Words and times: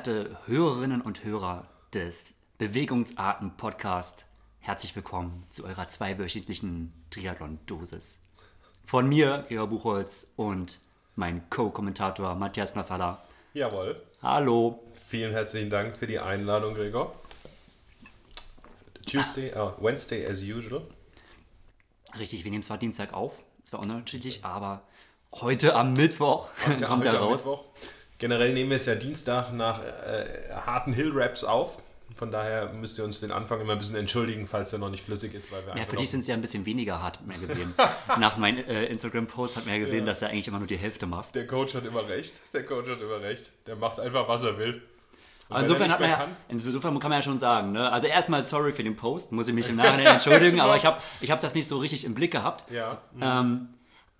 Werte 0.00 0.38
Hörerinnen 0.46 1.02
und 1.02 1.24
Hörer 1.24 1.68
des 1.92 2.32
Bewegungsarten-Podcast, 2.56 4.24
herzlich 4.60 4.96
willkommen 4.96 5.44
zu 5.50 5.66
eurer 5.66 5.90
zweiwöchentlichen 5.90 6.94
Triathlon-Dosis. 7.10 8.22
Von 8.86 9.10
mir, 9.10 9.44
Georg 9.50 9.68
Buchholz, 9.68 10.32
und 10.36 10.80
mein 11.16 11.50
Co-Kommentator 11.50 12.34
Matthias 12.34 12.74
Nassala. 12.74 13.22
Jawohl. 13.52 14.00
Hallo. 14.22 14.82
Vielen 15.10 15.32
herzlichen 15.32 15.68
Dank 15.68 15.98
für 15.98 16.06
die 16.06 16.18
Einladung, 16.18 16.72
Gregor. 16.72 17.14
Tuesday, 19.04 19.52
uh, 19.54 19.72
Wednesday 19.84 20.26
as 20.26 20.40
usual. 20.40 20.80
Richtig, 22.18 22.42
wir 22.44 22.50
nehmen 22.50 22.62
zwar 22.62 22.78
Dienstag 22.78 23.12
auf, 23.12 23.42
es 23.62 23.74
war 23.74 23.80
unterschiedlich, 23.80 24.46
aber 24.46 24.80
heute 25.34 25.74
am 25.74 25.92
Mittwoch 25.92 26.48
Heute- 26.66 26.84
kommt 26.86 27.04
heute 27.04 27.16
er 27.16 27.20
raus. 27.20 27.44
Mittwoch. 27.44 27.64
Generell 28.20 28.52
nehmen 28.52 28.70
wir 28.70 28.76
es 28.76 28.86
ja 28.86 28.94
Dienstag 28.94 29.52
nach 29.52 29.80
äh, 29.82 30.52
harten 30.66 30.92
Hill-Raps 30.92 31.42
auf. 31.42 31.82
Von 32.16 32.30
daher 32.30 32.70
müsst 32.74 32.98
ihr 32.98 33.04
uns 33.04 33.20
den 33.20 33.32
Anfang 33.32 33.60
immer 33.62 33.72
ein 33.72 33.78
bisschen 33.78 33.96
entschuldigen, 33.96 34.46
falls 34.46 34.72
er 34.74 34.78
noch 34.78 34.90
nicht 34.90 35.02
flüssig 35.02 35.32
ist, 35.32 35.50
weil 35.50 35.64
wir 35.66 35.74
Ja, 35.76 35.86
für 35.86 35.96
dich 35.96 36.10
sind 36.10 36.20
es 36.20 36.26
ja 36.28 36.34
ein 36.34 36.42
bisschen 36.42 36.66
weniger 36.66 37.00
hart, 37.00 37.18
hat 37.18 37.26
man 37.26 37.40
ja 37.40 37.46
gesehen. 37.46 37.72
Nach 38.18 38.36
meinem 38.36 38.58
äh, 38.58 38.84
Instagram-Post 38.86 39.56
hat 39.56 39.64
man 39.64 39.74
ja 39.74 39.80
gesehen, 39.80 40.00
Ja. 40.00 40.06
dass 40.06 40.20
du 40.20 40.26
eigentlich 40.26 40.46
immer 40.48 40.58
nur 40.58 40.66
die 40.66 40.76
Hälfte 40.76 41.06
machst. 41.06 41.34
Der 41.34 41.46
Coach 41.46 41.74
hat 41.74 41.86
immer 41.86 42.06
recht. 42.06 42.34
Der 42.52 42.66
Coach 42.66 42.90
hat 42.90 43.00
immer 43.00 43.20
recht. 43.20 43.50
Der 43.66 43.76
macht 43.76 43.98
einfach, 43.98 44.28
was 44.28 44.42
er 44.42 44.58
will. 44.58 44.82
Wenn 45.48 45.60
Insofern, 45.62 45.88
er 45.88 45.92
hat 45.94 46.00
man 46.00 46.10
ja, 46.10 46.28
insofern 46.48 46.98
kann 47.00 47.10
man 47.10 47.18
ja 47.18 47.22
schon 47.22 47.38
sagen, 47.38 47.72
ne? 47.72 47.90
also 47.90 48.06
erstmal 48.06 48.44
sorry 48.44 48.72
für 48.72 48.84
den 48.84 48.94
Post, 48.96 49.32
muss 49.32 49.48
ich 49.48 49.54
mich 49.54 49.68
im 49.68 49.76
Nachhinein 49.76 50.06
entschuldigen, 50.06 50.60
aber 50.60 50.76
ich 50.76 50.84
habe 50.86 51.00
ich 51.20 51.30
hab 51.30 51.40
das 51.40 51.54
nicht 51.54 51.66
so 51.66 51.78
richtig 51.78 52.04
im 52.04 52.14
Blick 52.14 52.30
gehabt. 52.30 52.70
Ja. 52.70 52.98
Ähm, 53.20 53.70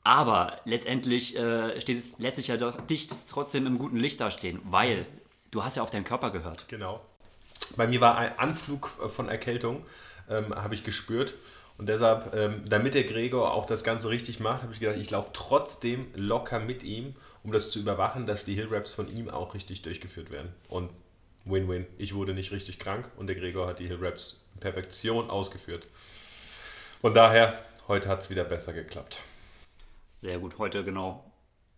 aber 0.03 0.61
letztendlich 0.65 1.37
äh, 1.37 1.81
steht 1.81 1.99
es, 1.99 2.19
lässt 2.19 2.37
sich 2.37 2.49
ja 2.49 2.57
doch 2.57 2.81
dich 2.81 3.07
trotzdem 3.07 3.67
im 3.67 3.79
guten 3.79 3.97
Licht 3.97 4.21
dastehen, 4.21 4.61
weil 4.65 5.07
du 5.51 5.63
hast 5.63 5.77
ja 5.77 5.83
auf 5.83 5.91
deinen 5.91 6.05
Körper 6.05 6.31
gehört. 6.31 6.67
Genau. 6.69 7.01
Bei 7.77 7.87
mir 7.87 8.01
war 8.01 8.17
ein 8.17 8.39
Anflug 8.39 8.89
von 8.89 9.29
Erkältung, 9.29 9.85
ähm, 10.29 10.55
habe 10.55 10.75
ich 10.75 10.85
gespürt. 10.85 11.35
Und 11.77 11.89
deshalb, 11.89 12.35
ähm, 12.35 12.63
damit 12.69 12.95
der 12.95 13.05
Gregor 13.05 13.53
auch 13.53 13.65
das 13.65 13.85
Ganze 13.85 14.11
richtig 14.11 14.39
macht, 14.41 14.63
habe 14.63 14.73
ich 14.73 14.81
gedacht, 14.81 14.99
ich 14.99 15.11
laufe 15.11 15.31
trotzdem 15.33 16.09
locker 16.15 16.61
mit 16.61 16.83
ihm, 16.83 17.15
um 17.43 17.53
das 17.53 17.71
zu 17.71 17.79
überwachen, 17.79 18.27
dass 18.27 18.45
die 18.45 18.55
Hill 18.55 18.69
Raps 18.71 18.93
von 18.93 19.11
ihm 19.15 19.31
auch 19.31 19.55
richtig 19.55 19.83
durchgeführt 19.83 20.31
werden. 20.31 20.53
Und 20.69 20.91
Win-Win. 21.47 21.87
Ich 21.99 22.15
wurde 22.15 22.35
nicht 22.35 22.53
richtig 22.53 22.79
krank 22.79 23.09
und 23.17 23.29
der 23.29 23.37
Gregor 23.37 23.67
hat 23.67 23.79
die 23.79 23.87
Hill 23.87 23.99
Raps 24.01 24.45
in 24.55 24.61
Perfektion 24.61 25.31
ausgeführt. 25.31 25.87
Von 27.01 27.15
daher, 27.15 27.59
heute 27.89 28.09
hat 28.09 28.21
es 28.21 28.31
wieder 28.31 28.45
besser 28.45 28.73
geklappt. 28.73 29.21
Sehr 30.21 30.39
gut, 30.39 30.59
heute 30.59 30.85
genau. 30.85 31.25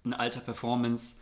Ein 0.04 0.14
alter 0.14 0.40
Performance. 0.40 1.14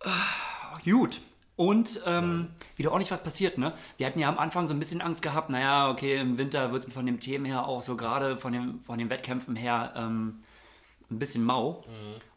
Ah, 0.00 0.78
Gut. 0.84 1.20
Und 1.56 2.02
ähm, 2.04 2.48
wieder 2.76 2.90
ordentlich 2.92 3.10
was 3.10 3.22
passiert, 3.22 3.56
ne? 3.56 3.72
Wir 3.96 4.06
hatten 4.06 4.18
ja 4.18 4.28
am 4.28 4.38
Anfang 4.38 4.66
so 4.66 4.74
ein 4.74 4.78
bisschen 4.78 5.00
Angst 5.00 5.22
gehabt, 5.22 5.48
naja, 5.48 5.90
okay, 5.90 6.16
im 6.18 6.36
Winter 6.36 6.70
wird 6.72 6.86
es 6.86 6.92
von 6.92 7.06
den 7.06 7.18
Themen 7.18 7.46
her 7.46 7.66
auch 7.66 7.80
so 7.80 7.96
gerade 7.96 8.36
von, 8.36 8.52
dem, 8.52 8.82
von 8.84 8.98
den 8.98 9.08
Wettkämpfen 9.08 9.56
her 9.56 9.94
ähm, 9.96 10.42
ein 11.10 11.18
bisschen 11.18 11.44
mau. 11.44 11.82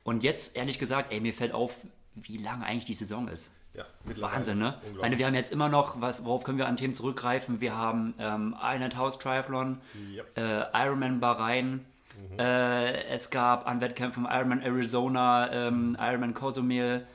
Und 0.04 0.24
jetzt, 0.24 0.56
ehrlich 0.56 0.80
gesagt, 0.80 1.12
ey, 1.12 1.20
mir 1.20 1.34
fällt 1.34 1.52
auf, 1.54 1.74
wie 2.16 2.38
lang 2.38 2.64
eigentlich 2.64 2.86
die 2.86 2.94
Saison 2.94 3.28
ist. 3.28 3.52
Ja. 3.74 3.86
Wahnsinn, 4.06 4.58
ne? 4.58 4.78
Ich 4.94 5.00
meine, 5.02 5.18
wir 5.18 5.26
haben 5.26 5.36
jetzt 5.36 5.52
immer 5.52 5.68
noch, 5.70 6.00
was, 6.02 6.24
worauf 6.26 6.44
können 6.46 6.58
wir 6.58 6.68
an 6.68 6.78
Themen 6.78 6.94
zurückgreifen? 6.94 7.60
Wir 7.62 7.76
haben 7.76 8.14
ähm, 8.20 8.56
Island 8.62 8.96
House 8.96 9.20
Triathlon, 9.20 9.80
Yep. 10.16 10.38
äh, 10.38 10.66
Ironman 10.86 11.20
Bahrain, 11.20 11.86
äh, 12.38 13.04
es 13.06 13.30
gab 13.30 13.68
an 13.68 13.82
Wettkämpfen 13.82 14.26
Ironman 14.26 14.62
Arizona, 14.62 15.52
ähm, 15.52 15.98
Ironman 16.00 16.34
Cozumel. 16.34 17.06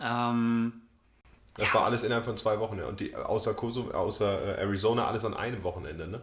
Ähm, 0.00 0.72
Das 1.56 1.74
war 1.74 1.84
alles 1.86 2.04
innerhalb 2.04 2.24
von 2.24 2.36
zwei 2.36 2.58
Wochen. 2.60 2.78
Ja. 2.78 2.86
Und 2.86 3.00
die, 3.00 3.14
außer, 3.16 3.54
Kosovo, 3.54 3.90
außer 3.90 4.58
äh, 4.58 4.60
Arizona 4.60 5.06
alles 5.08 5.24
an 5.24 5.34
einem 5.34 5.62
Wochenende. 5.64 6.06
Ne? 6.08 6.20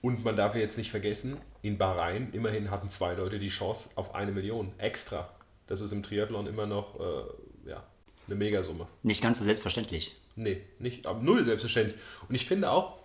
Und 0.00 0.24
man 0.24 0.36
darf 0.36 0.54
ja 0.54 0.60
jetzt 0.60 0.76
nicht 0.78 0.90
vergessen, 0.90 1.36
in 1.62 1.78
Bahrain 1.78 2.30
immerhin 2.32 2.70
hatten 2.70 2.88
zwei 2.88 3.14
Leute 3.14 3.38
die 3.38 3.48
Chance 3.48 3.90
auf 3.94 4.14
eine 4.14 4.32
Million 4.32 4.72
extra. 4.78 5.28
Das 5.66 5.80
ist 5.80 5.92
im 5.92 6.02
Triathlon 6.02 6.46
immer 6.46 6.66
noch 6.66 6.98
äh, 6.98 7.70
ja, 7.70 7.82
eine 8.26 8.36
Megasumme. 8.36 8.86
nicht 9.02 9.22
ganz 9.22 9.38
so 9.38 9.44
selbstverständlich. 9.44 10.14
Nee, 10.36 10.62
nicht, 10.78 11.06
aber 11.06 11.20
null 11.20 11.44
selbstverständlich. 11.44 11.96
Und 12.28 12.34
ich 12.34 12.46
finde 12.46 12.70
auch, 12.70 12.98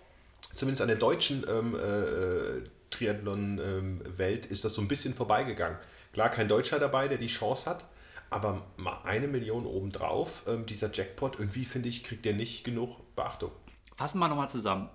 zumindest 0.54 0.82
an 0.82 0.88
der 0.88 0.96
deutschen 0.96 1.44
ähm, 1.48 1.74
äh, 1.74 2.68
Triathlon-Welt 2.94 4.46
ist 4.46 4.64
das 4.64 4.74
so 4.74 4.82
ein 4.82 4.88
bisschen 4.88 5.14
vorbeigegangen. 5.14 5.78
Klar, 6.12 6.28
kein 6.28 6.48
Deutscher 6.48 6.78
dabei, 6.78 7.08
der 7.08 7.18
die 7.18 7.26
Chance 7.26 7.68
hat, 7.68 7.84
aber 8.30 8.62
mal 8.76 8.98
eine 9.04 9.28
Million 9.28 9.66
obendrauf, 9.66 10.44
ähm, 10.48 10.66
dieser 10.66 10.90
Jackpot, 10.92 11.38
irgendwie 11.38 11.64
finde 11.64 11.88
ich, 11.88 12.04
kriegt 12.04 12.24
der 12.24 12.34
nicht 12.34 12.64
genug 12.64 13.14
Beachtung. 13.16 13.50
Fassen 13.96 14.18
wir 14.18 14.28
nochmal 14.28 14.48
zusammen. 14.48 14.88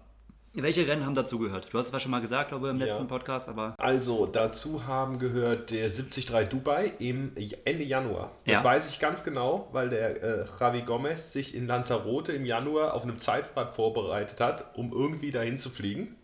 Welche 0.53 0.87
Rennen 0.87 1.05
haben 1.05 1.13
dazu 1.13 1.37
gehört? 1.37 1.71
Du 1.71 1.77
hast 1.77 1.85
es 1.85 1.89
zwar 1.91 1.99
schon 1.99 2.09
mal 2.09 2.21
gesagt, 2.21 2.49
glaube 2.49 2.67
ich, 2.67 2.73
im 2.73 2.79
Ja. 2.79 2.87
letzten 2.87 3.07
Podcast, 3.07 3.47
aber 3.49 3.75
Also, 3.77 4.25
dazu 4.25 4.87
haben 4.87 5.19
gehört 5.19 5.69
der 5.69 5.89
73 5.89 6.25
Dubai 6.49 6.91
im 6.97 7.33
Ende 7.65 7.83
Januar. 7.83 8.31
Das 8.45 8.55
Ja. 8.59 8.63
weiß 8.63 8.89
ich 8.89 8.99
ganz 8.99 9.23
genau, 9.23 9.69
weil 9.73 9.89
der 9.89 10.23
äh, 10.23 10.45
Javi 10.59 10.81
Gomez 10.81 11.33
sich 11.33 11.53
in 11.53 11.67
Lanzarote 11.67 12.31
im 12.31 12.45
Januar 12.45 12.95
auf 12.95 13.03
einem 13.03 13.19
Zeitfahrt 13.21 13.75
vorbereitet 13.75 14.39
hat, 14.39 14.75
um 14.75 14.91
irgendwie 14.91 15.29
dahin 15.31 15.57
zu 15.59 15.69
fliegen. 15.69 16.15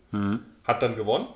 Hat 0.64 0.82
dann 0.82 0.96
gewonnen, 0.96 1.26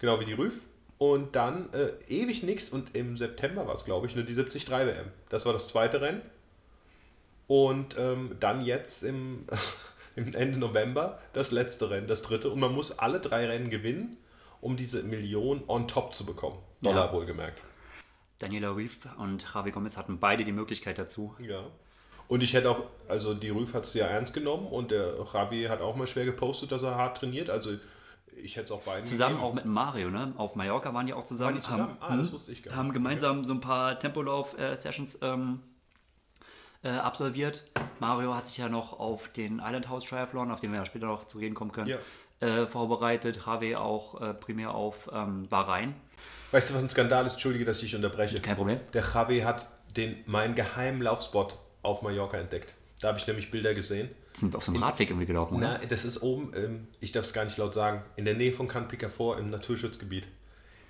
genau 0.00 0.20
wie 0.20 0.24
die 0.24 0.32
Rüff. 0.32 0.62
Und 0.98 1.36
dann 1.36 1.68
äh, 1.74 1.92
ewig 2.08 2.42
nichts 2.42 2.70
und 2.70 2.96
im 2.96 3.16
September 3.18 3.66
war 3.66 3.74
es, 3.74 3.84
glaube 3.84 4.06
ich, 4.06 4.14
nur 4.16 4.24
die 4.24 4.34
73 4.34 4.70
WM. 4.70 5.06
Das 5.28 5.44
war 5.44 5.52
das 5.52 5.68
zweite 5.68 6.00
Rennen. 6.00 6.22
Und 7.46 7.96
ähm, 7.98 8.36
dann 8.40 8.64
jetzt 8.64 9.02
im, 9.02 9.46
im 10.16 10.34
Ende 10.34 10.58
November 10.58 11.20
das 11.32 11.50
letzte 11.50 11.90
Rennen, 11.90 12.06
das 12.08 12.22
dritte. 12.22 12.48
Und 12.50 12.60
man 12.60 12.72
muss 12.74 12.98
alle 12.98 13.20
drei 13.20 13.46
Rennen 13.46 13.70
gewinnen, 13.70 14.16
um 14.60 14.76
diese 14.76 15.02
Million 15.02 15.62
on 15.68 15.86
top 15.86 16.14
zu 16.14 16.24
bekommen. 16.24 16.58
Dollar 16.82 17.06
Ja. 17.06 17.12
wohlgemerkt. 17.12 17.60
Daniela 18.38 18.74
Rief 18.76 18.98
und 19.18 19.44
Javi 19.54 19.70
Gomez 19.70 19.96
hatten 19.96 20.18
beide 20.18 20.44
die 20.44 20.52
Möglichkeit 20.52 20.98
dazu. 20.98 21.34
Ja. 21.38 21.62
Und 22.28 22.42
ich 22.42 22.54
hätte 22.54 22.70
auch, 22.70 22.82
also 23.08 23.34
die 23.34 23.50
Rüff 23.50 23.72
hat 23.74 23.84
es 23.84 23.92
sehr 23.92 24.10
ernst 24.10 24.34
genommen 24.34 24.66
und 24.66 24.90
der 24.90 25.14
Javi 25.32 25.64
hat 25.64 25.80
auch 25.80 25.94
mal 25.94 26.06
schwer 26.06 26.24
gepostet, 26.24 26.72
dass 26.72 26.82
er 26.82 26.96
hart 26.96 27.18
trainiert. 27.18 27.48
Also 27.50 27.70
ich 28.42 28.56
hätte 28.56 28.64
es 28.66 28.70
auch 28.72 28.82
beiden 28.82 29.04
Zusammen 29.04 29.36
gegeben. 29.36 29.50
auch 29.50 29.54
mit 29.54 29.64
Mario, 29.64 30.10
ne? 30.10 30.32
Auf 30.36 30.54
Mallorca 30.56 30.92
waren 30.94 31.06
die 31.06 31.12
auch 31.14 31.24
zusammen. 31.24 31.54
Waren 31.54 31.56
die 31.56 31.62
zusammen? 31.62 31.96
Haben, 32.00 32.12
Ah, 32.12 32.16
das 32.16 32.26
hm, 32.28 32.32
wusste 32.34 32.52
ich 32.52 32.62
gar 32.62 32.70
nicht. 32.72 32.78
Haben 32.78 32.92
gemeinsam 32.92 33.44
so 33.44 33.52
ein 33.54 33.60
paar 33.60 33.98
Tempolauf-Sessions 33.98 35.18
ähm, 35.22 35.60
äh, 36.82 36.90
absolviert. 36.90 37.64
Mario 38.00 38.34
hat 38.34 38.46
sich 38.46 38.58
ja 38.58 38.68
noch 38.68 38.98
auf 38.98 39.28
den 39.28 39.58
Island 39.64 39.88
House 39.88 40.04
Triathlon, 40.04 40.50
auf 40.50 40.60
den 40.60 40.70
wir 40.72 40.78
ja 40.78 40.84
später 40.84 41.06
noch 41.06 41.26
zu 41.26 41.38
reden 41.38 41.54
kommen 41.54 41.72
können, 41.72 41.88
Ja. 41.88 41.98
äh, 42.40 42.66
vorbereitet. 42.66 43.40
Javi 43.46 43.74
auch 43.76 44.20
äh, 44.20 44.34
primär 44.34 44.74
auf 44.74 45.08
ähm, 45.12 45.48
Bahrain. 45.48 45.94
Weißt 46.52 46.70
du, 46.70 46.74
was 46.74 46.82
ein 46.82 46.88
Skandal 46.88 47.26
ist? 47.26 47.32
Entschuldige, 47.34 47.64
dass 47.64 47.78
ich 47.78 47.84
dich 47.84 47.96
unterbreche. 47.96 48.40
Kein 48.40 48.56
Problem. 48.56 48.78
Der 48.92 49.02
Javi 49.02 49.40
hat 49.40 49.66
den, 49.96 50.22
meinen 50.26 50.54
geheimen 50.54 51.02
Laufspot 51.02 51.56
auf 51.82 52.02
Mallorca 52.02 52.36
entdeckt. 52.38 52.74
Da 53.00 53.08
habe 53.08 53.18
ich 53.18 53.26
nämlich 53.26 53.50
Bilder 53.50 53.74
gesehen. 53.74 54.10
Sind 54.36 54.54
auf 54.54 54.64
so 54.64 54.72
einem 54.72 54.82
Radweg 54.82 55.08
irgendwie 55.10 55.26
gelaufen, 55.26 55.56
oder? 55.56 55.80
Das 55.88 56.04
ist 56.04 56.22
oben, 56.22 56.52
ähm, 56.54 56.88
ich 57.00 57.12
darf 57.12 57.24
es 57.24 57.32
gar 57.32 57.44
nicht 57.44 57.56
laut 57.56 57.72
sagen, 57.72 58.02
in 58.16 58.26
der 58.26 58.34
Nähe 58.34 58.52
von 58.52 58.68
Can 58.68 58.86
Picafort 58.86 59.40
im 59.40 59.48
Naturschutzgebiet. 59.50 60.26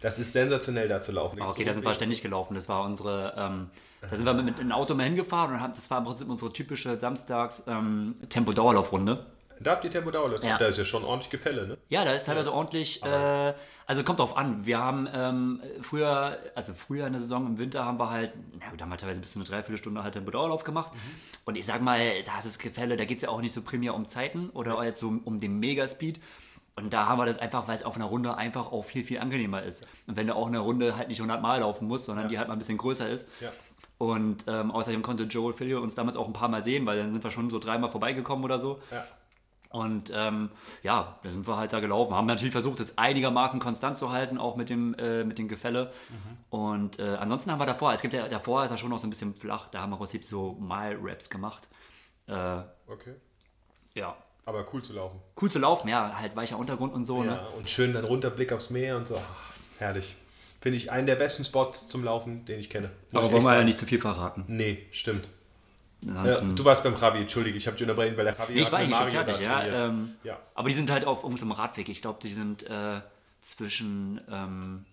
Das 0.00 0.18
ist 0.18 0.32
sensationell 0.32 0.88
da 0.88 1.00
zu 1.00 1.12
laufen. 1.12 1.40
Ah, 1.40 1.48
Okay, 1.50 1.64
da 1.64 1.72
sind 1.72 1.84
wir 1.84 1.94
ständig 1.94 2.22
gelaufen. 2.22 2.54
Das 2.54 2.68
war 2.68 2.84
unsere, 2.84 3.34
ähm, 3.36 3.70
da 4.00 4.16
sind 4.16 4.26
wir 4.26 4.34
mit, 4.34 4.44
mit 4.46 4.60
einem 4.60 4.72
Auto 4.72 4.94
mal 4.94 5.04
hingefahren 5.04 5.54
und 5.54 5.60
haben, 5.60 5.72
das 5.74 5.88
war 5.90 5.98
im 5.98 6.04
Prinzip 6.04 6.28
unsere 6.28 6.52
typische 6.52 6.96
Samstags 6.98 7.62
ähm, 7.68 8.16
Tempo-Dauerlaufrunde. 8.28 9.26
Da 9.60 9.72
habt 9.72 9.84
ihr 9.84 9.90
Dauerlauf. 9.90 10.42
Ja. 10.42 10.58
Da 10.58 10.66
ist 10.66 10.78
ja 10.78 10.84
schon 10.84 11.04
ordentlich 11.04 11.30
Gefälle, 11.30 11.66
ne? 11.66 11.78
Ja, 11.88 12.04
da 12.04 12.12
ist 12.12 12.24
teilweise 12.24 12.52
ordentlich, 12.52 13.02
äh, 13.04 13.54
also 13.86 14.04
kommt 14.04 14.18
drauf 14.18 14.36
an. 14.36 14.66
Wir 14.66 14.78
haben 14.78 15.08
ähm, 15.12 15.62
früher, 15.80 16.38
also 16.54 16.74
früher 16.74 17.06
in 17.06 17.12
der 17.12 17.20
Saison 17.20 17.46
im 17.46 17.58
Winter 17.58 17.84
haben 17.84 17.98
wir 17.98 18.10
halt, 18.10 18.32
na 18.58 18.68
gut, 18.70 18.80
da 18.80 18.84
haben 18.84 18.90
wir 18.90 18.98
teilweise 18.98 19.20
bis 19.20 19.32
zu 19.32 19.38
eine 19.38 19.48
Dreiviertelstunde 19.48 20.02
halt 20.02 20.16
Dauerlauf 20.34 20.64
gemacht. 20.64 20.92
Und 21.44 21.56
ich 21.56 21.64
sag 21.64 21.80
mal, 21.80 22.22
da 22.24 22.38
ist 22.38 22.44
es 22.44 22.58
Gefälle, 22.58 22.96
da 22.96 23.04
geht 23.04 23.18
es 23.18 23.22
ja 23.22 23.28
auch 23.30 23.40
nicht 23.40 23.54
so 23.54 23.62
primär 23.62 23.94
um 23.94 24.08
Zeiten 24.08 24.50
oder 24.50 24.82
jetzt 24.84 25.00
so 25.00 25.12
um 25.24 25.40
den 25.40 25.58
Megaspeed. 25.58 26.20
Und 26.74 26.92
da 26.92 27.06
haben 27.06 27.18
wir 27.18 27.24
das 27.24 27.38
einfach, 27.38 27.66
weil 27.68 27.76
es 27.76 27.84
auf 27.84 27.96
einer 27.96 28.04
Runde 28.04 28.36
einfach 28.36 28.70
auch 28.70 28.84
viel, 28.84 29.02
viel 29.02 29.18
angenehmer 29.18 29.62
ist. 29.62 29.86
Und 30.06 30.16
wenn 30.16 30.26
du 30.26 30.34
auch 30.34 30.46
eine 30.46 30.58
Runde 30.58 30.96
halt 30.96 31.08
nicht 31.08 31.20
100 31.20 31.40
Mal 31.40 31.60
laufen 31.60 31.88
musst, 31.88 32.04
sondern 32.04 32.28
die 32.28 32.38
halt 32.38 32.48
mal 32.48 32.54
ein 32.54 32.58
bisschen 32.58 32.76
größer 32.76 33.08
ist. 33.08 33.30
Ja. 33.40 33.50
Und 33.98 34.44
ähm, 34.46 34.70
außerdem 34.70 35.00
konnte 35.00 35.22
Joel 35.22 35.54
Filio 35.54 35.80
uns 35.80 35.94
damals 35.94 36.18
auch 36.18 36.26
ein 36.26 36.34
paar 36.34 36.50
Mal 36.50 36.62
sehen, 36.62 36.84
weil 36.84 36.98
dann 36.98 37.14
sind 37.14 37.24
wir 37.24 37.30
schon 37.30 37.48
so 37.48 37.58
dreimal 37.58 37.88
vorbeigekommen 37.88 38.44
oder 38.44 38.58
so. 38.58 38.82
Ja. 38.90 39.06
Und 39.76 40.10
ähm, 40.14 40.48
ja, 40.82 41.18
da 41.22 41.30
sind 41.30 41.46
wir 41.46 41.56
halt 41.58 41.72
da 41.74 41.80
gelaufen. 41.80 42.14
Haben 42.14 42.26
natürlich 42.26 42.52
versucht, 42.52 42.80
es 42.80 42.96
einigermaßen 42.96 43.60
konstant 43.60 43.98
zu 43.98 44.10
halten, 44.10 44.38
auch 44.38 44.56
mit 44.56 44.70
dem, 44.70 44.94
äh, 44.94 45.22
mit 45.22 45.36
dem 45.38 45.48
Gefälle. 45.48 45.92
Und 46.48 46.98
äh, 46.98 47.16
ansonsten 47.20 47.50
haben 47.50 47.58
wir 47.60 47.66
davor, 47.66 47.92
es 47.92 48.00
gibt 48.00 48.14
ja 48.14 48.26
davor 48.28 48.64
ist 48.64 48.70
er 48.70 48.78
schon 48.78 48.88
noch 48.88 48.98
so 48.98 49.06
ein 49.06 49.10
bisschen 49.10 49.34
flach, 49.34 49.68
da 49.70 49.82
haben 49.82 49.90
wir 49.90 49.96
im 49.96 49.98
Prinzip 49.98 50.24
so 50.24 50.54
Mile-Raps 50.60 51.28
gemacht. 51.28 51.68
Äh, 52.26 52.60
Okay. 52.88 53.14
ja. 53.94 54.16
Aber 54.46 54.64
cool 54.72 54.82
zu 54.82 54.92
laufen. 54.92 55.20
Cool 55.42 55.50
zu 55.50 55.58
laufen, 55.58 55.88
ja, 55.88 56.16
halt 56.18 56.36
weicher 56.36 56.56
Untergrund 56.56 56.94
und 56.94 57.04
so. 57.04 57.22
Ne? 57.24 57.32
Ja, 57.32 57.46
und 57.58 57.68
schön 57.68 57.92
dann 57.92 58.04
Runterblick 58.04 58.52
aufs 58.52 58.70
Meer 58.70 58.96
und 58.96 59.08
so. 59.08 59.16
Ach, 59.16 59.52
herrlich. 59.78 60.14
Finde 60.60 60.78
ich 60.78 60.90
einen 60.92 61.06
der 61.06 61.16
besten 61.16 61.44
Spots 61.44 61.88
zum 61.88 62.02
Laufen, 62.04 62.44
den 62.46 62.60
ich 62.60 62.70
kenne. 62.70 62.90
Muss 63.12 63.14
Aber 63.14 63.26
ich 63.26 63.32
wollen 63.32 63.44
wir 63.44 63.58
ja 63.58 63.64
nicht 63.64 63.78
zu 63.78 63.86
viel 63.86 64.00
verraten. 64.00 64.44
Nee, 64.46 64.86
stimmt. 64.92 65.28
Äh, 66.08 66.54
du 66.54 66.64
warst 66.64 66.84
beim 66.84 66.94
Ravi, 66.94 67.20
entschuldige, 67.20 67.58
ich 67.58 67.66
habe 67.66 67.76
dich 67.76 67.82
unterbrechen, 67.82 68.16
weil 68.16 68.24
der 68.24 68.38
Ravi 68.38 68.54
nee, 68.54 68.60
ich 68.60 68.70
war 68.72 68.78
eigentlich 68.78 68.96
schon 68.96 69.10
fertig, 69.10 69.40
ja, 69.40 69.86
ähm, 69.86 70.16
Ja. 70.22 70.38
Aber 70.54 70.68
die 70.68 70.74
sind 70.74 70.90
halt 70.90 71.04
auf 71.04 71.24
unserem 71.24 71.52
Radweg. 71.52 71.88
Ich 71.88 72.00
glaube, 72.00 72.18
die 72.22 72.32
sind 72.32 72.68
äh, 72.68 73.00
zwischen, 73.40 74.20
ähm, 74.30 74.84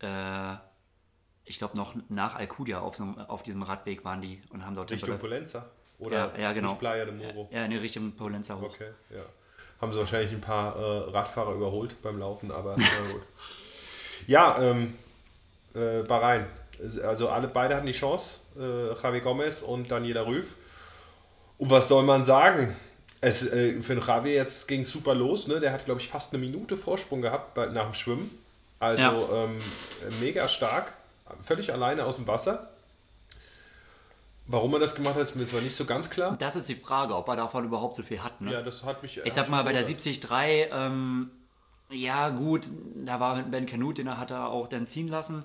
äh, 0.00 0.56
ich 1.44 1.58
glaube 1.58 1.76
noch 1.76 1.94
nach 2.08 2.36
Alcudia 2.36 2.80
auf, 2.80 2.96
so, 2.96 3.04
auf 3.28 3.42
diesem 3.42 3.62
Radweg 3.62 4.04
waren 4.04 4.20
die 4.20 4.42
und 4.50 4.64
haben 4.64 4.74
dort 4.74 4.90
Richtung 4.90 5.18
Polenza? 5.18 5.66
Oder 5.98 6.32
Ja, 6.34 6.40
ja, 6.40 6.52
genau. 6.52 6.74
Playa 6.74 7.04
de 7.04 7.14
Muro? 7.14 7.48
ja, 7.52 7.64
in 7.64 7.70
die 7.70 7.76
Richtung 7.76 8.12
Polenza 8.12 8.56
hoch. 8.56 8.74
Okay, 8.74 8.90
ja. 9.10 9.22
Haben 9.80 9.92
sie 9.92 9.98
wahrscheinlich 9.98 10.32
ein 10.32 10.40
paar 10.40 10.76
äh, 10.76 11.10
Radfahrer 11.10 11.54
überholt 11.54 12.00
beim 12.02 12.18
Laufen, 12.18 12.50
aber. 12.50 12.76
Ja, 14.26 14.58
ähm, 14.60 14.94
äh, 15.74 16.02
Bahrain. 16.02 16.46
Also 17.04 17.28
alle 17.28 17.48
beide 17.48 17.74
hatten 17.76 17.86
die 17.86 17.92
Chance, 17.92 18.30
äh, 18.58 18.94
Javi 19.02 19.20
Gomez 19.20 19.62
und 19.62 19.90
Daniela 19.90 20.26
Rüff. 20.26 20.56
Und 21.58 21.70
was 21.70 21.88
soll 21.88 22.02
man 22.04 22.24
sagen? 22.24 22.74
Es, 23.20 23.42
äh, 23.46 23.82
für 23.82 23.94
den 23.94 24.04
Javi 24.06 24.30
jetzt 24.34 24.66
ging 24.66 24.80
es 24.82 24.90
super 24.90 25.14
los. 25.14 25.46
Ne? 25.46 25.60
Der 25.60 25.72
hat, 25.72 25.84
glaube 25.84 26.00
ich, 26.00 26.08
fast 26.08 26.32
eine 26.32 26.44
Minute 26.44 26.76
Vorsprung 26.76 27.20
gehabt 27.20 27.54
bei, 27.54 27.66
nach 27.66 27.84
dem 27.84 27.94
Schwimmen. 27.94 28.30
Also 28.78 29.02
Ja. 29.02 29.44
ähm, 29.44 29.58
mega 30.20 30.48
stark. 30.48 30.92
Völlig 31.42 31.72
alleine 31.72 32.04
aus 32.04 32.16
dem 32.16 32.26
Wasser. 32.26 32.70
Warum 34.46 34.72
er 34.74 34.80
das 34.80 34.94
gemacht 34.96 35.14
hat, 35.14 35.22
ist 35.22 35.36
mir 35.36 35.46
zwar 35.46 35.60
nicht 35.60 35.76
so 35.76 35.84
ganz 35.84 36.10
klar. 36.10 36.36
Das 36.40 36.56
ist 36.56 36.68
die 36.68 36.74
Frage, 36.74 37.14
ob 37.14 37.28
er 37.28 37.36
davon 37.36 37.64
überhaupt 37.64 37.94
so 37.94 38.02
viel 38.02 38.20
hat. 38.22 38.40
Ne? 38.40 38.52
Ja, 38.52 38.62
das 38.62 38.84
hat 38.84 39.00
mich. 39.02 39.20
Ich 39.22 39.32
sag 39.32 39.48
mal, 39.48 39.62
bei 39.62 39.72
der 39.72 39.82
73, 39.84 40.20
ähm, 40.72 41.30
ja 41.90 42.30
gut, 42.30 42.66
da 43.04 43.20
war 43.20 43.36
mit 43.36 43.50
Ben 43.50 43.66
Canute, 43.66 44.02
den 44.02 44.18
hat 44.18 44.32
er 44.32 44.48
auch 44.48 44.66
dann 44.66 44.86
ziehen 44.88 45.06
lassen. 45.08 45.44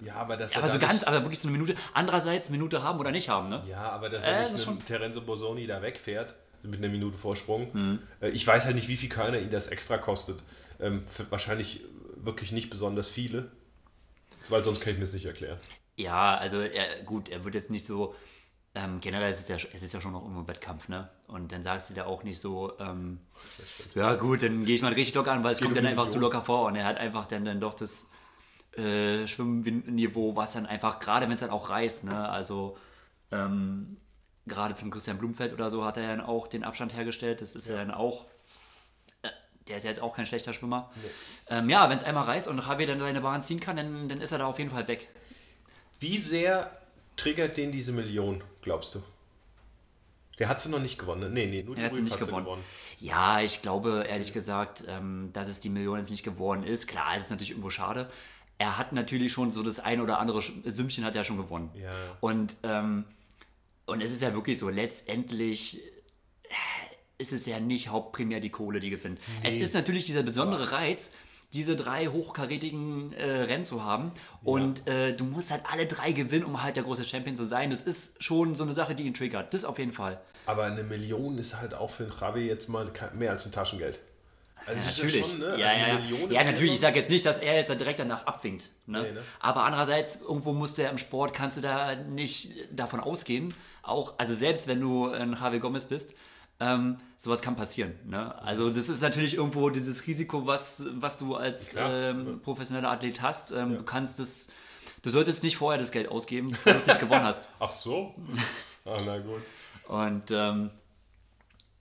Ja, 0.00 0.14
aber 0.16 0.36
das 0.36 0.56
Aber 0.56 0.68
so 0.68 0.78
ganz, 0.78 1.04
aber 1.04 1.22
wirklich 1.22 1.38
so 1.38 1.48
eine 1.48 1.56
Minute. 1.56 1.76
Andererseits 1.94 2.50
Minute 2.50 2.82
haben 2.82 2.98
oder 2.98 3.10
nicht 3.12 3.28
haben, 3.28 3.48
ne? 3.48 3.62
Ja, 3.68 3.90
aber 3.90 4.08
dass 4.08 4.24
Äh, 4.24 4.28
er 4.30 4.42
das 4.42 4.52
nicht 4.52 4.66
einen 4.68 4.78
schon- 4.78 4.86
Terenzo 4.86 5.20
Bosoni 5.22 5.66
da 5.66 5.80
wegfährt, 5.80 6.34
mit 6.62 6.78
einer 6.78 6.88
Minute 6.92 7.16
Vorsprung. 7.16 7.68
Mhm. 7.72 7.98
Äh, 8.20 8.30
Ich 8.30 8.46
weiß 8.46 8.64
halt 8.64 8.74
nicht, 8.74 8.88
wie 8.88 8.96
viel 8.96 9.08
Körner 9.08 9.38
ihn 9.38 9.50
das 9.50 9.68
extra 9.68 9.98
kostet. 9.98 10.42
Ähm, 10.80 11.04
wahrscheinlich 11.30 11.84
wirklich 12.16 12.52
nicht 12.52 12.70
besonders 12.70 13.08
viele, 13.08 13.50
weil 14.48 14.62
sonst 14.64 14.80
kann 14.80 14.92
ich 14.92 14.98
mir 14.98 15.04
das 15.04 15.14
nicht 15.14 15.26
erklären. 15.26 15.58
Ja, 15.96 16.36
also 16.36 16.60
er, 16.60 17.02
gut, 17.04 17.28
er 17.28 17.44
wird 17.44 17.54
jetzt 17.54 17.70
nicht 17.70 17.86
so. 17.86 18.14
Ähm, 18.74 19.00
generell 19.00 19.30
ist 19.30 19.40
es 19.40 19.48
ja, 19.48 19.56
es 19.56 19.82
ist 19.82 19.92
ja 19.92 20.00
schon 20.00 20.12
noch 20.12 20.22
irgendwo 20.22 20.40
ein 20.40 20.48
Wettkampf, 20.48 20.88
ne? 20.88 21.10
Und 21.28 21.52
dann 21.52 21.62
sagst 21.62 21.90
du 21.90 21.94
da 21.94 22.06
auch 22.06 22.22
nicht 22.22 22.40
so, 22.40 22.72
ähm, 22.80 23.20
ja 23.94 24.14
gut, 24.14 24.42
dann 24.42 24.64
gehe 24.64 24.74
ich 24.74 24.82
mal 24.82 24.92
richtig 24.94 25.14
locker 25.14 25.32
an, 25.32 25.44
weil 25.44 25.52
es 25.52 25.60
kommt 25.60 25.76
dann 25.76 25.84
einfach 25.86 26.08
zu 26.08 26.18
locker 26.18 26.42
vor 26.42 26.66
und 26.66 26.76
er 26.76 26.86
hat 26.86 26.96
einfach 26.96 27.26
dann, 27.26 27.44
dann 27.44 27.60
doch 27.60 27.74
das 27.74 28.08
äh, 28.76 29.26
Schwimmniveau, 29.26 30.36
was 30.36 30.54
dann 30.54 30.66
einfach, 30.66 30.98
gerade 30.98 31.26
wenn 31.26 31.34
es 31.34 31.40
dann 31.40 31.50
auch 31.50 31.68
reißt, 31.68 32.04
ne? 32.04 32.28
Also 32.28 32.76
ähm, 33.30 33.96
gerade 34.46 34.74
zum 34.74 34.90
Christian 34.90 35.18
Blumfeld 35.18 35.52
oder 35.52 35.70
so 35.70 35.84
hat 35.84 35.96
er 35.96 36.08
dann 36.08 36.20
auch 36.20 36.46
den 36.46 36.64
Abstand 36.64 36.94
hergestellt. 36.94 37.40
Das 37.40 37.54
ist 37.54 37.68
ja, 37.68 37.76
dann 37.76 37.90
auch, 37.90 38.26
äh, 39.22 39.28
der 39.68 39.76
ist 39.76 39.84
ja 39.84 39.90
jetzt 39.90 40.00
auch 40.02 40.14
kein 40.14 40.26
schlechter 40.26 40.52
Schwimmer. 40.52 40.90
Ähm, 41.48 41.68
ja, 41.70 41.88
wenn 41.90 41.98
es 41.98 42.04
einmal 42.04 42.24
reißt 42.24 42.48
und 42.48 42.58
Javier 42.58 42.86
dann 42.86 43.00
seine 43.00 43.20
Bahn 43.20 43.42
ziehen 43.42 43.60
kann, 43.60 43.76
dann, 43.76 44.08
dann 44.08 44.20
ist 44.20 44.32
er 44.32 44.38
da 44.38 44.46
auf 44.46 44.58
jeden 44.58 44.70
Fall 44.70 44.88
weg. 44.88 45.08
Wie 46.00 46.18
sehr 46.18 46.70
triggert 47.16 47.56
den 47.56 47.72
diese 47.72 47.92
Million, 47.92 48.42
glaubst 48.62 48.94
du? 48.94 49.02
Der 50.38 50.48
hat 50.48 50.60
sie 50.60 50.70
noch 50.70 50.80
nicht 50.80 50.98
gewonnen. 50.98 51.20
ne? 51.20 51.28
Nee, 51.28 51.46
nee, 51.46 51.62
nur 51.62 51.76
die 51.76 51.82
hat 51.82 51.94
sie 51.94 52.02
nicht 52.02 52.18
gewonnen. 52.18 52.46
Ja, 52.98 53.40
ich 53.40 53.62
glaube, 53.62 54.06
ehrlich 54.08 54.32
gesagt, 54.32 54.84
ähm, 54.88 55.30
dass 55.32 55.48
es 55.48 55.60
die 55.60 55.68
Million 55.68 55.98
jetzt 55.98 56.10
nicht 56.10 56.24
geworden 56.24 56.64
ist. 56.64 56.86
Klar, 56.88 57.16
es 57.16 57.24
ist 57.24 57.30
natürlich 57.30 57.50
irgendwo 57.50 57.70
schade. 57.70 58.10
Er 58.62 58.78
hat 58.78 58.92
natürlich 58.92 59.32
schon 59.32 59.50
so 59.50 59.64
das 59.64 59.80
ein 59.80 60.00
oder 60.00 60.20
andere 60.20 60.40
Sümmchen 60.40 61.04
hat 61.04 61.16
er 61.16 61.24
schon 61.24 61.36
gewonnen. 61.36 61.72
Ja. 61.74 61.90
Und, 62.20 62.54
ähm, 62.62 63.06
und 63.86 64.00
es 64.00 64.12
ist 64.12 64.22
ja 64.22 64.34
wirklich 64.34 64.56
so, 64.56 64.68
letztendlich 64.68 65.82
äh, 66.44 66.52
ist 67.18 67.32
es 67.32 67.44
ja 67.44 67.58
nicht 67.58 67.88
hauptprimär 67.88 68.38
die 68.38 68.50
Kohle, 68.50 68.78
die 68.78 68.90
gewinnt. 68.90 69.18
Es 69.42 69.56
ist 69.56 69.74
natürlich 69.74 70.06
dieser 70.06 70.22
besondere 70.22 70.70
Reiz, 70.70 71.10
diese 71.52 71.74
drei 71.74 72.06
hochkarätigen 72.06 73.12
äh, 73.14 73.24
Rennen 73.24 73.64
zu 73.64 73.82
haben. 73.82 74.12
Und 74.44 74.86
äh, 74.86 75.12
du 75.12 75.24
musst 75.24 75.50
halt 75.50 75.64
alle 75.68 75.86
drei 75.88 76.12
gewinnen, 76.12 76.44
um 76.44 76.62
halt 76.62 76.76
der 76.76 76.84
große 76.84 77.02
Champion 77.02 77.36
zu 77.36 77.44
sein. 77.44 77.70
Das 77.70 77.82
ist 77.82 78.22
schon 78.22 78.54
so 78.54 78.62
eine 78.62 78.74
Sache, 78.74 78.94
die 78.94 79.02
ihn 79.02 79.14
triggert. 79.14 79.52
Das 79.52 79.64
auf 79.64 79.80
jeden 79.80 79.92
Fall. 79.92 80.20
Aber 80.46 80.66
eine 80.66 80.84
Million 80.84 81.36
ist 81.36 81.56
halt 81.56 81.74
auch 81.74 81.90
für 81.90 82.04
den 82.04 82.12
Javi 82.20 82.46
jetzt 82.46 82.68
mal 82.68 82.92
mehr 83.14 83.32
als 83.32 83.44
ein 83.44 83.50
Taschengeld. 83.50 83.98
Also 84.66 84.80
ist 84.88 84.96
Natürlich. 84.98 85.26
schon, 85.26 85.38
ne? 85.40 85.56
Ja, 85.58 85.68
Also 85.68 86.14
ja, 86.14 86.26
ja. 86.26 86.30
Ja, 86.30 86.44
natürlich. 86.44 86.72
Ich 86.74 86.80
sage 86.80 86.98
jetzt 86.98 87.10
nicht, 87.10 87.24
dass 87.26 87.38
er 87.38 87.54
jetzt 87.56 87.68
direkt 87.68 88.00
danach 88.00 88.26
abwinkt. 88.26 88.70
Ne? 88.86 89.02
Nee, 89.02 89.12
ne? 89.12 89.22
Aber 89.40 89.64
andererseits, 89.64 90.20
irgendwo 90.20 90.52
musst 90.52 90.78
du 90.78 90.82
ja 90.82 90.90
im 90.90 90.98
Sport, 90.98 91.34
kannst 91.34 91.56
du 91.56 91.60
da 91.60 91.94
nicht 91.96 92.52
davon 92.70 93.00
ausgehen. 93.00 93.54
Auch, 93.82 94.14
also 94.18 94.34
selbst 94.34 94.68
wenn 94.68 94.80
du 94.80 95.10
ein 95.10 95.32
Javi 95.34 95.58
Gomez 95.58 95.84
bist, 95.84 96.14
ähm, 96.60 96.98
sowas 97.16 97.42
kann 97.42 97.56
passieren. 97.56 97.94
Ne? 98.04 98.40
Also 98.42 98.70
das 98.70 98.88
ist 98.88 99.00
natürlich 99.02 99.34
irgendwo 99.34 99.70
dieses 99.70 100.06
Risiko, 100.06 100.46
was, 100.46 100.84
was 100.94 101.18
du 101.18 101.34
als 101.34 101.74
ähm, 101.76 102.40
professioneller 102.42 102.90
Athlet 102.90 103.20
hast. 103.22 103.50
Ähm, 103.50 103.78
Du 103.78 103.84
kannst 103.84 104.20
das, 104.20 104.48
du 105.02 105.10
solltest 105.10 105.42
nicht 105.42 105.56
vorher 105.56 105.80
das 105.80 105.90
Geld 105.90 106.08
ausgeben, 106.08 106.50
bevor 106.50 106.72
du 106.74 106.78
es 106.78 106.86
nicht 106.86 107.00
gewonnen 107.00 107.24
hast. 107.24 107.44
Ach 107.58 107.70
so? 107.72 108.14
Ah, 108.84 108.96
na 109.06 109.18
gut. 109.18 109.40
Und 109.86 110.32
ähm, 110.32 110.70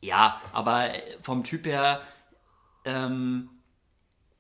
ja, 0.02 0.40
aber 0.54 0.90
vom 1.24 1.44
Typ 1.44 1.66
her 1.66 2.02
ähm, 2.86 3.50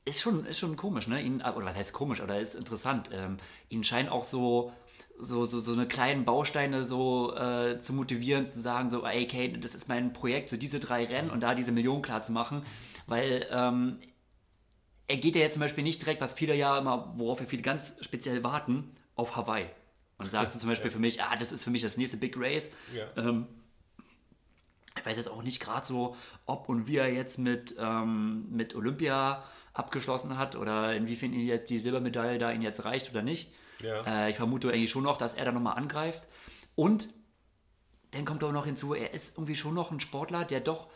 ist, 0.05 0.21
schon, 0.21 0.45
ist 0.45 0.59
schon 0.59 0.77
komisch, 0.77 1.07
ne? 1.07 1.21
Ihn, 1.21 1.41
oder 1.41 1.65
was 1.65 1.75
heißt 1.75 1.93
komisch, 1.93 2.21
oder 2.21 2.39
ist 2.39 2.55
interessant. 2.55 3.09
Ähm, 3.13 3.37
ihn 3.69 3.83
scheinen 3.83 4.09
auch 4.09 4.23
so, 4.23 4.73
so, 5.17 5.45
so, 5.45 5.59
so 5.59 5.73
eine 5.73 5.87
kleinen 5.87 6.25
Bausteine 6.25 6.85
so 6.85 7.35
äh, 7.35 7.77
zu 7.77 7.93
motivieren, 7.93 8.45
zu 8.45 8.61
sagen, 8.61 8.89
so, 8.89 9.05
ey, 9.05 9.25
okay, 9.25 9.53
das 9.59 9.75
ist 9.75 9.87
mein 9.87 10.13
Projekt, 10.13 10.49
so 10.49 10.57
diese 10.57 10.79
drei 10.79 11.05
Rennen 11.05 11.29
und 11.29 11.41
da 11.41 11.53
diese 11.53 11.71
Million 11.71 12.01
klar 12.01 12.23
zu 12.23 12.31
machen, 12.31 12.63
weil 13.07 13.47
ähm, 13.51 13.99
er 15.07 15.17
geht 15.17 15.35
ja 15.35 15.41
jetzt 15.41 15.53
zum 15.53 15.59
Beispiel 15.59 15.83
nicht 15.83 16.01
direkt, 16.01 16.21
was 16.21 16.33
viele 16.33 16.55
ja 16.55 16.77
immer, 16.77 17.13
worauf 17.17 17.39
wir 17.39 17.47
viele 17.47 17.61
ganz 17.61 17.97
speziell 18.01 18.43
warten, 18.43 18.95
auf 19.15 19.35
Hawaii. 19.35 19.67
Und 20.17 20.31
sagt 20.31 20.51
so 20.51 20.59
zum 20.59 20.69
Beispiel 20.69 20.91
für 20.91 20.99
mich, 20.99 21.21
ah, 21.21 21.35
das 21.37 21.51
ist 21.51 21.63
für 21.63 21.71
mich 21.71 21.81
das 21.81 21.97
nächste 21.97 22.17
Big 22.17 22.35
Race. 22.37 22.71
Ja. 22.95 23.07
Ähm, 23.17 23.47
ich 25.01 25.05
weiß 25.05 25.17
jetzt 25.17 25.29
auch 25.29 25.43
nicht 25.43 25.59
gerade 25.59 25.85
so, 25.85 26.15
ob 26.45 26.69
und 26.69 26.87
wie 26.87 26.97
er 26.97 27.11
jetzt 27.11 27.39
mit, 27.39 27.75
ähm, 27.79 28.45
mit 28.49 28.75
Olympia 28.75 29.43
abgeschlossen 29.73 30.37
hat 30.37 30.55
oder 30.55 30.95
inwiefern 30.95 31.33
ihn 31.33 31.47
jetzt 31.47 31.69
die 31.69 31.79
Silbermedaille 31.79 32.37
da 32.37 32.51
ihn 32.51 32.61
jetzt 32.61 32.85
reicht 32.85 33.09
oder 33.11 33.21
nicht. 33.21 33.51
Ja. 33.79 34.03
Äh, 34.05 34.29
ich 34.29 34.35
vermute 34.35 34.69
eigentlich 34.69 34.91
schon 34.91 35.03
noch, 35.03 35.17
dass 35.17 35.33
er 35.33 35.45
da 35.45 35.51
nochmal 35.51 35.77
angreift. 35.77 36.27
Und 36.75 37.09
dann 38.11 38.25
kommt 38.25 38.43
auch 38.43 38.51
noch 38.51 38.65
hinzu, 38.65 38.93
er 38.93 39.13
ist 39.13 39.37
irgendwie 39.37 39.55
schon 39.55 39.73
noch 39.73 39.91
ein 39.91 39.99
Sportler, 39.99 40.45
der 40.45 40.59
doch, 40.59 40.87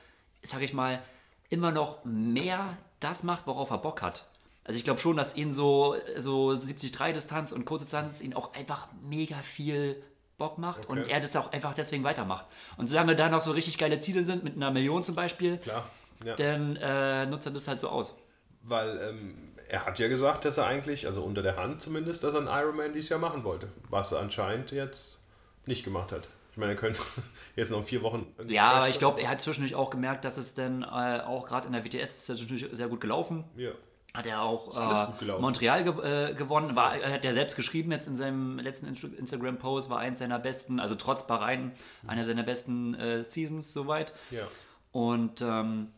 sage 0.43 0.65
ich 0.65 0.73
mal, 0.73 1.01
immer 1.49 1.71
noch 1.71 2.03
mehr 2.05 2.77
das 2.99 3.23
macht, 3.23 3.47
worauf 3.47 3.69
er 3.71 3.77
Bock 3.77 4.01
hat. 4.01 4.27
Also 4.63 4.77
ich 4.77 4.83
glaube 4.83 4.99
schon, 4.99 5.15
dass 5.15 5.35
ihn 5.35 5.53
so, 5.53 5.95
so 6.17 6.49
70-3-Distanz 6.51 7.51
und 7.51 7.65
Kurzdistanz 7.65 8.21
ihn 8.21 8.33
auch 8.33 8.53
einfach 8.53 8.87
mega 9.03 9.37
viel 9.37 10.01
Bock 10.37 10.57
macht 10.57 10.87
und 10.87 10.99
Okay. 10.99 11.11
er 11.11 11.19
das 11.21 11.35
auch 11.35 11.51
einfach 11.51 11.73
deswegen 11.73 12.03
weitermacht. 12.03 12.45
Und 12.77 12.87
solange 12.87 13.15
da 13.15 13.29
noch 13.29 13.41
so 13.41 13.51
richtig 13.51 13.77
geile 13.77 13.99
Ziele 13.99 14.23
sind, 14.23 14.43
mit 14.43 14.55
einer 14.55 14.71
Million 14.71 15.03
zum 15.03 15.15
Beispiel, 15.15 15.57
Klar. 15.59 15.89
Ja. 16.23 16.35
dann 16.35 16.75
äh, 16.77 17.25
nutzt 17.25 17.45
er 17.45 17.53
das 17.53 17.67
halt 17.67 17.79
so 17.79 17.89
aus. 17.89 18.15
Weil 18.63 18.99
ähm, 19.09 19.53
er 19.69 19.85
hat 19.85 19.99
ja 19.99 20.07
gesagt, 20.07 20.43
dass 20.45 20.57
er 20.57 20.65
eigentlich, 20.65 21.07
also 21.07 21.21
unter 21.23 21.41
der 21.43 21.55
Hand 21.55 21.81
zumindest, 21.81 22.23
dass 22.23 22.33
er 22.33 22.39
einen 22.39 22.47
Ironman 22.47 22.93
dieses 22.93 23.09
Jahr 23.09 23.19
machen 23.19 23.43
wollte. 23.43 23.69
Was 23.89 24.11
er 24.11 24.19
anscheinend 24.19 24.71
jetzt 24.71 25.25
nicht 25.65 25.83
gemacht 25.83 26.11
hat. 26.11 26.27
Ich 26.51 26.57
meine, 26.57 26.71
er 26.71 26.77
könnte 26.77 26.99
jetzt 27.55 27.69
noch 27.71 27.83
vier 27.83 28.01
Wochen. 28.01 28.25
Ja, 28.47 28.71
aber 28.71 28.89
ich 28.89 28.97
glaube, 28.97 29.21
er 29.21 29.29
hat 29.29 29.41
zwischendurch 29.41 29.75
auch 29.75 29.89
gemerkt, 29.89 30.25
dass 30.25 30.37
es 30.37 30.53
dann 30.53 30.83
äh, 30.83 30.85
auch 31.25 31.45
gerade 31.47 31.67
in 31.67 31.73
der 31.73 31.83
WTS 31.85 32.15
ist 32.17 32.29
natürlich 32.29 32.65
sehr 32.71 32.87
gut 32.87 33.01
gelaufen. 33.01 33.43
Ja. 33.55 33.71
Hat 34.15 34.25
er 34.25 34.41
auch 34.41 35.21
äh. 35.21 35.39
Montreal 35.39 35.83
ge 35.83 36.31
äh, 36.31 36.33
gewonnen. 36.33 36.75
War, 36.75 36.93
hat 36.93 37.25
er 37.25 37.33
selbst 37.33 37.55
geschrieben 37.55 37.91
jetzt 37.91 38.07
in 38.07 38.15
seinem 38.15 38.59
letzten 38.59 38.87
Inst 38.87 39.03
Instagram-Post, 39.03 39.89
war 39.89 39.99
eins 39.99 40.19
seiner 40.19 40.39
besten, 40.39 40.79
also 40.79 40.95
trotz 40.95 41.27
Bahrain, 41.27 41.73
einer 42.07 42.23
seiner 42.23 42.43
besten 42.43 42.95
äh, 42.95 43.23
Seasons 43.23 43.73
soweit. 43.73 44.13
Ja. 44.31 44.47
Und 44.91 45.41
ähm, 45.41 45.91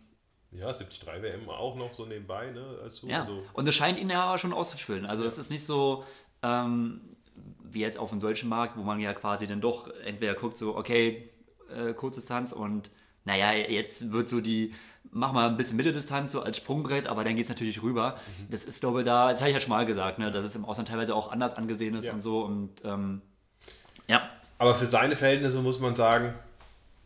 Ja, 0.52 0.74
73 0.74 1.06
WM 1.06 1.50
auch 1.50 1.76
noch 1.76 1.94
so 1.94 2.06
nebenbei, 2.06 2.52
ne? 2.52 2.66
Also, 2.84 3.08
ja, 3.08 3.22
also, 3.22 3.44
und 3.54 3.68
es 3.68 3.76
scheint 3.76 4.00
ihn 4.00 4.10
ja 4.10 4.38
schon 4.38 4.54
auszufüllen. 4.54 5.06
Also 5.06 5.24
es 5.24 5.38
ist 5.38 5.52
nicht 5.52 5.66
so 5.66 6.04
ähm, 6.42 7.02
wie 7.72 7.82
jetzt 7.82 7.98
auf 7.98 8.10
dem 8.10 8.20
deutschen 8.20 8.50
Markt, 8.50 8.78
wo 8.78 8.82
man 8.82 9.00
ja 9.00 9.14
quasi 9.14 9.48
dann 9.48 9.62
doch 9.62 9.90
entweder 10.04 10.34
guckt 10.34 10.58
so, 10.58 10.76
okay, 10.76 11.30
äh, 11.70 11.94
Kurzdistanz 11.94 12.52
und 12.52 12.90
naja, 13.26 13.52
jetzt 13.54 14.12
wird 14.14 14.30
so 14.30 14.40
die, 14.40 14.74
mach 15.12 15.32
mal 15.34 15.48
ein 15.50 15.58
bisschen 15.58 15.78
Mitteldistanz 15.78 16.32
so 16.32 16.42
als 16.42 16.58
Sprungbrett, 16.58 17.08
aber 17.08 17.24
dann 17.24 17.36
geht 17.36 17.46
es 17.46 17.50
natürlich 17.50 17.82
rüber. 17.82 18.18
Mhm. 18.40 18.48
Das 18.52 18.64
ist, 18.66 18.80
glaube 18.82 19.00
ich, 19.00 19.06
da, 19.06 19.30
das 19.32 19.40
habe 19.42 19.50
ich 19.50 19.56
ja 19.56 19.60
schon 19.60 19.70
mal 19.72 19.86
gesagt, 19.86 20.20
ne, 20.20 20.32
dass 20.32 20.46
es 20.46 20.56
im 20.56 20.66
Ausland 20.66 20.88
teilweise 20.90 21.16
auch 21.16 21.32
anders 21.32 21.56
angesehen 21.56 21.96
ist 21.96 22.06
Ja. 22.06 22.14
und 22.14 22.22
so 22.22 22.42
und 22.44 22.84
ähm, 22.86 23.22
ja, 24.08 24.30
aber 24.60 24.74
für 24.76 24.86
seine 24.86 25.16
Verhältnisse 25.16 25.58
muss 25.60 25.80
man 25.80 25.96
sagen, 25.96 26.34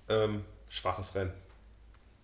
ähm, 0.10 0.44
schwaches 0.70 1.16
Rennen. 1.16 1.34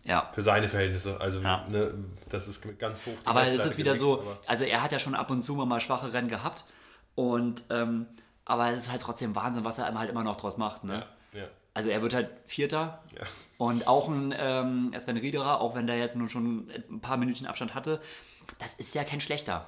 ja. 0.03 0.29
Für 0.33 0.41
seine 0.43 0.69
Verhältnisse. 0.69 1.19
Also, 1.19 1.39
Ja. 1.41 1.65
ne, 1.69 1.93
das 2.29 2.47
ist 2.47 2.61
ganz 2.79 3.05
hoch. 3.05 3.11
Aber 3.25 3.43
es 3.45 3.53
ist 3.65 3.77
wieder 3.77 3.95
so, 3.95 4.23
also 4.45 4.63
er 4.63 4.81
hat 4.83 4.91
ja 4.91 4.99
schon 4.99 5.15
ab 5.15 5.29
und 5.31 5.43
zu 5.43 5.55
mal 5.55 5.79
schwache 5.81 6.13
Rennen 6.13 6.29
gehabt 6.29 6.63
und 7.15 7.63
ähm, 7.69 8.05
aber 8.45 8.69
es 8.71 8.79
ist 8.79 8.91
halt 8.91 9.01
trotzdem 9.01 9.35
Wahnsinn, 9.35 9.65
was 9.65 9.77
er 9.79 9.93
halt 9.97 10.09
immer 10.09 10.23
noch 10.23 10.37
draus 10.37 10.57
macht. 10.57 10.83
Ne? 10.85 11.05
Ja, 11.33 11.39
ja. 11.41 11.47
Also 11.73 11.89
er 11.89 12.01
wird 12.01 12.13
halt 12.13 12.29
Vierter 12.45 13.03
Ja. 13.15 13.23
Und 13.57 13.87
auch 13.87 14.07
ein 14.07 14.33
ähm, 14.37 14.93
Sven 14.97 15.17
Riederer, 15.17 15.61
auch 15.61 15.75
wenn 15.75 15.87
der 15.87 15.97
jetzt 15.97 16.15
nur 16.15 16.29
schon 16.29 16.69
ein 16.89 16.99
paar 17.01 17.17
Minuten 17.17 17.45
Abstand 17.45 17.73
hatte, 17.75 18.01
das 18.59 18.73
ist 18.75 18.93
ja 18.95 19.03
kein 19.03 19.19
schlechter. 19.21 19.67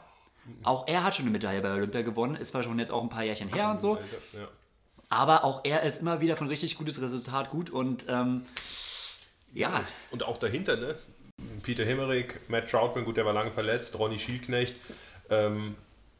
Auch 0.64 0.88
er 0.88 1.04
hat 1.04 1.16
schon 1.16 1.24
eine 1.26 1.32
Medaille 1.32 1.62
bei 1.62 1.72
Olympia 1.74 2.02
gewonnen, 2.02 2.36
ist 2.36 2.50
zwar 2.50 2.64
schon 2.64 2.80
jetzt 2.80 2.92
auch 2.92 3.04
ein 3.04 3.10
paar 3.10 3.24
Jährchen 3.24 3.54
her 3.54 3.70
und 3.70 3.80
so, 3.80 3.98
Ja. 4.34 4.48
aber 5.10 5.44
auch 5.44 5.62
er 5.64 5.84
ist 5.84 6.02
immer 6.02 6.22
wieder 6.22 6.38
von 6.38 6.48
richtig 6.48 6.78
gutes 6.78 7.02
Resultat 7.02 7.50
gut 7.52 7.70
und 7.70 8.06
ähm, 8.10 8.46
ja, 9.54 9.84
Und 10.12 10.24
auch 10.24 10.38
dahinter, 10.38 10.76
ne? 10.78 10.96
Peter 11.64 11.84
Himmerich, 11.84 12.34
Matt 12.48 12.70
Troutman, 12.70 13.06
gut, 13.06 13.18
der 13.18 13.26
war 13.26 13.34
lange 13.34 13.52
verletzt, 13.52 13.98
Ronny 13.98 14.20
Schielknecht, 14.20 14.76
ähm, 15.30 15.76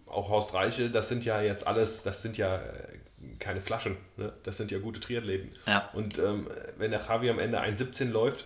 auch 0.08 0.30
Horst 0.30 0.54
Reichel, 0.54 0.90
das 0.92 1.10
sind 1.10 1.26
ja 1.26 1.42
jetzt 1.42 1.68
alles, 1.68 2.04
das 2.04 2.22
sind 2.22 2.38
ja 2.38 2.56
äh, 2.56 3.00
keine 3.40 3.62
Flaschen, 3.62 3.98
ne? 4.18 4.34
das 4.44 4.58
sind 4.58 4.72
ja 4.72 4.80
gute 4.80 5.00
Triathleten. 5.00 5.52
Ja. 5.66 5.90
Und 5.94 6.20
ähm, 6.20 6.48
wenn 6.78 6.92
der 6.92 7.02
Javi 7.02 7.30
am 7.30 7.40
Ende 7.40 7.62
1,17 7.62 8.10
läuft, 8.10 8.46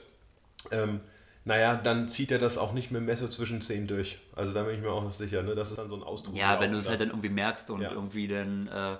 ähm, 0.71 1.01
naja, 1.45 1.75
dann 1.75 2.07
zieht 2.07 2.31
er 2.31 2.39
das 2.39 2.57
auch 2.57 2.71
nicht 2.71 2.91
mit 2.91 3.01
dem 3.01 3.05
Messer 3.05 3.29
zwischen 3.29 3.61
10 3.61 3.87
durch. 3.87 4.19
Also 4.35 4.53
da 4.53 4.63
bin 4.63 4.75
ich 4.75 4.81
mir 4.81 4.89
auch 4.91 5.03
noch 5.03 5.13
sicher, 5.13 5.43
ne? 5.43 5.55
das 5.55 5.69
ist 5.69 5.77
dann 5.77 5.89
so 5.89 5.95
ein 5.95 6.03
Ausdruck. 6.03 6.35
Ja, 6.35 6.59
wenn 6.59 6.71
du 6.71 6.77
es 6.77 6.87
halt 6.87 7.01
dann 7.01 7.09
irgendwie 7.09 7.29
merkst 7.29 7.69
und 7.69 7.81
Ja. 7.81 7.91
irgendwie 7.91 8.27
dann. 8.27 8.67
Äh, 8.67 8.97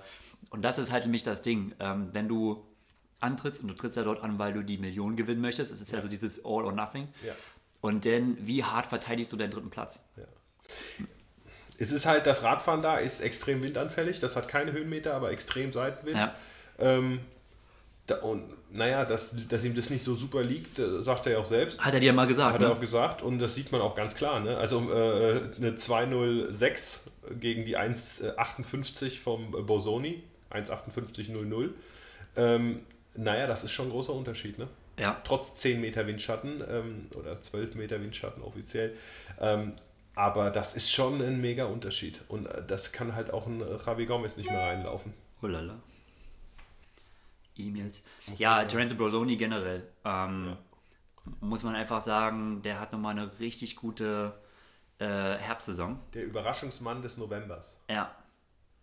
und 0.50 0.62
das 0.64 0.78
ist 0.78 0.92
halt 0.92 1.04
nämlich 1.04 1.24
das 1.24 1.42
Ding. 1.42 1.74
Ähm, 1.80 2.10
wenn 2.12 2.28
du 2.28 2.66
antrittst 3.22 3.62
und 3.62 3.70
du 3.70 3.74
trittst 3.76 3.96
ja 3.96 4.04
dort 4.04 4.22
an, 4.22 4.38
weil 4.40 4.54
du 4.54 4.62
die 4.64 4.78
Million 4.78 5.16
gewinnen 5.16 5.42
möchtest, 5.42 5.72
es 5.72 5.80
ist 5.80 5.92
ja, 5.94 6.02
so 6.02 6.08
dieses 6.10 6.44
All 6.44 6.66
or 6.66 6.74
Nothing. 6.74 7.08
Ja. 7.26 7.34
Und 7.80 8.06
dann, 8.06 8.38
wie 8.42 8.64
hart 8.64 8.88
verteidigst 8.88 9.32
du 9.32 9.38
deinen 9.38 9.52
dritten 9.52 9.70
Platz? 9.70 10.04
Es 11.78 11.92
ist 11.92 12.06
halt, 12.06 12.26
das 12.26 12.44
Radfahren 12.44 12.82
da 12.82 12.98
ist 12.98 13.22
extrem 13.22 13.64
windanfällig, 13.64 14.20
das 14.20 14.36
hat 14.36 14.48
keine 14.48 14.72
Höhenmeter, 14.72 15.14
aber 15.14 15.32
extrem 15.32 15.74
Seitenwind. 15.74 16.18
Ja. 16.18 16.36
Ähm, 16.80 17.20
da, 18.08 18.18
und 18.18 18.44
naja, 18.72 19.06
dass, 19.06 19.36
dass 19.48 19.64
ihm 19.64 19.76
das 19.76 19.90
nicht 19.90 20.04
so 20.04 20.16
super 20.16 20.44
liegt, 20.44 20.80
äh, 20.80 21.02
sagt 21.02 21.26
er 21.26 21.34
ja 21.34 21.38
auch 21.38 21.46
selbst. 21.46 21.84
Hat 21.84 21.94
er 21.94 22.00
dir 22.00 22.12
mal 22.12 22.28
gesagt, 22.28 22.56
Hat 22.56 22.62
er 22.62 22.70
ne? 22.70 22.74
auch 22.74 22.80
gesagt 22.80 23.22
und 23.22 23.40
das 23.40 23.56
sieht 23.56 23.72
man 23.72 23.82
auch 23.82 23.96
ganz 23.96 24.16
klar. 24.16 24.40
Ne? 24.40 24.58
Also 24.58 24.92
äh, 24.92 25.42
eine 25.58 25.76
206 25.76 27.04
gegen 27.40 27.66
die 27.66 27.78
1,58 27.78 29.20
vom 29.20 29.52
Bosoni, 29.66 30.24
1,58,00. 30.52 31.70
Ähm, 32.36 32.80
naja, 33.16 33.48
das 33.48 33.64
ist 33.64 33.72
schon 33.72 33.88
ein 33.88 33.92
großer 33.92 34.14
Unterschied. 34.14 34.58
Ne? 34.58 34.68
Ja. 34.98 35.22
Trotz 35.24 35.56
10 35.58 35.80
Meter 35.80 36.08
Windschatten 36.08 36.64
ähm, 36.70 37.08
oder 37.16 37.40
12 37.40 37.76
Meter 37.76 38.02
Windschatten 38.02 38.44
offiziell. 38.44 38.94
Ähm, 39.40 39.74
aber 40.16 40.52
das 40.52 40.76
ist 40.76 40.92
schon 40.92 41.22
ein 41.22 41.42
mega 41.42 41.66
Unterschied. 41.66 42.22
Und 42.28 42.46
äh, 42.46 42.66
das 42.66 42.92
kann 42.92 43.16
halt 43.16 43.32
auch 43.32 43.48
ein 43.48 43.62
äh, 43.62 43.78
Javi 43.86 44.06
Gomez 44.06 44.38
nicht 44.38 44.50
mehr 44.50 44.62
reinlaufen. 44.62 45.14
Oh 45.42 45.48
lala. 45.48 45.80
E-Mails. 47.56 48.06
Ja, 48.38 48.64
Terence 48.66 48.96
Brosoni 48.96 49.38
generell. 49.38 49.88
Ähm, 50.06 50.58
Muss 51.40 51.64
man 51.64 51.76
einfach 51.76 52.02
sagen, 52.02 52.62
der 52.64 52.80
hat 52.80 52.92
nochmal 52.92 53.18
eine 53.18 53.40
richtig 53.40 53.76
gute 53.76 54.34
äh, 55.00 55.06
Herbstsaison. 55.06 56.00
Der 56.14 56.26
Überraschungsmann 56.26 57.02
des 57.02 57.18
Novembers. 57.18 57.80
Ja. 57.90 58.16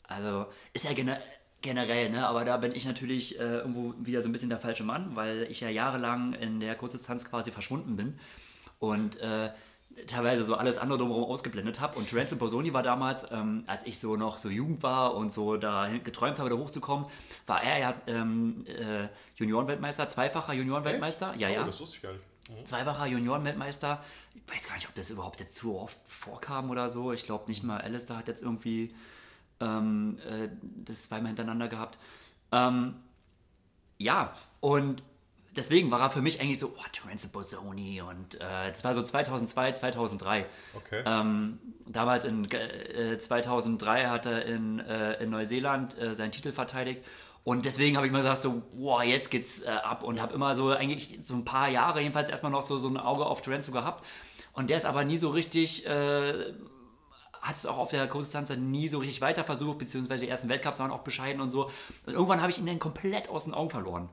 Also 0.05 0.47
ist 0.73 0.85
ja 0.85 0.93
gene 0.93 1.21
generell, 1.63 2.11
ne? 2.11 2.27
Aber 2.27 2.45
da 2.45 2.57
bin 2.57 2.75
ich 2.75 2.87
natürlich 2.87 3.39
äh, 3.39 3.59
irgendwo 3.59 3.95
wieder 3.99 4.23
so 4.23 4.29
ein 4.29 4.33
bisschen 4.33 4.49
der 4.49 4.59
falsche 4.59 4.83
Mann, 4.83 5.15
weil 5.15 5.43
ich 5.51 5.61
ja 5.61 5.69
jahrelang 5.69 6.33
in 6.33 6.59
der 6.59 6.75
Kurzdistanz 6.75 7.29
quasi 7.29 7.51
verschwunden 7.51 7.97
bin 7.97 8.19
und 8.79 9.21
äh, 9.21 9.51
teilweise 10.07 10.45
so 10.45 10.55
alles 10.55 10.79
andere 10.79 10.99
drumherum 10.99 11.25
ausgeblendet 11.25 11.81
habe. 11.81 11.99
Und 11.99 12.09
Terence 12.09 12.35
Bosoni 12.37 12.73
war 12.73 12.83
damals, 12.83 13.31
ähm, 13.31 13.65
als 13.67 13.87
ich 13.87 13.99
so 13.99 14.17
noch 14.17 14.39
so 14.39 14.49
Jugend 14.49 14.83
war 14.83 15.15
und 15.15 15.31
so 15.33 15.57
da 15.57 15.89
geträumt 16.03 16.39
habe, 16.39 16.51
da 16.51 16.57
hochzukommen, 16.57 17.07
war 17.47 17.63
er 17.63 17.79
ja 17.79 17.95
ähm, 18.07 18.65
äh, 18.67 19.09
Juniorenweltmeister, 19.37 20.09
zweifacher 20.09 20.53
Juniorenweltmeister. 20.55 21.35
Ja, 21.37 21.49
Oh, 21.49 21.53
ja. 21.53 21.65
das 21.65 21.81
wusste 21.81 21.97
ich 21.97 22.03
gar 22.03 22.13
nicht. 22.13 22.25
Mhm. 22.51 22.67
Zweifacher 22.67 23.07
Juniorenweltmeister. 23.07 24.03
Ich 24.35 24.55
weiß 24.55 24.69
gar 24.69 24.75
nicht, 24.75 24.89
ob 24.89 24.95
das 24.95 25.11
überhaupt 25.11 25.41
jetzt 25.41 25.55
zu 25.55 25.79
oft 25.79 25.97
vorkam 26.07 26.71
oder 26.71 26.89
so. 26.89 27.13
Ich 27.13 27.25
glaube 27.25 27.45
nicht 27.49 27.63
mal, 27.65 27.81
Alistair 27.81 28.17
hat 28.17 28.29
jetzt 28.29 28.43
irgendwie 28.43 28.95
ähm, 29.61 30.19
äh, 30.29 30.49
das 30.85 31.05
zweimal 31.05 31.29
hintereinander 31.29 31.69
gehabt. 31.69 31.99
Ähm, 32.53 32.95
ja, 33.99 34.33
und 34.61 35.03
deswegen 35.57 35.91
war 35.91 36.01
er 36.01 36.11
für 36.11 36.23
mich 36.23 36.41
eigentlich 36.41 36.59
so, 36.59 36.75
oh, 36.77 36.85
Terence 36.93 37.27
Bozzoni 37.27 38.03
und 38.03 38.37
äh, 38.37 38.71
das 38.71 38.85
war 38.85 38.95
so 38.95 39.03
2002, 39.03 39.73
2003. 39.73 40.47
Okay. 40.75 41.03
Ähm, 41.05 41.59
damals 41.87 42.25
in 42.25 42.51
äh, 42.51 43.19
2003 43.19 44.07
hat 44.07 44.27
er 44.27 44.45
in, 44.45 44.81
äh, 44.81 45.23
in 45.23 45.31
Neuseeland 45.31 45.99
äh, 45.99 46.15
seinen 46.15 46.33
Titel 46.33 46.53
verteidigt. 46.53 47.05
Und 47.43 47.65
deswegen 47.65 47.97
habe 47.97 48.07
ich 48.07 48.13
mir 48.13 48.19
gesagt, 48.19 48.43
so, 48.43 48.63
wow, 48.75 49.03
jetzt 49.03 49.31
geht's 49.31 49.63
äh, 49.63 49.69
ab. 49.71 50.03
Und 50.03 50.21
habe 50.21 50.35
immer 50.35 50.55
so 50.55 50.71
eigentlich 50.71 51.19
so 51.23 51.35
ein 51.35 51.45
paar 51.45 51.69
Jahre 51.69 52.01
jedenfalls 52.01 52.29
erstmal 52.29 52.53
noch 52.53 52.63
so, 52.63 52.79
so 52.79 52.89
ein 52.89 52.97
Auge 52.97 53.25
auf 53.25 53.45
Lorenzo 53.47 53.73
gehabt. 53.73 54.05
Und 54.53 54.69
der 54.69 54.77
ist 54.77 54.85
aber 54.85 55.05
nie 55.05 55.17
so 55.17 55.31
richtig, 55.31 55.87
äh, 55.87 56.53
hat 57.41 57.57
es 57.57 57.67
auch 57.67 57.79
auf 57.79 57.91
der 57.91 58.07
Kurzdistanz 58.07 58.49
dann 58.49 58.71
nie 58.71 58.89
so 58.89 58.99
richtig 58.99 59.21
weiter 59.21 59.45
versucht, 59.45 59.79
beziehungsweise 59.79 60.25
die 60.25 60.31
ersten 60.31 60.49
Weltcups 60.49 60.79
waren 60.79 60.91
auch 60.91 61.01
bescheiden 61.01 61.41
und 61.41 61.51
so. 61.51 61.71
Und 62.07 62.13
irgendwann 62.13 62.41
habe 62.41 62.51
ich 62.51 62.59
ihn 62.59 62.67
dann 62.67 62.79
komplett 62.79 63.29
aus 63.29 63.45
den 63.45 63.55
Augen 63.55 63.71
verloren. 63.71 64.09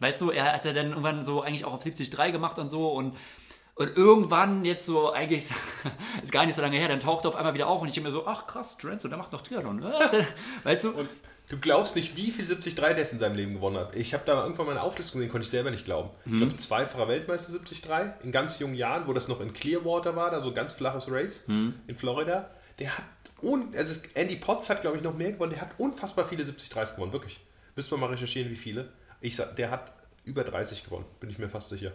Weißt 0.00 0.20
du, 0.20 0.30
er 0.30 0.52
hat 0.52 0.64
ja 0.64 0.72
dann 0.72 0.90
irgendwann 0.90 1.22
so 1.22 1.42
eigentlich 1.42 1.64
auch 1.64 1.74
auf 1.74 1.82
73 1.82 2.32
gemacht 2.32 2.58
und 2.58 2.68
so 2.68 2.92
und 2.92 3.14
und 3.78 3.96
irgendwann, 3.96 4.64
jetzt 4.64 4.86
so 4.86 5.12
eigentlich, 5.12 5.50
ist 6.22 6.32
gar 6.32 6.44
nicht 6.44 6.56
so 6.56 6.62
lange 6.62 6.76
her, 6.76 6.88
dann 6.88 6.98
taucht 6.98 7.24
er 7.24 7.28
auf 7.28 7.36
einmal 7.36 7.54
wieder 7.54 7.68
auf 7.68 7.80
und 7.80 7.86
ich 7.86 7.94
denke 7.94 8.10
mir 8.10 8.12
so, 8.12 8.26
ach 8.26 8.48
krass, 8.48 8.76
Trenzo, 8.76 9.06
der 9.06 9.16
macht 9.16 9.30
noch 9.30 9.40
Triathlon. 9.40 9.80
Denn? 9.80 9.92
Weißt 10.64 10.82
du? 10.82 10.90
Und 10.90 11.08
du 11.48 11.58
glaubst 11.58 11.94
nicht, 11.94 12.16
wie 12.16 12.32
viel 12.32 12.44
73 12.44 12.74
der 12.74 13.12
in 13.12 13.18
seinem 13.20 13.36
Leben 13.36 13.54
gewonnen 13.54 13.78
hat. 13.78 13.94
Ich 13.94 14.14
habe 14.14 14.24
da 14.26 14.42
irgendwann 14.42 14.66
mal 14.66 14.72
eine 14.72 14.82
Auflistung 14.82 15.20
gesehen, 15.20 15.30
konnte 15.30 15.44
ich 15.44 15.50
selber 15.52 15.70
nicht 15.70 15.84
glauben. 15.84 16.10
Ich 16.26 16.36
glaube, 16.38 16.56
zweifacher 16.56 17.06
Weltmeister 17.06 17.52
73 17.52 18.24
in 18.24 18.32
ganz 18.32 18.58
jungen 18.58 18.74
Jahren, 18.74 19.06
wo 19.06 19.12
das 19.12 19.28
noch 19.28 19.40
in 19.40 19.52
Clearwater 19.52 20.16
war, 20.16 20.32
da 20.32 20.42
so 20.42 20.48
ein 20.48 20.54
ganz 20.54 20.72
flaches 20.72 21.08
Race 21.08 21.44
in 21.46 21.96
Florida. 21.96 22.50
Der 22.78 22.96
hat, 22.96 23.04
un 23.42 23.72
also 23.76 24.00
Andy 24.14 24.36
Potts 24.36 24.70
hat, 24.70 24.80
glaube 24.82 24.96
ich, 24.96 25.02
noch 25.02 25.16
mehr 25.16 25.32
gewonnen. 25.32 25.52
Der 25.52 25.60
hat 25.60 25.70
unfassbar 25.78 26.26
viele 26.26 26.44
73 26.44 26.94
gewonnen, 26.94 27.12
wirklich. 27.12 27.40
Müssen 27.76 27.90
wir 27.92 27.98
mal 27.98 28.10
recherchieren, 28.10 28.50
wie 28.50 28.56
viele. 28.56 28.92
Ich 29.20 29.36
sag, 29.36 29.56
der 29.56 29.70
hat 29.70 29.92
über 30.24 30.44
30 30.44 30.84
gewonnen, 30.84 31.06
bin 31.20 31.30
ich 31.30 31.38
mir 31.38 31.48
fast 31.48 31.68
sicher. 31.70 31.92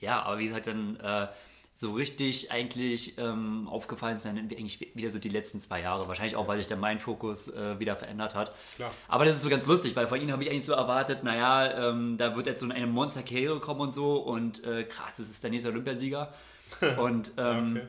Ja, 0.00 0.22
aber 0.22 0.38
wie 0.38 0.46
gesagt, 0.46 0.66
dann 0.66 0.96
äh, 1.00 1.28
so 1.74 1.92
richtig 1.92 2.50
eigentlich 2.52 3.18
ähm, 3.18 3.68
aufgefallen 3.68 4.16
sind 4.16 4.34
dann 4.34 4.38
eigentlich 4.38 4.94
wieder 4.94 5.10
so 5.10 5.18
die 5.18 5.28
letzten 5.28 5.60
zwei 5.60 5.82
Jahre. 5.82 6.08
Wahrscheinlich 6.08 6.36
auch, 6.36 6.48
weil 6.48 6.56
sich 6.56 6.66
dann 6.66 6.80
mein 6.80 6.98
Fokus 6.98 7.48
äh, 7.48 7.78
wieder 7.78 7.96
verändert 7.96 8.34
hat. 8.34 8.54
Klar. 8.76 8.90
Aber 9.08 9.26
das 9.26 9.36
ist 9.36 9.42
so 9.42 9.50
ganz 9.50 9.66
lustig, 9.66 9.94
weil 9.94 10.06
von 10.06 10.20
ihnen 10.20 10.32
habe 10.32 10.42
ich 10.42 10.50
eigentlich 10.50 10.64
so 10.64 10.72
erwartet, 10.72 11.22
naja, 11.22 11.90
ähm, 11.90 12.16
da 12.16 12.34
wird 12.34 12.46
jetzt 12.46 12.60
so 12.60 12.68
eine 12.68 12.86
Monster-Karriere 12.86 13.60
kommen 13.60 13.80
und 13.80 13.92
so 13.92 14.16
und 14.16 14.64
äh, 14.64 14.84
krass, 14.84 15.16
das 15.18 15.28
ist 15.28 15.42
der 15.42 15.50
nächste 15.50 15.68
Olympiasieger. 15.68 16.32
Und 16.98 17.30
ähm, 17.36 17.76
Okay. 17.76 17.86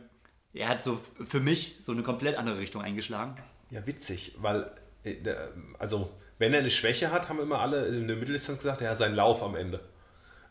Er 0.54 0.70
hat 0.70 0.82
so 0.82 1.00
für 1.28 1.40
mich 1.40 1.78
so 1.82 1.92
eine 1.92 2.04
komplett 2.04 2.38
andere 2.38 2.58
Richtung 2.58 2.82
eingeschlagen. 2.82 3.36
Ja, 3.70 3.86
witzig, 3.86 4.36
weil, 4.40 4.72
äh, 5.04 5.16
also, 5.78 6.10
wenn 6.40 6.54
er 6.54 6.60
eine 6.60 6.72
Schwäche 6.72 7.12
hat, 7.12 7.30
haben 7.30 7.40
immer 7.40 7.60
alle 7.60 7.86
in 7.88 8.08
der 8.08 8.18
Mitteldistanz 8.18 8.60
gesagt, 8.60 8.82
er 8.82 8.92
hat 8.92 8.98
seinen 8.98 9.16
Lauf 9.16 9.44
am 9.44 9.56
Ende. 9.56 9.82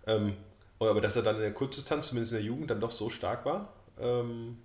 Ähm, 0.06 0.36
aber 0.78 1.00
dass 1.00 1.16
er 1.16 1.22
dann 1.22 1.36
in 1.36 1.42
der 1.42 1.54
Kurzdistanz, 1.54 2.08
zumindest 2.08 2.32
in 2.32 2.38
der 2.38 2.46
Jugend, 2.46 2.70
dann 2.70 2.80
doch 2.80 2.90
so 2.90 3.08
stark 3.08 3.44
war, 3.44 3.72
ähm, 3.98 4.58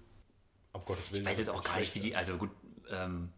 auf 0.74 0.86
Gottes 0.86 1.12
Willen. 1.12 1.22
Ich 1.22 1.30
weiß 1.30 1.38
jetzt 1.38 1.50
auch 1.50 1.64
gar 1.64 1.80
nicht, 1.80 1.94
wie 1.96 2.00
die, 2.00 2.16
also 2.16 2.38
gut, 2.38 2.50
ähm, 2.90 3.30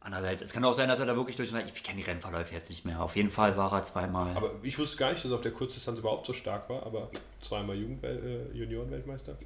andererseits, 0.00 0.42
es 0.42 0.52
kann 0.52 0.64
auch 0.64 0.74
sein, 0.74 0.88
dass 0.88 1.00
er 1.00 1.06
da 1.06 1.16
wirklich 1.16 1.36
durch, 1.36 1.52
ich 1.52 1.82
kenne 1.82 2.00
die 2.00 2.08
Rennverläufe 2.08 2.54
jetzt 2.54 2.70
nicht 2.70 2.84
mehr. 2.84 3.02
Auf 3.02 3.16
jeden 3.16 3.30
Fall 3.30 3.56
war 3.56 3.72
er 3.72 3.82
zweimal. 3.82 4.36
Aber 4.36 4.52
ich 4.62 4.78
wusste 4.78 4.96
gar 4.96 5.12
nicht, 5.12 5.24
dass 5.24 5.30
er 5.32 5.36
auf 5.36 5.42
der 5.42 5.52
Kurzdistanz 5.52 5.98
überhaupt 5.98 6.26
so 6.26 6.32
stark 6.32 6.68
war, 6.70 6.84
aber 6.86 7.10
zweimal 7.40 7.76
äh, 7.76 8.52
Juniorenweltmeister. 8.52 9.36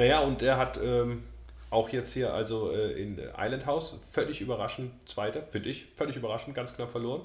Naja, 0.00 0.20
und 0.20 0.40
er 0.40 0.56
hat 0.56 0.78
ähm, 0.82 1.24
auch 1.68 1.90
jetzt 1.90 2.14
hier, 2.14 2.32
also 2.32 2.72
äh, 2.72 2.92
in 2.92 3.18
Island 3.36 3.66
House, 3.66 4.00
völlig 4.10 4.40
überraschend 4.40 4.92
Zweiter, 5.06 5.42
für 5.42 5.60
dich, 5.60 5.88
völlig 5.94 6.16
überraschend, 6.16 6.54
ganz 6.54 6.74
knapp 6.74 6.90
verloren. 6.90 7.20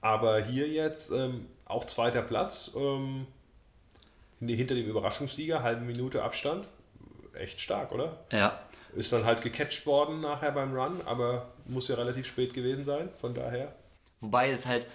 Aber 0.00 0.40
hier 0.40 0.68
jetzt 0.68 1.10
ähm, 1.10 1.48
auch 1.66 1.84
zweiter 1.84 2.22
Platz, 2.22 2.70
ähm, 2.74 3.26
nee, 4.40 4.56
hinter 4.56 4.74
dem 4.74 4.86
Überraschungssieger, 4.86 5.62
halbe 5.62 5.82
Minute 5.82 6.22
Abstand. 6.22 6.66
Echt 7.34 7.60
stark, 7.60 7.92
oder? 7.92 8.24
ja. 8.32 8.58
Ist 8.94 9.12
dann 9.12 9.26
halt 9.26 9.42
gecatcht 9.42 9.84
worden 9.84 10.22
nachher 10.22 10.52
beim 10.52 10.74
Run, 10.74 11.02
aber 11.04 11.50
muss 11.66 11.88
ja 11.88 11.96
relativ 11.96 12.26
spät 12.26 12.54
gewesen 12.54 12.86
sein, 12.86 13.10
von 13.20 13.34
daher. 13.34 13.74
Wobei 14.22 14.48
es 14.48 14.64
halt, 14.64 14.86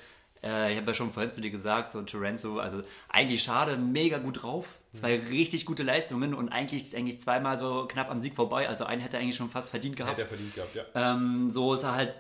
äh, 0.44 0.72
ich 0.72 0.78
habe 0.78 0.88
ja 0.88 0.94
schon 0.94 1.12
vorhin 1.12 1.32
zu 1.32 1.42
dir 1.42 1.52
gesagt, 1.52 1.92
so 1.92 2.02
Torenzo, 2.04 2.60
also 2.60 2.84
eigentlich 3.10 3.42
schade, 3.44 3.78
mega 3.78 4.18
gut 4.20 4.44
drauf. 4.44 4.68
Zwei 4.94 5.18
richtig 5.20 5.66
gute 5.66 5.82
Leistungen 5.82 6.36
und 6.36 6.50
eigentlich, 6.50 6.96
eigentlich 6.96 7.20
zweimal 7.20 7.58
so 7.58 7.88
knapp 7.88 8.12
am 8.12 8.22
Sieg 8.22 8.36
vorbei. 8.36 8.70
Also 8.70 8.86
einen 8.86 9.02
hätte 9.02 9.18
er 9.18 9.24
eigentlich 9.24 9.36
schon 9.36 9.50
fast 9.50 9.72
verdient 9.72 9.96
gehabt. 9.96 10.14
Hätte 10.14 10.22
er 10.22 10.28
verdient 10.28 10.54
gehabt, 10.54 10.76
ja. 10.76 10.84
Ähm, 10.94 11.52
so 11.52 11.74
ist 11.74 11.82
er 11.84 11.96
halt, 11.96 12.14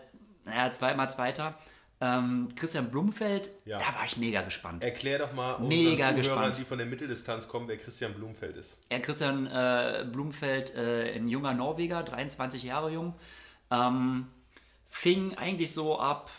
naja, 0.45 0.71
zweimal 0.71 1.09
Zweiter. 1.11 1.53
Ähm, 2.01 2.49
Christian 2.55 2.89
Blumfeld, 2.89 3.51
Ja. 3.65 3.77
da 3.77 3.85
war 3.95 4.03
ich 4.05 4.17
mega 4.17 4.41
gespannt. 4.41 4.83
Erklär 4.83 5.19
doch 5.19 5.31
mal 5.33 5.53
unseren 5.53 5.67
Mega 5.69 5.91
Zuhörern, 6.09 6.15
gespannt. 6.17 6.57
die 6.57 6.65
von 6.65 6.77
der 6.79 6.87
Mitteldistanz 6.87 7.47
kommen, 7.47 7.67
wer 7.67 7.77
Christian 7.77 8.13
Blumfeld 8.15 8.57
ist. 8.57 8.79
Ja, 8.91 8.97
Christian 8.99 9.45
äh, 9.45 10.03
Blumfeld, 10.11 10.75
äh, 10.75 11.13
ein 11.15 11.27
junger 11.29 11.53
Norweger, 11.53 12.01
23 12.01 12.63
Jahre 12.63 12.89
jung. 12.91 13.13
Ähm, 13.69 14.25
fing 14.89 15.37
eigentlich 15.37 15.71
so 15.73 15.99
ab, 15.99 16.29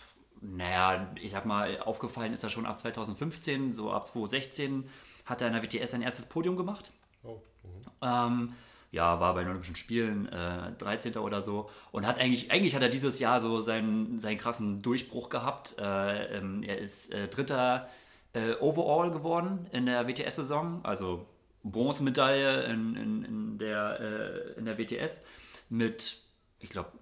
naja, 0.53 1.11
ich 1.21 1.31
sag 1.31 1.47
mal, 1.47 1.81
aufgefallen 1.81 2.33
ist 2.33 2.45
er 2.45 2.51
schon 2.51 2.67
ab 2.67 2.79
2015, 2.79 3.73
so 3.73 3.93
ab 3.93 4.07
2016 4.07 4.89
hat 5.25 5.41
er 5.41 5.49
in 5.49 5.55
der 5.55 5.63
WTS 5.63 5.93
sein 5.93 6.03
erstes 6.03 6.27
Podium 6.27 6.57
gemacht. 6.57 6.93
Oh. 7.23 7.41
Mhm. 7.63 7.85
Ähm, 8.03 8.53
ja, 8.91 9.19
war 9.19 9.35
bei 9.35 9.41
den 9.41 9.49
Olympischen 9.49 9.77
Spielen 9.77 10.29
äh, 10.31 10.73
13. 10.79 11.17
oder 11.17 11.43
so 11.43 11.69
und 11.91 12.07
hat 12.07 12.21
eigentlich, 12.21 12.53
eigentlich 12.53 12.77
hat 12.77 12.83
er 12.83 12.89
dieses 12.89 13.19
Jahr 13.19 13.41
so 13.41 13.61
seinen, 13.61 14.21
seinen 14.21 14.39
krassen 14.39 14.83
Durchbruch 14.83 15.31
gehabt. 15.31 15.77
Äh, 15.79 16.37
ähm, 16.37 16.63
er 16.63 16.79
ist 16.79 17.13
äh, 17.13 17.27
Dritter 17.27 17.89
äh, 18.35 18.53
overall 18.61 19.11
geworden 19.11 19.67
in 19.73 19.87
der 19.87 20.07
WTS-Saison, 20.07 20.81
also 20.85 21.27
Bronzemedaille 21.65 22.65
in, 22.65 22.95
in, 22.95 23.25
in, 23.25 23.59
der, 23.59 24.01
äh, 24.01 24.59
in 24.59 24.67
der 24.67 24.79
WTS 24.79 25.23
mit, 25.71 26.19
ich 26.61 26.69
glaube, 26.71 26.93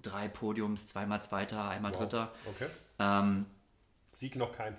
drei 0.00 0.28
Podiums, 0.28 0.86
zweimal 0.86 1.20
Zweiter, 1.20 1.68
einmal 1.68 1.92
wow. 1.92 2.00
Dritter. 2.00 2.32
Okay. 2.46 2.68
Ähm, 2.98 3.46
Sieg 4.12 4.36
noch 4.36 4.52
kein. 4.52 4.76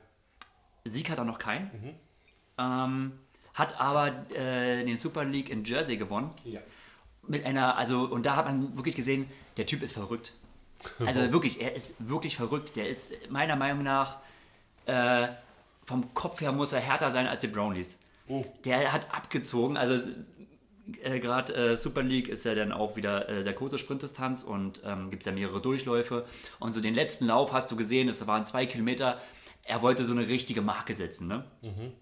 Sieg 0.85 1.09
hat 1.09 1.17
er 1.17 1.25
noch 1.25 1.39
keinen. 1.39 1.65
Mhm. 1.65 1.95
Ähm, 2.57 3.19
hat 3.53 3.79
aber 3.79 4.29
äh, 4.31 4.85
den 4.85 4.97
Super 4.97 5.25
League 5.25 5.49
in 5.49 5.63
Jersey 5.63 5.97
gewonnen. 5.97 6.31
Ja. 6.43 6.59
Mit 7.27 7.45
einer, 7.45 7.77
also, 7.77 8.03
und 8.03 8.25
da 8.25 8.35
hat 8.35 8.45
man 8.45 8.75
wirklich 8.75 8.95
gesehen, 8.95 9.29
der 9.57 9.65
Typ 9.65 9.81
ist 9.81 9.93
verrückt. 9.93 10.33
Also 11.05 11.21
wirklich, 11.31 11.61
er 11.61 11.75
ist 11.75 12.07
wirklich 12.07 12.35
verrückt. 12.35 12.75
Der 12.75 12.89
ist 12.89 13.13
meiner 13.29 13.55
Meinung 13.55 13.83
nach 13.83 14.17
äh, 14.85 15.27
vom 15.85 16.13
Kopf 16.13 16.41
her 16.41 16.51
muss 16.51 16.73
er 16.73 16.81
härter 16.81 17.11
sein 17.11 17.27
als 17.27 17.39
die 17.39 17.47
Brownies. 17.47 17.99
Oh. 18.27 18.43
Der 18.65 18.91
hat 18.91 19.13
abgezogen. 19.13 19.77
Also 19.77 20.09
äh, 21.03 21.19
gerade 21.19 21.53
äh, 21.53 21.77
Super 21.77 22.03
League 22.03 22.29
ist 22.29 22.45
ja 22.45 22.55
dann 22.55 22.71
auch 22.71 22.95
wieder 22.95 23.27
äh, 23.29 23.43
sehr 23.43 23.53
kurze 23.53 23.77
Sprintdistanz 23.77 24.43
und 24.43 24.81
ähm, 24.85 25.09
gibt 25.09 25.23
es 25.23 25.27
ja 25.27 25.31
mehrere 25.31 25.61
Durchläufe. 25.61 26.25
Und 26.59 26.73
so 26.73 26.81
den 26.81 26.95
letzten 26.95 27.25
Lauf 27.25 27.53
hast 27.53 27.71
du 27.71 27.75
gesehen, 27.75 28.07
es 28.07 28.25
waren 28.27 28.45
zwei 28.45 28.65
Kilometer. 28.65 29.19
Er 29.63 29.81
wollte 29.81 30.03
so 30.03 30.13
eine 30.13 30.27
richtige 30.27 30.61
Marke 30.61 30.93
setzen. 30.93 31.27
Ne? 31.27 31.43
Mhm. 31.61 31.93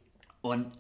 Und 0.42 0.72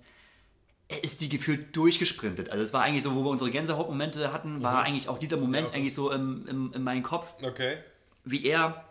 er 0.90 1.04
ist 1.04 1.22
die 1.22 1.30
gefühlt 1.30 1.76
durchgesprintet. 1.76 2.50
Also 2.50 2.62
es 2.62 2.74
war 2.74 2.84
eigentlich 2.84 3.04
so, 3.04 3.16
wo 3.16 3.24
wir 3.24 3.30
unsere 3.30 3.52
Gänsehautmomente 3.52 4.34
hatten, 4.34 4.62
war 4.62 4.82
mhm. 4.82 4.88
eigentlich 4.88 5.10
auch 5.10 5.18
dieser 5.18 5.38
Moment 5.38 5.68
okay. 5.68 5.78
eigentlich 5.78 5.94
so 5.94 6.12
im, 6.12 6.46
im, 6.48 6.74
in 6.74 6.84
meinem 6.84 7.04
Kopf. 7.04 7.34
Okay. 7.42 7.78
Wie 8.26 8.46
er 8.46 8.84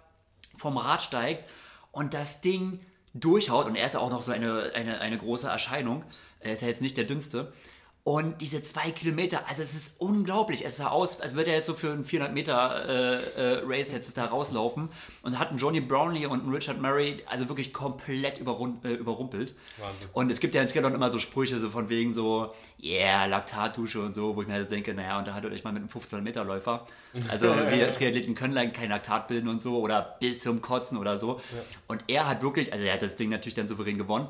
vom 0.55 0.77
Rad 0.77 1.03
steigt 1.03 1.49
und 1.91 2.15
das 2.15 2.41
Ding 2.41 2.81
durchhaut. 3.15 3.67
Und 3.67 3.77
er 3.77 3.87
ist 3.87 3.95
ja 3.95 4.01
auch 4.01 4.11
noch 4.11 4.23
so 4.23 4.33
eine, 4.33 4.73
eine, 4.75 5.01
eine 5.01 5.19
große 5.19 5.49
Erscheinung. 5.49 6.03
Er 6.41 6.55
ist 6.55 6.63
ja 6.63 6.69
jetzt 6.69 6.81
nicht 6.81 6.97
der 6.97 7.05
dünnste. 7.05 7.53
Und 8.05 8.41
diese 8.41 8.65
zwei 8.65 8.91
Kilometer, 8.91 9.49
also 9.49 9.63
es 9.63 9.75
ist 9.75 10.01
unglaublich. 10.01 10.65
Es 10.67 10.79
sah 10.79 10.89
aus, 10.89 11.21
als 11.21 11.37
würde 11.37 11.51
er 11.51 11.59
jetzt 11.59 11.67
so 11.67 11.75
für 11.75 11.93
einen 11.93 12.05
400 12.05 12.35
Meter 12.35 12.89
äh, 12.89 13.15
äh, 13.15 13.63
Race 13.65 13.93
jetzt 13.93 14.19
da 14.19 14.25
rauslaufen 14.25 14.89
und 15.23 15.39
hat 15.39 15.51
einen 15.51 15.59
Johnny 15.59 15.81
Brownlee 15.81 16.27
und 16.27 16.41
einen 16.41 16.53
Richard 16.53 16.81
Murray 16.81 17.23
also 17.27 17.49
wirklich 17.49 17.73
komplett 17.73 18.41
überrum, 18.41 18.81
äh, 18.83 18.95
überrumpelt. 18.95 19.55
Wahnsinn. 19.79 20.09
Und 20.15 20.33
es 20.33 20.41
gibt 20.41 20.57
ja 20.57 20.63
in 20.63 20.67
Triathlon 20.67 20.95
immer 20.95 21.11
so 21.11 21.21
Sprüche 21.21 21.61
so 21.61 21.71
von 21.71 21.91
wegen 21.91 22.13
so, 22.13 22.53
yeah, 22.83 23.27
Laktatdusche 23.27 24.03
und 24.03 24.17
so, 24.17 24.35
wo 24.35 24.43
ich 24.43 24.49
mir 24.49 24.55
also 24.55 24.71
denke, 24.71 24.95
naja, 24.95 25.17
unterhaltet 25.21 25.53
euch 25.53 25.63
mal 25.63 25.71
mit 25.71 25.83
einem 25.83 25.89
1500 25.89 26.25
Meter 26.25 26.43
Läufer. 26.43 26.85
Also 27.31 27.47
wir 27.71 27.93
Triathleten 27.93 28.35
können 28.35 28.53
like 28.53 28.75
kein 28.75 28.89
Laktat 28.89 29.29
bilden 29.29 29.47
und 29.47 29.63
so 29.63 29.79
oder 29.79 30.17
bis 30.19 30.41
zum 30.41 30.61
Kotzen 30.61 30.99
oder 30.99 31.19
so. 31.19 31.37
Ja. 31.37 31.63
Und 31.87 32.03
er 32.09 32.27
hat 32.27 32.43
wirklich, 32.43 32.73
also 32.73 32.85
er 32.85 32.95
hat 32.95 33.03
das 33.03 33.15
Ding 33.15 33.31
natürlich 33.31 33.55
dann 33.55 33.69
souverän 33.69 33.97
gewonnen 33.97 34.27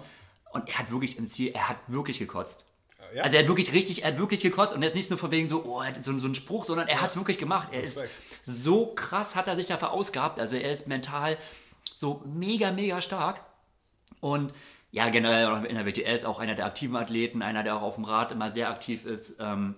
und 0.52 0.68
er 0.68 0.78
hat 0.78 0.90
wirklich 0.90 1.16
im 1.16 1.26
Ziel, 1.26 1.52
er 1.54 1.70
hat 1.70 1.78
wirklich 1.88 2.18
gekotzt. 2.18 2.66
Ja. 3.14 3.22
Also 3.22 3.36
er 3.36 3.42
hat 3.42 3.48
wirklich 3.48 3.72
richtig, 3.72 4.04
er 4.04 4.12
hat 4.12 4.18
wirklich 4.18 4.40
gekotzt 4.40 4.74
und 4.74 4.82
er 4.82 4.88
ist 4.88 4.94
nicht 4.94 5.10
nur 5.10 5.18
von 5.18 5.30
wegen 5.30 5.48
so, 5.48 5.64
oh, 5.64 5.82
so, 6.00 6.18
so 6.18 6.28
ein 6.28 6.34
Spruch, 6.34 6.64
sondern 6.64 6.88
er 6.88 6.96
ja. 6.96 7.00
hat 7.02 7.10
es 7.10 7.16
wirklich 7.16 7.38
gemacht. 7.38 7.68
Er 7.72 7.82
ist 7.82 8.02
so 8.42 8.94
krass, 8.94 9.34
hat 9.34 9.48
er 9.48 9.56
sich 9.56 9.66
da 9.66 9.76
verausgabt. 9.76 10.40
Also 10.40 10.56
er 10.56 10.70
ist 10.70 10.88
mental 10.88 11.36
so 11.94 12.22
mega, 12.24 12.72
mega 12.72 13.00
stark. 13.00 13.40
Und 14.20 14.52
ja, 14.90 15.08
generell 15.08 15.64
in 15.66 15.74
der 15.74 15.86
WTS 15.86 16.24
auch 16.24 16.38
einer 16.38 16.54
der 16.54 16.66
aktiven 16.66 16.96
Athleten, 16.96 17.42
einer, 17.42 17.62
der 17.62 17.76
auch 17.76 17.82
auf 17.82 17.94
dem 17.96 18.04
Rad 18.04 18.32
immer 18.32 18.52
sehr 18.52 18.68
aktiv 18.68 19.06
ist. 19.06 19.36
Ähm, 19.40 19.74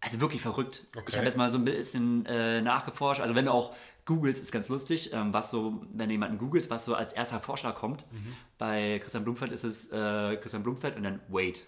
also 0.00 0.20
wirklich 0.20 0.42
verrückt. 0.42 0.84
Okay. 0.94 1.04
Ich 1.08 1.16
habe 1.16 1.26
jetzt 1.26 1.36
mal 1.36 1.48
so 1.48 1.58
ein 1.58 1.64
bisschen 1.64 2.26
äh, 2.26 2.60
nachgeforscht. 2.60 3.20
Also 3.20 3.34
wenn 3.34 3.46
du 3.46 3.52
auch 3.52 3.74
googelst, 4.04 4.42
ist 4.42 4.52
ganz 4.52 4.68
lustig, 4.68 5.12
ähm, 5.12 5.32
was 5.32 5.50
so, 5.50 5.82
wenn 5.92 6.08
du 6.08 6.12
jemanden 6.12 6.38
googelst, 6.38 6.70
was 6.70 6.84
so 6.84 6.94
als 6.94 7.12
erster 7.12 7.40
Vorschlag 7.40 7.74
kommt. 7.74 8.04
Mhm. 8.12 8.34
Bei 8.58 8.98
Christian 8.98 9.24
Blumfeld 9.24 9.50
ist 9.50 9.64
es 9.64 9.90
äh, 9.92 10.36
Christian 10.36 10.62
Blumfeld 10.62 10.96
und 10.96 11.04
dann 11.04 11.20
Wait 11.28 11.66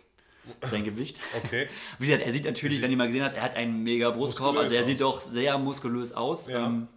sein 0.63 0.85
Gewicht. 0.85 1.21
Okay. 1.45 1.69
Wie 1.99 2.07
gesagt, 2.07 2.25
er 2.25 2.33
sieht 2.33 2.45
natürlich, 2.45 2.83
wenn 2.83 2.91
du 2.91 2.97
mal 2.97 3.07
gesehen 3.07 3.25
hast, 3.25 3.35
er 3.35 3.43
hat 3.43 3.57
einen 3.57 3.83
mega 3.83 4.11
Brustkorb, 4.11 4.57
also 4.57 4.75
er 4.75 4.85
sieht 4.85 5.01
doch 5.01 5.21
sehr 5.21 5.59
muskulös 5.59 6.13
aus. 6.13 6.49
Ja. 6.49 6.67
Ähm, 6.67 6.89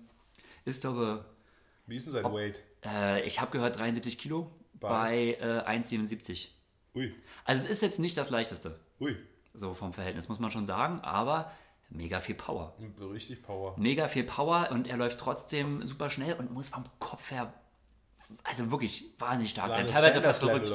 ist 0.65 0.85
aber. 0.85 1.25
Wie 1.87 1.95
ist 1.95 2.05
denn 2.05 2.13
sein 2.13 2.25
ob, 2.25 2.33
Weight? 2.33 2.59
Äh, 2.85 3.25
ich 3.25 3.41
habe 3.41 3.51
gehört 3.51 3.77
73 3.77 4.17
Kilo 4.17 4.51
bei, 4.79 5.37
bei 5.39 5.67
äh, 5.67 5.79
1,77. 5.79 6.49
Ui. 6.95 7.13
Also 7.45 7.63
es 7.63 7.69
ist 7.69 7.81
jetzt 7.81 7.99
nicht 7.99 8.17
das 8.17 8.29
leichteste. 8.29 8.79
Ui. 8.99 9.15
So 9.53 9.73
vom 9.73 9.93
Verhältnis, 9.93 10.29
muss 10.29 10.39
man 10.39 10.51
schon 10.51 10.65
sagen, 10.65 10.99
aber 11.01 11.51
mega 11.89 12.19
viel 12.19 12.35
Power. 12.35 12.75
Richtig 13.13 13.41
Power. 13.41 13.75
Mega 13.77 14.07
viel 14.07 14.23
Power 14.23 14.69
und 14.71 14.87
er 14.87 14.97
läuft 14.97 15.19
trotzdem 15.19 15.85
super 15.87 16.09
schnell 16.09 16.35
und 16.35 16.51
muss 16.51 16.69
vom 16.69 16.85
Kopf 16.99 17.31
her 17.31 17.53
also 18.43 18.71
wirklich 18.71 19.05
wahnsinnig 19.17 19.51
stark 19.51 19.73
sein. 19.73 19.87
Teilweise 19.87 20.21
fast 20.21 20.39
verrückt. 20.39 20.71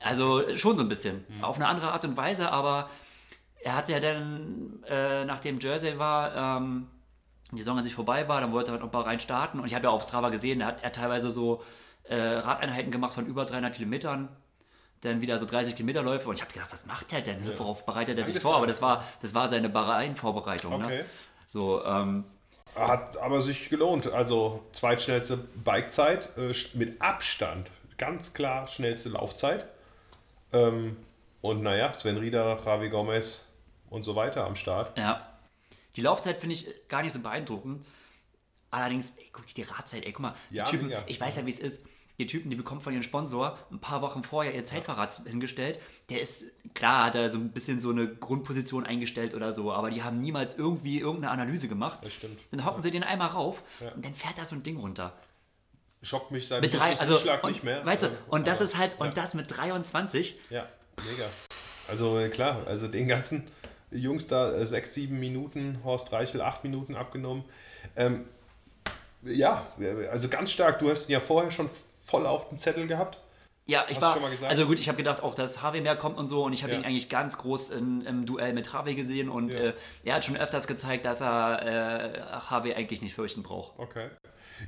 Also 0.00 0.56
schon 0.56 0.76
so 0.76 0.82
ein 0.82 0.88
bisschen. 0.88 1.24
Mhm. 1.28 1.44
Auf 1.44 1.56
eine 1.56 1.68
andere 1.68 1.92
Art 1.92 2.04
und 2.04 2.16
Weise, 2.16 2.50
aber 2.50 2.90
er 3.62 3.76
hat 3.76 3.88
ja 3.88 4.00
dann, 4.00 4.82
äh, 4.88 5.24
nachdem 5.24 5.60
Jersey 5.60 5.98
war, 5.98 6.58
ähm, 6.58 6.88
die 7.52 7.58
Saison 7.58 7.78
an 7.78 7.84
sich 7.84 7.94
vorbei 7.94 8.28
war, 8.28 8.40
dann 8.40 8.52
wollte 8.52 8.70
er 8.70 8.72
halt 8.72 8.80
noch 8.80 8.88
ein 8.88 8.92
paar 8.92 9.06
rein 9.06 9.20
starten. 9.20 9.60
Und 9.60 9.66
ich 9.66 9.74
habe 9.74 9.84
ja 9.84 9.90
auf 9.90 10.02
Strava 10.02 10.30
gesehen, 10.30 10.60
da 10.60 10.66
hat 10.66 10.82
er 10.82 10.90
teilweise 10.90 11.30
so 11.30 11.62
äh, 12.04 12.16
Radeinheiten 12.16 12.90
gemacht 12.90 13.14
von 13.14 13.26
über 13.26 13.44
300 13.44 13.74
Kilometern. 13.74 14.28
Dann 15.02 15.20
wieder 15.20 15.38
so 15.38 15.46
30 15.46 15.76
Kilometer 15.76 16.02
Läufe 16.02 16.28
und 16.28 16.36
ich 16.36 16.42
habe 16.42 16.52
gedacht, 16.52 16.72
was 16.72 16.86
macht 16.86 17.10
der 17.10 17.22
denn? 17.22 17.44
Ja. 17.44 17.58
Worauf 17.58 17.84
bereitet 17.84 18.16
er 18.16 18.24
sich 18.24 18.40
vor? 18.40 18.56
Aber 18.56 18.66
das 18.66 18.80
war, 18.82 19.04
das 19.20 19.34
war 19.34 19.48
seine 19.48 19.68
Bahrain-Vorbereitung. 19.68 20.78
Ne? 20.78 20.84
Okay. 20.84 20.96
Ne? 20.98 21.04
So, 21.46 21.84
ähm, 21.84 22.24
hat 22.74 23.16
aber 23.18 23.42
sich 23.42 23.68
gelohnt. 23.68 24.06
Also 24.06 24.62
zweitschnellste 24.72 25.36
Bikezeit 25.36 26.36
äh, 26.38 26.54
mit 26.74 27.00
Abstand. 27.00 27.70
Ganz 27.98 28.32
klar 28.32 28.66
schnellste 28.66 29.10
Laufzeit. 29.10 29.66
Ähm, 30.52 30.96
und 31.40 31.62
naja, 31.62 31.92
Sven 31.92 32.18
Rieder, 32.18 32.56
Javi 32.64 32.88
Gomez 32.88 33.48
und 33.90 34.02
so 34.02 34.16
weiter 34.16 34.44
am 34.44 34.56
Start. 34.56 34.96
Ja. 34.96 35.28
Die 35.96 36.00
Laufzeit 36.00 36.38
finde 36.38 36.54
ich 36.54 36.88
gar 36.88 37.02
nicht 37.02 37.12
so 37.12 37.20
beeindruckend. 37.20 37.84
Allerdings, 38.70 39.16
ey, 39.18 39.28
guck 39.32 39.46
dir 39.46 39.54
die 39.54 39.62
Radzeit, 39.62 40.06
ey, 40.06 40.12
guck 40.12 40.22
mal, 40.22 40.34
die 40.50 40.56
ja, 40.56 40.64
Typen, 40.64 40.86
mega. 40.86 41.02
ich 41.06 41.20
weiß 41.20 41.36
ja, 41.36 41.46
wie 41.46 41.50
es 41.50 41.58
ist 41.58 41.86
die 42.22 42.26
Typen, 42.26 42.50
die 42.50 42.56
bekommen 42.56 42.80
von 42.80 42.92
ihrem 42.92 43.02
Sponsor 43.02 43.58
ein 43.70 43.80
paar 43.80 44.02
Wochen 44.02 44.22
vorher 44.22 44.54
ihr 44.54 44.64
Zeitverrat 44.64 45.22
hingestellt. 45.26 45.78
Der 46.08 46.20
ist, 46.20 46.46
klar, 46.74 47.06
hat 47.06 47.14
er 47.14 47.30
so 47.30 47.38
ein 47.38 47.50
bisschen 47.50 47.80
so 47.80 47.90
eine 47.90 48.08
Grundposition 48.08 48.86
eingestellt 48.86 49.34
oder 49.34 49.52
so, 49.52 49.72
aber 49.72 49.90
die 49.90 50.02
haben 50.02 50.20
niemals 50.20 50.56
irgendwie 50.56 51.00
irgendeine 51.00 51.32
Analyse 51.32 51.68
gemacht. 51.68 51.98
Das 52.02 52.14
stimmt. 52.14 52.40
Dann 52.50 52.64
hocken 52.64 52.78
ja. 52.78 52.82
sie 52.82 52.90
den 52.90 53.02
einmal 53.02 53.28
rauf 53.28 53.62
ja. 53.80 53.92
und 53.92 54.04
dann 54.04 54.14
fährt 54.14 54.38
da 54.38 54.44
so 54.44 54.54
ein 54.54 54.62
Ding 54.62 54.78
runter. 54.78 55.12
Schockt 56.02 56.32
mich 56.32 56.48
seit 56.48 56.62
mit 56.62 56.74
drei, 56.74 56.98
also, 56.98 57.16
und, 57.16 57.44
nicht 57.44 57.62
mehr. 57.62 57.84
Weißt 57.86 58.04
du, 58.04 58.08
und 58.28 58.48
das 58.48 58.60
ist 58.60 58.76
halt, 58.76 58.98
und 58.98 59.16
das 59.16 59.34
mit 59.34 59.56
23. 59.56 60.40
Ja, 60.50 60.66
mega. 61.08 61.26
Also 61.88 62.18
äh, 62.18 62.28
klar, 62.28 62.62
also 62.66 62.88
den 62.88 63.06
ganzen 63.06 63.44
Jungs 63.92 64.26
da 64.26 64.52
äh, 64.52 64.66
sechs, 64.66 64.94
sieben 64.94 65.20
Minuten, 65.20 65.78
Horst 65.84 66.12
Reichel 66.12 66.40
acht 66.40 66.64
Minuten 66.64 66.96
abgenommen. 66.96 67.44
Ähm, 67.94 68.24
ja, 69.22 69.66
also 70.10 70.28
ganz 70.28 70.50
stark. 70.50 70.80
Du 70.80 70.90
hast 70.90 71.08
ihn 71.08 71.12
ja 71.12 71.20
vorher 71.20 71.50
schon 71.50 71.70
voll 72.02 72.26
auf 72.26 72.48
dem 72.48 72.58
Zettel 72.58 72.86
gehabt? 72.86 73.18
Ja, 73.64 73.84
ich 73.88 74.00
Hast 74.00 74.20
war. 74.20 74.48
Also 74.48 74.66
gut, 74.66 74.80
ich 74.80 74.88
habe 74.88 74.98
gedacht, 74.98 75.22
auch 75.22 75.34
dass 75.34 75.62
Harvey 75.62 75.80
mehr 75.80 75.94
kommt 75.94 76.18
und 76.18 76.26
so, 76.26 76.44
und 76.44 76.52
ich 76.52 76.64
habe 76.64 76.72
ja. 76.72 76.80
ihn 76.80 76.84
eigentlich 76.84 77.08
ganz 77.08 77.38
groß 77.38 77.70
in, 77.70 78.04
im 78.04 78.26
Duell 78.26 78.52
mit 78.54 78.72
Harvey 78.72 78.94
gesehen 78.96 79.28
und 79.28 79.52
ja. 79.52 79.58
äh, 79.58 79.74
er 80.04 80.16
hat 80.16 80.24
schon 80.24 80.36
öfters 80.36 80.66
gezeigt, 80.66 81.04
dass 81.04 81.20
er 81.20 81.62
äh, 81.62 82.22
Harvey 82.50 82.74
eigentlich 82.74 83.02
nicht 83.02 83.14
fürchten 83.14 83.44
braucht. 83.44 83.78
Okay. 83.78 84.10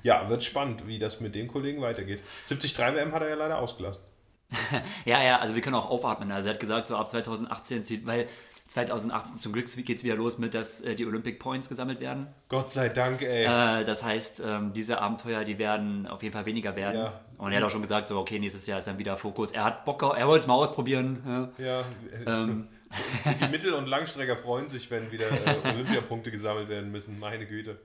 Ja, 0.03 0.29
wird 0.29 0.45
spannend, 0.45 0.87
wie 0.87 0.99
das 0.99 1.21
mit 1.21 1.35
dem 1.35 1.49
Kollegen 1.49 1.83
weitergeht. 1.83 2.23
73 2.47 2.79
WM 2.79 3.13
hat 3.13 3.23
er 3.23 3.31
ja 3.31 3.35
leider 3.35 3.59
ausgelassen. 3.59 4.03
ja, 5.05 5.23
ja, 5.23 5.41
also 5.41 5.57
wir 5.57 5.63
können 5.63 5.77
auch 5.77 5.91
aufatmen. 5.91 6.31
Also 6.31 6.49
er 6.49 6.55
hat 6.55 6.61
gesagt, 6.61 6.87
so 6.87 6.97
ab 6.97 7.09
2018 7.09 7.85
zieht, 7.85 8.07
weil 8.07 8.29
2018 8.75 9.37
zum 9.37 9.53
Glück 9.53 9.73
geht 9.73 9.99
es 9.99 10.03
wieder 10.03 10.17
los 10.17 10.39
mit, 10.39 10.53
dass 10.53 10.81
äh, 10.81 10.97
die 10.97 11.07
Olympic 11.07 11.39
Points 11.39 11.69
gesammelt 11.69 12.01
werden. 12.01 12.27
Gott 12.49 12.73
sei 12.73 12.89
Dank, 12.89 13.23
ey. 13.23 13.45
Äh, 13.45 13.85
das 13.85 14.03
heißt, 14.03 14.43
ähm, 14.45 14.73
diese 14.73 15.01
Abenteuer, 15.01 15.45
die 15.45 15.61
werden 15.61 16.09
auf 16.09 16.25
jeden 16.25 16.33
Fall 16.33 16.45
weniger 16.45 16.75
werden. 16.75 16.97
Ja. 16.97 17.21
Und 17.39 17.53
er 17.53 17.59
hat 17.59 17.65
auch 17.65 17.71
schon 17.71 17.83
gesagt, 17.83 18.09
so, 18.09 18.19
okay, 18.19 18.41
nächstes 18.41 18.67
Jahr 18.67 18.81
ist 18.81 18.89
dann 18.89 18.99
wieder 18.99 19.17
Fokus. 19.17 19.53
Er 19.53 19.63
hat 19.63 19.85
Bock, 19.85 20.03
er 20.03 20.27
wollte 20.27 20.41
es 20.41 20.47
mal 20.49 20.55
ausprobieren. 20.55 21.53
Ja. 21.57 21.65
ja. 21.65 21.85
Ähm. 22.27 22.67
Die 23.41 23.49
Mittel- 23.49 23.75
und 23.75 23.87
Langstrecker 23.87 24.37
freuen 24.37 24.69
sich, 24.69 24.91
wenn 24.91 25.13
wieder 25.13 25.27
äh, 25.27 25.69
Olympiapunkte 25.69 26.33
gesammelt 26.33 26.69
werden 26.69 26.91
müssen. 26.91 27.21
Meine 27.21 27.47
Güte. 27.47 27.79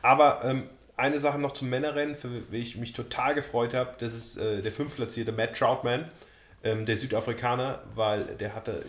Aber 0.00 0.44
ähm, 0.44 0.68
eine 0.96 1.18
Sache 1.18 1.40
noch 1.40 1.52
zum 1.52 1.70
Männerrennen, 1.70 2.14
für 2.14 2.28
die 2.28 2.58
ich 2.58 2.76
mich 2.76 2.92
total 2.92 3.34
gefreut 3.34 3.74
habe, 3.74 3.94
das 3.98 4.14
ist 4.14 4.36
äh, 4.36 4.62
der 4.62 4.70
fünftplatzierte 4.70 5.32
Matt 5.32 5.56
Troutman, 5.56 6.08
ähm, 6.62 6.86
der 6.86 6.96
Südafrikaner, 6.96 7.80
weil 7.96 8.24
der 8.36 8.54
hatte 8.54 8.84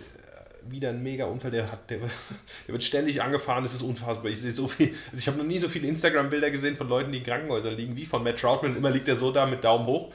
wieder 0.69 0.89
ein 0.89 1.01
mega 1.01 1.25
Unfall. 1.25 1.51
Der, 1.51 1.71
hat, 1.71 1.89
der, 1.89 1.99
der 2.67 2.73
wird 2.73 2.83
ständig 2.83 3.21
angefahren, 3.21 3.63
das 3.63 3.73
ist 3.73 3.81
unfassbar. 3.81 4.31
Ich 4.31 4.39
sehe 4.41 4.51
so 4.51 4.67
viel, 4.67 4.87
also 5.11 5.17
ich 5.17 5.27
habe 5.27 5.37
noch 5.37 5.45
nie 5.45 5.59
so 5.59 5.69
viele 5.69 5.87
Instagram-Bilder 5.87 6.51
gesehen 6.51 6.75
von 6.75 6.89
Leuten, 6.89 7.11
die 7.11 7.19
in 7.19 7.23
Krankenhäusern 7.23 7.75
liegen, 7.75 7.95
wie 7.95 8.05
von 8.05 8.23
Matt 8.23 8.39
Troutman. 8.39 8.75
Immer 8.75 8.91
liegt 8.91 9.07
er 9.07 9.15
so 9.15 9.31
da 9.31 9.45
mit 9.45 9.63
Daumen 9.63 9.85
hoch. 9.85 10.11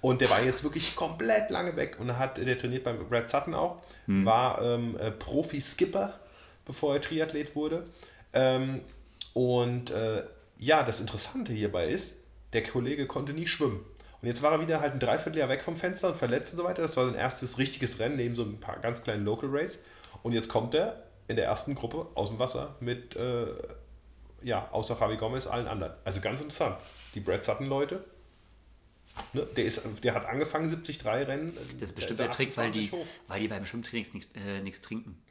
Und 0.00 0.20
der 0.20 0.30
war 0.30 0.42
jetzt 0.42 0.64
wirklich 0.64 0.96
komplett 0.96 1.50
lange 1.50 1.76
weg 1.76 1.98
und 2.00 2.18
hat, 2.18 2.38
der 2.38 2.56
trainiert 2.56 2.84
beim 2.84 2.98
Brad 3.08 3.28
Sutton 3.28 3.54
auch, 3.54 3.82
hm. 4.06 4.24
war 4.24 4.62
ähm, 4.62 4.96
äh, 4.98 5.10
Profi-Skipper, 5.10 6.18
bevor 6.64 6.94
er 6.94 7.00
Triathlet 7.00 7.54
wurde. 7.54 7.86
Ähm, 8.32 8.80
und 9.34 9.90
äh, 9.90 10.22
ja, 10.58 10.82
das 10.82 11.00
Interessante 11.00 11.52
hierbei 11.52 11.88
ist, 11.88 12.16
der 12.52 12.62
Kollege 12.62 13.06
konnte 13.06 13.32
nie 13.32 13.46
schwimmen. 13.46 13.84
Und 14.24 14.28
jetzt 14.28 14.40
war 14.40 14.52
er 14.52 14.60
wieder 14.62 14.80
halt 14.80 14.94
ein 14.94 15.00
Dreivierteljahr 15.00 15.50
weg 15.50 15.62
vom 15.62 15.76
Fenster 15.76 16.08
und 16.08 16.16
verletzt 16.16 16.54
und 16.54 16.56
so 16.56 16.64
weiter. 16.64 16.80
Das 16.80 16.96
war 16.96 17.04
sein 17.04 17.14
erstes 17.14 17.58
richtiges 17.58 17.98
Rennen 17.98 18.16
neben 18.16 18.34
so 18.34 18.42
ein 18.42 18.58
paar 18.58 18.78
ganz 18.78 19.02
kleinen 19.02 19.22
Local 19.22 19.50
Race. 19.52 19.80
Und 20.22 20.32
jetzt 20.32 20.48
kommt 20.48 20.74
er 20.74 21.02
in 21.28 21.36
der 21.36 21.44
ersten 21.44 21.74
Gruppe 21.74 22.06
aus 22.14 22.30
dem 22.30 22.38
Wasser 22.38 22.74
mit, 22.80 23.14
äh, 23.16 23.48
ja, 24.42 24.66
außer 24.72 24.96
Javi 24.98 25.18
Gomez, 25.18 25.46
allen 25.46 25.68
anderen. 25.68 25.92
Also 26.04 26.22
ganz 26.22 26.40
interessant. 26.40 26.76
Die 27.14 27.20
Brad 27.20 27.44
Sutton-Leute, 27.44 28.02
ne, 29.34 29.46
der, 29.58 29.70
der 30.02 30.14
hat 30.14 30.24
angefangen 30.24 30.70
73 30.70 31.04
Rennen. 31.04 31.54
Das 31.78 31.90
ist 31.90 31.94
bestimmt 31.94 32.18
der, 32.18 32.28
der 32.28 32.34
Trick, 32.34 32.56
weil 32.56 32.70
die, 32.70 32.90
weil 33.28 33.40
die 33.40 33.48
beim 33.48 33.66
Schwimmtraining 33.66 34.10
nichts 34.62 34.78
äh, 34.78 34.82
trinken. 34.82 35.22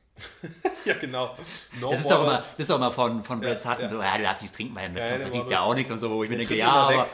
ja, 0.85 0.93
genau. 0.99 1.35
No 1.81 1.89
das, 1.89 2.01
ist 2.01 2.11
doch 2.11 2.21
immer, 2.21 2.35
das 2.35 2.59
ist 2.59 2.69
doch 2.69 2.75
immer 2.75 2.91
von, 2.91 3.23
von 3.23 3.41
Brad 3.41 3.57
Sutton 3.57 3.81
ja. 3.81 3.87
so, 3.87 4.03
ja, 4.03 4.17
du 4.17 4.21
darfst 4.21 4.43
nicht 4.43 4.53
trinken, 4.53 4.75
weil 4.75 4.95
ja, 4.95 5.17
ja, 5.17 5.17
da 5.17 5.27
riecht 5.29 5.49
ja 5.49 5.61
auch 5.61 5.73
nichts 5.73 5.89
und 5.89 5.97
so, 5.97 6.11
wo 6.11 6.23
ich 6.23 6.29
mir 6.29 6.37
denke, 6.37 6.55
ja, 6.55 6.71
aber... 6.71 7.07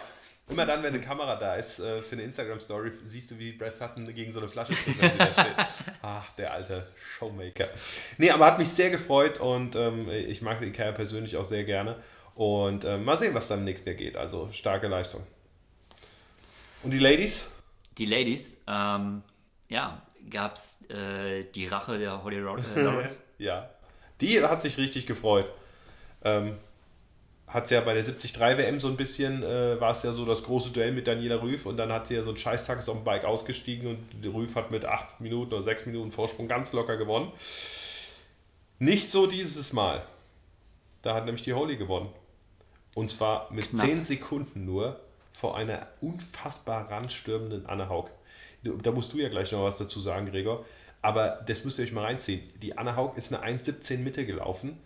Immer 0.50 0.66
dann, 0.66 0.82
wenn 0.82 0.94
eine 0.94 1.02
Kamera 1.02 1.36
da 1.36 1.56
ist 1.56 1.80
äh, 1.80 2.02
für 2.02 2.14
eine 2.14 2.24
Instagram-Story, 2.24 2.92
siehst 3.04 3.30
du, 3.30 3.38
wie 3.38 3.52
Brad 3.52 3.78
Sutton 3.78 4.04
gegen 4.06 4.34
so 4.34 4.40
eine 4.40 4.50
Flasche 4.50 4.74
steht. 4.74 4.96
Ach, 6.02 6.28
der 6.38 6.54
alte 6.54 6.88
Showmaker. 7.18 7.68
Nee, 8.18 8.32
aber 8.32 8.48
hat 8.48 8.58
mich 8.58 8.70
sehr 8.70 8.90
gefreut 8.90 9.40
und 9.40 9.76
ähm, 9.76 10.10
ich 10.10 10.42
mag 10.42 10.60
den 10.60 10.74
Kerl 10.74 10.94
persönlich 10.94 11.38
auch 11.38 11.46
sehr 11.46 11.66
gerne. 11.66 11.98
Und 12.34 12.84
äh, 12.84 12.98
mal 12.98 13.18
sehen, 13.18 13.36
was 13.36 13.48
dann 13.48 13.60
im 13.60 13.66
nächsten 13.66 13.90
Jahr 13.90 13.98
geht. 13.98 14.18
Also 14.18 14.50
starke 14.52 14.88
Leistung. 14.88 15.22
Und 16.82 16.92
die 16.92 17.00
Ladies? 17.00 17.50
Die 17.98 18.06
Ladies, 18.06 18.64
ähm, 18.68 19.22
ja, 19.68 20.02
gab 20.32 20.56
es 20.56 20.90
äh, 20.90 21.44
die 21.44 21.68
Rache 21.68 22.00
der 22.00 22.24
Holly 22.24 22.38
äh, 22.38 22.40
Lawrence. 22.40 23.20
ja, 23.38 23.70
die 24.20 24.42
hat 24.42 24.62
sich 24.62 24.78
richtig 24.78 25.06
gefreut. 25.06 25.52
Ähm, 26.24 26.58
hat 27.50 27.72
ja 27.72 27.82
bei 27.82 27.96
der 27.96 28.04
73 28.04 28.40
WM 28.40 28.80
so 28.80 28.88
ein 28.88 28.96
bisschen, 28.96 29.42
äh, 29.42 29.82
war 29.82 29.92
es 29.92 30.04
ja 30.04 30.14
so 30.14 30.24
das 30.24 30.44
große 30.44 30.70
Duell 30.70 30.92
mit 30.92 31.08
Daniela 31.08 31.42
Rüff 31.42 31.66
und 31.66 31.78
dann 31.78 31.92
hat 31.92 32.08
sie 32.08 32.14
ja 32.14 32.24
so 32.24 32.30
ein 32.30 32.38
Scheißtag 32.38 32.78
auf 32.78 32.86
dem 32.86 33.04
Bike 33.04 33.26
ausgestiegen 33.26 33.88
und 33.88 34.34
Rüff 34.34 34.56
hat 34.56 34.70
mit 34.70 34.86
8 34.86 35.20
Minuten 35.20 35.54
oder 35.54 35.64
6 35.64 35.88
Minuten 35.88 36.12
Vorsprung 36.12 36.48
ganz 36.48 36.72
locker 36.74 36.96
gewonnen. 36.96 37.32
Nicht 38.78 39.10
so 39.12 39.26
dieses 39.26 39.74
Mal. 39.74 40.06
Da 41.02 41.16
hat 41.16 41.26
nämlich 41.26 41.44
die 41.44 41.54
Holy 41.54 41.76
gewonnen. 41.76 42.10
Und 42.94 43.10
zwar 43.10 43.52
mit 43.52 43.72
Knapp. 43.72 43.88
10 43.88 44.04
Sekunden 44.04 44.66
nur 44.66 45.00
vor 45.32 45.58
einer 45.58 45.88
unfassbar 46.02 46.92
ranstürmenden 46.92 47.66
Anne 47.66 47.90
Haug. 47.90 48.10
Da 48.62 48.92
musst 48.92 49.14
du 49.14 49.18
ja 49.18 49.30
gleich 49.30 49.52
noch 49.52 49.64
was 49.64 49.78
dazu 49.78 50.00
sagen, 50.00 50.28
Gregor. 50.28 50.66
Aber 51.02 51.42
das 51.48 51.64
müsst 51.66 51.80
ihr 51.80 51.86
euch 51.86 51.94
mal 51.94 52.04
reinziehen. 52.04 52.42
Die 52.62 52.78
Anne 52.78 52.96
Haug 52.96 53.14
ist 53.16 53.34
eine 53.34 53.60
1,17 53.60 54.00
Mitte 54.00 54.26
gelaufen 54.26 54.78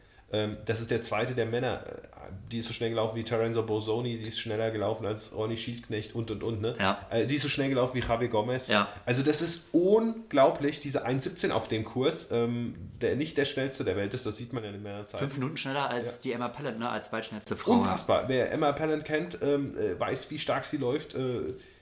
das 0.65 0.81
ist 0.81 0.89
der 0.89 1.01
zweite 1.01 1.35
der 1.35 1.45
Männer. 1.45 1.83
Äh, 1.85 2.31
die 2.51 2.59
ist 2.59 2.67
so 2.67 2.73
schnell 2.73 2.89
gelaufen 2.89 3.15
wie 3.15 3.23
Terenzo 3.23 3.63
Bosoni, 3.63 4.17
die 4.17 4.27
ist 4.27 4.39
schneller 4.39 4.71
gelaufen 4.71 5.05
als 5.05 5.35
Ronny 5.35 5.57
Schildknecht 5.57 6.15
und 6.15 6.31
und 6.31 6.43
und. 6.43 6.61
Ne? 6.61 6.75
Ja. 6.79 7.05
Äh, 7.09 7.25
die 7.25 7.35
ist 7.35 7.43
so 7.43 7.49
schnell 7.49 7.69
gelaufen 7.69 7.95
wie 7.95 8.05
Javi 8.05 8.27
Gomez. 8.27 8.67
Ja. 8.67 8.87
Also 9.05 9.23
das 9.23 9.41
ist 9.41 9.73
unglaublich, 9.73 10.79
diese 10.79 11.05
1,17 11.05 11.51
auf 11.51 11.67
dem 11.67 11.83
Kurs, 11.83 12.31
ähm, 12.31 12.75
der 13.01 13.15
nicht 13.15 13.37
der 13.37 13.45
schnellste 13.45 13.83
der 13.83 13.95
Welt 13.95 14.13
ist, 14.13 14.25
das 14.25 14.37
sieht 14.37 14.53
man 14.53 14.63
ja 14.63 14.71
in 14.71 14.81
meiner 14.81 15.05
Zeit. 15.05 15.19
Fünf 15.19 15.35
Minuten 15.35 15.57
schneller 15.57 15.89
als 15.89 16.15
ja. 16.15 16.21
die 16.23 16.31
Emma 16.33 16.47
Pallant, 16.49 16.79
ne? 16.79 16.89
als 16.89 17.09
zweitschnellste 17.09 17.55
Frau. 17.55 17.73
Unfassbar. 17.73 18.25
Wer 18.27 18.51
Emma 18.51 18.71
Pallant 18.71 19.05
kennt, 19.05 19.37
ähm, 19.41 19.77
äh, 19.77 19.99
weiß, 19.99 20.29
wie 20.31 20.39
stark 20.39 20.65
sie 20.65 20.77
läuft. 20.77 21.15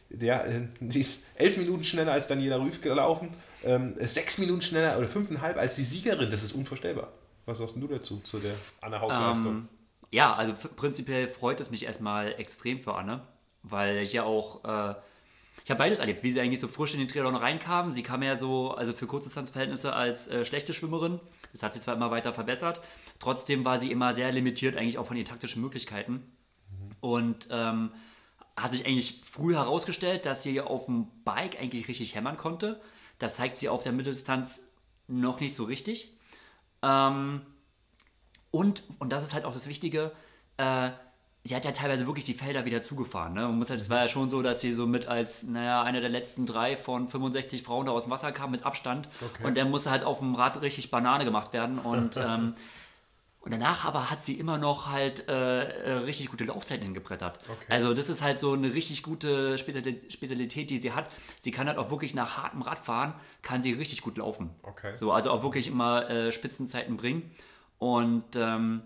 Der, 0.09 0.45
sie 0.89 1.01
ist 1.01 1.23
elf 1.35 1.55
Minuten 1.55 1.85
schneller 1.85 2.11
als 2.11 2.27
Daniela 2.27 2.57
Rüff 2.57 2.81
gelaufen, 2.81 3.29
ähm, 3.63 3.95
sechs 3.97 4.37
Minuten 4.39 4.61
schneller 4.61 4.97
oder 4.97 5.07
fünfeinhalb 5.07 5.57
als 5.57 5.77
die 5.77 5.83
Siegerin. 5.83 6.29
Das 6.29 6.43
ist 6.43 6.51
unvorstellbar. 6.51 7.13
Was 7.51 7.57
sagst 7.57 7.75
du 7.75 7.85
dazu, 7.85 8.21
zu 8.23 8.39
der 8.39 8.55
Anne 8.79 9.01
Hauptleistung? 9.01 9.53
Ähm, 9.53 9.67
ja, 10.09 10.33
also 10.33 10.53
prinzipiell 10.77 11.27
freut 11.27 11.59
es 11.59 11.69
mich 11.69 11.85
erstmal 11.85 12.31
extrem 12.39 12.79
für 12.79 12.95
Anne, 12.95 13.27
weil 13.61 13.97
ich 13.97 14.13
ja 14.13 14.23
auch, 14.23 14.63
äh, 14.63 14.95
ich 15.65 15.69
habe 15.69 15.79
beides 15.79 15.99
erlebt, 15.99 16.23
wie 16.23 16.31
sie 16.31 16.39
eigentlich 16.39 16.61
so 16.61 16.69
frisch 16.69 16.93
in 16.93 17.01
den 17.01 17.09
Triathlon 17.09 17.35
reinkam. 17.35 17.91
Sie 17.91 18.03
kam 18.03 18.23
ja 18.23 18.37
so, 18.37 18.71
also 18.71 18.93
für 18.93 19.05
Kurzdistanzverhältnisse 19.05 19.91
als 19.91 20.29
äh, 20.29 20.45
schlechte 20.45 20.71
Schwimmerin. 20.71 21.19
Das 21.51 21.61
hat 21.61 21.73
sich 21.73 21.83
zwar 21.83 21.93
immer 21.93 22.09
weiter 22.09 22.33
verbessert, 22.33 22.79
trotzdem 23.19 23.65
war 23.65 23.79
sie 23.79 23.91
immer 23.91 24.13
sehr 24.13 24.31
limitiert 24.31 24.77
eigentlich 24.77 24.97
auch 24.97 25.07
von 25.07 25.17
ihren 25.17 25.27
taktischen 25.27 25.61
Möglichkeiten. 25.61 26.13
Mhm. 26.13 26.95
Und 27.01 27.47
ähm, 27.51 27.91
hat 28.55 28.71
sich 28.71 28.85
eigentlich 28.85 29.23
früh 29.25 29.55
herausgestellt, 29.55 30.25
dass 30.25 30.41
sie 30.41 30.61
auf 30.61 30.85
dem 30.85 31.07
Bike 31.25 31.59
eigentlich 31.59 31.89
richtig 31.89 32.15
hämmern 32.15 32.37
konnte. 32.37 32.79
Das 33.19 33.35
zeigt 33.35 33.57
sie 33.57 33.67
auf 33.67 33.83
der 33.83 33.91
Mitteldistanz 33.91 34.69
noch 35.09 35.41
nicht 35.41 35.53
so 35.53 35.65
richtig. 35.65 36.17
Ähm, 36.81 37.41
und, 38.51 38.83
und 38.99 39.11
das 39.11 39.23
ist 39.23 39.33
halt 39.33 39.45
auch 39.45 39.53
das 39.53 39.67
Wichtige, 39.67 40.11
äh, 40.57 40.91
sie 41.43 41.55
hat 41.55 41.65
ja 41.65 41.71
teilweise 41.71 42.05
wirklich 42.05 42.25
die 42.25 42.33
Felder 42.33 42.65
wieder 42.65 42.81
zugefahren. 42.81 43.33
Ne? 43.33 43.41
Man 43.41 43.57
muss 43.57 43.69
halt, 43.69 43.79
es 43.81 43.89
war 43.89 43.99
ja 43.99 44.07
schon 44.07 44.29
so, 44.29 44.41
dass 44.41 44.61
sie 44.61 44.73
so 44.73 44.85
mit 44.85 45.07
als, 45.07 45.43
naja, 45.43 45.81
eine 45.83 46.01
der 46.01 46.09
letzten 46.09 46.45
drei 46.45 46.77
von 46.77 47.07
65 47.07 47.63
Frauen 47.63 47.85
da 47.85 47.91
aus 47.91 48.03
dem 48.03 48.11
Wasser 48.11 48.31
kam 48.31 48.51
mit 48.51 48.65
Abstand. 48.65 49.07
Okay. 49.21 49.45
Und 49.45 49.57
der 49.57 49.65
musste 49.65 49.89
halt 49.89 50.03
auf 50.03 50.19
dem 50.19 50.35
Rad 50.35 50.61
richtig 50.61 50.91
Banane 50.91 51.25
gemacht 51.25 51.53
werden. 51.53 51.79
Und, 51.79 52.17
ähm, 52.17 52.53
und 53.41 53.51
danach 53.51 53.85
aber 53.85 54.11
hat 54.11 54.23
sie 54.23 54.39
immer 54.39 54.59
noch 54.59 54.87
halt 54.87 55.27
äh, 55.27 55.63
äh, 55.63 55.91
richtig 55.93 56.29
gute 56.29 56.43
Laufzeiten 56.43 56.83
hingebrettert. 56.83 57.39
Okay. 57.43 57.65
Also 57.69 57.95
das 57.95 58.07
ist 58.07 58.21
halt 58.21 58.37
so 58.37 58.53
eine 58.53 58.73
richtig 58.75 59.01
gute 59.01 59.57
Spezialität, 59.57 60.69
die 60.69 60.77
sie 60.77 60.91
hat. 60.91 61.09
Sie 61.39 61.49
kann 61.49 61.67
halt 61.67 61.79
auch 61.79 61.89
wirklich 61.89 62.13
nach 62.13 62.37
hartem 62.37 62.61
Radfahren, 62.61 63.15
kann 63.41 63.63
sie 63.63 63.73
richtig 63.73 64.03
gut 64.03 64.17
laufen. 64.17 64.51
Okay. 64.61 64.95
So, 64.95 65.11
also 65.11 65.31
auch 65.31 65.41
wirklich 65.41 65.67
immer 65.67 66.07
äh, 66.07 66.31
Spitzenzeiten 66.31 66.97
bringen. 66.97 67.31
Und 67.79 68.35
ähm, 68.35 68.83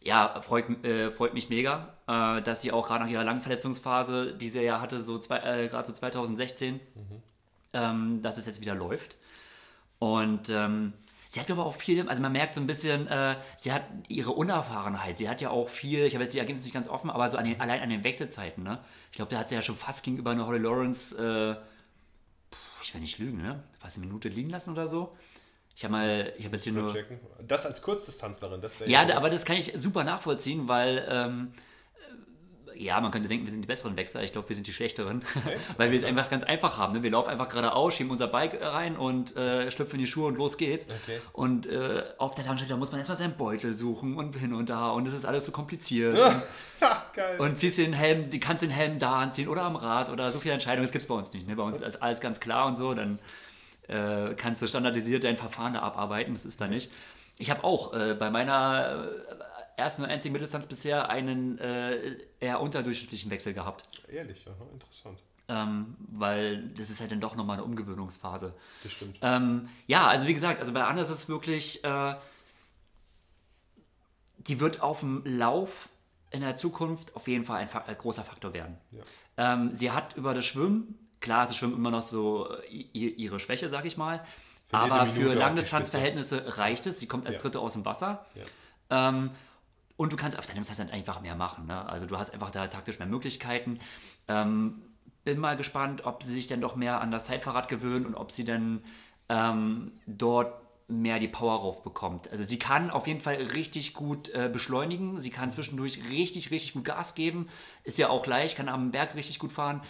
ja, 0.00 0.40
freut, 0.40 0.84
äh, 0.84 1.10
freut 1.10 1.34
mich 1.34 1.50
mega, 1.50 1.96
äh, 2.06 2.40
dass 2.42 2.62
sie 2.62 2.70
auch 2.70 2.86
gerade 2.86 3.04
nach 3.04 3.10
ihrer 3.10 3.24
langen 3.24 3.40
Verletzungsphase, 3.40 4.34
die 4.34 4.50
sie 4.50 4.62
ja 4.62 4.80
hatte, 4.80 5.02
so 5.02 5.16
äh, 5.30 5.66
gerade 5.66 5.84
so 5.84 5.92
2016, 5.92 6.74
mhm. 6.74 6.80
ähm, 7.72 8.22
dass 8.22 8.38
es 8.38 8.46
jetzt 8.46 8.60
wieder 8.60 8.76
läuft. 8.76 9.16
Und 9.98 10.48
ähm, 10.48 10.92
sie 11.28 11.40
hat 11.40 11.50
aber 11.50 11.66
auch 11.66 11.74
viel, 11.74 12.08
also 12.08 12.22
man 12.22 12.32
merkt 12.32 12.54
so 12.54 12.60
ein 12.60 12.66
bisschen, 12.66 13.06
äh, 13.08 13.36
sie 13.56 13.72
hat 13.72 13.82
ihre 14.08 14.32
Unerfahrenheit. 14.32 15.18
Sie 15.18 15.28
hat 15.28 15.40
ja 15.40 15.50
auch 15.50 15.68
viel, 15.68 16.04
ich 16.04 16.14
habe 16.14 16.24
jetzt 16.24 16.34
die 16.34 16.38
Ergebnisse 16.38 16.66
nicht 16.66 16.74
ganz 16.74 16.88
offen, 16.88 17.10
aber 17.10 17.28
so 17.28 17.36
an 17.36 17.44
den, 17.44 17.60
allein 17.60 17.80
an 17.80 17.90
den 17.90 18.04
Wechselzeiten, 18.04 18.62
ne? 18.62 18.78
Ich 19.10 19.16
glaube, 19.16 19.30
da 19.30 19.38
hat 19.38 19.48
sie 19.48 19.54
ja 19.54 19.62
schon 19.62 19.76
fast 19.76 20.04
gegenüber 20.04 20.30
eine 20.30 20.46
Holly 20.46 20.58
Lawrence, 20.58 21.16
äh, 21.16 21.56
ich 22.82 22.94
will 22.94 23.00
nicht 23.00 23.18
lügen, 23.18 23.42
ne? 23.42 23.62
Fast 23.78 23.96
eine 23.96 24.06
Minute 24.06 24.28
liegen 24.28 24.50
lassen 24.50 24.70
oder 24.70 24.86
so. 24.86 25.16
Ich 25.76 25.84
habe 25.84 25.92
mal, 25.92 26.32
ich 26.38 26.44
habe 26.46 26.56
jetzt 26.56 26.64
hier 26.64 26.72
nur. 26.72 26.90
Checken. 26.90 27.20
Das 27.46 27.66
als 27.66 27.82
Kurzdistanzlerin, 27.82 28.62
das 28.62 28.80
wäre. 28.80 28.90
Ja, 28.90 29.06
ja 29.06 29.16
aber 29.16 29.28
das 29.28 29.44
kann 29.44 29.56
ich 29.56 29.74
super 29.76 30.04
nachvollziehen, 30.04 30.68
weil 30.68 31.06
ähm, 31.10 31.52
ja, 32.78 33.00
man 33.00 33.10
könnte 33.10 33.28
denken, 33.28 33.46
wir 33.46 33.52
sind 33.52 33.62
die 33.62 33.66
besseren 33.66 33.96
Wechsler. 33.96 34.22
Ich 34.22 34.32
glaube, 34.32 34.48
wir 34.48 34.56
sind 34.56 34.66
die 34.66 34.72
schlechteren, 34.72 35.22
okay. 35.36 35.56
weil 35.76 35.90
wir 35.90 35.98
es 35.98 36.04
einfach 36.04 36.30
ganz 36.30 36.44
einfach 36.44 36.78
haben. 36.78 36.94
Ne? 36.94 37.02
Wir 37.02 37.10
laufen 37.10 37.30
einfach 37.30 37.48
geradeaus, 37.48 37.94
schieben 37.94 38.10
unser 38.10 38.28
Bike 38.28 38.60
rein 38.60 38.96
und 38.96 39.36
äh, 39.36 39.70
schlüpfen 39.70 39.94
in 39.94 40.04
die 40.04 40.06
Schuhe 40.06 40.26
und 40.26 40.36
los 40.36 40.56
geht's. 40.56 40.86
Okay. 40.86 41.20
Und 41.32 41.66
äh, 41.66 42.02
auf 42.18 42.34
der 42.34 42.44
Tankstelle, 42.44 42.70
da 42.70 42.76
muss 42.76 42.90
man 42.90 42.98
erstmal 42.98 43.18
seinen 43.18 43.36
Beutel 43.36 43.74
suchen 43.74 44.16
und 44.16 44.36
hin 44.36 44.52
und 44.52 44.68
da 44.68 44.90
und 44.90 45.06
es 45.06 45.14
ist 45.14 45.24
alles 45.24 45.44
so 45.44 45.52
kompliziert. 45.52 46.18
Geil. 47.14 47.38
Und 47.38 47.58
ziehst 47.58 47.78
den 47.78 47.92
Helm, 47.92 48.30
die 48.30 48.40
kannst 48.40 48.62
den 48.62 48.70
Helm 48.70 48.98
da 48.98 49.20
anziehen 49.20 49.48
oder 49.48 49.62
am 49.62 49.76
Rad 49.76 50.10
oder 50.10 50.30
so 50.30 50.38
viele 50.38 50.54
Entscheidungen. 50.54 50.84
Das 50.84 50.92
gibt 50.92 51.02
es 51.02 51.08
bei 51.08 51.14
uns 51.14 51.32
nicht. 51.32 51.48
Ne? 51.48 51.56
Bei 51.56 51.62
uns 51.62 51.80
ist 51.80 52.02
alles 52.02 52.20
ganz 52.20 52.40
klar 52.40 52.66
und 52.66 52.74
so. 52.74 52.94
Dann 52.94 53.18
äh, 53.88 54.34
kannst 54.34 54.62
du 54.62 54.66
standardisiert 54.66 55.24
dein 55.24 55.36
Verfahren 55.36 55.74
da 55.74 55.80
abarbeiten. 55.80 56.34
Das 56.34 56.44
ist 56.44 56.60
da 56.60 56.66
nicht. 56.66 56.92
Ich 57.38 57.50
habe 57.50 57.64
auch 57.64 57.92
äh, 57.94 58.14
bei 58.14 58.30
meiner 58.30 59.04
äh, 59.04 59.55
ersten 59.76 60.02
und 60.02 60.10
einzigen 60.10 60.32
Mitteldistanz 60.32 60.66
bisher 60.66 61.10
einen 61.10 61.58
äh, 61.58 62.16
eher 62.40 62.60
unterdurchschnittlichen 62.60 63.30
Wechsel 63.30 63.54
gehabt. 63.54 63.88
Ehrlich, 64.08 64.46
aha, 64.46 64.66
interessant. 64.72 65.18
Ähm, 65.48 65.96
weil 65.98 66.68
das 66.70 66.90
ist 66.90 67.00
halt 67.00 67.12
dann 67.12 67.20
doch 67.20 67.36
nochmal 67.36 67.58
eine 67.58 67.64
Umgewöhnungsphase. 67.64 68.52
Das 68.82 68.92
stimmt. 68.92 69.18
Ähm, 69.22 69.68
ja, 69.86 70.08
also 70.08 70.26
wie 70.26 70.34
gesagt, 70.34 70.58
also 70.58 70.72
bei 70.72 70.82
Anna 70.84 71.02
ist 71.02 71.10
es 71.10 71.28
wirklich, 71.28 71.84
äh, 71.84 72.14
die 74.38 74.58
wird 74.60 74.80
auf 74.80 75.00
dem 75.00 75.22
Lauf 75.24 75.88
in 76.30 76.40
der 76.40 76.56
Zukunft 76.56 77.14
auf 77.14 77.28
jeden 77.28 77.44
Fall 77.44 77.58
ein, 77.58 77.68
ein 77.72 77.98
großer 77.98 78.24
Faktor 78.24 78.52
werden. 78.54 78.76
Ja. 78.90 79.52
Ähm, 79.54 79.74
sie 79.74 79.92
hat 79.92 80.16
über 80.16 80.34
das 80.34 80.44
Schwimmen 80.44 80.98
Klar, 81.20 81.42
ist 81.42 81.48
das 81.50 81.56
Schwimmen 81.56 81.74
immer 81.74 81.90
noch 81.90 82.02
so 82.02 82.48
äh, 82.70 82.76
ihre 82.92 83.40
Schwäche, 83.40 83.68
sag 83.68 83.84
ich 83.84 83.96
mal. 83.96 84.24
Für 84.68 84.76
aber 84.76 85.06
für 85.06 85.34
Langdistanzverhältnisse 85.34 86.58
reicht 86.58 86.86
es. 86.86 87.00
Sie 87.00 87.06
kommt 87.06 87.26
als 87.26 87.36
ja. 87.36 87.40
Dritte 87.40 87.60
aus 87.60 87.72
dem 87.72 87.84
Wasser. 87.84 88.26
Ja. 88.90 89.24
Und 89.96 90.12
du 90.12 90.16
kannst 90.16 90.38
auf 90.38 90.46
deinem 90.46 90.62
Zeit 90.62 90.92
einfach 90.92 91.20
mehr 91.20 91.34
machen. 91.34 91.66
Ne? 91.66 91.88
Also 91.88 92.06
du 92.06 92.18
hast 92.18 92.30
einfach 92.34 92.50
da 92.50 92.66
taktisch 92.66 92.98
mehr 92.98 93.08
Möglichkeiten. 93.08 93.80
Ähm, 94.28 94.82
bin 95.24 95.38
mal 95.38 95.56
gespannt, 95.56 96.04
ob 96.04 96.22
sie 96.22 96.32
sich 96.32 96.46
dann 96.46 96.60
doch 96.60 96.76
mehr 96.76 97.00
an 97.00 97.10
das 97.10 97.26
Zeitfahrrad 97.26 97.68
gewöhnen 97.68 98.06
und 98.06 98.14
ob 98.14 98.30
sie 98.30 98.44
dann 98.44 98.82
ähm, 99.28 99.92
dort 100.06 100.52
mehr 100.88 101.18
die 101.18 101.28
Power 101.28 101.58
raufbekommt. 101.60 102.30
Also 102.30 102.44
sie 102.44 102.58
kann 102.58 102.90
auf 102.90 103.06
jeden 103.06 103.20
Fall 103.20 103.34
richtig 103.34 103.94
gut 103.94 104.28
äh, 104.30 104.48
beschleunigen, 104.52 105.18
sie 105.18 105.30
kann 105.30 105.50
zwischendurch 105.50 106.08
richtig, 106.10 106.50
richtig 106.52 106.74
gut 106.74 106.84
Gas 106.84 107.14
geben, 107.14 107.48
ist 107.82 107.98
ja 107.98 108.08
auch 108.08 108.26
leicht, 108.26 108.56
kann 108.56 108.68
am 108.68 108.92
Berg 108.92 109.16
richtig 109.16 109.40
gut 109.40 109.50
fahren. 109.50 109.82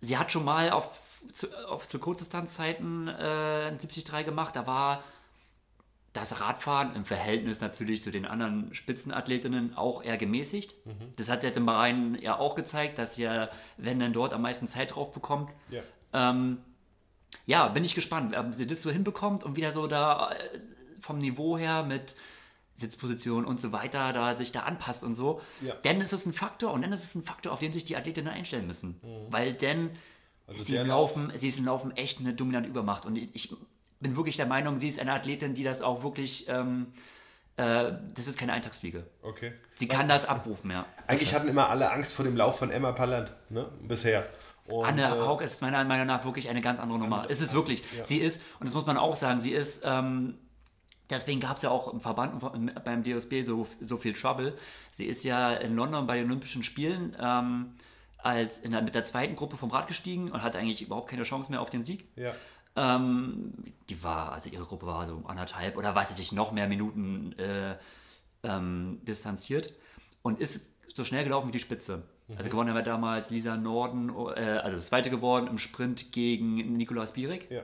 Sie 0.00 0.18
hat 0.18 0.32
schon 0.32 0.44
mal 0.44 0.70
auf, 0.70 1.00
zu, 1.32 1.46
auf 1.68 1.86
zu 1.86 2.00
Kurzdistanzzeiten 2.00 3.06
äh, 3.06 3.70
73 3.78 4.24
gemacht, 4.24 4.56
da 4.56 4.66
war 4.66 5.04
das 6.12 6.40
Radfahren 6.40 6.96
im 6.96 7.04
Verhältnis 7.04 7.60
natürlich 7.60 8.02
zu 8.02 8.10
den 8.10 8.26
anderen 8.26 8.74
Spitzenathletinnen 8.74 9.76
auch 9.76 10.02
eher 10.02 10.16
gemäßigt. 10.16 10.74
Mhm. 10.84 11.12
Das 11.16 11.28
hat 11.28 11.42
sie 11.42 11.46
jetzt 11.46 11.56
im 11.56 11.66
Bahrain 11.66 12.18
ja 12.20 12.38
auch 12.38 12.56
gezeigt, 12.56 12.98
dass 12.98 13.16
ja, 13.16 13.48
wenn 13.76 14.00
dann 14.00 14.12
dort 14.12 14.34
am 14.34 14.42
meisten 14.42 14.66
Zeit 14.66 14.94
drauf 14.94 15.12
bekommt. 15.12 15.54
Ja, 15.70 15.82
ähm, 16.12 16.58
ja 17.46 17.68
bin 17.68 17.84
ich 17.84 17.94
gespannt, 17.94 18.36
ob 18.36 18.54
sie 18.54 18.66
das 18.66 18.82
so 18.82 18.90
hinbekommt 18.90 19.44
und 19.44 19.56
wieder 19.56 19.70
so 19.70 19.86
da 19.86 20.32
äh, 20.32 20.58
vom 21.00 21.18
Niveau 21.18 21.56
her 21.56 21.84
mit 21.84 22.16
Sitzposition 22.74 23.44
und 23.44 23.60
so 23.60 23.72
weiter, 23.72 24.12
da 24.12 24.36
sich 24.36 24.50
da 24.50 24.60
anpasst 24.60 25.04
und 25.04 25.14
so. 25.14 25.40
Ja. 25.60 25.74
Denn 25.84 26.00
ist 26.00 26.12
es 26.12 26.26
ein 26.26 26.32
Faktor 26.32 26.72
und 26.72 26.82
dann 26.82 26.92
ist 26.92 27.04
es 27.04 27.14
ein 27.14 27.22
Faktor, 27.22 27.52
auf 27.52 27.60
den 27.60 27.72
sich 27.72 27.84
die 27.84 27.96
Athletinnen 27.96 28.32
einstellen 28.32 28.66
müssen. 28.66 29.00
Mhm. 29.02 29.32
Weil 29.32 29.54
denn 29.54 29.90
also 30.48 30.64
sie, 30.64 30.76
laufen, 30.78 31.30
sie 31.36 31.48
ist 31.48 31.58
im 31.58 31.66
Laufen 31.66 31.96
echt 31.96 32.18
eine 32.18 32.34
dominante 32.34 32.68
Übermacht. 32.68 33.06
Und 33.06 33.16
ich, 33.16 33.28
ich 33.34 33.56
bin 34.00 34.16
wirklich 34.16 34.36
der 34.36 34.46
Meinung, 34.46 34.78
sie 34.78 34.88
ist 34.88 34.98
eine 34.98 35.12
Athletin, 35.12 35.54
die 35.54 35.62
das 35.62 35.82
auch 35.82 36.02
wirklich. 36.02 36.48
Ähm, 36.48 36.88
äh, 37.56 37.92
das 38.14 38.26
ist 38.26 38.38
keine 38.38 38.52
Eintagsfliege. 38.52 39.06
Okay. 39.22 39.52
Sie 39.74 39.86
kann 39.86 40.08
das 40.08 40.26
abrufen, 40.26 40.70
ja. 40.70 40.86
Eigentlich 41.06 41.34
hatten 41.34 41.48
immer 41.48 41.68
alle 41.68 41.92
Angst 41.92 42.14
vor 42.14 42.24
dem 42.24 42.36
Lauf 42.36 42.58
von 42.58 42.70
Emma 42.70 42.92
Pallant, 42.92 43.34
ne? 43.50 43.68
Bisher. 43.82 44.26
Und, 44.66 44.86
Anne 44.86 45.02
äh, 45.02 45.20
Haug 45.20 45.42
ist 45.42 45.60
meiner 45.60 45.84
Meinung 45.84 46.06
nach 46.06 46.24
wirklich 46.24 46.48
eine 46.48 46.62
ganz 46.62 46.80
andere 46.80 46.98
Nummer. 46.98 47.26
Es 47.28 47.40
ist 47.40 47.54
wirklich. 47.54 47.82
Ja. 47.96 48.04
Sie 48.04 48.18
ist, 48.18 48.40
und 48.60 48.66
das 48.66 48.74
muss 48.74 48.86
man 48.86 48.96
auch 48.96 49.16
sagen, 49.16 49.40
sie 49.40 49.52
ist. 49.52 49.82
Ähm, 49.84 50.38
deswegen 51.10 51.40
gab 51.40 51.56
es 51.56 51.62
ja 51.62 51.70
auch 51.70 51.92
im 51.92 52.00
Verband 52.00 52.40
beim 52.84 53.02
DSB 53.02 53.42
so, 53.42 53.66
so 53.80 53.96
viel 53.96 54.14
Trouble. 54.14 54.56
Sie 54.92 55.04
ist 55.04 55.24
ja 55.24 55.52
in 55.52 55.74
London 55.74 56.06
bei 56.06 56.16
den 56.16 56.26
Olympischen 56.26 56.62
Spielen 56.62 57.16
ähm, 57.20 57.74
als 58.18 58.62
der, 58.62 58.82
mit 58.82 58.94
der 58.94 59.04
zweiten 59.04 59.34
Gruppe 59.34 59.56
vom 59.56 59.70
Rad 59.70 59.86
gestiegen 59.86 60.30
und 60.30 60.42
hatte 60.42 60.58
eigentlich 60.58 60.82
überhaupt 60.82 61.10
keine 61.10 61.24
Chance 61.24 61.50
mehr 61.50 61.60
auf 61.60 61.70
den 61.70 61.84
Sieg. 61.84 62.06
Ja. 62.16 62.32
Ähm, 62.80 63.52
die 63.90 64.02
war, 64.02 64.32
also 64.32 64.48
ihre 64.48 64.64
Gruppe 64.64 64.86
war 64.86 65.06
so 65.06 65.22
anderthalb 65.26 65.76
oder 65.76 65.94
weiß 65.94 66.18
ich 66.18 66.32
noch 66.32 66.50
mehr 66.50 66.66
Minuten 66.66 67.32
äh, 67.38 67.76
ähm, 68.42 69.00
distanziert 69.02 69.74
und 70.22 70.40
ist 70.40 70.70
so 70.94 71.04
schnell 71.04 71.24
gelaufen 71.24 71.48
wie 71.48 71.52
die 71.52 71.58
Spitze. 71.58 72.04
Mhm. 72.28 72.38
Also 72.38 72.48
gewonnen 72.48 72.70
haben 72.70 72.76
wir 72.76 72.82
damals 72.82 73.28
Lisa 73.28 73.58
Norden, 73.58 74.08
äh, 74.08 74.60
also 74.62 74.76
das 74.76 74.86
zweite 74.86 75.10
geworden 75.10 75.46
im 75.46 75.58
Sprint 75.58 76.10
gegen 76.12 76.76
Nikolaus 76.78 77.12
Bierig. 77.12 77.50
Ja. 77.50 77.60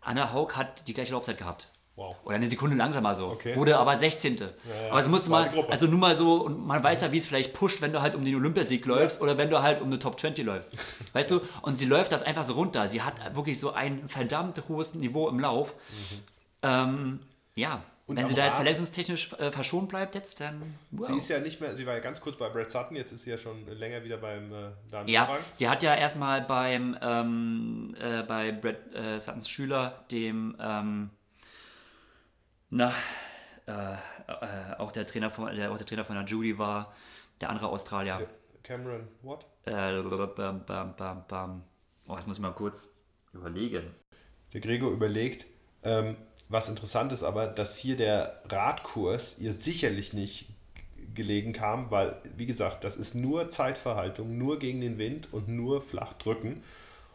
Anna 0.00 0.32
Haug 0.32 0.56
hat 0.56 0.88
die 0.88 0.94
gleiche 0.94 1.12
Laufzeit 1.12 1.36
gehabt. 1.36 1.68
Wow. 1.96 2.16
Oder 2.24 2.36
eine 2.36 2.50
Sekunde 2.50 2.76
langsamer 2.76 3.14
so. 3.14 3.28
Okay. 3.28 3.54
Wurde 3.54 3.78
aber 3.78 3.96
16. 3.96 4.36
Ja, 4.36 4.46
ja. 4.46 4.90
Aber 4.90 5.00
es 5.00 5.08
musste 5.08 5.30
mal, 5.30 5.48
also 5.70 5.86
nur 5.86 5.98
mal 5.98 6.16
so, 6.16 6.44
und 6.44 6.66
man 6.66 6.82
weiß 6.82 7.02
ja, 7.02 7.12
wie 7.12 7.18
es 7.18 7.26
vielleicht 7.26 7.54
pusht, 7.54 7.80
wenn 7.82 7.92
du 7.92 8.02
halt 8.02 8.16
um 8.16 8.24
den 8.24 8.34
Olympiasieg 8.34 8.84
läufst 8.84 9.18
ja. 9.18 9.22
oder 9.22 9.38
wenn 9.38 9.48
du 9.48 9.62
halt 9.62 9.80
um 9.80 9.86
eine 9.86 10.00
Top 10.00 10.18
20 10.18 10.44
läufst. 10.44 10.74
Weißt 11.12 11.30
du? 11.30 11.40
Und 11.62 11.78
sie 11.78 11.86
läuft 11.86 12.10
das 12.10 12.24
einfach 12.24 12.42
so 12.42 12.54
runter. 12.54 12.88
Sie 12.88 13.02
hat 13.02 13.36
wirklich 13.36 13.60
so 13.60 13.72
ein 13.72 14.08
verdammt 14.08 14.60
hohes 14.68 14.94
Niveau 14.94 15.28
im 15.28 15.38
Lauf. 15.38 15.74
Mhm. 15.74 16.20
Ähm, 16.62 17.20
ja. 17.54 17.82
Und 18.06 18.16
wenn 18.16 18.26
sie 18.26 18.34
da 18.34 18.44
jetzt 18.44 18.56
verletzungstechnisch 18.56 19.32
äh, 19.34 19.50
verschont 19.50 19.88
bleibt 19.88 20.14
jetzt, 20.14 20.38
dann. 20.40 20.60
Wow. 20.90 21.06
Sie 21.06 21.16
ist 21.16 21.28
ja 21.30 21.38
nicht 21.38 21.60
mehr, 21.60 21.74
sie 21.74 21.86
war 21.86 21.94
ja 21.94 22.00
ganz 22.00 22.20
kurz 22.20 22.36
bei 22.36 22.50
Brad 22.50 22.70
Sutton, 22.70 22.96
jetzt 22.96 23.12
ist 23.12 23.24
sie 23.24 23.30
ja 23.30 23.38
schon 23.38 23.66
länger 23.66 24.04
wieder 24.04 24.18
beim 24.18 24.52
äh, 24.52 24.56
Dan 24.90 25.08
Ja, 25.08 25.24
Vorrang. 25.24 25.42
sie 25.54 25.68
hat 25.70 25.82
ja 25.82 25.94
erstmal 25.94 26.42
beim 26.42 26.98
ähm, 27.00 27.96
äh, 27.98 28.22
bei 28.24 28.52
Brad 28.52 28.94
äh, 28.94 29.18
Suttons 29.18 29.48
Schüler, 29.48 30.04
dem 30.10 30.54
ähm, 30.60 31.10
na, 32.70 32.92
äh, 33.66 33.94
äh, 33.94 33.96
auch, 34.78 34.92
der 34.92 35.06
Trainer 35.06 35.30
von, 35.30 35.54
der, 35.54 35.70
auch 35.72 35.78
der 35.78 35.86
Trainer 35.86 36.04
von 36.04 36.16
der 36.16 36.24
Judy 36.24 36.58
war 36.58 36.94
der 37.40 37.50
andere 37.50 37.68
Australier. 37.68 38.28
Cameron, 38.62 39.08
what? 39.22 39.44
Äh, 39.64 40.02
bam, 40.02 40.64
bam, 40.64 40.96
bam, 40.96 41.24
bam. 41.28 41.62
Oh, 42.06 42.16
jetzt 42.16 42.26
muss 42.26 42.36
ich 42.36 42.42
mal 42.42 42.52
kurz 42.52 42.94
überlegen. 43.32 43.94
Der 44.52 44.60
Gregor 44.60 44.90
überlegt, 44.90 45.46
ähm, 45.82 46.16
was 46.48 46.68
interessant 46.68 47.12
ist 47.12 47.22
aber, 47.22 47.46
dass 47.46 47.76
hier 47.76 47.96
der 47.96 48.42
Radkurs 48.48 49.38
ihr 49.38 49.52
sicherlich 49.52 50.12
nicht 50.12 50.48
gelegen 51.14 51.52
kam, 51.52 51.90
weil, 51.90 52.16
wie 52.36 52.46
gesagt, 52.46 52.84
das 52.84 52.96
ist 52.96 53.14
nur 53.14 53.48
Zeitverhaltung, 53.48 54.36
nur 54.36 54.58
gegen 54.58 54.80
den 54.80 54.98
Wind 54.98 55.32
und 55.32 55.48
nur 55.48 55.82
flach 55.82 56.12
drücken. 56.14 56.62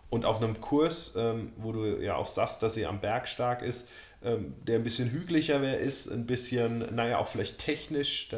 Und 0.09 0.25
auf 0.25 0.41
einem 0.41 0.59
Kurs, 0.59 1.15
ähm, 1.15 1.51
wo 1.57 1.71
du 1.71 2.01
ja 2.01 2.15
auch 2.15 2.27
sagst, 2.27 2.63
dass 2.63 2.73
sie 2.73 2.85
am 2.85 2.99
Berg 2.99 3.27
stark 3.27 3.61
ist, 3.61 3.87
ähm, 4.23 4.53
der 4.67 4.77
ein 4.77 4.83
bisschen 4.83 5.09
hügeliger 5.11 5.61
wäre, 5.61 5.77
ist, 5.77 6.07
ein 6.09 6.25
bisschen, 6.25 6.93
naja, 6.95 7.19
auch 7.19 7.27
vielleicht 7.27 7.57
technisch, 7.59 8.29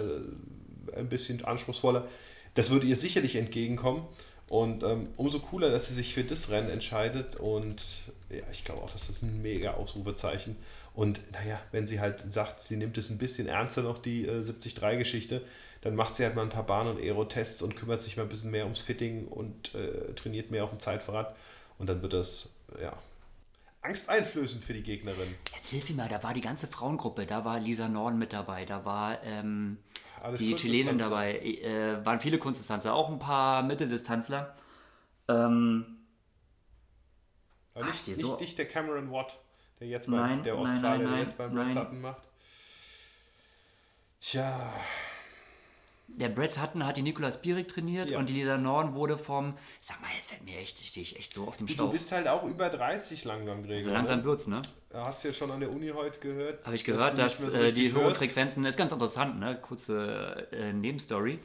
ein 0.95 1.09
bisschen 1.09 1.43
anspruchsvoller. 1.45 2.07
Das 2.53 2.69
würde 2.69 2.85
ihr 2.85 2.95
sicherlich 2.95 3.35
entgegenkommen. 3.35 4.03
Und 4.47 4.83
ähm, 4.83 5.07
umso 5.15 5.39
cooler, 5.39 5.69
dass 5.69 5.87
sie 5.87 5.93
sich 5.93 6.13
für 6.13 6.25
das 6.25 6.49
Rennen 6.49 6.69
entscheidet. 6.69 7.37
Und 7.37 7.81
ja, 8.29 8.43
ich 8.51 8.65
glaube 8.65 8.81
auch, 8.81 8.91
das 8.91 9.09
ist 9.09 9.23
ein 9.23 9.41
mega 9.41 9.75
Ausrufezeichen. 9.75 10.57
Und 10.93 11.21
naja, 11.31 11.61
wenn 11.71 11.87
sie 11.87 12.01
halt 12.01 12.25
sagt, 12.31 12.59
sie 12.59 12.75
nimmt 12.75 12.97
es 12.97 13.09
ein 13.09 13.17
bisschen 13.17 13.47
ernster 13.47 13.81
noch, 13.81 13.97
die 13.97 14.25
äh, 14.25 14.41
73-Geschichte, 14.41 15.41
dann 15.81 15.95
macht 15.95 16.15
sie 16.15 16.25
halt 16.25 16.35
mal 16.35 16.43
ein 16.43 16.49
paar 16.49 16.65
Bahn- 16.65 16.87
und 16.87 16.99
Aero-Tests 16.99 17.61
und 17.61 17.77
kümmert 17.77 18.01
sich 18.01 18.17
mal 18.17 18.23
ein 18.23 18.29
bisschen 18.29 18.51
mehr 18.51 18.65
ums 18.65 18.81
Fitting 18.81 19.27
und 19.27 19.73
äh, 19.73 20.13
trainiert 20.15 20.51
mehr 20.51 20.65
auf 20.65 20.69
dem 20.69 20.79
Zeitverrat. 20.79 21.33
Und 21.79 21.87
dann 21.87 22.01
wird 22.01 22.11
das, 22.11 22.55
ja, 22.81 22.93
angsteinflößend 23.81 24.63
für 24.63 24.73
die 24.73 24.83
Gegnerin. 24.83 25.35
Jetzt 25.53 25.69
hilf 25.69 25.89
mir 25.89 25.95
mal, 25.95 26.09
da 26.09 26.21
war 26.23 26.33
die 26.33 26.41
ganze 26.41 26.67
Frauengruppe, 26.67 27.25
da 27.25 27.45
war 27.45 27.59
Lisa 27.59 27.87
Norden 27.89 28.17
mit 28.17 28.33
dabei, 28.33 28.65
da 28.65 28.85
war 28.85 29.23
ähm, 29.23 29.77
die 30.37 30.55
Chilenin 30.55 30.97
dabei, 30.97 31.39
äh, 31.39 32.05
waren 32.05 32.19
viele 32.19 32.37
Kunstdistanzler, 32.37 32.93
auch 32.93 33.09
ein 33.09 33.19
paar 33.19 33.63
Mitteldistanzler. 33.63 34.55
Ähm, 35.27 35.97
Aber 37.73 37.85
nicht, 37.85 38.03
ach, 38.03 38.07
nicht, 38.07 38.21
so. 38.21 38.37
nicht 38.37 38.57
der 38.57 38.67
Cameron 38.67 39.11
Watt, 39.11 39.39
der 39.79 39.87
jetzt 39.87 40.05
beim, 40.05 40.19
nein, 40.19 40.43
der 40.43 40.55
Australier, 40.55 40.89
nein, 40.89 41.03
nein, 41.03 41.11
der 41.13 41.21
jetzt 41.21 41.37
beim 41.37 41.71
Sutton 41.71 42.01
macht. 42.01 42.21
Tja, 44.19 44.71
der 46.17 46.29
Brett 46.29 46.51
Sutton 46.51 46.85
hat 46.85 46.97
die 46.97 47.01
Nicolas 47.01 47.41
Bierig 47.41 47.67
trainiert 47.67 48.11
ja. 48.11 48.19
und 48.19 48.29
die 48.29 48.33
Lisa 48.33 48.57
Norden 48.57 48.93
wurde 48.93 49.17
vom, 49.17 49.53
ich 49.79 49.87
sag 49.87 50.01
mal, 50.01 50.09
jetzt 50.15 50.29
fällt 50.29 50.43
mir 50.43 50.57
echt, 50.57 50.79
stehe 50.79 51.03
ich 51.03 51.17
echt 51.17 51.33
so 51.33 51.47
auf 51.47 51.57
dem 51.57 51.67
Schlauch. 51.67 51.87
Du 51.87 51.93
bist 51.93 52.11
halt 52.11 52.27
auch 52.27 52.43
über 52.43 52.69
30 52.69 53.23
langsam, 53.25 53.63
Gregor. 53.63 53.75
Also 53.77 53.91
langsam 53.91 54.23
wird's, 54.23 54.47
ne? 54.47 54.61
Hast 54.93 55.23
du 55.23 55.29
ja 55.29 55.33
schon 55.33 55.51
an 55.51 55.59
der 55.59 55.71
Uni 55.71 55.89
heute 55.89 56.19
gehört. 56.19 56.65
Habe 56.65 56.75
ich 56.75 56.83
gehört, 56.83 57.17
dass, 57.17 57.37
dass 57.37 57.51
so 57.51 57.57
äh, 57.57 57.71
die 57.71 57.93
hohen 57.93 58.13
Frequenzen, 58.13 58.65
ist 58.65 58.77
ganz 58.77 58.91
interessant, 58.91 59.39
ne? 59.39 59.57
Kurze 59.61 60.47
äh, 60.51 60.73
Nebenstory. 60.73 61.39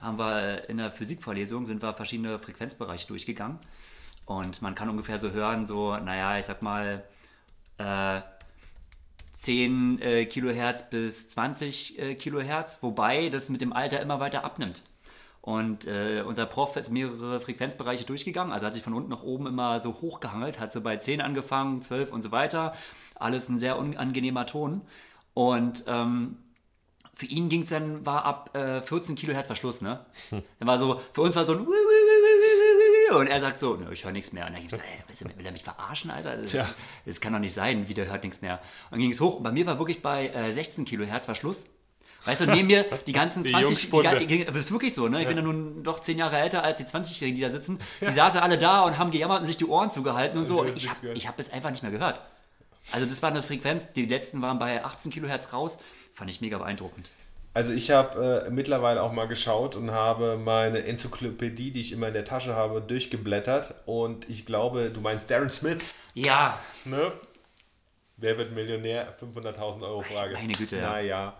Haben 0.00 0.18
wir 0.18 0.68
in 0.68 0.78
der 0.78 0.90
Physikvorlesung, 0.90 1.66
sind 1.66 1.82
wir 1.82 1.94
verschiedene 1.94 2.38
Frequenzbereiche 2.38 3.06
durchgegangen 3.06 3.58
und 4.26 4.62
man 4.62 4.74
kann 4.74 4.88
ungefähr 4.88 5.18
so 5.18 5.32
hören, 5.32 5.66
so, 5.66 5.96
naja, 5.96 6.38
ich 6.38 6.46
sag 6.46 6.62
mal, 6.62 7.04
äh, 7.78 8.20
10 9.34 10.00
äh, 10.00 10.26
Kilohertz 10.26 10.90
bis 10.90 11.28
20 11.30 11.98
äh, 11.98 12.14
Kilohertz, 12.14 12.78
wobei 12.80 13.28
das 13.28 13.48
mit 13.48 13.60
dem 13.60 13.72
Alter 13.72 14.00
immer 14.00 14.20
weiter 14.20 14.44
abnimmt. 14.44 14.82
Und 15.40 15.86
äh, 15.86 16.24
unser 16.26 16.46
Prof 16.46 16.76
ist 16.76 16.90
mehrere 16.90 17.38
Frequenzbereiche 17.38 18.06
durchgegangen, 18.06 18.52
also 18.52 18.66
hat 18.66 18.74
sich 18.74 18.82
von 18.82 18.94
unten 18.94 19.10
nach 19.10 19.22
oben 19.22 19.46
immer 19.46 19.78
so 19.78 20.00
hochgehangelt, 20.00 20.58
hat 20.58 20.72
so 20.72 20.80
bei 20.80 20.96
10 20.96 21.20
angefangen, 21.20 21.82
12 21.82 22.12
und 22.12 22.22
so 22.22 22.32
weiter. 22.32 22.74
Alles 23.14 23.50
ein 23.50 23.58
sehr 23.58 23.78
unangenehmer 23.78 24.46
Ton. 24.46 24.80
Und 25.34 25.84
ähm, 25.86 26.38
für 27.14 27.26
ihn 27.26 27.48
ging 27.48 27.62
es 27.62 27.68
dann, 27.68 28.06
war 28.06 28.24
ab 28.24 28.56
äh, 28.56 28.80
14 28.80 29.16
Kilohertz 29.16 29.46
Verschluss, 29.46 29.80
ne? 29.82 30.04
Dann 30.30 30.68
war 30.68 30.78
so, 30.78 31.00
für 31.12 31.22
uns 31.22 31.36
war 31.36 31.44
so 31.44 31.52
ein 31.52 31.66
und 33.18 33.26
er 33.26 33.40
sagt 33.40 33.58
so, 33.58 33.78
ich 33.90 34.04
höre 34.04 34.12
nichts 34.12 34.32
mehr. 34.32 34.46
Und 34.46 34.54
dann 34.54 34.64
ich 34.64 34.70
so, 34.70 35.26
will 35.26 35.46
er 35.46 35.52
mich 35.52 35.64
verarschen, 35.64 36.10
Alter? 36.10 36.36
Das, 36.36 36.54
ist, 36.54 36.68
das 37.06 37.20
kann 37.20 37.32
doch 37.32 37.40
nicht 37.40 37.54
sein, 37.54 37.88
wie 37.88 37.94
der 37.94 38.06
hört 38.06 38.24
nichts 38.24 38.42
mehr. 38.42 38.54
Und 38.84 38.92
dann 38.92 39.00
ging 39.00 39.12
es 39.12 39.20
hoch 39.20 39.36
und 39.36 39.42
bei 39.42 39.52
mir 39.52 39.66
war 39.66 39.78
wirklich 39.78 40.02
bei 40.02 40.28
äh, 40.28 40.52
16 40.52 40.84
Kilohertz 40.84 41.28
war 41.28 41.34
Schluss. 41.34 41.66
Weißt 42.24 42.40
du, 42.40 42.46
neben 42.46 42.68
mir 42.68 42.86
die 43.06 43.12
ganzen 43.12 43.44
20, 43.44 43.90
die, 43.90 44.26
die, 44.26 44.44
das 44.46 44.56
ist 44.56 44.72
wirklich 44.72 44.94
so, 44.94 45.08
ne? 45.08 45.18
Ich 45.18 45.24
ja. 45.24 45.28
bin 45.28 45.36
ja 45.36 45.42
nun 45.42 45.82
doch 45.84 46.00
10 46.00 46.16
Jahre 46.16 46.38
älter 46.38 46.62
als 46.64 46.78
die 46.78 46.84
20-Jährigen, 46.84 47.36
die 47.36 47.42
da 47.42 47.50
sitzen. 47.50 47.78
Die 48.00 48.06
ja. 48.06 48.12
saßen 48.12 48.40
alle 48.40 48.56
da 48.56 48.82
und 48.82 48.98
haben 48.98 49.10
gejammert 49.10 49.40
und 49.40 49.46
sich 49.46 49.58
die 49.58 49.66
Ohren 49.66 49.90
zugehalten 49.90 50.38
und 50.40 50.46
so. 50.46 50.62
Und 50.62 50.74
ich 50.74 50.88
habe 50.88 51.14
hab 51.14 51.38
es 51.38 51.52
einfach 51.52 51.70
nicht 51.70 51.82
mehr 51.82 51.92
gehört. 51.92 52.22
Also 52.92 53.06
das 53.06 53.22
war 53.22 53.30
eine 53.30 53.42
Frequenz, 53.42 53.92
die 53.94 54.06
letzten 54.06 54.40
waren 54.40 54.58
bei 54.58 54.84
18 54.84 55.12
Kilohertz 55.12 55.52
raus. 55.52 55.78
Fand 56.14 56.30
ich 56.30 56.40
mega 56.40 56.58
beeindruckend. 56.58 57.10
Also 57.54 57.72
ich 57.72 57.92
habe 57.92 58.44
äh, 58.46 58.50
mittlerweile 58.50 59.00
auch 59.00 59.12
mal 59.12 59.28
geschaut 59.28 59.76
und 59.76 59.92
habe 59.92 60.36
meine 60.36 60.84
Enzyklopädie, 60.84 61.70
die 61.70 61.80
ich 61.80 61.92
immer 61.92 62.08
in 62.08 62.14
der 62.14 62.24
Tasche 62.24 62.56
habe, 62.56 62.82
durchgeblättert. 62.82 63.74
Und 63.86 64.28
ich 64.28 64.44
glaube, 64.44 64.90
du 64.90 65.00
meinst 65.00 65.30
Darren 65.30 65.50
Smith. 65.50 65.78
Ja. 66.14 66.58
Ne? 66.84 67.12
Wer 68.16 68.38
wird 68.38 68.52
Millionär? 68.52 69.16
500.000 69.20 69.82
Euro 69.82 70.02
Frage. 70.02 70.34
Meine 70.34 70.52
Güte. 70.52 70.78
Ja. 70.78 70.90
Naja. 70.90 71.34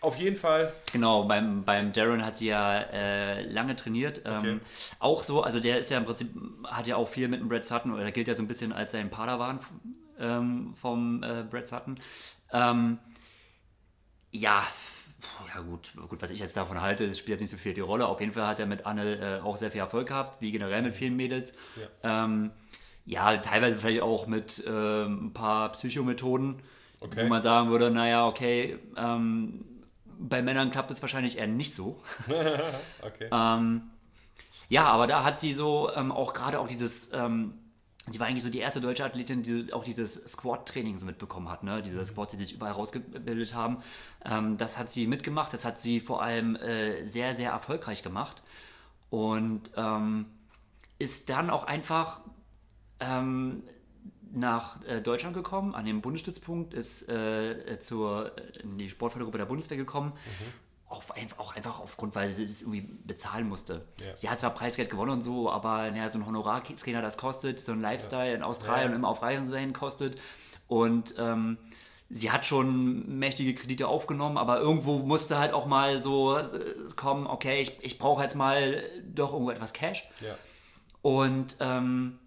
Auf 0.00 0.18
jeden 0.18 0.36
Fall. 0.36 0.72
Genau, 0.92 1.24
beim, 1.24 1.64
beim 1.64 1.92
Darren 1.92 2.24
hat 2.24 2.36
sie 2.36 2.48
ja 2.48 2.78
äh, 2.78 3.42
lange 3.42 3.74
trainiert. 3.74 4.22
Ähm, 4.24 4.38
okay. 4.38 4.58
Auch 5.00 5.24
so, 5.24 5.42
also 5.42 5.58
der 5.58 5.80
ist 5.80 5.90
ja 5.90 5.98
im 5.98 6.04
Prinzip, 6.04 6.30
hat 6.64 6.86
ja 6.86 6.94
auch 6.94 7.08
viel 7.08 7.26
mit 7.26 7.40
dem 7.40 7.48
Brad 7.48 7.64
Sutton, 7.64 7.92
oder 7.92 8.12
gilt 8.12 8.28
ja 8.28 8.34
so 8.34 8.42
ein 8.42 8.46
bisschen 8.46 8.72
als 8.72 8.92
sein 8.92 9.10
Padawan 9.10 9.58
ähm, 10.20 10.74
vom 10.80 11.24
äh, 11.24 11.42
Brad 11.50 11.66
Sutton. 11.66 11.96
Ähm, 12.52 12.98
ja, 14.30 14.62
ja 15.54 15.60
gut, 15.60 15.92
gut, 16.08 16.22
was 16.22 16.30
ich 16.30 16.38
jetzt 16.38 16.56
davon 16.56 16.80
halte, 16.80 17.08
das 17.08 17.18
spielt 17.18 17.40
jetzt 17.40 17.50
nicht 17.50 17.50
so 17.50 17.62
viel 17.62 17.74
die 17.74 17.80
Rolle. 17.80 18.06
Auf 18.06 18.20
jeden 18.20 18.32
Fall 18.32 18.46
hat 18.46 18.60
er 18.60 18.66
mit 18.66 18.86
Anne 18.86 19.38
äh, 19.38 19.40
auch 19.40 19.56
sehr 19.56 19.70
viel 19.70 19.80
Erfolg 19.80 20.08
gehabt, 20.08 20.40
wie 20.40 20.52
generell 20.52 20.82
mit 20.82 20.94
vielen 20.94 21.16
Mädels. 21.16 21.54
Ja, 22.02 22.24
ähm, 22.24 22.50
ja 23.04 23.36
teilweise 23.38 23.78
vielleicht 23.78 24.02
auch 24.02 24.26
mit 24.26 24.62
ähm, 24.66 25.26
ein 25.26 25.32
paar 25.32 25.72
Psychomethoden, 25.72 26.62
okay. 27.00 27.24
wo 27.24 27.28
man 27.28 27.42
sagen 27.42 27.70
würde, 27.70 27.90
naja, 27.90 28.26
okay, 28.26 28.78
ähm, 28.96 29.64
bei 30.18 30.42
Männern 30.42 30.70
klappt 30.70 30.90
es 30.90 31.02
wahrscheinlich 31.02 31.38
eher 31.38 31.46
nicht 31.46 31.74
so. 31.74 32.02
okay. 33.02 33.28
Ähm, 33.30 33.90
ja, 34.68 34.86
aber 34.86 35.06
da 35.06 35.24
hat 35.24 35.40
sie 35.40 35.52
so 35.52 35.90
ähm, 35.94 36.10
auch 36.10 36.32
gerade 36.32 36.58
auch 36.58 36.68
dieses 36.68 37.12
ähm, 37.12 37.54
sie 38.08 38.20
war 38.20 38.26
eigentlich 38.26 38.44
so 38.44 38.50
die 38.50 38.58
erste 38.58 38.80
deutsche 38.80 39.04
Athletin, 39.04 39.42
die 39.42 39.72
auch 39.72 39.84
dieses 39.84 40.14
Squat-Training 40.14 40.96
so 40.98 41.06
mitbekommen 41.06 41.48
hat, 41.48 41.64
ne? 41.64 41.82
diese 41.82 41.98
mhm. 41.98 42.04
Squats, 42.04 42.32
die 42.32 42.36
sich 42.36 42.54
überall 42.54 42.72
rausgebildet 42.72 43.54
haben. 43.54 43.78
Ähm, 44.24 44.56
das 44.56 44.78
hat 44.78 44.90
sie 44.90 45.06
mitgemacht, 45.06 45.52
das 45.52 45.64
hat 45.64 45.80
sie 45.80 46.00
vor 46.00 46.22
allem 46.22 46.56
äh, 46.56 47.04
sehr, 47.04 47.34
sehr 47.34 47.50
erfolgreich 47.50 48.02
gemacht 48.02 48.42
und 49.10 49.70
ähm, 49.76 50.26
ist 50.98 51.30
dann 51.30 51.50
auch 51.50 51.64
einfach 51.64 52.20
ähm, 53.00 53.62
nach 54.32 54.82
äh, 54.84 55.00
Deutschland 55.00 55.34
gekommen, 55.34 55.74
an 55.74 55.84
den 55.84 56.00
Bundesstützpunkt, 56.00 56.74
ist 56.74 57.08
äh, 57.08 57.78
zur, 57.80 58.32
in 58.62 58.78
die 58.78 58.88
Sportfördergruppe 58.88 59.38
der 59.38 59.46
Bundeswehr 59.46 59.76
gekommen 59.76 60.12
mhm 60.12 60.65
auch, 60.88 61.02
auch 61.38 61.56
einfach 61.56 61.80
aufgrund, 61.80 62.14
weil 62.14 62.30
sie 62.30 62.44
es 62.44 62.62
irgendwie 62.62 62.82
bezahlen 62.82 63.48
musste. 63.48 63.86
Ja. 63.98 64.16
Sie 64.16 64.30
hat 64.30 64.38
zwar 64.38 64.50
Preisgeld 64.50 64.90
gewonnen 64.90 65.10
und 65.10 65.22
so, 65.22 65.50
aber 65.50 65.90
naja, 65.90 66.08
so 66.08 66.18
ein 66.18 66.26
Honorartrainer 66.26 67.02
das 67.02 67.18
kostet, 67.18 67.60
so 67.60 67.72
ein 67.72 67.80
Lifestyle 67.80 68.30
ja. 68.30 68.36
in 68.36 68.42
Australien 68.42 68.84
ja. 68.84 68.90
und 68.90 68.96
immer 68.96 69.08
auf 69.08 69.22
Reisen 69.22 69.48
sein 69.48 69.72
kostet. 69.72 70.20
Und 70.68 71.14
ähm, 71.18 71.58
sie 72.08 72.30
hat 72.30 72.46
schon 72.46 73.18
mächtige 73.18 73.54
Kredite 73.54 73.88
aufgenommen, 73.88 74.38
aber 74.38 74.60
irgendwo 74.60 74.98
musste 74.98 75.38
halt 75.38 75.52
auch 75.52 75.66
mal 75.66 75.98
so 75.98 76.36
äh, 76.36 76.46
kommen, 76.94 77.26
okay, 77.26 77.60
ich, 77.60 77.82
ich 77.82 77.98
brauche 77.98 78.22
jetzt 78.22 78.36
mal 78.36 78.84
doch 79.12 79.32
irgendwo 79.32 79.50
etwas 79.50 79.72
Cash. 79.72 80.08
Und 81.02 81.56
ähm, 81.60 82.18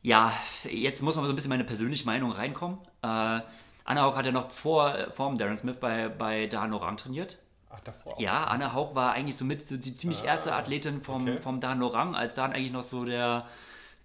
ja, 0.00 0.32
jetzt 0.64 1.02
muss 1.02 1.16
man 1.16 1.24
so 1.26 1.32
ein 1.32 1.36
bisschen 1.36 1.50
meine 1.50 1.64
persönliche 1.64 2.06
Meinung 2.06 2.30
reinkommen. 2.30 2.78
Äh, 3.02 3.40
Anna 3.84 4.02
Haug 4.02 4.16
hat 4.16 4.26
ja 4.26 4.32
noch 4.32 4.50
vor, 4.50 4.96
vor 5.12 5.28
dem 5.28 5.38
Darren 5.38 5.58
Smith 5.58 5.76
bei, 5.80 6.08
bei 6.08 6.46
Dan 6.46 6.72
Orang 6.72 6.96
trainiert. 6.96 7.38
Ach, 7.70 7.80
davor? 7.80 8.14
Auch. 8.14 8.20
Ja, 8.20 8.44
Anna 8.44 8.72
Haug 8.72 8.94
war 8.94 9.12
eigentlich 9.12 9.36
so 9.36 9.44
mit 9.44 9.66
so 9.66 9.76
die 9.76 9.94
ziemlich 9.96 10.22
ah, 10.22 10.28
erste 10.28 10.54
Athletin 10.54 11.02
vom, 11.02 11.22
okay. 11.22 11.36
vom 11.36 11.60
Dan 11.60 11.82
Orang, 11.82 12.14
als 12.14 12.34
Dan 12.34 12.52
eigentlich 12.52 12.72
noch 12.72 12.82
so 12.82 13.04
der, 13.04 13.46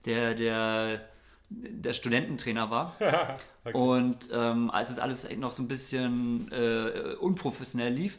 der, 0.05 0.35
der, 0.35 1.01
der 1.49 1.93
Studententrainer 1.93 2.69
war. 2.69 2.95
okay. 3.63 3.77
Und 3.77 4.29
ähm, 4.33 4.69
als 4.69 4.89
es 4.89 4.99
alles 4.99 5.27
noch 5.37 5.51
so 5.51 5.63
ein 5.63 5.67
bisschen 5.67 6.51
äh, 6.51 7.15
unprofessionell 7.15 7.93
lief, 7.93 8.17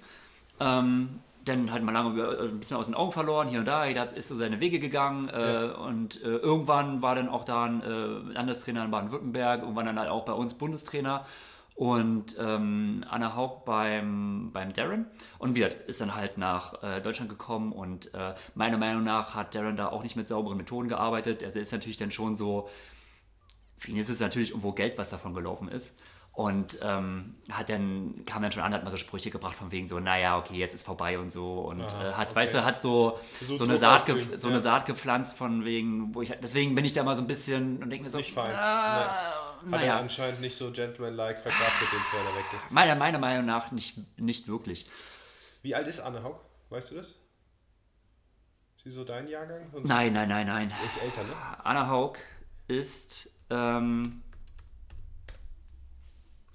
ähm, 0.61 1.21
dann 1.51 1.73
hat 1.73 1.83
man 1.83 1.95
lange 1.95 2.21
äh, 2.23 2.49
ein 2.49 2.59
bisschen 2.59 2.77
aus 2.77 2.87
den 2.87 2.95
Augen 2.95 3.13
verloren, 3.13 3.49
hier 3.49 3.61
und 3.61 3.69
da, 3.69 3.85
jeder 3.85 4.05
ist 4.05 4.29
so 4.29 4.37
seine 4.37 4.61
Wege 4.61 4.81
gegangen 4.81 5.29
äh, 5.29 5.53
ja. 5.67 5.73
und 5.73 6.23
äh, 6.23 6.29
irgendwann 6.29 7.03
war 7.03 7.15
dann 7.15 7.29
auch 7.29 7.45
da 7.45 7.65
ein 7.65 7.83
äh, 7.83 8.33
Landestrainer 8.33 8.85
in 8.85 8.91
Baden-Württemberg, 8.91 9.63
irgendwann 9.63 9.87
dann 9.87 9.99
halt 9.99 10.11
auch 10.11 10.25
bei 10.25 10.33
uns 10.33 10.55
Bundestrainer 10.55 11.27
und 11.81 12.37
ähm, 12.39 13.05
Anna 13.09 13.35
Haug 13.37 13.65
beim, 13.65 14.51
beim 14.53 14.73
Darren. 14.73 15.07
Und 15.39 15.55
wie 15.55 15.61
gesagt, 15.61 15.89
ist 15.89 16.01
dann 16.01 16.15
halt 16.15 16.37
nach 16.37 16.83
äh, 16.83 17.01
Deutschland 17.01 17.31
gekommen 17.31 17.73
und 17.73 18.13
äh, 18.13 18.35
meiner 18.55 18.77
Meinung 18.77 19.03
nach 19.03 19.35
hat 19.35 19.55
Darren 19.55 19.77
da 19.77 19.89
auch 19.89 20.03
nicht 20.03 20.15
mit 20.15 20.29
sauberen 20.29 20.59
Methoden 20.59 20.91
gearbeitet. 20.91 21.43
Also 21.43 21.59
ist 21.59 21.73
natürlich 21.73 21.97
dann 21.97 22.11
schon 22.11 22.37
so, 22.37 22.69
für 23.79 23.91
ihn 23.91 23.97
ist 23.97 24.11
es 24.11 24.21
natürlich 24.21 24.51
irgendwo 24.51 24.73
Geld, 24.73 24.99
was 24.99 25.09
davon 25.09 25.33
gelaufen 25.33 25.69
ist. 25.69 25.99
Und 26.41 26.79
ähm, 26.81 27.35
hat 27.53 27.69
dann, 27.69 28.25
kam 28.25 28.41
dann 28.41 28.51
schon 28.51 28.63
an, 28.63 28.73
hat 28.73 28.83
mal 28.83 28.91
so 28.91 28.97
Sprüche 28.97 29.31
gebracht 29.31 29.55
von 29.55 29.71
wegen 29.73 29.87
so, 29.87 30.01
naja, 30.01 30.39
okay, 30.39 30.55
jetzt 30.55 30.73
ist 30.73 30.87
vorbei 30.87 31.19
und 31.19 31.31
so. 31.31 31.61
Und 31.61 31.83
Aha, 31.83 32.09
äh, 32.09 32.13
hat, 32.15 32.29
okay. 32.29 32.37
weißt 32.37 32.55
du, 32.55 32.65
hat 32.65 32.81
so, 32.81 33.21
so, 33.47 33.57
so 33.57 33.65
eine, 33.65 33.77
Saat 33.77 34.07
so 34.07 34.17
ja. 34.17 34.55
eine 34.55 34.59
Saat 34.59 34.87
gepflanzt 34.87 35.37
von 35.37 35.67
wegen, 35.67 36.15
wo 36.15 36.23
ich, 36.23 36.33
deswegen 36.43 36.75
bin 36.75 36.87
ich 36.87 36.95
da 36.95 37.03
mal 37.03 37.15
so 37.15 37.21
ein 37.21 37.27
bisschen 37.27 37.83
und 37.83 37.91
denke 37.91 38.05
mir 38.05 38.11
so, 38.11 38.17
nicht 38.17 38.33
fein. 38.33 38.49
Ah. 38.55 39.35
Hat 39.61 39.67
naja. 39.67 39.97
er 39.97 40.01
anscheinend 40.01 40.41
nicht 40.41 40.57
so 40.57 40.71
gentleman-like 40.71 41.43
verkraftet, 41.43 41.89
den 41.93 42.01
Trainerwechsel. 42.11 42.59
Meiner, 42.71 42.95
meiner 42.95 43.19
Meinung 43.19 43.45
nach 43.45 43.71
nicht, 43.71 43.99
nicht 44.19 44.49
wirklich. 44.49 44.89
Wie 45.61 45.75
alt 45.75 45.89
ist 45.89 46.01
Anne 46.01 46.23
Haug? 46.23 46.41
Weißt 46.71 46.93
du 46.93 46.95
das? 46.95 47.09
Ist 47.09 48.85
sie 48.85 48.91
so 48.91 49.05
dein 49.05 49.29
Jahrgang? 49.29 49.69
Und 49.73 49.85
nein, 49.85 50.15
nein, 50.15 50.31
nein, 50.31 50.47
nein. 50.47 50.73
Ist 50.87 51.03
älter, 51.03 51.23
ne? 51.23 51.35
Anne 51.65 51.87
Haug 51.91 52.17
ist 52.67 53.31
ähm, 53.51 54.23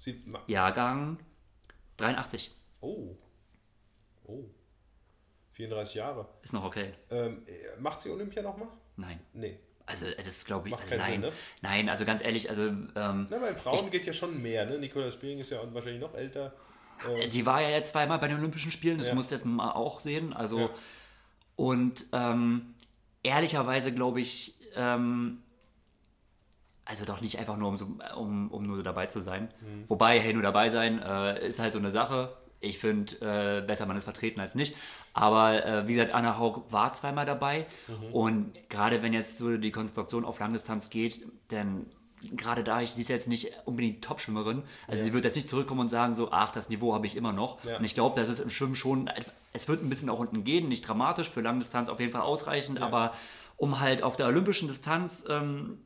Sie 0.06 0.22
Jahrgang 0.46 1.18
83. 1.96 2.52
Oh. 2.80 3.16
Oh. 4.24 4.44
34 5.54 5.94
Jahre. 5.96 6.28
Ist 6.42 6.52
noch 6.52 6.62
okay. 6.62 6.92
Ähm, 7.10 7.42
macht 7.80 8.00
sie 8.00 8.10
Olympia 8.10 8.40
nochmal? 8.40 8.68
Nein. 8.96 9.18
Nee. 9.32 9.58
Also 9.84 10.06
das 10.16 10.26
ist 10.26 10.46
glaube 10.46 10.68
ich, 10.68 10.74
Macht 10.74 10.84
also, 10.84 10.96
nein, 10.96 11.12
Sinn, 11.12 11.20
ne? 11.22 11.32
nein, 11.62 11.88
also 11.88 12.04
ganz 12.04 12.22
ehrlich, 12.24 12.50
also 12.50 12.66
ähm, 12.66 13.26
Na, 13.30 13.38
bei 13.38 13.54
Frauen 13.54 13.86
ich, 13.86 13.90
geht 13.92 14.06
ja 14.06 14.12
schon 14.12 14.42
mehr, 14.42 14.66
ne? 14.66 14.78
Nicola 14.78 15.12
Spiering 15.12 15.38
ist 15.38 15.50
ja 15.50 15.60
wahrscheinlich 15.72 16.00
noch 16.00 16.14
älter. 16.14 16.52
Ähm, 17.08 17.28
sie 17.28 17.46
war 17.46 17.62
ja 17.62 17.70
jetzt 17.70 17.90
zweimal 17.92 18.18
bei 18.18 18.26
den 18.28 18.38
Olympischen 18.38 18.72
Spielen, 18.72 18.98
das 18.98 19.08
ja. 19.08 19.14
musst 19.14 19.30
du 19.30 19.36
jetzt 19.36 19.44
mal 19.44 19.72
auch 19.72 20.00
sehen. 20.00 20.32
Also 20.32 20.58
ja. 20.58 20.70
und 21.54 22.06
ähm, 22.12 22.74
ehrlicherweise 23.22 23.92
glaube 23.92 24.20
ich, 24.20 24.56
ähm, 24.74 25.42
also 26.86 27.04
doch 27.04 27.20
nicht 27.20 27.38
einfach 27.38 27.56
nur, 27.56 27.68
um, 27.68 28.00
um, 28.16 28.50
um 28.50 28.66
nur 28.66 28.82
dabei 28.82 29.06
zu 29.06 29.20
sein. 29.20 29.50
Mhm. 29.60 29.84
Wobei, 29.88 30.20
hey, 30.20 30.32
nur 30.32 30.42
dabei 30.42 30.70
sein 30.70 31.02
äh, 31.02 31.46
ist 31.46 31.58
halt 31.58 31.72
so 31.72 31.78
eine 31.78 31.90
Sache. 31.90 32.34
Ich 32.60 32.78
finde, 32.78 33.60
äh, 33.60 33.66
besser 33.66 33.86
man 33.86 33.96
ist 33.96 34.04
vertreten 34.04 34.40
als 34.40 34.54
nicht. 34.54 34.76
Aber 35.12 35.64
äh, 35.64 35.88
wie 35.88 35.94
gesagt, 35.94 36.14
Anna 36.14 36.38
Haug 36.38 36.62
war 36.70 36.94
zweimal 36.94 37.26
dabei. 37.26 37.66
Mhm. 37.88 38.12
Und 38.14 38.70
gerade 38.70 39.02
wenn 39.02 39.12
jetzt 39.12 39.36
so 39.36 39.56
die 39.56 39.72
Konzentration 39.72 40.24
auf 40.24 40.38
Langdistanz 40.38 40.88
geht, 40.88 41.26
dann 41.48 41.86
gerade 42.32 42.64
da, 42.64 42.80
ich, 42.80 42.92
sie 42.92 43.02
ist 43.02 43.08
jetzt 43.08 43.28
nicht 43.28 43.52
unbedingt 43.64 44.02
Top-Schwimmerin. 44.02 44.62
Also 44.86 45.00
ja. 45.00 45.06
sie 45.06 45.12
wird 45.12 45.24
jetzt 45.24 45.36
nicht 45.36 45.48
zurückkommen 45.48 45.80
und 45.80 45.88
sagen 45.88 46.14
so, 46.14 46.30
ach, 46.30 46.50
das 46.52 46.68
Niveau 46.68 46.94
habe 46.94 47.06
ich 47.06 47.16
immer 47.16 47.32
noch. 47.32 47.62
Ja. 47.64 47.78
Und 47.78 47.84
ich 47.84 47.94
glaube, 47.94 48.18
das 48.18 48.28
ist 48.28 48.40
im 48.40 48.50
Schwimmen 48.50 48.76
schon, 48.76 49.10
es 49.52 49.68
wird 49.68 49.82
ein 49.82 49.88
bisschen 49.88 50.08
auch 50.08 50.20
unten 50.20 50.44
gehen, 50.44 50.68
nicht 50.68 50.86
dramatisch, 50.86 51.28
für 51.28 51.40
Langdistanz 51.40 51.88
auf 51.88 52.00
jeden 52.00 52.12
Fall 52.12 52.22
ausreichend, 52.22 52.78
ja. 52.78 52.86
aber 52.86 53.12
um 53.56 53.80
halt 53.80 54.02
auf 54.02 54.16
der 54.16 54.26
olympischen 54.26 54.68
Distanz 54.68 55.24
ähm, 55.28 55.78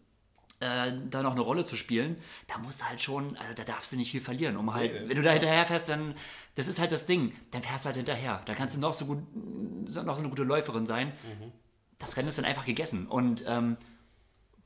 äh, 0.60 0.92
da 1.08 1.22
noch 1.22 1.32
eine 1.32 1.40
Rolle 1.40 1.64
zu 1.64 1.74
spielen, 1.74 2.16
da 2.46 2.58
musst 2.58 2.82
du 2.82 2.84
halt 2.84 3.00
schon, 3.00 3.36
also 3.36 3.54
da 3.54 3.64
darfst 3.64 3.92
du 3.92 3.96
nicht 3.96 4.10
viel 4.10 4.20
verlieren. 4.20 4.56
Um 4.56 4.72
halt, 4.74 4.92
nee, 4.92 5.08
wenn 5.08 5.16
du 5.16 5.22
da 5.22 5.32
hinterher 5.32 5.66
fährst, 5.66 5.88
dann, 5.88 6.14
das 6.54 6.68
ist 6.68 6.78
halt 6.78 6.92
das 6.92 7.06
Ding, 7.06 7.32
dann 7.50 7.62
fährst 7.62 7.84
du 7.84 7.86
halt 7.86 7.96
hinterher. 7.96 8.40
Da 8.44 8.54
kannst 8.54 8.76
du 8.76 8.80
noch 8.80 8.94
so 8.94 9.06
gut, 9.06 9.18
noch 9.34 10.14
so 10.16 10.20
eine 10.20 10.28
gute 10.28 10.42
Läuferin 10.42 10.86
sein. 10.86 11.08
Mhm. 11.08 11.52
Das 11.98 12.16
Rennen 12.16 12.28
ist 12.28 12.38
dann 12.38 12.44
einfach 12.44 12.66
gegessen. 12.66 13.06
Und 13.06 13.44
ähm, 13.48 13.76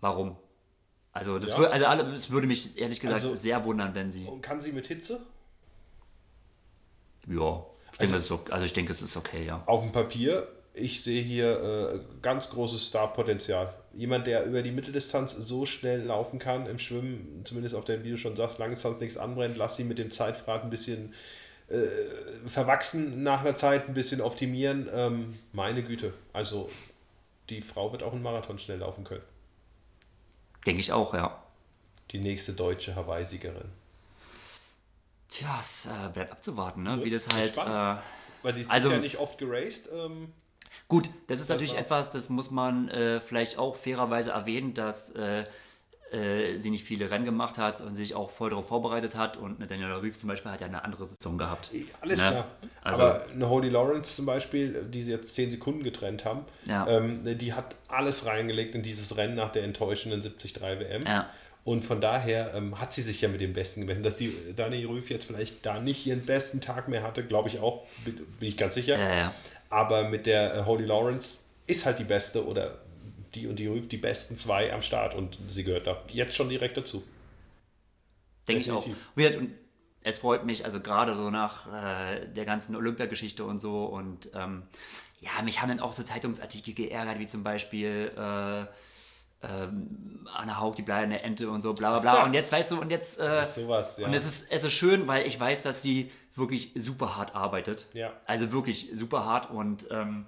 warum? 0.00 0.36
Also, 1.12 1.38
das, 1.38 1.50
ja. 1.50 1.58
würde, 1.58 1.72
also 1.72 1.86
alle, 1.86 2.04
das 2.10 2.30
würde 2.30 2.48
mich 2.48 2.76
ehrlich 2.76 2.98
gesagt 2.98 3.22
also, 3.22 3.36
sehr 3.36 3.64
wundern, 3.64 3.94
wenn 3.94 4.10
sie. 4.10 4.24
Und 4.24 4.42
kann 4.42 4.60
sie 4.60 4.72
mit 4.72 4.88
Hitze? 4.88 5.24
Ja. 7.28 7.64
Ich 7.92 7.98
denke, 7.98 8.14
also, 8.14 8.34
okay. 8.34 8.52
also 8.52 8.64
ich 8.64 8.72
denke, 8.72 8.90
es 8.90 9.00
ist 9.00 9.16
okay, 9.16 9.46
ja. 9.46 9.62
Auf 9.66 9.82
dem 9.82 9.92
Papier 9.92 10.48
ich 10.74 11.02
sehe 11.02 11.22
hier 11.22 11.94
äh, 11.94 11.98
ganz 12.20 12.50
großes 12.50 12.88
Startpotenzial. 12.88 13.72
Jemand, 13.94 14.26
der 14.26 14.44
über 14.44 14.60
die 14.60 14.72
Mitteldistanz 14.72 15.32
so 15.32 15.66
schnell 15.66 16.02
laufen 16.02 16.40
kann 16.40 16.66
im 16.66 16.80
Schwimmen, 16.80 17.42
zumindest 17.44 17.76
auf 17.76 17.84
dem, 17.84 18.02
wie 18.02 18.10
du 18.10 18.18
schon 18.18 18.34
sagst, 18.34 18.58
Langdistanz 18.58 19.00
nichts 19.00 19.16
anbrennt, 19.16 19.56
lass 19.56 19.76
sie 19.76 19.84
mit 19.84 19.98
dem 19.98 20.10
Zeitfahrt 20.10 20.64
ein 20.64 20.70
bisschen 20.70 21.14
äh, 21.68 21.86
verwachsen 22.48 23.22
nach 23.22 23.42
einer 23.42 23.54
Zeit, 23.54 23.88
ein 23.88 23.94
bisschen 23.94 24.20
optimieren. 24.20 24.88
Ähm, 24.92 25.38
meine 25.52 25.84
Güte, 25.84 26.12
also 26.32 26.68
die 27.50 27.62
Frau 27.62 27.92
wird 27.92 28.02
auch 28.02 28.12
einen 28.12 28.22
Marathon 28.22 28.58
schnell 28.58 28.78
laufen 28.78 29.04
können. 29.04 29.22
Denke 30.66 30.80
ich 30.80 30.92
auch, 30.92 31.14
ja. 31.14 31.40
Die 32.10 32.18
nächste 32.18 32.52
deutsche 32.52 32.96
Hawaii-Siegerin. 32.96 33.70
Tja, 35.28 35.58
es 35.60 35.86
äh, 35.86 36.08
bleibt 36.12 36.32
abzuwarten, 36.32 36.82
ne? 36.82 37.02
wie 37.04 37.10
das 37.10 37.28
halt. 37.34 37.56
Äh, 37.56 38.02
Weil 38.42 38.54
sie 38.54 38.62
ist 38.62 38.70
also, 38.70 38.90
ja 38.90 38.98
nicht 38.98 39.18
oft 39.18 39.38
geraced. 39.38 39.88
Ähm, 39.92 40.32
Gut, 40.88 41.08
das 41.26 41.40
ist 41.40 41.48
natürlich 41.48 41.76
etwas, 41.76 42.10
das 42.10 42.28
muss 42.28 42.50
man 42.50 42.88
äh, 42.88 43.20
vielleicht 43.20 43.58
auch 43.58 43.76
fairerweise 43.76 44.32
erwähnen, 44.32 44.74
dass 44.74 45.10
äh, 45.10 45.44
äh, 46.14 46.58
sie 46.58 46.70
nicht 46.70 46.84
viele 46.84 47.10
Rennen 47.10 47.24
gemacht 47.24 47.58
hat 47.58 47.80
und 47.80 47.96
sich 47.96 48.14
auch 48.14 48.30
voll 48.30 48.50
darauf 48.50 48.68
vorbereitet 48.68 49.16
hat. 49.16 49.36
Und 49.36 49.56
eine 49.56 49.66
Daniela 49.66 50.00
Rief 50.00 50.16
zum 50.16 50.28
Beispiel 50.28 50.52
hat 50.52 50.60
ja 50.60 50.66
eine 50.66 50.84
andere 50.84 51.06
Saison 51.06 51.36
gehabt. 51.38 51.70
Alles 52.00 52.20
ne? 52.20 52.28
klar. 52.28 52.46
Also, 52.82 53.02
Aber 53.04 53.24
eine 53.32 53.48
Holy 53.48 53.68
Lawrence 53.68 54.14
zum 54.14 54.26
Beispiel, 54.26 54.84
die 54.84 55.02
sie 55.02 55.10
jetzt 55.10 55.34
10 55.34 55.50
Sekunden 55.50 55.82
getrennt 55.82 56.24
haben, 56.24 56.44
ja. 56.66 56.86
ähm, 56.86 57.22
die 57.24 57.52
hat 57.52 57.74
alles 57.88 58.26
reingelegt 58.26 58.74
in 58.74 58.82
dieses 58.82 59.16
Rennen 59.16 59.34
nach 59.34 59.50
der 59.50 59.64
enttäuschenden 59.64 60.20
73 60.20 60.60
WM. 60.60 61.04
Ja. 61.04 61.28
Und 61.64 61.82
von 61.82 62.02
daher 62.02 62.52
ähm, 62.54 62.78
hat 62.78 62.92
sie 62.92 63.00
sich 63.00 63.22
ja 63.22 63.28
mit 63.28 63.40
dem 63.40 63.54
Besten 63.54 63.80
gemessen. 63.80 64.02
Dass 64.02 64.16
die 64.16 64.32
Dani 64.54 64.84
Rüff 64.84 65.08
jetzt 65.08 65.24
vielleicht 65.24 65.64
da 65.64 65.80
nicht 65.80 66.06
ihren 66.06 66.20
besten 66.20 66.60
Tag 66.60 66.88
mehr 66.88 67.02
hatte, 67.02 67.24
glaube 67.24 67.48
ich 67.48 67.58
auch, 67.58 67.86
bin 68.04 68.24
ich 68.40 68.58
ganz 68.58 68.74
sicher. 68.74 68.98
Ja, 68.98 69.14
ja. 69.14 69.34
Aber 69.74 70.08
mit 70.08 70.26
der 70.26 70.54
äh, 70.54 70.64
Holy 70.64 70.84
Lawrence 70.84 71.40
ist 71.66 71.84
halt 71.84 71.98
die 71.98 72.04
beste 72.04 72.46
oder 72.46 72.78
die 73.34 73.48
und 73.48 73.58
die 73.58 73.80
die 73.80 73.96
besten 73.96 74.36
zwei 74.36 74.72
am 74.72 74.82
Start 74.82 75.16
und 75.16 75.36
sie 75.48 75.64
gehört 75.64 75.88
da 75.88 76.00
jetzt 76.08 76.36
schon 76.36 76.48
direkt 76.48 76.76
dazu. 76.76 77.02
Denke 78.46 78.62
ich 78.62 78.70
auch. 78.70 78.86
Und 78.86 79.50
es 80.02 80.18
freut 80.18 80.44
mich, 80.44 80.64
also 80.64 80.78
gerade 80.78 81.16
so 81.16 81.28
nach 81.30 81.66
äh, 81.66 82.26
der 82.26 82.44
ganzen 82.44 82.76
Olympiageschichte 82.76 83.44
und 83.44 83.58
so 83.58 83.86
und 83.86 84.30
ähm, 84.32 84.62
ja, 85.20 85.42
mich 85.42 85.60
haben 85.60 85.70
dann 85.70 85.80
auch 85.80 85.92
so 85.92 86.04
Zeitungsartikel 86.04 86.72
geärgert, 86.74 87.18
wie 87.18 87.26
zum 87.26 87.42
Beispiel 87.42 88.12
äh, 88.16 88.60
ähm, 89.42 90.28
Anna 90.32 90.60
Haug, 90.60 90.76
die 90.76 90.82
bleibende 90.82 91.20
Ente 91.20 91.50
und 91.50 91.62
so, 91.62 91.74
bla 91.74 91.98
bla 91.98 92.12
bla. 92.12 92.24
Und 92.26 92.34
jetzt 92.34 92.52
weißt 92.52 92.70
du, 92.70 92.80
und 92.80 92.90
jetzt. 92.90 93.18
Äh, 93.18 93.44
sowas, 93.44 93.98
ja. 93.98 94.06
Und 94.06 94.14
es 94.14 94.24
ist, 94.24 94.52
es 94.52 94.62
ist 94.62 94.72
schön, 94.72 95.08
weil 95.08 95.26
ich 95.26 95.38
weiß, 95.38 95.62
dass 95.62 95.82
sie 95.82 96.12
wirklich 96.34 96.72
super 96.74 97.16
hart 97.16 97.34
arbeitet. 97.34 97.86
Ja. 97.92 98.12
Also 98.26 98.52
wirklich 98.52 98.90
super 98.92 99.24
hart 99.24 99.50
und 99.50 99.86
ähm, 99.90 100.26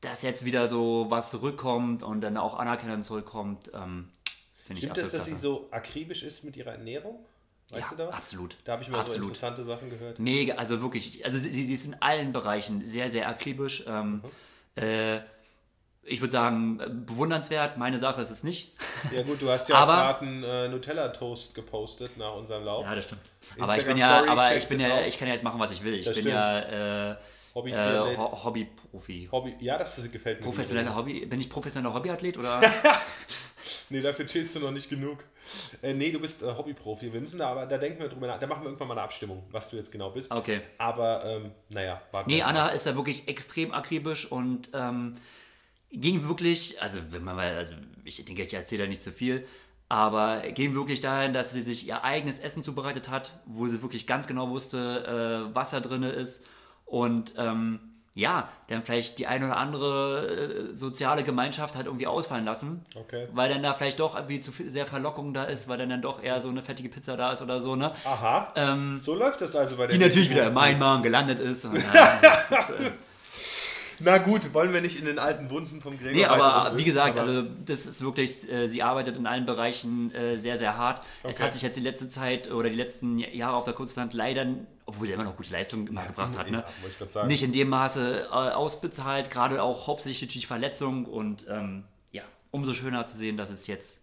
dass 0.00 0.22
jetzt 0.22 0.44
wieder 0.44 0.66
so 0.68 1.06
was 1.08 1.30
zurückkommt 1.30 2.02
und 2.02 2.20
dann 2.20 2.36
auch 2.36 2.58
Anerkennung 2.58 3.02
zurückkommt, 3.02 3.70
ähm, 3.74 4.08
finde 4.66 4.82
ich 4.82 4.90
absolut 4.90 5.06
es, 5.06 5.12
dass 5.12 5.24
klasse. 5.24 5.30
sie 5.30 5.40
so 5.40 5.68
akribisch 5.70 6.22
ist 6.22 6.44
mit 6.44 6.56
ihrer 6.56 6.72
Ernährung? 6.72 7.24
Weißt 7.70 7.90
ja, 7.92 7.96
du 7.96 7.96
da 7.96 8.08
Absolut. 8.10 8.56
Da 8.64 8.72
habe 8.72 8.82
ich 8.82 8.88
mal 8.90 9.00
absolut. 9.00 9.20
so 9.20 9.24
interessante 9.28 9.64
Sachen 9.64 9.88
gehört. 9.88 10.18
Mega, 10.18 10.56
also 10.56 10.82
wirklich, 10.82 11.24
also 11.24 11.38
sie, 11.38 11.50
sie 11.50 11.72
ist 11.72 11.86
in 11.86 11.96
allen 12.00 12.32
Bereichen 12.32 12.84
sehr, 12.84 13.10
sehr 13.10 13.28
akribisch. 13.28 13.84
Ähm, 13.86 14.22
mhm. 14.76 14.82
äh, 14.82 15.20
ich 16.04 16.20
würde 16.20 16.32
sagen, 16.32 16.78
bewundernswert. 17.06 17.78
Meine 17.78 17.98
Sache 17.98 18.20
ist 18.22 18.30
es 18.30 18.42
nicht. 18.42 18.74
Ja 19.14 19.22
gut, 19.22 19.40
du 19.40 19.48
hast 19.48 19.68
ja 19.68 19.76
aber, 19.76 19.94
gerade 19.94 20.26
einen 20.26 20.42
äh, 20.42 20.68
Nutella-Toast 20.68 21.54
gepostet 21.54 22.16
nach 22.16 22.34
unserem 22.34 22.64
Lauf. 22.64 22.84
Ja, 22.84 22.94
das 22.94 23.04
stimmt. 23.04 23.22
aber 23.58 23.76
ich 23.76 23.86
bin 23.86 23.96
ja, 23.96 24.24
aber 24.26 24.56
ich 24.56 24.66
bin 24.66 24.80
ja, 24.80 25.02
ich 25.02 25.18
kann 25.18 25.28
ja 25.28 25.34
jetzt 25.34 25.44
machen, 25.44 25.60
was 25.60 25.72
ich 25.72 25.84
will. 25.84 25.94
Ich 25.94 26.06
das 26.06 26.14
bin 26.14 26.24
stimmt. 26.24 26.34
ja 26.34 27.10
äh, 27.10 27.16
Hobby 27.54 27.72
äh, 27.72 28.16
Ho 28.16 28.44
Hobbyprofi. 28.44 29.28
Hobby, 29.30 29.56
ja, 29.60 29.78
das 29.78 30.00
gefällt 30.10 30.40
mir. 30.40 30.46
Professioneller 30.46 30.96
Hobby. 30.96 31.26
Bin 31.26 31.40
ich 31.40 31.48
professioneller 31.48 31.94
Hobbyathlet 31.94 32.38
oder? 32.38 32.60
nee, 33.90 34.00
dafür 34.00 34.26
chillst 34.26 34.56
du 34.56 34.60
noch 34.60 34.70
nicht 34.70 34.88
genug. 34.88 35.22
Äh, 35.82 35.92
nee, 35.92 36.10
du 36.10 36.18
bist 36.18 36.42
äh, 36.42 36.46
Hobbyprofi. 36.46 37.12
Wir 37.12 37.20
müssen 37.20 37.38
da 37.38 37.48
aber, 37.48 37.66
da 37.66 37.76
denken 37.76 38.00
wir 38.00 38.08
drüber 38.08 38.26
nach. 38.26 38.40
Da 38.40 38.46
machen 38.46 38.62
wir 38.62 38.68
irgendwann 38.68 38.88
mal 38.88 38.94
eine 38.94 39.02
Abstimmung, 39.02 39.42
was 39.50 39.68
du 39.68 39.76
jetzt 39.76 39.92
genau 39.92 40.10
bist. 40.10 40.32
Okay. 40.32 40.62
Aber 40.78 41.24
ähm, 41.26 41.52
naja, 41.68 42.00
warten 42.10 42.30
Nee, 42.30 42.42
Anna 42.42 42.68
ist 42.68 42.86
da 42.86 42.96
wirklich 42.96 43.28
extrem 43.28 43.72
akribisch 43.72 44.30
und 44.30 44.70
ähm, 44.72 45.14
ging 45.92 46.26
wirklich, 46.26 46.80
also 46.82 46.98
wenn 47.10 47.24
man 47.24 47.36
mal, 47.36 47.54
also 47.54 47.74
ich 48.04 48.24
denke, 48.24 48.42
ich 48.42 48.54
erzähle 48.54 48.84
da 48.84 48.88
nicht 48.88 49.02
zu 49.02 49.12
viel, 49.12 49.46
aber 49.88 50.40
ging 50.52 50.74
wirklich 50.74 51.00
dahin, 51.00 51.32
dass 51.32 51.52
sie 51.52 51.62
sich 51.62 51.86
ihr 51.86 52.02
eigenes 52.02 52.40
Essen 52.40 52.62
zubereitet 52.62 53.10
hat, 53.10 53.40
wo 53.44 53.68
sie 53.68 53.82
wirklich 53.82 54.06
ganz 54.06 54.26
genau 54.26 54.48
wusste, 54.48 55.48
äh, 55.50 55.54
was 55.54 55.70
da 55.70 55.80
drin 55.80 56.02
ist 56.02 56.46
und 56.86 57.34
ähm, 57.36 57.80
ja, 58.14 58.48
dann 58.68 58.82
vielleicht 58.82 59.18
die 59.18 59.26
eine 59.26 59.46
oder 59.46 59.56
andere 59.56 60.68
äh, 60.70 60.72
soziale 60.72 61.22
Gemeinschaft 61.22 61.76
halt 61.76 61.86
irgendwie 61.86 62.06
ausfallen 62.06 62.44
lassen. 62.44 62.84
Okay. 62.94 63.26
Weil 63.32 63.48
dann 63.48 63.62
da 63.62 63.72
vielleicht 63.72 64.00
doch 64.00 64.14
irgendwie 64.14 64.40
zu 64.42 64.52
viel, 64.52 64.70
sehr 64.70 64.86
Verlockung 64.86 65.32
da 65.32 65.44
ist, 65.44 65.66
weil 65.66 65.78
dann, 65.78 65.88
dann 65.88 66.02
doch 66.02 66.22
eher 66.22 66.40
so 66.42 66.48
eine 66.48 66.62
fettige 66.62 66.90
Pizza 66.90 67.16
da 67.16 67.32
ist 67.32 67.40
oder 67.40 67.62
so, 67.62 67.74
ne? 67.74 67.94
Aha. 68.04 68.52
Ähm, 68.54 68.98
so 68.98 69.14
läuft 69.14 69.40
das 69.40 69.56
also 69.56 69.76
bei 69.76 69.86
der 69.86 69.96
Die 69.96 70.04
natürlich 70.04 70.30
wieder 70.30 70.48
in 70.48 70.54
meinem 70.54 70.78
Magen 70.78 71.02
gelandet 71.02 71.38
ist. 71.38 71.64
Und, 71.64 71.76
ja, 71.94 72.20
ist 72.50 72.70
äh, 72.70 72.90
Na 74.04 74.18
gut, 74.18 74.52
wollen 74.52 74.72
wir 74.72 74.80
nicht 74.80 74.98
in 74.98 75.04
den 75.04 75.18
alten 75.18 75.48
Wunden 75.50 75.80
vom 75.80 75.96
Gregor 75.96 76.12
Nee, 76.12 76.24
aber 76.24 76.76
wie 76.76 76.84
gesagt, 76.84 77.16
also 77.18 77.42
das 77.42 77.86
ist 77.86 78.02
wirklich, 78.02 78.50
äh, 78.50 78.66
sie 78.66 78.82
arbeitet 78.82 79.16
in 79.16 79.26
allen 79.26 79.46
Bereichen 79.46 80.12
äh, 80.14 80.36
sehr, 80.38 80.58
sehr 80.58 80.76
hart. 80.76 81.00
Okay. 81.22 81.32
Es 81.32 81.40
hat 81.40 81.54
sich 81.54 81.62
jetzt 81.62 81.76
die 81.76 81.82
letzte 81.82 82.08
Zeit 82.08 82.50
oder 82.50 82.68
die 82.68 82.76
letzten 82.76 83.18
Jahre 83.18 83.56
auf 83.56 83.64
der 83.64 83.74
Kurzland 83.74 84.12
leider, 84.12 84.46
obwohl 84.86 85.06
sie 85.06 85.12
immer 85.12 85.24
noch 85.24 85.36
gute 85.36 85.52
Leistungen 85.52 85.86
immer 85.86 86.02
ja, 86.02 86.08
gebracht 86.08 86.36
hat, 86.36 86.50
ne? 86.50 86.64
Ja, 87.14 87.26
nicht 87.26 87.42
in 87.42 87.52
dem 87.52 87.68
Maße 87.68 88.28
äh, 88.30 88.34
ausbezahlt, 88.34 89.30
gerade 89.30 89.62
auch 89.62 89.86
hauptsächlich 89.86 90.32
durch 90.32 90.46
Verletzung 90.46 91.04
und 91.06 91.46
ähm, 91.48 91.84
ja, 92.10 92.24
umso 92.50 92.74
schöner 92.74 93.06
zu 93.06 93.16
sehen, 93.16 93.36
dass 93.36 93.50
es 93.50 93.66
jetzt. 93.66 94.00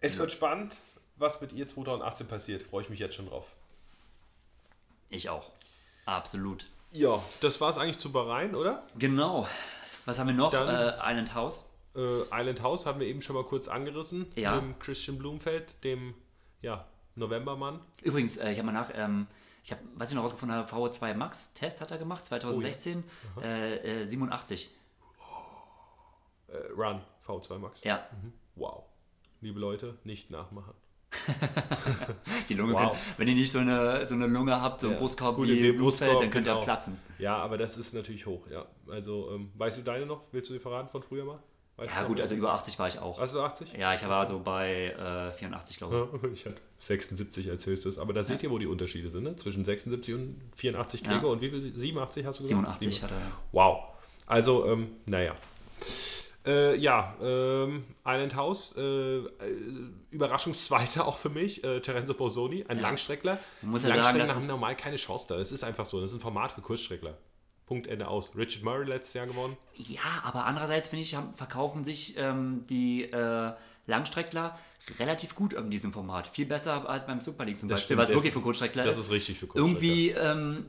Es 0.00 0.18
wird 0.18 0.32
spannend, 0.32 0.76
was 1.16 1.40
mit 1.40 1.52
ihr 1.52 1.68
2018 1.68 2.26
passiert. 2.26 2.62
Freue 2.62 2.82
ich 2.82 2.90
mich 2.90 2.98
jetzt 2.98 3.14
schon 3.14 3.26
drauf. 3.26 3.54
Ich 5.10 5.28
auch. 5.28 5.52
Absolut. 6.06 6.66
Ja, 6.92 7.22
das 7.40 7.60
war 7.60 7.70
es 7.70 7.78
eigentlich 7.78 7.98
zu 7.98 8.12
Bahrain, 8.12 8.54
oder? 8.54 8.86
Genau. 8.98 9.48
Was 10.04 10.18
haben 10.18 10.26
wir 10.26 10.34
noch? 10.34 10.50
Dann, 10.50 10.68
äh, 10.68 10.96
Island 11.02 11.34
House. 11.34 11.64
Äh, 11.96 12.22
Island 12.30 12.62
House 12.62 12.86
haben 12.86 13.00
wir 13.00 13.06
eben 13.06 13.22
schon 13.22 13.34
mal 13.34 13.44
kurz 13.44 13.68
angerissen. 13.68 14.30
Ja. 14.34 14.58
Dem 14.58 14.78
Christian 14.78 15.18
Blumfeld, 15.18 15.82
dem 15.84 16.14
ja, 16.60 16.86
Novembermann. 17.14 17.80
Übrigens, 18.02 18.36
äh, 18.36 18.52
ich 18.52 18.58
habe 18.58 18.66
mal 18.66 18.72
nach, 18.72 18.90
ähm, 18.94 19.26
ich 19.64 19.72
habe, 19.72 19.80
was 19.94 20.10
ich 20.10 20.16
noch 20.16 20.24
rausgefunden 20.24 20.56
habe, 20.56 20.70
VO2 20.70 21.14
Max 21.14 21.54
Test 21.54 21.80
hat 21.80 21.90
er 21.90 21.98
gemacht, 21.98 22.26
2016, 22.26 23.04
oh 23.36 23.40
ja. 23.40 23.46
äh, 23.46 24.04
87. 24.04 24.70
Äh, 26.48 26.56
Run, 26.76 27.00
VO2 27.26 27.58
Max. 27.58 27.84
Ja. 27.84 28.06
Mhm. 28.22 28.32
Wow. 28.56 28.84
Liebe 29.40 29.58
Leute, 29.58 29.98
nicht 30.04 30.30
nachmachen. 30.30 30.74
die 32.48 32.54
Lunge 32.54 32.74
wow. 32.74 32.90
kann, 32.90 32.98
wenn 33.16 33.28
ihr 33.28 33.34
nicht 33.34 33.52
so 33.52 33.58
eine, 33.58 34.06
so 34.06 34.14
eine 34.14 34.26
Lunge 34.26 34.60
habt, 34.60 34.80
so 34.80 34.88
ein 34.88 34.94
ja. 34.94 34.98
Brustkorb 34.98 35.36
Gut, 35.36 35.48
wie 35.48 35.72
Blutfeld, 35.72 36.20
dann 36.20 36.30
könnt 36.30 36.46
genau. 36.46 36.60
ihr 36.60 36.64
platzen. 36.64 36.98
Ja, 37.18 37.36
aber 37.36 37.58
das 37.58 37.76
ist 37.76 37.94
natürlich 37.94 38.26
hoch, 38.26 38.46
ja. 38.50 38.66
Also, 38.88 39.30
ähm, 39.32 39.50
weißt 39.54 39.78
du 39.78 39.82
deine 39.82 40.06
noch? 40.06 40.22
Willst 40.32 40.50
du 40.50 40.54
die 40.54 40.60
verraten 40.60 40.88
von 40.88 41.02
früher 41.02 41.24
mal? 41.24 41.38
Weißt 41.76 41.94
ja, 41.94 42.04
gut, 42.04 42.20
also 42.20 42.34
über 42.34 42.52
80 42.52 42.78
war 42.78 42.88
ich 42.88 42.98
auch. 42.98 43.18
Hast 43.18 43.34
du 43.34 43.40
80? 43.40 43.72
Ja, 43.78 43.94
ich 43.94 44.06
war 44.06 44.26
so 44.26 44.40
bei 44.40 44.90
äh, 44.90 45.32
84, 45.32 45.78
glaube 45.78 46.20
ich. 46.24 46.32
ich 46.32 46.46
hatte 46.46 46.60
76 46.80 47.50
als 47.50 47.64
höchstes. 47.64 47.98
Aber 47.98 48.12
da 48.12 48.20
ja. 48.20 48.24
seht 48.24 48.42
ihr, 48.42 48.50
wo 48.50 48.58
die 48.58 48.66
Unterschiede 48.66 49.08
sind, 49.08 49.22
ne? 49.24 49.36
Zwischen 49.36 49.64
76 49.64 50.14
und 50.14 50.40
84 50.54 51.02
Gregor. 51.02 51.22
Ja. 51.22 51.28
Und 51.30 51.40
wie 51.40 51.48
viel? 51.48 51.72
87 51.74 52.26
hast 52.26 52.40
du 52.40 52.42
gesagt? 52.42 52.60
87 52.78 53.02
hat 53.02 53.10
er. 53.10 53.16
Wow. 53.52 53.84
Also, 54.26 54.66
ähm, 54.66 54.90
naja. 55.06 55.34
Äh, 56.44 56.76
ja, 56.78 57.14
ähm, 57.22 57.84
Island 58.04 58.34
House, 58.34 58.74
äh, 58.76 58.80
äh, 58.80 59.26
Überraschungszweiter 60.10 61.06
auch 61.06 61.16
für 61.16 61.30
mich, 61.30 61.62
äh, 61.62 61.80
Terenzo 61.80 62.14
Bosoni, 62.14 62.64
ein 62.66 62.78
ja. 62.78 62.82
Langstreckler. 62.82 63.38
muss 63.62 63.84
ja 63.84 63.90
Langstreckler 63.90 64.26
sagen, 64.26 64.40
haben 64.40 64.46
normal 64.48 64.76
keine 64.76 64.96
Chance 64.96 65.26
da. 65.28 65.36
Es 65.36 65.52
ist 65.52 65.62
einfach 65.62 65.86
so. 65.86 66.00
Das 66.00 66.10
ist 66.10 66.16
ein 66.16 66.20
Format 66.20 66.50
für 66.52 66.60
Kurzstreckler. 66.60 67.16
Punkt 67.66 67.86
Ende 67.86 68.08
aus. 68.08 68.36
Richard 68.36 68.64
Murray 68.64 68.86
letztes 68.86 69.14
Jahr 69.14 69.26
gewonnen. 69.26 69.56
Ja, 69.76 70.00
aber 70.24 70.44
andererseits 70.46 70.88
finde 70.88 71.04
ich, 71.04 71.14
haben, 71.14 71.32
verkaufen 71.34 71.84
sich 71.84 72.16
ähm, 72.18 72.66
die 72.68 73.04
äh, 73.04 73.52
Langstreckler 73.86 74.58
relativ 74.98 75.36
gut 75.36 75.52
in 75.52 75.70
diesem 75.70 75.92
Format. 75.92 76.26
Viel 76.26 76.46
besser 76.46 76.88
als 76.88 77.06
beim 77.06 77.20
Super 77.20 77.44
League 77.44 77.58
zum 77.58 77.68
das 77.68 77.80
Beispiel, 77.80 77.96
was 77.96 78.08
wirklich 78.08 78.32
für 78.32 78.40
Kurzstreckler 78.40 78.84
ist. 78.84 78.98
Das 78.98 78.98
ist 78.98 79.10
richtig 79.12 79.38
für 79.38 79.46
Kurzstreckler. 79.46 79.80
Irgendwie 79.80 80.10
ähm, 80.10 80.66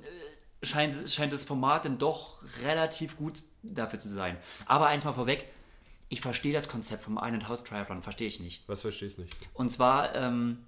scheint, 0.61 0.95
scheint 1.09 1.33
das 1.33 1.43
Format 1.43 1.85
dann 1.85 1.97
doch 1.97 2.37
relativ 2.61 3.17
gut 3.17 3.39
dafür 3.63 3.99
zu 3.99 4.09
sein. 4.09 4.37
Aber 4.67 4.87
eins 4.87 5.03
mal 5.03 5.13
vorweg, 5.13 5.47
ich 6.13 6.21
verstehe 6.21 6.53
das 6.53 6.69
Konzept 6.69 7.03
vom 7.03 7.17
Island 7.21 7.49
House 7.49 7.63
Triathlon, 7.63 8.03
verstehe 8.03 8.27
ich 8.27 8.39
nicht. 8.39 8.69
Was 8.69 8.81
verstehst 8.81 9.17
du 9.17 9.23
nicht? 9.23 9.35
Und 9.53 9.71
zwar, 9.71 10.13
ähm, 10.13 10.59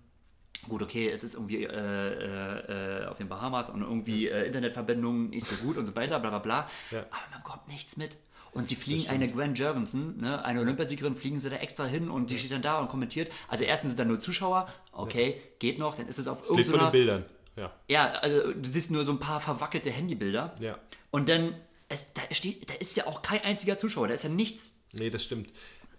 gut, 0.67 0.81
okay, 0.81 1.07
es 1.07 1.23
ist 1.23 1.35
irgendwie 1.35 1.65
äh, 1.65 1.69
äh, 1.69 3.03
äh 3.03 3.05
auf 3.05 3.17
den 3.17 3.29
Bahamas 3.29 3.69
und 3.69 3.81
irgendwie 3.81 4.27
äh, 4.27 4.47
Internetverbindung 4.47 5.29
nicht 5.29 5.45
so 5.45 5.55
gut 5.57 5.77
und 5.77 5.85
so 5.85 5.95
weiter, 5.95 6.19
bla 6.19 6.31
bla 6.31 6.39
bla. 6.39 6.69
Ja. 6.89 7.01
Aber 7.11 7.21
man 7.31 7.43
bekommt 7.43 7.67
nichts 7.67 7.95
mit. 7.95 8.17
Und 8.53 8.69
sie 8.69 8.75
fliegen 8.75 9.07
eine 9.09 9.29
Grant 9.29 9.59
Jervenson, 9.59 10.17
ne, 10.17 10.43
eine 10.43 10.61
Olympiasiegerin, 10.61 11.15
fliegen 11.15 11.37
sie 11.37 11.49
da 11.49 11.57
extra 11.57 11.85
hin 11.85 12.09
und 12.09 12.31
die 12.31 12.39
steht 12.39 12.51
dann 12.51 12.61
da 12.61 12.79
und 12.79 12.87
kommentiert. 12.87 13.31
Also 13.47 13.65
erstens 13.65 13.91
sind 13.91 13.99
da 13.99 14.05
nur 14.05 14.19
Zuschauer, 14.19 14.67
okay, 14.93 15.29
ja. 15.29 15.41
geht 15.59 15.77
noch, 15.77 15.97
dann 15.97 16.07
ist 16.07 16.17
es 16.17 16.27
auf 16.27 16.41
irgendeiner... 16.41 16.71
Das 16.71 16.75
von 16.75 16.85
den 16.85 16.91
Bildern, 16.91 17.25
ja. 17.57 17.71
Ja, 17.89 18.11
also 18.13 18.53
du 18.53 18.69
siehst 18.69 18.91
nur 18.91 19.03
so 19.03 19.11
ein 19.11 19.19
paar 19.19 19.41
verwackelte 19.41 19.91
Handybilder. 19.91 20.55
Ja. 20.59 20.79
Und 21.11 21.27
dann, 21.27 21.53
es, 21.89 22.13
da, 22.13 22.21
steht, 22.31 22.69
da 22.69 22.75
ist 22.75 22.95
ja 22.95 23.07
auch 23.07 23.21
kein 23.21 23.41
einziger 23.41 23.77
Zuschauer, 23.77 24.07
da 24.07 24.13
ist 24.13 24.23
ja 24.23 24.29
nichts. 24.29 24.74
Nee, 24.95 25.09
das 25.09 25.23
stimmt. 25.23 25.49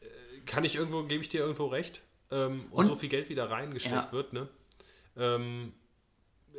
Äh, 0.01 0.41
kann 0.47 0.65
ich 0.65 0.77
irgendwo, 0.77 1.03
gebe 1.05 1.23
ich 1.23 1.29
dir 1.29 1.41
irgendwo 1.41 1.67
recht? 1.67 2.03
Ähm, 2.31 2.65
und, 2.71 2.73
und, 2.73 2.87
so 2.87 2.97
viel 2.97 3.09
Geld 3.09 3.29
wieder 3.29 3.51
reingesteckt 3.51 3.95
ja. 3.95 4.13
wird, 4.13 4.33
ne? 4.33 4.49
Ähm, 5.17 5.73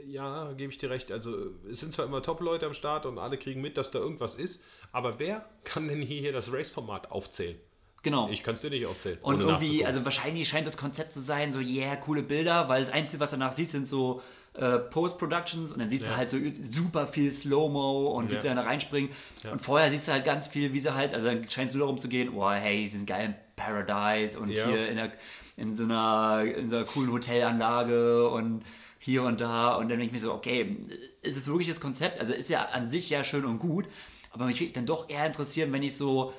ja, 0.05 0.53
gebe 0.53 0.71
ich 0.71 0.77
dir 0.77 0.89
recht. 0.89 1.11
Also 1.11 1.35
es 1.69 1.79
sind 1.79 1.93
zwar 1.93 2.05
immer 2.05 2.21
Top-Leute 2.21 2.65
am 2.65 2.73
Start 2.73 3.05
und 3.05 3.17
alle 3.17 3.37
kriegen 3.37 3.61
mit, 3.61 3.77
dass 3.77 3.91
da 3.91 3.99
irgendwas 3.99 4.35
ist, 4.35 4.63
aber 4.91 5.19
wer 5.19 5.49
kann 5.63 5.87
denn 5.87 6.01
hier, 6.01 6.21
hier 6.21 6.33
das 6.33 6.51
Race-Format 6.51 7.11
aufzählen? 7.11 7.57
Genau. 8.03 8.29
Ich 8.29 8.43
kann 8.43 8.53
es 8.53 8.61
dir 8.61 8.69
nicht 8.69 8.85
aufzählen. 8.85 9.17
Und 9.21 9.41
irgendwie, 9.41 9.85
also 9.85 10.05
wahrscheinlich 10.05 10.47
scheint 10.47 10.67
das 10.67 10.77
Konzept 10.77 11.13
zu 11.13 11.19
sein, 11.19 11.51
so, 11.51 11.59
yeah, 11.59 11.95
coole 11.95 12.23
Bilder, 12.23 12.69
weil 12.69 12.79
das 12.79 12.91
Einzige, 12.91 13.19
was 13.19 13.31
danach 13.31 13.53
siehst, 13.53 13.71
sind 13.71 13.87
so 13.87 14.21
äh, 14.57 14.79
Post-Productions 14.79 15.71
und 15.71 15.79
dann 15.79 15.89
siehst 15.89 16.05
ja. 16.05 16.11
du 16.11 16.17
halt 16.17 16.29
so 16.29 16.37
super 16.61 17.07
viel 17.07 17.31
Slow-Mo 17.31 18.07
und 18.07 18.29
wie 18.29 18.35
ja. 18.35 18.41
sie 18.41 18.47
dann 18.47 18.57
da 18.57 18.63
reinspringen. 18.63 19.11
Ja. 19.43 19.51
Und 19.51 19.61
vorher 19.61 19.91
siehst 19.91 20.07
du 20.07 20.11
halt 20.11 20.25
ganz 20.25 20.47
viel, 20.47 20.73
wie 20.73 20.79
sie 20.79 20.93
halt, 20.93 21.13
also 21.13 21.27
dann 21.27 21.49
scheint 21.49 21.69
es 21.69 21.75
nur 21.75 21.81
darum 21.85 21.97
zu 21.97 22.07
gehen, 22.07 22.33
oh 22.35 22.49
hey, 22.49 22.77
die 22.77 22.87
sind 22.87 23.05
geil 23.05 23.27
im 23.27 23.35
Paradise 23.55 24.39
und 24.39 24.49
hier 24.49 24.89
in, 24.89 24.97
der, 24.97 25.11
in, 25.57 25.75
so 25.75 25.83
einer, 25.83 26.43
in 26.43 26.67
so 26.67 26.77
einer 26.77 26.85
coolen 26.85 27.11
Hotelanlage 27.11 28.27
und 28.29 28.63
hier 28.99 29.23
und 29.23 29.41
da. 29.41 29.75
Und 29.75 29.89
dann 29.89 29.99
denke 29.99 30.05
ich 30.05 30.11
mir 30.11 30.19
so, 30.19 30.33
okay, 30.33 30.75
ist 31.21 31.37
es 31.37 31.47
wirklich 31.47 31.67
das 31.67 31.79
Konzept? 31.79 32.19
Also 32.19 32.33
ist 32.33 32.49
ja 32.49 32.65
an 32.65 32.89
sich 32.89 33.09
ja 33.09 33.23
schön 33.23 33.45
und 33.45 33.59
gut, 33.59 33.85
aber 34.31 34.45
mich 34.45 34.59
würde 34.59 34.73
dann 34.73 34.85
doch 34.85 35.09
eher 35.09 35.25
interessieren, 35.25 35.71
wenn 35.71 35.83
ich 35.83 35.95
so 35.95 36.33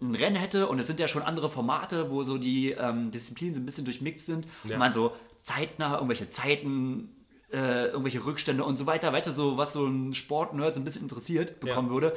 ein 0.00 0.14
Rennen 0.14 0.36
hätte 0.36 0.68
und 0.68 0.78
es 0.78 0.86
sind 0.86 1.00
ja 1.00 1.08
schon 1.08 1.22
andere 1.22 1.50
Formate, 1.50 2.10
wo 2.10 2.22
so 2.22 2.38
die 2.38 2.70
ähm, 2.70 3.10
Disziplinen 3.10 3.54
so 3.54 3.60
ein 3.60 3.66
bisschen 3.66 3.84
durchmixed 3.84 4.26
sind 4.26 4.46
ja. 4.64 4.74
und 4.74 4.78
man 4.78 4.92
so 4.92 5.12
zeitnah 5.42 5.94
irgendwelche 5.94 6.28
Zeiten 6.28 7.10
äh, 7.52 7.86
irgendwelche 7.86 8.24
Rückstände 8.24 8.64
und 8.64 8.76
so 8.76 8.86
weiter, 8.86 9.12
weißt 9.12 9.26
du, 9.28 9.30
so 9.30 9.56
was 9.56 9.72
so 9.72 9.86
ein 9.86 10.14
Sportnerd 10.14 10.74
so 10.74 10.80
ein 10.80 10.84
bisschen 10.84 11.02
interessiert 11.02 11.60
bekommen 11.60 11.88
ja. 11.88 11.94
würde. 11.94 12.16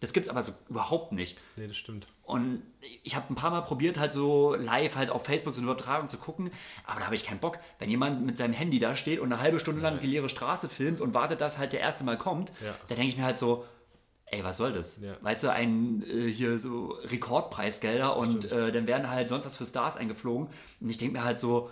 Das 0.00 0.12
gibt's 0.12 0.28
aber 0.28 0.42
so 0.42 0.52
überhaupt 0.68 1.12
nicht. 1.12 1.40
Nee, 1.56 1.66
das 1.66 1.76
stimmt. 1.76 2.06
Und 2.24 2.62
ich 3.02 3.16
habe 3.16 3.32
ein 3.32 3.36
paar 3.36 3.50
Mal 3.50 3.62
probiert, 3.62 3.98
halt 3.98 4.12
so 4.12 4.54
live 4.54 4.96
halt 4.96 5.08
auf 5.08 5.24
Facebook 5.24 5.54
so 5.54 5.60
eine 5.60 5.70
Übertragung 5.70 6.08
zu 6.08 6.18
gucken, 6.18 6.50
aber 6.84 6.98
da 7.00 7.06
habe 7.06 7.14
ich 7.14 7.24
keinen 7.24 7.38
Bock. 7.38 7.58
Wenn 7.78 7.88
jemand 7.88 8.26
mit 8.26 8.36
seinem 8.36 8.52
Handy 8.52 8.78
da 8.78 8.96
steht 8.96 9.20
und 9.20 9.32
eine 9.32 9.40
halbe 9.40 9.60
Stunde 9.60 9.80
lang 9.80 10.00
die 10.00 10.06
leere 10.08 10.28
Straße 10.28 10.68
filmt 10.68 11.00
und 11.00 11.14
wartet, 11.14 11.40
dass 11.40 11.56
halt 11.56 11.72
der 11.72 11.80
erste 11.80 12.04
Mal 12.04 12.18
kommt, 12.18 12.52
Ja. 12.62 12.74
dann 12.88 12.96
denke 12.96 13.12
ich 13.12 13.16
mir 13.16 13.24
halt 13.24 13.38
so, 13.38 13.64
ey, 14.26 14.42
was 14.44 14.56
soll 14.58 14.72
das? 14.72 15.00
Ja. 15.00 15.16
Weißt 15.22 15.44
du, 15.44 15.52
ein 15.52 16.02
äh, 16.02 16.28
hier 16.28 16.58
so 16.58 16.98
Rekordpreisgelder 17.04 18.16
und 18.16 18.50
äh, 18.50 18.72
dann 18.72 18.86
werden 18.86 19.08
halt 19.08 19.28
sonst 19.28 19.46
was 19.46 19.56
für 19.56 19.64
Stars 19.66 19.96
eingeflogen. 19.96 20.48
Und 20.80 20.90
ich 20.90 20.98
denke 20.98 21.14
mir 21.18 21.24
halt 21.24 21.38
so, 21.38 21.70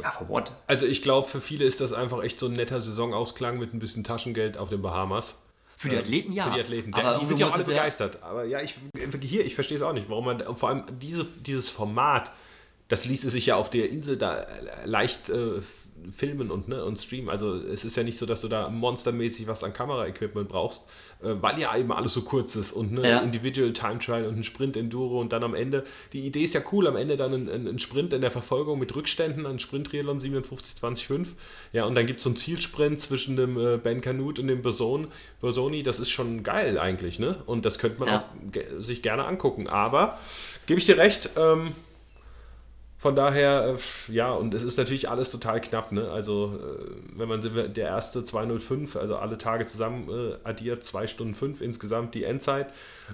ja, 0.00 0.10
for 0.10 0.28
what? 0.28 0.52
Also 0.66 0.86
ich 0.86 1.02
glaube, 1.02 1.28
für 1.28 1.40
viele 1.40 1.64
ist 1.64 1.80
das 1.80 1.92
einfach 1.92 2.22
echt 2.22 2.38
so 2.38 2.46
ein 2.46 2.52
netter 2.52 2.80
Saisonausklang 2.80 3.58
mit 3.58 3.74
ein 3.74 3.78
bisschen 3.78 4.04
Taschengeld 4.04 4.56
auf 4.56 4.68
den 4.68 4.82
Bahamas. 4.82 5.36
Für 5.76 5.88
die 5.88 5.96
Athleten 5.96 6.32
ja. 6.32 6.44
Für 6.46 6.54
die 6.54 6.60
Athleten. 6.60 6.94
Aber 6.94 7.18
die 7.18 7.26
sind 7.26 7.38
ja 7.38 7.46
auch 7.46 7.54
alle 7.54 7.64
begeistert. 7.64 8.22
Aber 8.22 8.44
ja, 8.44 8.60
ich, 8.60 8.74
hier, 9.20 9.44
ich 9.44 9.54
verstehe 9.54 9.76
es 9.76 9.82
auch 9.82 9.92
nicht, 9.92 10.08
warum 10.08 10.24
man, 10.24 10.40
vor 10.56 10.68
allem 10.68 10.84
diese, 11.00 11.24
dieses 11.24 11.68
Format, 11.68 12.30
das 12.88 13.04
ließe 13.04 13.30
sich 13.30 13.46
ja 13.46 13.56
auf 13.56 13.70
der 13.70 13.90
Insel 13.90 14.16
da 14.16 14.42
äh, 14.42 14.46
leicht 14.84 15.28
äh, 15.28 15.60
filmen 16.10 16.50
und, 16.50 16.68
ne, 16.68 16.84
und 16.84 16.98
streamen. 16.98 17.30
Also 17.30 17.54
es 17.54 17.84
ist 17.84 17.96
ja 17.96 18.02
nicht 18.02 18.18
so, 18.18 18.26
dass 18.26 18.40
du 18.42 18.48
da 18.48 18.68
monstermäßig 18.68 19.46
was 19.46 19.64
an 19.64 19.72
Kameraequipment 19.72 20.48
brauchst, 20.48 20.86
äh, 21.22 21.34
weil 21.40 21.58
ja 21.58 21.74
eben 21.76 21.92
alles 21.92 22.12
so 22.14 22.22
kurz 22.22 22.56
ist 22.56 22.72
und 22.72 22.92
ne, 22.92 23.08
Ja. 23.08 23.18
Individual 23.20 23.72
Time 23.72 23.98
Trial 24.00 24.26
und 24.26 24.36
ein 24.36 24.44
Sprint 24.44 24.76
Enduro 24.76 25.20
und 25.20 25.32
dann 25.32 25.42
am 25.44 25.54
Ende, 25.54 25.84
die 26.12 26.20
Idee 26.26 26.42
ist 26.42 26.52
ja 26.54 26.60
cool, 26.72 26.86
am 26.88 26.96
Ende 26.96 27.16
dann 27.16 27.32
ein, 27.32 27.48
ein, 27.48 27.66
ein 27.68 27.78
Sprint 27.78 28.12
in 28.12 28.20
der 28.20 28.30
Verfolgung 28.30 28.78
mit 28.78 28.94
Rückständen, 28.94 29.46
ein 29.46 29.58
Sprint 29.58 29.86
Triathlon 29.88 30.18
57-25. 30.18 31.28
Ja, 31.72 31.84
und 31.86 31.94
dann 31.94 32.06
gibt 32.06 32.18
es 32.18 32.24
so 32.24 32.30
einen 32.30 32.36
Zielsprint 32.36 33.00
zwischen 33.00 33.36
dem 33.36 33.56
äh, 33.56 33.78
Ben 33.78 34.00
Canute 34.00 34.42
und 34.42 34.48
dem 34.48 34.62
Boson, 34.62 35.08
Bosoni, 35.40 35.82
das 35.82 36.00
ist 36.00 36.10
schon 36.10 36.42
geil 36.42 36.78
eigentlich, 36.78 37.18
ne? 37.18 37.36
Und 37.46 37.64
das 37.64 37.78
könnte 37.78 38.00
man 38.00 38.08
Ja. 38.08 38.18
auch 38.52 38.82
sich 38.82 39.00
gerne 39.02 39.24
angucken. 39.24 39.68
Aber 39.68 40.18
gebe 40.66 40.78
ich 40.78 40.86
dir 40.86 40.98
recht, 40.98 41.30
ähm, 41.36 41.72
von 43.04 43.14
daher, 43.14 43.76
äh, 43.76 44.12
ja, 44.14 44.32
und 44.32 44.54
es 44.54 44.62
ist 44.62 44.78
natürlich 44.78 45.10
alles 45.10 45.30
total 45.30 45.60
knapp, 45.60 45.92
ne? 45.92 46.10
Also, 46.10 46.58
äh, 46.58 47.18
wenn 47.18 47.28
man 47.28 47.42
der 47.42 47.86
erste 47.86 48.24
205, 48.24 48.96
also 48.96 49.16
alle 49.16 49.36
Tage 49.36 49.66
zusammen 49.66 50.08
äh, 50.08 50.36
addiert, 50.42 50.82
2 50.82 51.06
Stunden 51.06 51.34
5 51.34 51.60
insgesamt 51.60 52.14
die 52.14 52.24
Endzeit. 52.24 52.68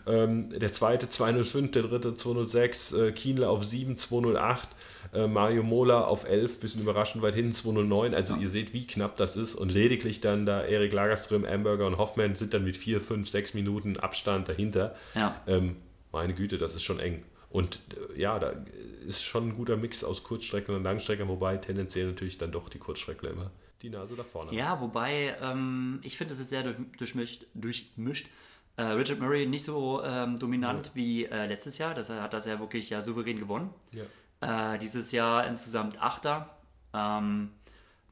Ähm, 0.07 0.51
der 0.57 0.70
zweite 0.70 1.09
205, 1.09 1.72
der 1.72 1.82
dritte 1.82 2.14
206, 2.14 2.93
äh, 2.93 3.11
Kienle 3.11 3.49
auf 3.49 3.64
7, 3.64 3.97
208, 3.97 4.68
äh, 5.12 5.26
Mario 5.26 5.64
Mola 5.64 6.05
auf 6.05 6.24
11, 6.24 6.61
bisschen 6.61 6.82
überraschend 6.82 7.24
weit 7.24 7.34
hinten 7.34 7.53
209. 7.53 8.14
Also, 8.14 8.36
ihr 8.36 8.49
seht, 8.49 8.72
wie 8.72 8.86
knapp 8.86 9.16
das 9.16 9.34
ist. 9.34 9.57
Und 9.57 9.72
lediglich 9.72 10.20
dann 10.20 10.47
da 10.47 10.62
Erik 10.62 10.93
Lagerström, 10.93 11.45
Amberger 11.45 11.88
und 11.88 11.99
Hoffmann 11.99 12.36
sind 12.36 12.55
dann 12.55 12.62
mit 12.62 12.76
4, 12.76 13.01
5, 13.01 13.28
6 13.28 13.55
Minuten 13.55 13.97
Abstand 13.97 14.49
dahinter. 14.49 14.95
Ja. 15.16 15.34
Ähm, 15.49 15.74
meine 16.12 16.34
Güte, 16.34 16.59
das 16.59 16.76
ist 16.76 16.84
schon 16.84 17.01
eng. 17.01 17.24
Und 17.51 17.80
äh, 18.14 18.20
ja, 18.20 18.38
da 18.38 18.55
ist 19.07 19.22
schon 19.22 19.48
ein 19.48 19.57
guter 19.57 19.76
Mix 19.76 20.05
aus 20.05 20.22
Kurzstrecken 20.22 20.74
und 20.74 20.84
Langstrecken, 20.84 21.28
wobei 21.28 21.57
tendenziell 21.57 22.07
natürlich 22.07 22.38
dann 22.38 22.53
doch 22.53 22.68
die 22.68 22.78
Kurzstreckler 22.78 23.30
immer 23.30 23.51
die 23.82 23.90
Nase 23.90 24.14
da 24.14 24.24
vorne. 24.24 24.55
Ja, 24.55 24.80
wobei 24.80 25.36
ähm, 25.40 26.01
ich 26.03 26.16
finde, 26.16 26.34
es 26.34 26.40
ist 26.40 26.51
sehr 26.51 26.62
durch, 26.62 26.76
durchmischt. 26.96 27.46
durchmischt. 27.55 28.28
Äh, 28.76 28.82
Richard 28.82 29.20
Murray 29.20 29.46
nicht 29.46 29.64
so 29.64 30.03
ähm, 30.05 30.38
dominant 30.38 30.92
wie 30.94 31.24
äh, 31.24 31.46
letztes 31.46 31.78
Jahr. 31.78 31.92
Das 31.94 32.09
hat 32.09 32.32
das 32.32 32.46
ja 32.46 32.61
wirklich 32.61 32.90
ja 32.90 33.01
souverän 33.01 33.38
gewonnen. 33.38 33.70
Ja. 33.92 34.74
Äh, 34.74 34.78
dieses 34.78 35.12
Jahr 35.12 35.46
insgesamt 35.46 36.01
Achter. 36.01 36.57
Ähm, 36.94 37.51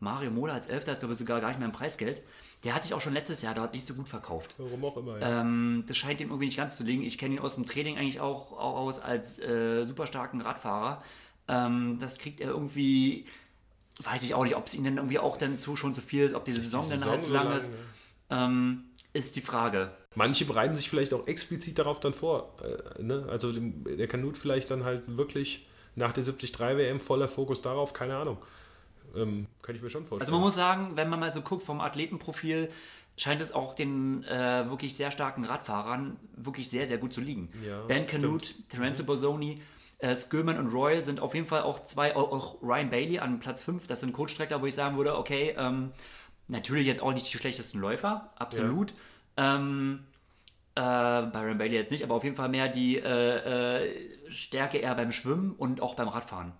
Mario 0.01 0.30
Mola 0.30 0.55
als 0.55 0.68
Elfter 0.68 0.93
ist, 0.93 1.01
glaube 1.01 1.14
ich, 1.14 1.18
sogar 1.18 1.41
gar 1.41 1.49
nicht 1.49 1.59
mehr 1.59 1.66
im 1.66 1.72
Preisgeld. 1.72 2.22
Der 2.64 2.74
hat 2.74 2.82
sich 2.82 2.92
auch 2.92 3.00
schon 3.00 3.12
letztes 3.12 3.42
Jahr 3.42 3.54
dort 3.54 3.72
nicht 3.72 3.86
so 3.86 3.94
gut 3.94 4.09
verkauft. 4.09 4.56
Warum 4.59 4.84
auch 4.84 4.96
immer, 4.96 5.18
ja. 5.20 5.42
Ähm, 5.42 5.84
das 5.86 5.96
scheint 5.96 6.20
ihm 6.20 6.28
irgendwie 6.28 6.46
nicht 6.46 6.56
ganz 6.56 6.76
zu 6.76 6.82
liegen. 6.82 7.02
Ich 7.02 7.16
kenne 7.16 7.36
ihn 7.36 7.40
aus 7.40 7.54
dem 7.54 7.66
Training 7.66 7.96
eigentlich 7.96 8.20
auch, 8.20 8.52
auch 8.52 8.76
aus 8.76 8.98
als 8.98 9.38
äh, 9.38 9.84
super 9.84 10.06
starken 10.06 10.40
Radfahrer. 10.40 11.02
Ähm, 11.46 11.98
das 12.00 12.18
kriegt 12.18 12.40
er 12.40 12.48
irgendwie, 12.48 13.26
weiß 14.02 14.24
ich 14.24 14.34
auch 14.34 14.44
nicht, 14.44 14.56
ob 14.56 14.66
es 14.66 14.74
ihm 14.74 14.84
dann 14.84 14.96
irgendwie 14.96 15.20
auch 15.20 15.36
dann 15.36 15.56
zu 15.56 15.76
schon 15.76 15.94
zu 15.94 16.02
viel 16.02 16.24
ist, 16.24 16.34
ob 16.34 16.44
die 16.44 16.52
Saison, 16.52 16.88
dann 16.90 16.98
Saison 16.98 17.12
halt 17.12 17.22
zu 17.22 17.28
so 17.28 17.34
lang 17.34 17.44
lang, 17.44 17.59
ist, 17.59 17.70
ne? 17.70 17.76
ähm, 18.30 18.84
ist 19.12 19.36
die 19.36 19.40
Frage. 19.40 19.92
Manche 20.16 20.44
bereiten 20.44 20.74
sich 20.74 20.90
vielleicht 20.90 21.14
auch 21.14 21.26
explizit 21.28 21.78
darauf 21.78 22.00
dann 22.00 22.12
vor. 22.12 22.56
Äh, 22.98 23.02
ne? 23.02 23.26
Also 23.30 23.52
dem, 23.52 23.84
der 23.84 24.09
Kanut 24.09 24.36
vielleicht 24.36 24.70
dann 24.72 24.84
halt 24.84 25.16
wirklich 25.16 25.68
nach 25.94 26.12
der 26.12 26.24
73 26.24 26.59
WM 26.59 27.00
voller 27.00 27.28
Fokus 27.28 27.62
darauf, 27.62 27.92
keine 27.92 28.16
Ahnung. 28.16 28.38
Ähm, 29.16 29.46
kann 29.62 29.74
ich 29.74 29.82
mir 29.82 29.90
schon 29.90 30.04
vorstellen. 30.04 30.20
Also 30.22 30.32
man 30.32 30.40
muss 30.40 30.54
sagen, 30.54 30.92
wenn 30.96 31.09
man 31.09 31.20
mal 31.20 31.30
so 31.30 31.42
guckt 31.42 31.62
vom 31.62 31.80
Athletenprofil, 31.80 32.70
scheint 33.16 33.40
es 33.40 33.52
auch 33.52 33.74
den 33.74 34.24
äh, 34.24 34.68
wirklich 34.70 34.96
sehr 34.96 35.11
starken 35.11 35.44
Radfahrern 35.44 36.16
wirklich 36.36 36.70
sehr, 36.70 36.86
sehr 36.86 36.98
gut 36.98 37.12
zu 37.12 37.20
liegen. 37.20 37.50
Ja, 37.66 37.82
ben 37.82 38.06
Canute, 38.06 38.52
Terenzo 38.68 39.04
Bozzoni, 39.04 39.61
äh, 39.98 40.14
Skillman 40.14 40.59
und 40.59 40.72
Royal 40.72 41.02
sind 41.02 41.20
auf 41.20 41.34
jeden 41.34 41.46
Fall 41.46 41.62
auch 41.62 41.84
zwei, 41.84 42.14
auch, 42.14 42.62
Ryan 42.62 42.90
Bailey 42.90 43.18
an 43.18 43.40
Platz 43.40 43.64
5, 43.64 43.86
das 43.86 44.00
sind 44.00 44.12
Coachstrecker, 44.12 44.62
wo 44.62 44.66
ich 44.66 44.74
sagen 44.74 44.96
würde, 44.96 45.18
okay, 45.18 45.54
ähm, 45.59 45.90
natürlich 46.46 46.86
jetzt 46.86 47.02
auch 47.02 47.12
nicht 47.12 47.32
die 47.32 47.36
schlechtesten 47.36 47.80
Läufer, 47.80 48.30
absolut. 48.36 48.94
Ähm, 49.36 50.04
äh, 50.76 50.80
bei 50.80 51.40
Ryan 51.40 51.59
Bailey 51.59 51.74
jetzt 51.74 51.90
nicht, 51.90 52.04
aber 52.04 52.14
auf 52.14 52.24
jeden 52.24 52.36
Fall 52.36 52.48
mehr 52.48 52.68
die 52.68 52.98
äh, 52.98 53.82
äh, 53.82 54.30
Stärke 54.30 54.78
eher 54.78 54.94
beim 54.94 55.11
Schwimmen 55.11 55.52
und 55.52 55.80
auch 55.80 55.96
beim 55.96 56.09
Radfahren. 56.09 56.52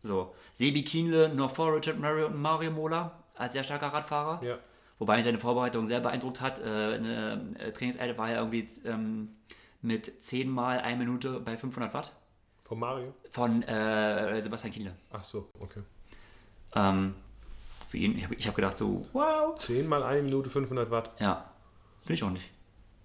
So, 0.00 0.34
Sebi 0.52 0.82
Kienle 0.82 1.28
nur 1.28 1.48
vor 1.48 1.74
Richard 1.74 1.98
Murray 1.98 2.24
und 2.24 2.40
Mario 2.40 2.70
Mola 2.70 3.12
als 3.36 3.52
sehr 3.52 3.62
starker 3.62 3.88
Radfahrer. 3.88 4.42
Ja. 4.44 4.58
Wobei 4.98 5.16
mich 5.16 5.24
seine 5.24 5.38
Vorbereitung 5.38 5.86
sehr 5.86 6.00
beeindruckt 6.00 6.40
hat. 6.40 6.58
Äh, 6.60 6.62
eine 6.62 7.54
äh, 7.58 7.72
Trainingseinheit 7.72 8.16
war 8.16 8.30
ja 8.30 8.38
irgendwie 8.38 8.68
ähm, 8.84 9.30
mit 9.82 10.22
10 10.22 10.48
mal 10.48 10.80
1 10.80 10.98
Minute 10.98 11.40
bei 11.40 11.56
500 11.56 11.92
Watt 11.94 12.12
Von 12.62 12.78
Mario? 12.78 13.12
von 13.30 13.62
äh, 13.64 14.40
Sebastian 14.40 14.72
Kienle. 14.72 14.92
Ach 15.12 15.22
so, 15.22 15.48
okay. 15.60 15.80
Ähm, 16.74 17.14
für 17.86 17.98
ihn, 17.98 18.16
ich 18.18 18.24
habe 18.24 18.36
hab 18.36 18.54
gedacht 18.54 18.78
so, 18.78 19.06
wow. 19.12 19.54
10 19.56 19.86
mal 19.86 20.02
eine 20.02 20.22
Minute 20.22 20.48
500 20.50 20.90
Watt. 20.90 21.10
Ja, 21.20 21.50
finde 22.00 22.14
ich 22.14 22.22
ordentlich. 22.22 22.50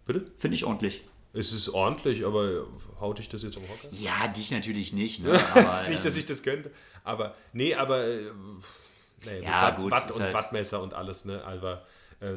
Bitte? 0.06 0.32
Finde 0.38 0.56
ich 0.56 0.66
ordentlich. 0.66 1.04
Es 1.32 1.54
ist 1.54 1.70
ordentlich, 1.70 2.26
aber 2.26 2.66
haut 3.00 3.20
dich 3.20 3.30
das 3.30 3.44
jetzt 3.44 3.58
um 3.58 3.64
Hocker? 3.64 3.88
Ja, 3.92 4.28
dich 4.28 4.50
natürlich 4.52 4.94
nicht, 4.94 5.22
ne? 5.24 5.40
Aber, 5.56 5.88
Nicht, 5.88 6.04
dass 6.04 6.14
ähm, 6.14 6.20
ich 6.20 6.26
das 6.26 6.42
könnte. 6.42 6.72
Aber, 7.04 7.36
nee, 7.54 7.74
aber, 7.76 8.04
äh, 8.04 9.42
Ja, 9.42 9.70
gut, 9.72 9.92
Watt 9.92 10.10
ist 10.10 10.16
und 10.16 10.22
halt- 10.24 10.34
Wattmesser 10.34 10.82
und 10.82 10.94
alles, 10.94 11.26
ne, 11.26 11.44
aber 11.44 11.86
äh, 12.20 12.36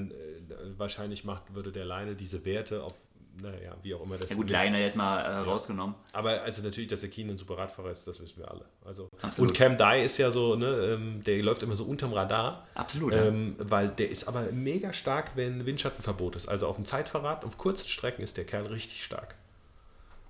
wahrscheinlich 0.76 1.24
macht, 1.24 1.54
würde 1.54 1.72
der 1.72 1.84
Leine 1.84 2.14
diese 2.14 2.44
Werte 2.44 2.82
auf, 2.82 2.94
naja, 3.40 3.74
wie 3.82 3.94
auch 3.94 4.02
immer 4.02 4.18
das 4.18 4.30
ja 4.30 4.36
gut. 4.36 4.50
Leiner 4.50 4.78
jetzt 4.78 4.96
mal 4.96 5.20
äh, 5.20 5.38
rausgenommen. 5.38 5.94
Aber 6.12 6.42
also 6.42 6.62
natürlich, 6.62 6.90
dass 6.90 7.00
der 7.00 7.10
Keen 7.10 7.30
ein 7.30 7.38
super 7.38 7.56
Radfahrer 7.56 7.90
ist, 7.90 8.06
das 8.06 8.20
wissen 8.20 8.38
wir 8.38 8.50
alle. 8.50 8.64
Also, 8.84 9.08
Absolut. 9.20 9.50
und 9.50 9.56
Cam 9.56 9.78
Dye 9.78 10.04
ist 10.04 10.18
ja 10.18 10.30
so, 10.30 10.56
ne, 10.56 10.66
ähm, 10.66 11.22
der 11.24 11.42
läuft 11.42 11.62
immer 11.62 11.76
so 11.76 11.84
unterm 11.84 12.12
Radar. 12.12 12.66
Absolut, 12.74 13.14
ja. 13.14 13.24
Ähm, 13.24 13.56
weil 13.58 13.88
der 13.88 14.10
ist 14.10 14.28
aber 14.28 14.42
mega 14.52 14.92
stark, 14.92 15.32
wenn 15.34 15.64
Windschattenverbot 15.64 16.36
ist. 16.36 16.48
Also 16.48 16.66
auf 16.66 16.76
dem 16.76 16.84
Zeitverrat, 16.84 17.44
auf 17.44 17.58
kurzen 17.58 17.88
Strecken 17.88 18.22
ist 18.22 18.36
der 18.36 18.44
Kerl 18.44 18.66
richtig 18.66 19.02
stark. 19.04 19.34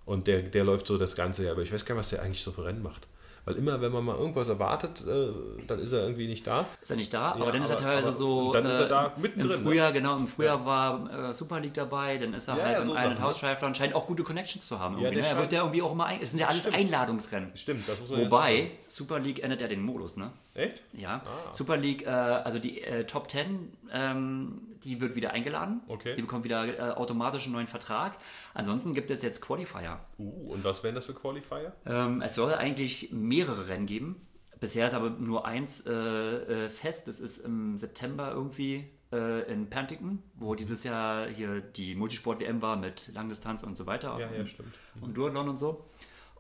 Und 0.05 0.27
der, 0.27 0.43
der 0.43 0.65
läuft 0.65 0.87
so 0.87 0.99
das 0.99 1.15
ganze. 1.15 1.51
Aber 1.51 1.63
ich 1.63 1.73
weiß 1.73 1.85
gar 1.85 1.95
nicht, 1.95 2.01
was 2.01 2.11
der 2.11 2.23
eigentlich 2.23 2.43
so 2.43 2.53
für 2.53 2.65
Rennen 2.65 2.83
macht. 2.83 3.07
Weil 3.45 3.57
immer, 3.57 3.81
wenn 3.81 3.91
man 3.91 4.05
mal 4.05 4.17
irgendwas 4.17 4.49
erwartet, 4.49 5.03
äh, 5.05 5.33
dann 5.67 5.81
ist 5.81 5.91
er 5.93 6.03
irgendwie 6.03 6.29
nicht 6.29 6.47
da. 6.47 6.65
Ist 6.81 6.91
er 6.91 6.97
nicht 6.97 7.13
da, 7.13 7.35
Ja, 7.37 7.43
aber 7.43 7.51
dann 7.51 7.63
ist 7.63 7.71
er 7.71 7.77
teilweise 7.77 8.09
aber- 8.09 8.17
so. 8.17 8.53
dann 8.53 8.65
ist 8.67 8.79
er 8.79 8.87
äh, 8.87 8.89
da 8.89 9.13
mittendrin, 9.17 9.51
Im 9.53 9.59
ne? 9.65 9.69
Frühjahr, 9.69 9.93
genau, 9.93 10.17
im 10.17 10.29
Frühjahr 10.29 10.65
war 10.65 11.31
äh, 11.31 11.35
Super 11.35 11.59
League 11.59 11.75
dabei, 11.75 12.19
dann 12.19 12.35
ist 12.35 12.47
er 12.47 12.57
Ja, 12.57 12.63
halt 12.65 12.73
ja, 12.77 12.83
im 12.83 12.87
so 12.89 12.93
Island 12.95 13.17
Sachen, 13.17 13.25
House 13.25 13.39
Schleifler 13.39 13.67
und 13.67 13.77
scheint 13.77 13.95
auch 13.97 14.07
gute 14.07 14.23
Connections 14.23 14.67
zu 14.69 14.79
haben. 14.79 14.97
Ja, 15.01 15.11
ne? 15.11 15.27
Er 15.27 15.37
wird 15.39 15.53
ja 15.53 15.61
irgendwie 15.63 15.83
auch 15.83 15.91
immer 15.93 16.07
ein, 16.07 16.21
es 16.23 16.31
sind 16.31 16.39
ja 16.39 16.47
alles 16.47 16.61
Stimmt. 16.63 16.77
Einladungsrennen. 16.77 17.51
Stimmt, 17.57 17.89
das 17.89 17.99
muss 17.99 18.11
man 18.11 18.21
Wobei, 18.27 18.71
Super 18.87 19.19
League 19.19 19.43
ändert 19.43 19.61
ja 19.61 19.67
den 19.67 19.83
Modus, 19.83 20.17
ne? 20.17 20.31
Echt? 20.55 20.83
Ja. 20.93 21.23
Super 21.51 21.77
League, 21.77 22.07
äh, 22.07 22.11
also 22.11 22.59
die 22.59 22.83
äh, 22.83 23.05
Top 23.05 23.31
10, 23.31 23.73
ähm, 23.91 24.61
die 24.85 25.01
wird 25.01 25.15
wieder 25.15 25.33
eingeladen. 25.33 25.81
Okay. 25.89 26.15
Die 26.15 26.21
bekommt 26.21 26.45
wieder 26.45 26.67
äh, 26.67 26.93
automatisch 26.93 27.45
einen 27.45 27.55
neuen 27.55 27.69
Vertrag. 27.69 28.19
Ansonsten 28.53 28.95
gibt 28.95 29.11
es 29.11 29.23
jetzt 29.23 29.41
Qualifier. 29.41 30.01
Uh, 30.19 30.53
und 30.53 30.65
was 30.65 30.83
wären 30.85 30.95
das 30.95 31.07
für 31.07 31.15
Qualifier? 31.15 31.73
Ähm, 31.87 32.21
es 32.21 32.35
soll 32.35 32.55
eigentlich 32.55 33.13
mehrere 33.13 33.69
Rennen 33.69 33.87
geben. 33.87 34.27
Bisher 34.61 34.87
ist 34.87 34.95
aber 34.95 35.11
nur 35.11 35.47
eins 35.47 35.87
äh, 35.87 35.93
äh, 35.93 36.69
fest. 36.69 37.09
Das 37.09 37.19
ist 37.19 37.39
im 37.39 37.79
September 37.79 38.31
irgendwie 38.31 38.85
äh, 39.11 39.51
in 39.51 39.69
Penticton, 39.69 40.23
wo 40.35 40.55
dieses 40.55 40.85
Jahr 40.85 41.27
hier 41.29 41.61
die 41.61 41.95
Multisport-WM 41.95 42.63
war 42.63 42.77
mit 42.77 43.13
Langdistanz 43.15 43.63
und 43.63 43.77
so 43.77 43.87
weiter. 43.87 44.19
Ja, 44.21 44.31
ja, 44.31 44.47
stimmt. 44.47 44.75
Und 45.01 45.17
Duathlon 45.17 45.49
und 45.49 45.59
so. 45.59 45.89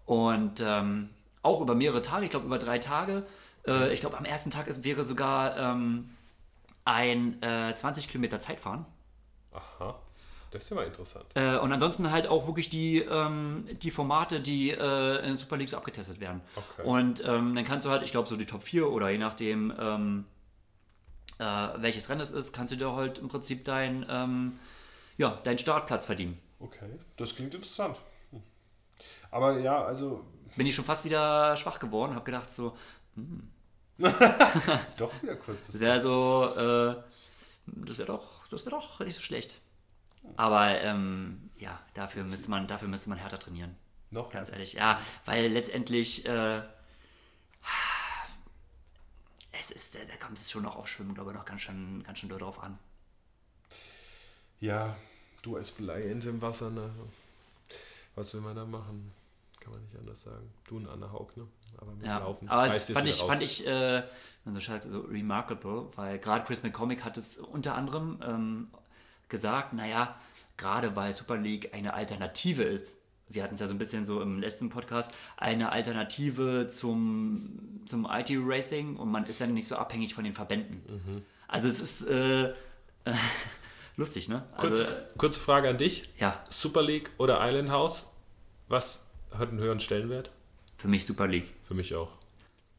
Und 0.06 0.62
ähm, 0.64 1.08
auch 1.42 1.60
über 1.60 1.74
mehrere 1.74 2.02
Tage, 2.02 2.24
ich 2.24 2.30
glaube 2.30 2.46
über 2.46 2.58
drei 2.58 2.78
Tage. 2.78 3.24
Äh, 3.66 3.92
ich 3.92 4.00
glaube, 4.00 4.18
am 4.18 4.24
ersten 4.24 4.50
Tag 4.50 4.66
ist, 4.66 4.84
wäre 4.84 5.04
sogar 5.04 5.56
ähm, 5.56 6.10
ein 6.84 7.42
äh, 7.42 7.74
20 7.74 8.08
Kilometer 8.08 8.40
Zeitfahren. 8.40 8.86
Aha, 9.52 10.00
das 10.50 10.64
ist 10.64 10.70
ja 10.70 10.76
mal 10.76 10.86
interessant. 10.86 11.24
Äh, 11.34 11.56
und 11.56 11.72
ansonsten 11.72 12.10
halt 12.10 12.26
auch 12.26 12.46
wirklich 12.46 12.68
die, 12.68 12.98
ähm, 12.98 13.66
die 13.80 13.90
Formate, 13.90 14.40
die 14.40 14.70
äh, 14.70 15.26
in 15.26 15.38
Super 15.38 15.56
League 15.56 15.68
so 15.68 15.76
abgetestet 15.76 16.20
werden. 16.20 16.42
Okay. 16.54 16.86
Und 16.86 17.24
ähm, 17.24 17.54
dann 17.54 17.64
kannst 17.64 17.86
du 17.86 17.90
halt, 17.90 18.02
ich 18.02 18.10
glaube, 18.10 18.28
so 18.28 18.36
die 18.36 18.46
Top 18.46 18.62
4 18.62 18.90
oder 18.90 19.08
je 19.10 19.18
nachdem, 19.18 19.72
ähm, 19.78 20.24
äh, 21.38 21.44
welches 21.76 22.10
Rennen 22.10 22.20
es 22.20 22.30
ist, 22.30 22.52
kannst 22.52 22.72
du 22.72 22.76
dir 22.76 22.92
halt 22.92 23.18
im 23.18 23.28
Prinzip 23.28 23.64
dein, 23.64 24.04
ähm, 24.10 24.58
ja, 25.16 25.38
deinen 25.44 25.58
Startplatz 25.58 26.04
verdienen. 26.04 26.38
Okay, 26.60 26.98
das 27.16 27.34
klingt 27.34 27.54
interessant. 27.54 27.96
Hm. 28.30 28.42
Aber 29.30 29.58
ja, 29.58 29.84
also. 29.84 30.24
Bin 30.54 30.66
ich 30.66 30.74
schon 30.74 30.84
fast 30.84 31.06
wieder 31.06 31.56
schwach 31.56 31.78
geworden, 31.78 32.14
habe 32.14 32.26
gedacht 32.26 32.52
so, 32.52 32.76
Doch 34.96 35.22
wieder 35.22 35.36
kurz. 35.36 35.66
das 35.68 35.80
wäre 35.80 36.00
so, 36.00 36.52
äh, 36.56 37.02
das 37.66 37.98
wäre 37.98 38.06
doch, 38.06 38.48
das 38.48 38.64
wäre 38.64 38.76
doch 38.76 39.00
nicht 39.00 39.14
so 39.14 39.22
schlecht. 39.22 39.60
Aber 40.36 40.70
ähm, 40.80 41.50
ja, 41.58 41.80
dafür 41.94 42.24
müsste 42.24 42.50
man, 42.50 42.66
dafür 42.66 42.88
müsste 42.88 43.10
man 43.10 43.18
härter 43.18 43.38
trainieren. 43.38 43.76
Noch? 44.10 44.30
Ganz 44.30 44.50
ehrlich, 44.50 44.74
ja, 44.74 45.00
weil 45.24 45.48
letztendlich 45.48 46.26
äh, 46.26 46.62
es 49.52 49.70
ist, 49.70 49.94
da 49.94 50.16
kommt 50.24 50.38
es 50.38 50.50
schon 50.50 50.64
noch 50.64 50.76
auf 50.76 50.88
Schwimmen, 50.88 51.14
glaube 51.14 51.30
ich, 51.30 51.36
noch 51.36 51.44
ganz 51.44 51.62
schön, 51.62 52.02
ganz 52.04 52.18
schön 52.18 52.28
doll 52.28 52.40
drauf 52.40 52.62
an. 52.62 52.78
Ja, 54.60 54.96
du 55.42 55.56
als 55.56 55.70
Bleiente 55.70 56.28
im 56.28 56.42
Wasser, 56.42 56.70
ne? 56.70 56.90
Was 58.14 58.34
will 58.34 58.40
man 58.40 58.56
da 58.56 58.64
machen? 58.64 59.12
Kann 59.62 59.74
man 59.74 59.82
nicht 59.82 59.96
anders 59.96 60.22
sagen. 60.22 60.50
Du 60.66 60.76
und 60.76 60.88
Anna 60.88 61.12
Haug, 61.12 61.28
ne? 61.36 61.46
Aber 61.78 61.92
mit 61.92 62.04
Ja, 62.04 62.18
Laufen 62.18 62.48
aber 62.48 62.66
es 62.66 62.86
dir's 62.86 62.98
fand 62.98 63.08
ich, 63.08 63.20
raus. 63.20 63.28
fand 63.28 63.42
ich 63.42 63.66
äh, 63.66 64.02
so, 64.44 65.00
remarkable, 65.02 65.86
weil 65.94 66.18
gerade 66.18 66.44
Chris 66.44 66.64
McCormick 66.64 67.04
hat 67.04 67.16
es 67.16 67.38
unter 67.38 67.76
anderem 67.76 68.18
ähm, 68.26 68.68
gesagt, 69.28 69.72
naja, 69.72 70.18
gerade 70.56 70.96
weil 70.96 71.12
Super 71.12 71.36
League 71.36 71.72
eine 71.74 71.94
Alternative 71.94 72.64
ist, 72.64 72.98
wir 73.28 73.44
hatten 73.44 73.54
es 73.54 73.60
ja 73.60 73.68
so 73.68 73.74
ein 73.74 73.78
bisschen 73.78 74.04
so 74.04 74.20
im 74.20 74.40
letzten 74.40 74.68
Podcast, 74.68 75.14
eine 75.36 75.70
Alternative 75.70 76.66
zum, 76.68 77.82
zum 77.86 78.04
IT-Racing 78.10 78.96
und 78.96 79.12
man 79.12 79.26
ist 79.26 79.38
ja 79.38 79.46
nicht 79.46 79.68
so 79.68 79.76
abhängig 79.76 80.12
von 80.12 80.24
den 80.24 80.34
Verbänden. 80.34 80.82
Mhm. 80.88 81.22
Also 81.46 81.68
es 81.68 81.78
ist 81.78 82.08
äh, 82.08 82.46
äh, 82.48 82.54
lustig, 83.96 84.28
ne? 84.28 84.44
Also, 84.56 84.74
Kurze, 84.82 85.08
kurze 85.18 85.38
Frage 85.38 85.68
an 85.68 85.78
dich. 85.78 86.10
ja, 86.18 86.42
Super 86.50 86.82
League 86.82 87.10
oder 87.18 87.38
Island 87.48 87.70
House? 87.70 88.12
Was 88.68 89.06
hat 89.38 89.50
einen 89.50 89.58
höheren 89.60 89.80
Stellenwert? 89.80 90.30
für 90.76 90.88
mich 90.88 91.06
Super 91.06 91.28
League. 91.28 91.48
Für 91.68 91.74
mich 91.74 91.94
auch. 91.94 92.08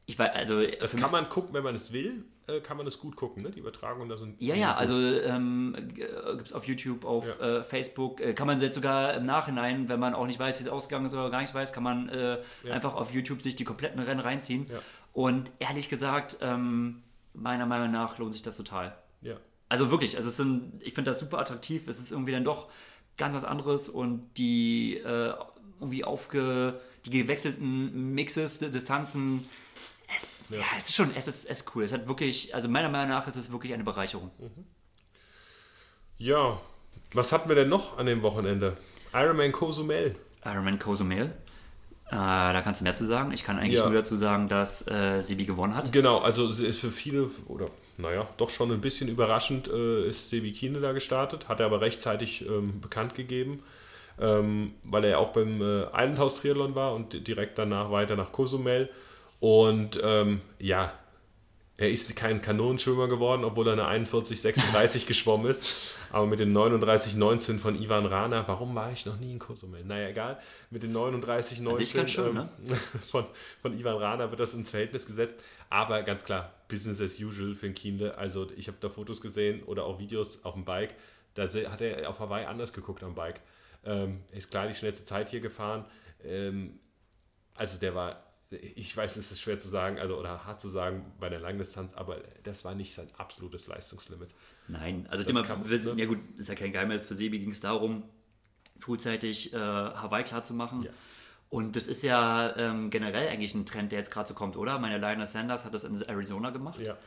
Ich 0.08 0.20
weiß, 0.20 0.32
also 0.36 0.62
Das 0.82 0.93
kann 0.97 1.10
man 1.12 1.30
gucken, 1.30 1.54
wenn 1.54 1.64
man 1.64 1.74
es 1.76 1.93
will, 1.93 2.26
äh, 2.47 2.60
kann 2.60 2.76
man 2.76 2.86
es 2.86 2.99
gut 2.99 3.16
gucken, 3.16 3.43
ne? 3.43 3.51
Die 3.51 3.60
Übertragung 3.60 4.10
da 4.10 4.18
sind. 4.18 4.41
Ja, 4.41 4.56
ja, 4.56 4.76
also 4.76 4.93
ähm, 4.99 5.74
gibt 5.95 6.47
es 6.47 6.51
auf 6.51 6.66
YouTube, 6.68 7.06
auf 7.06 7.26
Ja. 7.26 7.60
äh, 7.60 7.64
Facebook, 7.64 8.20
äh, 8.20 8.34
kann 8.34 8.45
man 8.47 8.60
jetzt 8.60 8.76
sogar 8.76 9.14
im 9.14 9.24
Nachhinein, 9.24 9.88
wenn 9.88 10.01
man 10.01 10.14
auch 10.16 10.26
nicht 10.28 10.38
weiß, 10.38 10.60
wie 10.60 10.64
es 10.64 10.70
ausgegangen 10.70 11.06
ist 11.06 11.14
oder 11.14 11.30
gar 11.30 11.39
nichts 11.39 11.56
weiß, 11.56 11.72
kann 11.72 11.84
man 11.84 12.10
äh, 12.10 12.39
Ja. 12.66 12.74
einfach 12.74 12.95
auf 12.95 13.14
YouTube 13.14 13.41
sich 13.41 13.56
die 13.56 13.64
kompletten 13.64 14.01
Rennen 14.01 14.20
reinziehen. 14.20 14.68
Ja. 14.70 14.80
Und 15.14 15.49
ehrlich 15.60 15.88
gesagt, 15.88 16.39
ähm, 16.41 17.01
meiner 17.34 17.66
Meinung 17.66 17.91
nach 17.91 18.18
lohnt 18.18 18.34
sich 18.34 18.41
das 18.43 18.58
total. 18.58 18.93
Ja. 19.22 19.36
Also 19.70 19.89
wirklich, 19.91 20.18
also 20.18 20.28
es 20.28 20.36
sind, 20.36 20.74
ich 20.82 20.93
finde 20.93 21.12
das 21.12 21.22
super 21.22 21.39
attraktiv, 21.39 21.88
es 21.88 21.99
ist 21.99 22.12
irgendwie 22.12 22.34
dann 22.34 22.43
doch 22.43 22.68
ganz 23.16 23.34
was 23.36 23.45
anderes 23.45 23.88
und 23.88 24.28
die 24.38 24.97
äh, 24.97 25.34
irgendwie 25.84 26.04
aufge, 26.04 26.80
die 27.06 27.10
gewechselten 27.12 28.14
Mixes, 28.14 28.60
Distanzen, 28.60 29.48
es, 30.16 30.28
ja. 30.50 30.60
es 30.78 30.86
ist 30.90 30.96
schon, 30.96 31.12
es 31.16 31.28
ist, 31.28 31.46
es 31.50 31.60
ist 31.62 31.76
cool. 31.76 31.84
Es 31.84 31.94
hat 31.94 32.08
wirklich, 32.08 32.56
also 32.56 32.68
meiner 32.70 32.90
Meinung 32.90 33.10
nach 33.10 33.28
ist 33.28 33.36
es 33.36 33.52
wirklich 33.52 33.74
eine 33.74 33.84
Bereicherung. 33.84 34.32
Ja. 36.18 36.60
Was 37.14 37.32
hatten 37.32 37.50
wir 37.50 37.56
denn 37.56 37.70
noch 37.70 37.98
an 37.98 38.06
dem 38.06 38.24
Wochenende? 38.24 38.78
Ironman 39.14 39.52
Cozumel. 39.52 40.16
Ironman 40.44 40.80
Cozumel. 40.80 41.26
Äh, 42.08 42.12
da 42.12 42.62
kannst 42.64 42.82
du 42.82 42.84
mehr 42.84 42.96
zu 42.96 43.06
sagen. 43.06 43.32
Ich 43.32 43.44
kann 43.44 43.58
eigentlich 43.60 43.80
Ja. 43.80 43.86
nur 43.86 43.94
dazu 43.94 44.16
sagen, 44.16 44.48
dass 44.48 44.88
äh, 44.88 45.22
Sebi 45.22 45.46
gewonnen 45.46 45.76
hat. 45.76 45.92
Genau, 45.92 46.20
also 46.20 46.50
ist 46.50 46.80
für 46.80 46.92
viele, 46.92 47.30
oder 47.48 47.68
naja, 47.98 48.28
doch 48.38 48.50
schon 48.50 48.72
ein 48.72 48.82
bisschen 48.82 49.08
überraschend, 49.10 49.68
äh, 49.68 50.10
ist 50.10 50.30
Sebi 50.30 50.52
Kiene 50.52 50.80
da 50.80 50.92
gestartet, 50.94 51.48
hat 51.48 51.60
er 51.60 51.68
aber 51.68 51.82
rechtzeitig 51.82 52.46
ähm, 52.48 52.82
bekannt 52.82 53.14
gegeben, 53.16 53.62
ähm, 54.20 54.74
weil 54.88 55.03
er 55.05 55.09
ja 55.11 55.18
auch 55.18 55.30
beim 55.34 55.61
äh, 55.61 55.84
Islandhaus 55.86 56.41
Triathlon 56.41 56.76
war 56.76 56.93
und 56.93 57.14
di- 57.14 57.22
direkt 57.22 57.57
danach 57.59 57.91
weiter 57.91 58.16
nach 58.16 58.32
Cozumel. 58.32 58.89
Und 59.39 59.99
ähm, 60.03 60.41
ja, 60.59 60.93
er 61.76 61.89
ist 61.89 62.16
kein 62.16 62.41
Kanonenschwimmer 62.41 63.07
geworden, 63.07 63.43
obwohl 63.43 63.68
er 63.68 63.74
eine 63.88 64.05
41,36 64.05 65.05
geschwommen 65.07 65.47
ist. 65.47 65.95
Aber 66.11 66.28
mit 66.28 66.39
den 66.39 66.55
39,19 66.55 67.57
von 67.57 67.76
Ivan 67.76 68.05
Rana, 68.05 68.47
warum 68.47 68.76
war 68.76 68.91
ich 68.91 69.05
noch 69.07 69.18
nie 69.18 69.32
in 69.32 69.39
Cozumel? 69.39 69.84
Naja, 69.84 70.09
egal. 70.09 70.39
Mit 70.70 70.84
den 70.84 70.95
39,19 70.95 71.68
An 71.70 71.76
sich 71.76 71.93
ganz 71.93 72.11
schön, 72.11 72.36
ne? 72.36 72.47
von, 73.11 73.26
von 73.61 73.78
Ivan 73.78 73.97
Rana 73.97 74.30
wird 74.30 74.39
das 74.39 74.53
ins 74.53 74.70
Verhältnis 74.70 75.07
gesetzt. 75.07 75.39
Aber 75.72 76.03
ganz 76.03 76.24
klar, 76.24 76.51
Business 76.68 77.01
as 77.01 77.20
usual 77.20 77.55
für 77.55 77.66
ein 77.66 77.74
Kienle. 77.74 78.16
Also 78.18 78.47
ich 78.55 78.68
habe 78.68 78.78
da 78.80 78.89
Fotos 78.89 79.20
gesehen 79.22 79.64
oder 79.64 79.86
auch 79.86 79.97
Videos 79.97 80.45
auf 80.45 80.53
dem 80.53 80.66
Bike. 80.66 80.93
Da 81.34 81.47
hat 81.47 81.82
er 81.82 82.07
auf 82.07 82.20
Hawaii 82.20 82.45
anders 82.45 82.72
geguckt 82.74 83.01
am 83.03 83.16
Bike. 83.16 83.41
Ähm, 83.86 84.22
ist 84.32 84.50
klar 84.52 84.68
die 84.68 84.76
schnellste 84.76 85.06
Zeit 85.06 85.30
hier 85.30 85.42
gefahren. 85.42 85.86
Ähm, 86.24 86.80
also 87.56 87.78
der 87.80 87.94
war, 87.96 88.24
ich 88.76 88.96
weiß, 88.96 89.16
es 89.18 89.32
ist 89.32 89.42
schwer 89.42 89.60
zu 89.60 89.68
sagen, 89.68 90.00
also 90.00 90.18
oder 90.18 90.46
hart 90.46 90.60
zu 90.60 90.70
sagen 90.70 91.12
bei 91.20 91.30
der 91.30 91.40
Langdistanz, 91.40 91.94
aber 91.94 92.18
das 92.44 92.64
war 92.66 92.76
nicht 92.76 92.94
sein 92.94 93.10
absolutes 93.18 93.68
Leistungslimit. 93.68 94.30
Nein, 94.68 95.06
also 95.10 95.24
Das 95.24 95.34
man, 95.34 95.70
wir- 95.70 95.80
ne? 95.80 96.02
ja 96.02 96.06
gut, 96.08 96.20
ist 96.38 96.48
ja 96.50 96.56
kein 96.56 96.72
Geheimnis. 96.72 97.06
Für 97.06 97.16
Sebi 97.16 97.40
ging 97.40 97.52
es 97.52 97.60
darum, 97.60 98.04
frühzeitig 98.80 99.54
äh, 99.54 99.58
Hawaii 99.58 100.24
klar 100.24 100.44
zu 100.44 100.54
machen. 100.54 100.84
Ja. 100.84 100.92
Und 101.50 101.76
das 101.76 101.88
ist 101.88 102.02
ja 102.04 102.56
ähm, 102.58 102.90
generell 102.90 103.28
eigentlich 103.28 103.54
ein 103.54 103.66
Trend, 103.66 103.92
der 103.92 104.00
jetzt 104.00 104.10
gerade 104.12 104.28
so 104.28 104.34
kommt, 104.34 104.58
oder? 104.58 104.80
Meine 104.80 104.98
Lionel 104.98 105.28
Sanders 105.28 105.66
hat 105.66 105.74
das 105.74 105.84
in 105.84 106.02
Arizona 106.02 106.50
gemacht. 106.50 106.80
Ja. 106.80 106.98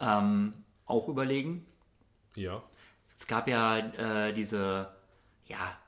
Ähm, 0.00 0.54
auch 0.86 1.08
überlegen. 1.08 1.66
Ja. 2.34 2.62
Es 3.18 3.26
gab 3.28 3.46
ja 3.46 3.78
äh, 3.78 4.32
diese, 4.32 4.88
ja, 5.46 5.78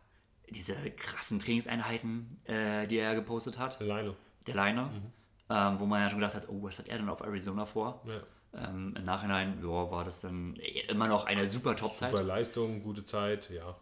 diese 0.54 0.74
krassen 0.92 1.38
Trainingseinheiten, 1.38 2.38
äh, 2.44 2.86
die 2.86 2.98
er 2.98 3.14
gepostet 3.14 3.58
hat, 3.58 3.80
Lionel. 3.80 4.14
der 4.46 4.54
Liner, 4.54 4.86
Mhm. 4.86 5.12
ähm, 5.50 5.80
wo 5.80 5.86
man 5.86 6.00
ja 6.02 6.08
schon 6.10 6.20
gedacht 6.20 6.34
hat, 6.34 6.48
oh, 6.48 6.62
was 6.62 6.78
hat 6.78 6.88
er 6.88 6.98
denn 6.98 7.08
auf 7.08 7.20
Arizona 7.20 7.66
vor? 7.66 8.02
Ja. 8.06 8.20
Ähm, 8.68 8.94
Im 8.96 9.04
Nachhinein 9.04 9.58
ja, 9.62 9.90
war 9.90 10.04
das 10.04 10.20
dann 10.20 10.54
immer 10.88 11.08
noch 11.08 11.24
eine 11.26 11.46
super 11.48 11.74
Top-Zeit. 11.74 12.12
Super 12.12 12.22
Leistung, 12.22 12.82
gute 12.82 13.04
Zeit, 13.04 13.50
ja. 13.50 13.76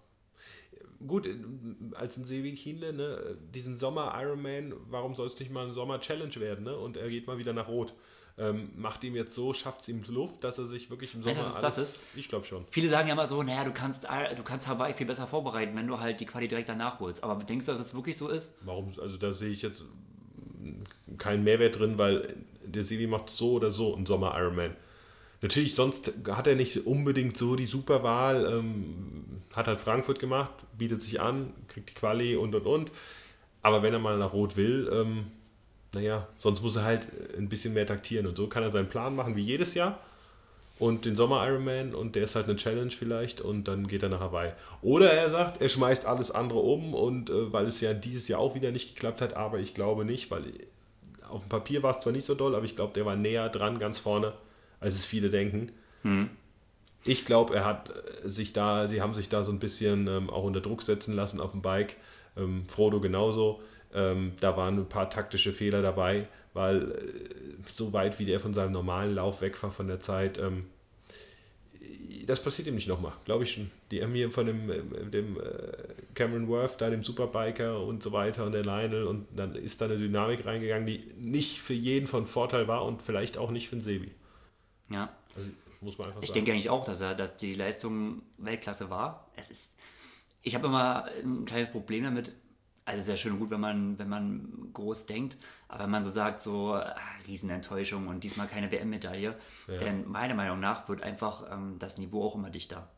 Gut, 1.07 1.29
als 1.97 2.17
ein 2.17 2.25
Sebi 2.25 2.55
Kienle, 2.55 2.93
ne, 2.93 3.37
diesen 3.53 3.77
Sommer 3.77 4.15
Ironman, 4.21 4.73
warum 4.89 5.15
soll 5.15 5.27
es 5.27 5.39
nicht 5.41 5.51
mal 5.51 5.67
ein 5.67 5.73
Sommer 5.73 6.01
Challenge 6.01 6.35
werden, 6.37 6.65
ne? 6.65 6.77
Und 6.79 6.97
er 6.97 7.09
geht 7.11 7.27
mal 7.27 7.39
wieder 7.39 7.53
nach 7.53 7.69
Rot. 7.69 7.93
Ähm, 8.43 8.71
macht 8.77 9.05
ihm 9.05 9.15
jetzt 9.15 9.35
so, 9.37 9.55
schafft 9.55 9.83
es 9.83 9.89
ihm 9.89 10.03
Luft, 10.09 10.43
dass 10.43 10.59
er 10.59 10.67
sich 10.67 10.91
wirklich 10.91 11.15
im 11.15 11.23
Sommer 11.23 11.37
Weißt 11.37 11.47
was 11.47 11.61
das 11.61 11.79
ist? 11.79 12.01
Ich 12.17 12.29
glaube 12.29 12.45
schon. 12.45 12.65
Viele 12.71 12.89
sagen 12.89 13.07
ja 13.07 13.15
immer 13.15 13.29
so, 13.29 13.43
naja, 13.45 13.63
du 13.63 13.73
kannst, 13.73 14.05
du 14.05 14.43
kannst 14.43 14.67
Hawaii 14.67 14.95
viel 14.95 15.07
besser 15.07 15.29
vorbereiten, 15.29 15.77
wenn 15.77 15.87
du 15.87 16.01
halt 16.01 16.19
die 16.19 16.27
Quali 16.27 16.49
direkt 16.49 16.69
danach 16.69 16.99
holst. 16.99 17.23
Aber 17.23 17.37
denkst 17.45 17.67
du, 17.67 17.73
dass 17.73 17.81
es 17.81 17.95
wirklich 17.95 18.17
so 18.17 18.29
ist? 18.29 18.57
Warum, 18.63 18.93
also 19.01 19.17
da 19.17 19.33
sehe 19.33 19.51
ich 19.51 19.63
jetzt 19.63 19.85
keinen 21.19 21.45
Mehrwert 21.45 21.79
drin, 21.79 21.99
weil 21.99 22.35
der 22.65 22.83
Sebi 22.83 23.07
macht 23.07 23.31
so 23.31 23.53
oder 23.53 23.71
so 23.71 23.95
einen 23.95 24.07
Sommer 24.07 24.35
Ironman. 24.37 24.75
Natürlich, 25.41 25.75
sonst 25.75 26.13
hat 26.29 26.47
er 26.47 26.57
nicht 26.57 26.87
unbedingt 26.87 27.37
so 27.37 27.55
die 27.55 27.67
Superwahl, 27.67 28.47
ähm, 28.47 29.43
hat 29.55 29.69
halt 29.69 29.81
Frankfurt 29.81 30.19
gemacht, 30.19 30.53
bietet 30.77 31.01
sich 31.01 31.21
an, 31.21 31.53
kriegt 31.69 31.91
die 31.91 31.95
Quali 31.95 32.37
und 32.37 32.55
und 32.55 32.67
und. 32.67 32.93
Aber 33.61 33.83
wenn 33.83 33.93
er 33.93 33.99
mal 34.01 34.19
nach 34.19 34.33
Rot 34.33 34.57
will, 34.57 34.91
ähm, 34.93 35.27
naja, 35.93 36.27
sonst 36.39 36.63
muss 36.63 36.77
er 36.77 36.85
halt 36.85 37.09
ein 37.37 37.49
bisschen 37.49 37.75
mehr 37.75 37.87
taktieren 37.87 38.27
und 38.27 38.37
so 38.37 38.47
kann 38.47 38.63
er 38.63 38.71
seinen 38.71 38.89
Plan 38.89 39.15
machen 39.15 39.37
wie 39.37 39.43
jedes 39.43 39.75
Jahr 39.75 39.99
und 40.79 41.05
den 41.05 41.17
Sommer 41.17 41.47
Ironman 41.47 41.95
und 41.95 42.17
der 42.17 42.25
ist 42.25 42.35
halt 42.35 42.47
eine 42.47 42.57
Challenge 42.57 42.91
vielleicht 42.91 43.41
und 43.41 43.69
dann 43.69 43.87
geht 43.87 44.03
er 44.03 44.09
nach 44.09 44.21
Hawaii. 44.21 44.53
Oder 44.81 45.13
er 45.13 45.31
sagt, 45.31 45.61
er 45.61 45.69
schmeißt 45.69 46.07
alles 46.07 46.31
andere 46.31 46.61
um 46.61 46.95
und 46.95 47.31
äh, 47.31 47.53
weil 47.53 47.67
es 47.67 47.81
ja 47.81 47.95
dieses 47.95 48.27
Jahr 48.29 48.41
auch 48.41 48.55
wieder 48.55 48.71
nicht 48.73 48.95
geklappt 48.95 49.21
hat, 49.21 49.35
aber 49.35 49.59
ich 49.59 49.75
glaube 49.75 50.05
nicht, 50.05 50.31
weil 50.31 50.45
auf 51.29 51.43
dem 51.43 51.49
Papier 51.49 51.83
war 51.83 51.93
es 51.93 52.01
zwar 52.01 52.13
nicht 52.13 52.25
so 52.25 52.35
doll, 52.35 52.55
aber 52.55 52.65
ich 52.65 52.77
glaube, 52.77 52.95
der 52.95 53.07
war 53.07 53.17
näher 53.17 53.49
dran, 53.49 53.79
ganz 53.79 53.99
vorne, 53.99 54.33
als 54.81 54.95
es 54.95 55.05
viele 55.05 55.31
denken. 55.31 55.71
Ich 57.05 57.25
glaube, 57.27 57.55
er 57.55 57.65
hat 57.65 57.91
äh, 57.91 58.29
sich 58.29 58.53
da, 58.53 58.89
sie 58.89 59.01
haben 59.01 59.15
sich 59.15 59.29
da 59.29 59.45
so 59.45 59.53
ein 59.53 59.59
bisschen 59.59 60.09
ähm, 60.09 60.31
auch 60.31 60.45
unter 60.45 60.61
Druck 60.61 60.83
setzen 60.83 61.15
lassen 61.15 61.41
auf 61.41 61.53
dem 61.53 61.63
Bike. 61.63 61.97
Ähm, 62.37 62.65
Frodo 62.69 63.01
genauso. 63.01 63.61
Ähm, 63.95 64.33
da 64.41 64.57
waren 64.57 64.79
ein 64.79 64.89
paar 64.89 65.11
taktische 65.11 65.53
Fehler 65.53 65.83
dabei, 65.83 66.27
weil 66.55 66.93
äh, 66.93 67.73
so 67.73 67.93
weit 67.93 68.19
wie 68.19 68.25
der 68.25 68.41
von 68.41 68.55
seinem 68.55 68.73
normalen 68.73 69.15
Lauf 69.15 69.43
weg 69.43 69.63
war 69.63 69.71
von 69.71 69.87
der 69.87 70.01
Zeit, 70.01 70.39
ähm, 70.39 70.67
das 72.27 72.43
passiert 72.43 72.69
ihm 72.69 72.75
nicht 72.77 72.89
nochmal, 72.89 73.13
glaube 73.25 73.45
ich 73.45 73.53
schon. 73.53 73.71
Die 73.91 74.03
haben 74.03 74.15
hier 74.15 74.31
von 74.31 74.47
dem, 74.47 74.71
äh, 74.71 74.81
dem 75.11 75.39
äh, 75.39 75.43
Cameron 76.15 76.49
Worth, 76.49 76.81
da 76.81 76.89
dem 76.91 77.03
Superbiker 77.03 77.81
und 77.81 78.03
so 78.03 78.13
weiter 78.13 78.45
und 78.45 78.53
der 78.53 78.65
Lionel 78.65 79.05
und 79.05 79.27
dann 79.35 79.55
ist 79.55 79.81
da 79.81 79.87
eine 79.87 79.99
Dynamik 79.99 80.47
reingegangen, 80.47 80.87
die 80.87 81.05
nicht 81.19 81.61
für 81.61 81.75
jeden 81.75 82.07
von 82.07 82.27
Vorteil 82.27 82.69
war 82.69 82.85
und 82.85 83.03
vielleicht 83.03 83.39
auch 83.39 83.51
nicht 83.51 83.69
für 83.69 83.77
den 83.77 83.83
Sebi. 83.83 84.13
Ja. 84.91 85.13
Also 85.35 85.51
muss 85.81 85.99
man 85.99 86.09
einfach 86.09 86.23
Ich 86.23 86.29
sagen. 86.29 86.39
denke 86.39 86.53
eigentlich 86.53 86.71
auch, 86.71 86.85
dass, 86.85 87.01
er, 87.01 87.15
dass 87.15 87.37
die 87.39 87.55
Leistung 87.55 88.23
Weltklasse 88.39 88.89
war. 88.89 89.29
Es 89.37 89.51
ist, 89.51 89.73
ich 90.43 90.55
habe 90.55 90.67
immer 90.67 91.07
ein 91.25 91.45
kleines 91.45 91.71
Problem 91.71 92.05
damit. 92.05 92.33
Also 92.85 93.01
ist 93.03 93.09
ja 93.09 93.17
schön 93.17 93.33
und 93.35 93.39
gut, 93.39 93.51
wenn 93.51 93.61
man, 93.61 93.99
wenn 93.99 94.09
man 94.09 94.71
groß 94.73 95.07
denkt, 95.07 95.37
aber 95.69 95.85
wenn 95.85 95.91
man 95.91 96.03
so 96.03 96.11
sagt, 96.11 96.41
so 96.41 96.75
ah, 96.75 96.97
Riesenenttäuschung 97.29 98.09
und 98.09 98.25
diesmal 98.25 98.49
keine 98.49 98.73
WM-Medaille, 98.73 99.37
denn 99.69 100.09
meiner 100.09 100.35
Meinung 100.35 100.59
nach 100.59 100.89
wird 100.89 101.03
einfach 101.03 101.45
ähm, 101.53 101.77
das 101.79 101.99
Niveau 101.99 102.25
auch 102.25 102.35
immer 102.35 102.51
dichter. 102.51 102.89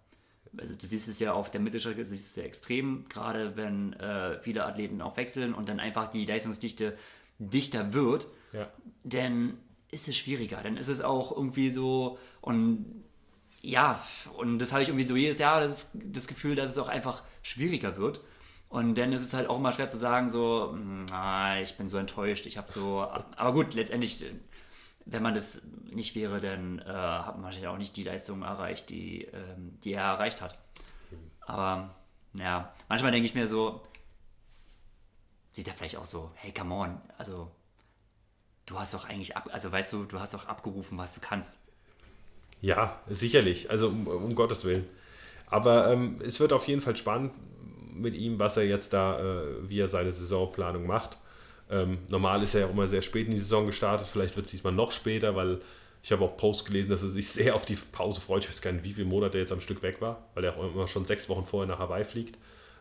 also 0.59 0.75
du 0.75 0.87
siehst 0.87 1.07
es 1.09 1.21
ja 1.21 1.33
auf 1.35 1.51
der 1.51 1.61
Mittelstrecke, 1.61 2.03
siehst 2.05 2.31
es 2.31 2.37
ja 2.37 2.45
extrem, 2.45 3.05
gerade 3.11 3.57
wenn 3.59 3.93
äh, 3.95 4.41
viele 4.41 4.65
Athleten 4.65 5.03
auch 5.03 5.17
wechseln 5.19 5.53
und 5.53 5.69
dann 5.69 5.81
einfach 5.81 6.11
die 6.11 6.25
Leistungsdichte 6.25 6.97
dichter 7.39 7.93
wird, 7.93 8.27
Ja. 8.53 8.71
dann 9.03 9.59
ist 9.91 10.09
es 10.09 10.17
schwieriger. 10.17 10.61
Dann 10.63 10.77
ist 10.79 10.89
es 10.89 11.03
auch 11.03 11.31
irgendwie 11.37 11.69
so 11.71 12.19
und 12.41 12.87
ja, 13.61 14.03
und 14.37 14.59
das 14.59 14.73
habe 14.73 14.83
ich 14.83 14.89
irgendwie 14.89 15.07
so 15.07 15.17
jedes 15.17 15.39
Jahr 15.39 15.61
das, 15.61 15.91
das 15.95 16.27
Gefühl, 16.27 16.55
dass 16.55 16.71
es 16.71 16.79
auch 16.79 16.89
einfach 16.89 17.23
schwieriger 17.43 17.97
wird. 17.97 18.21
Und 18.75 18.99
dann 18.99 19.13
ist 19.13 19.23
es 19.23 19.33
halt 19.35 19.49
auch 19.49 19.59
immer 19.59 19.71
schwer 19.71 19.89
zu 19.89 19.99
sagen, 19.99 20.31
so, 20.31 20.73
"Hm, 20.73 21.07
ah, 21.13 21.61
ich 21.61 21.77
bin 21.77 21.89
so 21.89 21.97
enttäuscht, 21.97 22.45
ich 22.45 22.59
habe 22.59 22.73
so. 22.73 23.03
Aber 23.03 23.53
gut, 23.53 23.73
letztendlich, 23.75 24.25
wenn 25.05 25.23
man 25.23 25.33
das 25.33 25.63
nicht 25.93 26.17
wäre, 26.17 26.41
dann 26.41 26.81
äh, 26.81 26.85
hat 26.87 27.37
man 27.37 27.45
wahrscheinlich 27.45 27.69
auch 27.69 27.79
nicht 27.79 27.97
die 27.97 28.03
Leistung 28.03 28.43
erreicht, 28.43 28.91
die, 28.91 29.27
ähm, 29.27 29.79
die 29.85 29.93
er 29.93 30.03
erreicht 30.03 30.41
hat. 30.43 30.59
Aber 31.43 31.95
ja, 32.33 32.73
manchmal 32.89 33.13
denke 33.13 33.29
ich 33.29 33.37
mir 33.37 33.47
so, 33.47 33.81
sieht 35.53 35.69
er 35.69 35.75
vielleicht 35.75 35.97
auch 35.97 36.07
so, 36.07 36.33
hey, 36.35 36.51
come 36.51 36.75
on, 36.75 37.01
also 37.17 37.53
du 38.67 38.77
hast 38.77 38.93
doch 38.93 39.05
eigentlich 39.05 39.37
ab, 39.37 39.49
also 39.53 39.71
weißt 39.71 39.93
du, 39.93 40.03
du 40.03 40.19
hast 40.19 40.35
doch 40.35 40.49
abgerufen, 40.49 40.99
was 40.99 41.15
du 41.15 41.21
kannst. 41.21 41.59
Ja, 42.61 42.99
sicherlich. 43.09 43.71
Also 43.71 43.87
um, 43.87 44.09
um 44.09 44.35
Gottes 44.35 44.65
Willen. 44.65 44.89
Aber 45.47 45.93
ähm, 45.93 46.21
es 46.27 46.41
wird 46.41 46.53
auf 46.53 46.67
jeden 46.67 46.81
Fall 46.81 46.97
spannend 46.97 47.31
mit 47.95 48.15
ihm, 48.15 48.39
was 48.39 48.57
er 48.57 48.65
jetzt 48.65 48.93
da, 48.93 49.21
äh, 49.21 49.69
wie 49.69 49.81
er 49.81 49.89
seine 49.89 50.13
Saisonplanung 50.13 50.87
macht. 50.87 51.19
Ähm, 51.71 51.99
normal 52.09 52.43
ist 52.43 52.55
er 52.55 52.63
ja 52.63 52.67
auch 52.67 52.73
immer 52.73 52.87
sehr 52.87 53.03
spät 53.03 53.27
in 53.27 53.33
die 53.33 53.41
Saison 53.41 53.67
gestartet. 53.67 54.07
Vielleicht 54.07 54.37
wird 54.37 54.47
es 54.47 54.53
diesmal 54.53 54.73
noch 54.73 54.93
später, 54.93 55.35
weil 55.35 55.61
ich 56.03 56.13
habe 56.13 56.25
auch 56.25 56.37
Posts 56.37 56.67
gelesen, 56.67 56.91
dass 56.91 57.03
er 57.03 57.09
sich 57.09 57.29
sehr 57.29 57.55
auf 57.55 57.65
die 57.65 57.77
Pause 57.77 58.21
freut. 58.21 58.45
Ich 58.45 58.51
weiß 58.51 58.61
gar 58.61 58.73
nicht, 58.73 58.85
wie 58.85 58.93
viele 58.93 59.07
Monate 59.07 59.39
er 59.39 59.41
jetzt 59.41 59.53
am 59.53 59.61
Stück 59.61 59.83
weg 59.83 60.01
war, 60.01 60.25
weil 60.35 60.45
er 60.45 60.57
auch 60.57 60.75
immer 60.75 60.87
schon 60.87 61.07
sechs 61.07 61.29
Wochen 61.29 61.45
vorher 61.45 61.67
nach 61.67 61.79
Hawaii 61.79 62.05
fliegt. 62.05 62.37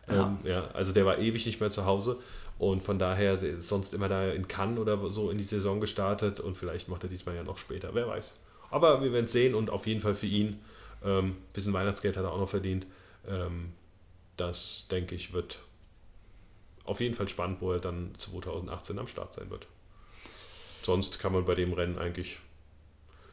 Ähm, 0.06 0.38
ja, 0.44 0.68
also 0.74 0.92
der 0.92 1.06
war 1.06 1.18
ewig 1.18 1.46
nicht 1.46 1.60
mehr 1.60 1.70
zu 1.70 1.86
Hause 1.86 2.18
und 2.58 2.82
von 2.82 2.98
daher 2.98 3.42
ist 3.42 3.68
sonst 3.68 3.94
immer 3.94 4.08
da 4.08 4.30
in 4.30 4.48
Cannes 4.48 4.78
oder 4.78 5.10
so 5.10 5.30
in 5.30 5.38
die 5.38 5.44
Saison 5.44 5.80
gestartet 5.80 6.40
und 6.40 6.56
vielleicht 6.56 6.88
macht 6.88 7.04
er 7.04 7.08
diesmal 7.08 7.34
ja 7.34 7.42
noch 7.42 7.56
später, 7.56 7.90
wer 7.94 8.06
weiß. 8.06 8.36
Aber 8.70 9.02
wir 9.02 9.12
werden 9.12 9.24
es 9.24 9.32
sehen 9.32 9.54
und 9.54 9.70
auf 9.70 9.86
jeden 9.86 10.00
Fall 10.00 10.14
für 10.14 10.26
ihn, 10.26 10.60
ähm, 11.04 11.36
bisschen 11.52 11.72
Weihnachtsgeld 11.72 12.16
hat 12.16 12.24
er 12.24 12.32
auch 12.32 12.38
noch 12.38 12.48
verdient. 12.48 12.86
Ähm, 13.26 13.72
das 14.36 14.86
denke 14.90 15.14
ich 15.14 15.32
wird 15.32 15.60
auf 16.84 17.00
jeden 17.00 17.14
Fall 17.14 17.28
spannend, 17.28 17.60
wo 17.60 17.72
er 17.72 17.80
dann 17.80 18.14
2018 18.16 18.98
am 18.98 19.06
Start 19.08 19.32
sein 19.32 19.48
wird. 19.50 19.66
Sonst 20.82 21.18
kann 21.18 21.32
man 21.32 21.44
bei 21.46 21.54
dem 21.54 21.72
Rennen 21.72 21.98
eigentlich. 21.98 22.38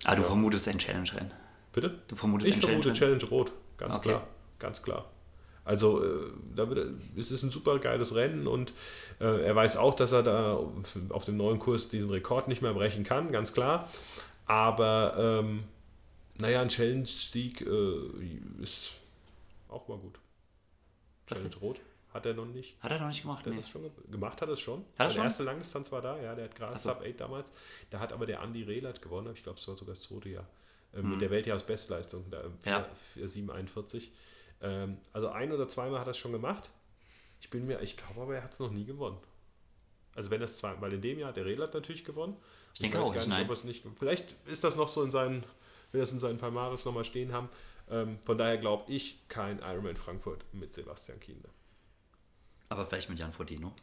Ah, 0.05 0.15
du 0.15 0.21
Ja. 0.21 0.27
vermutest 0.27 0.67
ein 0.69 0.77
Challenge-Rennen. 0.79 1.31
Bitte? 1.73 1.99
Du 2.07 2.15
vermutest 2.15 2.49
Ich 2.49 2.55
ein 2.55 2.61
vermute 2.61 2.93
Challenge-Rennen. 2.93 3.19
Challenge 3.19 3.41
Rot, 3.43 3.51
ganz 3.77 3.95
Okay. 3.95 4.09
klar, 4.09 4.27
ganz 4.59 4.81
klar. 4.81 5.09
Also 5.63 6.03
äh, 6.03 6.31
da 6.55 6.69
wird, 6.69 6.79
er- 6.79 7.19
es 7.19 7.29
ist 7.31 7.43
ein 7.43 7.49
super 7.51 7.77
geiles 7.79 8.15
Rennen 8.15 8.47
und 8.47 8.73
äh, 9.19 9.43
er 9.45 9.55
weiß 9.55 9.77
auch, 9.77 9.93
dass 9.93 10.11
er 10.11 10.23
da 10.23 10.53
auf 11.09 11.25
dem 11.25 11.37
neuen 11.37 11.59
Kurs 11.59 11.87
diesen 11.89 12.09
Rekord 12.09 12.47
nicht 12.47 12.61
mehr 12.61 12.73
brechen 12.73 13.03
kann, 13.03 13.31
ganz 13.31 13.53
klar. 13.53 13.87
Aber 14.47 15.15
ähm, 15.43 15.63
naja, 16.39 16.61
ein 16.61 16.69
Challenge-Sieg 16.69 17.61
äh, 17.61 18.63
ist 18.63 18.91
auch 19.69 19.87
mal 19.87 19.97
gut. 19.97 20.15
Was 21.31 21.39
Challenge 21.39 21.55
Rot 21.61 21.81
hat 22.13 22.25
er 22.25 22.33
noch 22.33 22.45
nicht. 22.45 22.75
Hat 22.81 22.91
er 22.91 22.99
noch 22.99 23.07
nicht 23.07 23.21
gemacht? 23.21 23.45
Der 23.45 23.53
Nee. 23.53 23.59
das 23.61 23.69
schon 23.69 23.83
ge- 23.83 23.91
gemacht 24.11 24.41
hat 24.41 24.49
es 24.49 24.59
schon. 24.59 24.83
er 24.97 25.05
Der 25.05 25.09
schon? 25.13 25.23
erste 25.23 25.43
Langdistanz 25.43 25.91
war 25.91 26.01
da, 26.01 26.21
ja, 26.21 26.35
der 26.35 26.45
hat 26.45 26.55
gerade 26.55 26.77
so. 26.77 26.89
Sub 26.89 27.01
8 27.01 27.19
damals. 27.19 27.51
Da 27.89 27.99
hat 27.99 28.11
aber 28.13 28.25
der 28.25 28.41
Andy 28.41 28.63
Rehlert 28.63 29.01
gewonnen, 29.01 29.33
ich 29.33 29.43
glaube, 29.43 29.57
es 29.59 29.67
war 29.67 29.75
sogar 29.75 29.95
das 29.95 30.03
zweite 30.03 30.29
Jahr. 30.29 30.47
Äh, 30.93 31.01
Mhm. 31.01 31.11
Mit 31.11 31.21
der 31.21 31.29
Weltjahresbestleistung, 31.31 32.25
da 32.29 32.43
Ja. 32.65 32.85
741. 33.15 34.11
Ähm, 34.61 34.97
also 35.13 35.29
ein 35.29 35.51
oder 35.51 35.67
zweimal 35.67 35.99
hat 35.99 36.07
er 36.07 36.11
es 36.11 36.17
schon 36.17 36.33
gemacht. 36.33 36.69
Ich 37.39 37.49
bin 37.49 37.65
mir, 37.65 37.81
ich 37.81 37.97
glaube 37.97 38.21
aber, 38.21 38.35
er 38.35 38.43
hat 38.43 38.53
es 38.53 38.59
noch 38.59 38.71
nie 38.71 38.85
gewonnen. 38.85 39.17
Also 40.13 40.29
wenn 40.29 40.41
es 40.41 40.57
zwei, 40.57 40.79
weil 40.81 40.91
in 40.93 41.01
dem 41.01 41.17
Jahr 41.17 41.29
hat 41.29 41.37
der 41.37 41.45
Rehlert 41.45 41.73
natürlich 41.73 42.03
gewonnen. 42.03 42.35
Ich 42.73 42.81
denke 42.81 42.97
weiß 42.99 43.05
auch 43.07 43.13
gar 43.13 43.19
nicht, 43.21 43.29
nein. 43.29 43.49
er 43.49 43.65
nicht. 43.65 43.85
Vielleicht 43.97 44.35
ist 44.47 44.63
das 44.63 44.75
noch 44.75 44.89
so 44.89 45.01
in 45.03 45.11
seinen, 45.11 45.43
will 45.93 46.01
das 46.01 46.11
in 46.11 46.19
seinen 46.19 46.37
Palmares 46.37 46.83
nochmal 46.85 47.05
stehen 47.05 47.31
haben. 47.31 47.47
Ähm, 47.91 48.17
von 48.21 48.37
daher 48.37 48.57
glaube 48.57 48.91
ich 48.91 49.27
kein 49.27 49.59
Ironman 49.59 49.97
Frankfurt 49.97 50.45
mit 50.53 50.73
Sebastian 50.73 51.19
Kienle. 51.19 51.49
Aber 52.69 52.85
vielleicht 52.85 53.09
mit 53.09 53.19
Jan 53.19 53.33
Frodeno. 53.33 53.73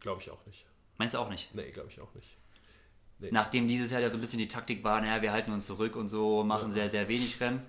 Glaube 0.00 0.22
ich 0.22 0.30
auch 0.30 0.44
nicht. 0.46 0.64
Meinst 0.96 1.14
du 1.14 1.18
auch 1.18 1.28
nicht? 1.28 1.54
Nee, 1.54 1.70
glaube 1.70 1.90
ich 1.90 2.00
auch 2.00 2.14
nicht. 2.14 2.38
Nachdem 3.30 3.68
dieses 3.68 3.90
Jahr 3.90 4.00
ja 4.00 4.08
so 4.08 4.16
ein 4.16 4.22
bisschen 4.22 4.38
die 4.38 4.48
Taktik 4.48 4.82
war, 4.82 5.00
naja, 5.02 5.20
wir 5.20 5.32
halten 5.32 5.52
uns 5.52 5.66
zurück 5.66 5.94
und 5.94 6.08
so, 6.08 6.42
machen 6.42 6.72
sehr, 6.72 6.90
sehr 6.90 7.06
wenig 7.08 7.38
Rennen. 7.40 7.62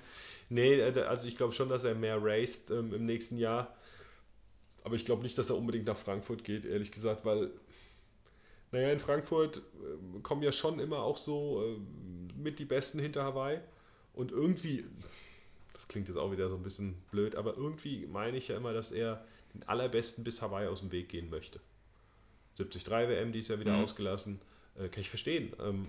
Nee, 0.48 0.76
äh, 0.76 1.02
also 1.02 1.28
ich 1.28 1.36
glaube 1.36 1.54
schon, 1.54 1.68
dass 1.68 1.84
er 1.84 1.96
mehr 1.96 2.18
raced 2.22 2.72
ähm, 2.72 2.94
im 2.94 3.06
nächsten 3.06 3.38
Jahr. 3.38 3.76
Aber 4.84 4.96
ich 4.96 5.06
glaube 5.06 5.24
nicht, 5.24 5.38
dass 5.38 5.50
er 5.50 5.58
unbedingt 5.58 5.86
nach 5.86 5.98
Frankfurt 5.98 6.44
geht, 6.44 6.66
ehrlich 6.66 6.92
gesagt, 6.92 7.26
weil, 7.26 7.52
naja, 8.72 8.92
in 8.92 9.00
Frankfurt 9.00 9.58
äh, 9.58 10.20
kommen 10.22 10.42
ja 10.42 10.52
schon 10.52 10.80
immer 10.80 11.00
auch 11.00 11.18
so 11.18 11.64
äh, 11.64 12.38
mit 12.38 12.60
die 12.60 12.66
Besten 12.66 13.00
hinter 13.00 13.24
Hawaii. 13.24 13.60
Und 14.14 14.32
irgendwie, 14.32 14.86
das 15.82 15.88
klingt 15.88 16.08
jetzt 16.10 16.18
auch 16.18 16.32
wieder 16.32 16.48
so 16.48 16.56
ein 16.56 16.62
bisschen 16.62 16.94
blöd, 17.10 17.36
aber 17.36 17.58
irgendwie 17.58 18.06
meine 18.06 18.38
ich 18.38 18.50
ja 18.50 18.56
immer, 18.58 18.72
dass 18.72 18.92
er 18.92 19.26
den 19.56 19.68
Allerbesten 19.68 20.24
bis 20.24 20.40
Hawaii 20.44 20.68
aus 20.68 20.82
dem 20.82 20.92
Weg 20.92 21.10
gehen 21.10 21.32
möchte. 21.32 21.60
73 22.58 22.88
WM, 22.88 23.32
die 23.32 23.40
ist 23.40 23.48
ja 23.48 23.60
wieder 23.60 23.76
Mhm. 23.76 23.84
ausgelassen. 23.84 24.40
Äh, 24.78 24.90
kann 24.90 25.02
ich 25.02 25.10
verstehen. 25.10 25.54
Ähm, 25.60 25.88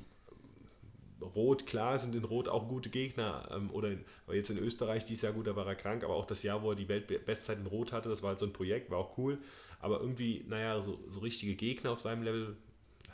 Rot, 1.20 1.66
klar, 1.66 1.98
sind 1.98 2.14
in 2.14 2.24
Rot 2.24 2.48
auch 2.48 2.68
gute 2.68 2.88
Gegner. 2.88 3.48
Ähm, 3.52 3.70
oder 3.70 3.90
in, 3.90 4.04
jetzt 4.32 4.48
in 4.48 4.56
Österreich, 4.58 5.04
dieses 5.04 5.22
Jahr 5.22 5.34
gut, 5.34 5.46
da 5.46 5.54
war 5.56 5.66
er 5.66 5.74
krank, 5.74 6.04
aber 6.04 6.14
auch 6.14 6.26
das 6.26 6.42
Jahr, 6.42 6.62
wo 6.62 6.70
er 6.70 6.76
die 6.76 6.88
Weltbestzeit 6.88 7.58
in 7.58 7.66
Rot 7.66 7.92
hatte, 7.92 8.08
das 8.08 8.22
war 8.22 8.30
halt 8.30 8.38
so 8.38 8.46
ein 8.46 8.52
Projekt, 8.54 8.90
war 8.90 8.96
auch 8.98 9.18
cool. 9.18 9.38
Aber 9.78 10.00
irgendwie, 10.00 10.42
naja, 10.48 10.80
so, 10.80 10.98
so 11.10 11.20
richtige 11.20 11.54
Gegner 11.54 11.90
auf 11.92 12.00
seinem 12.00 12.22
Level, 12.22 12.56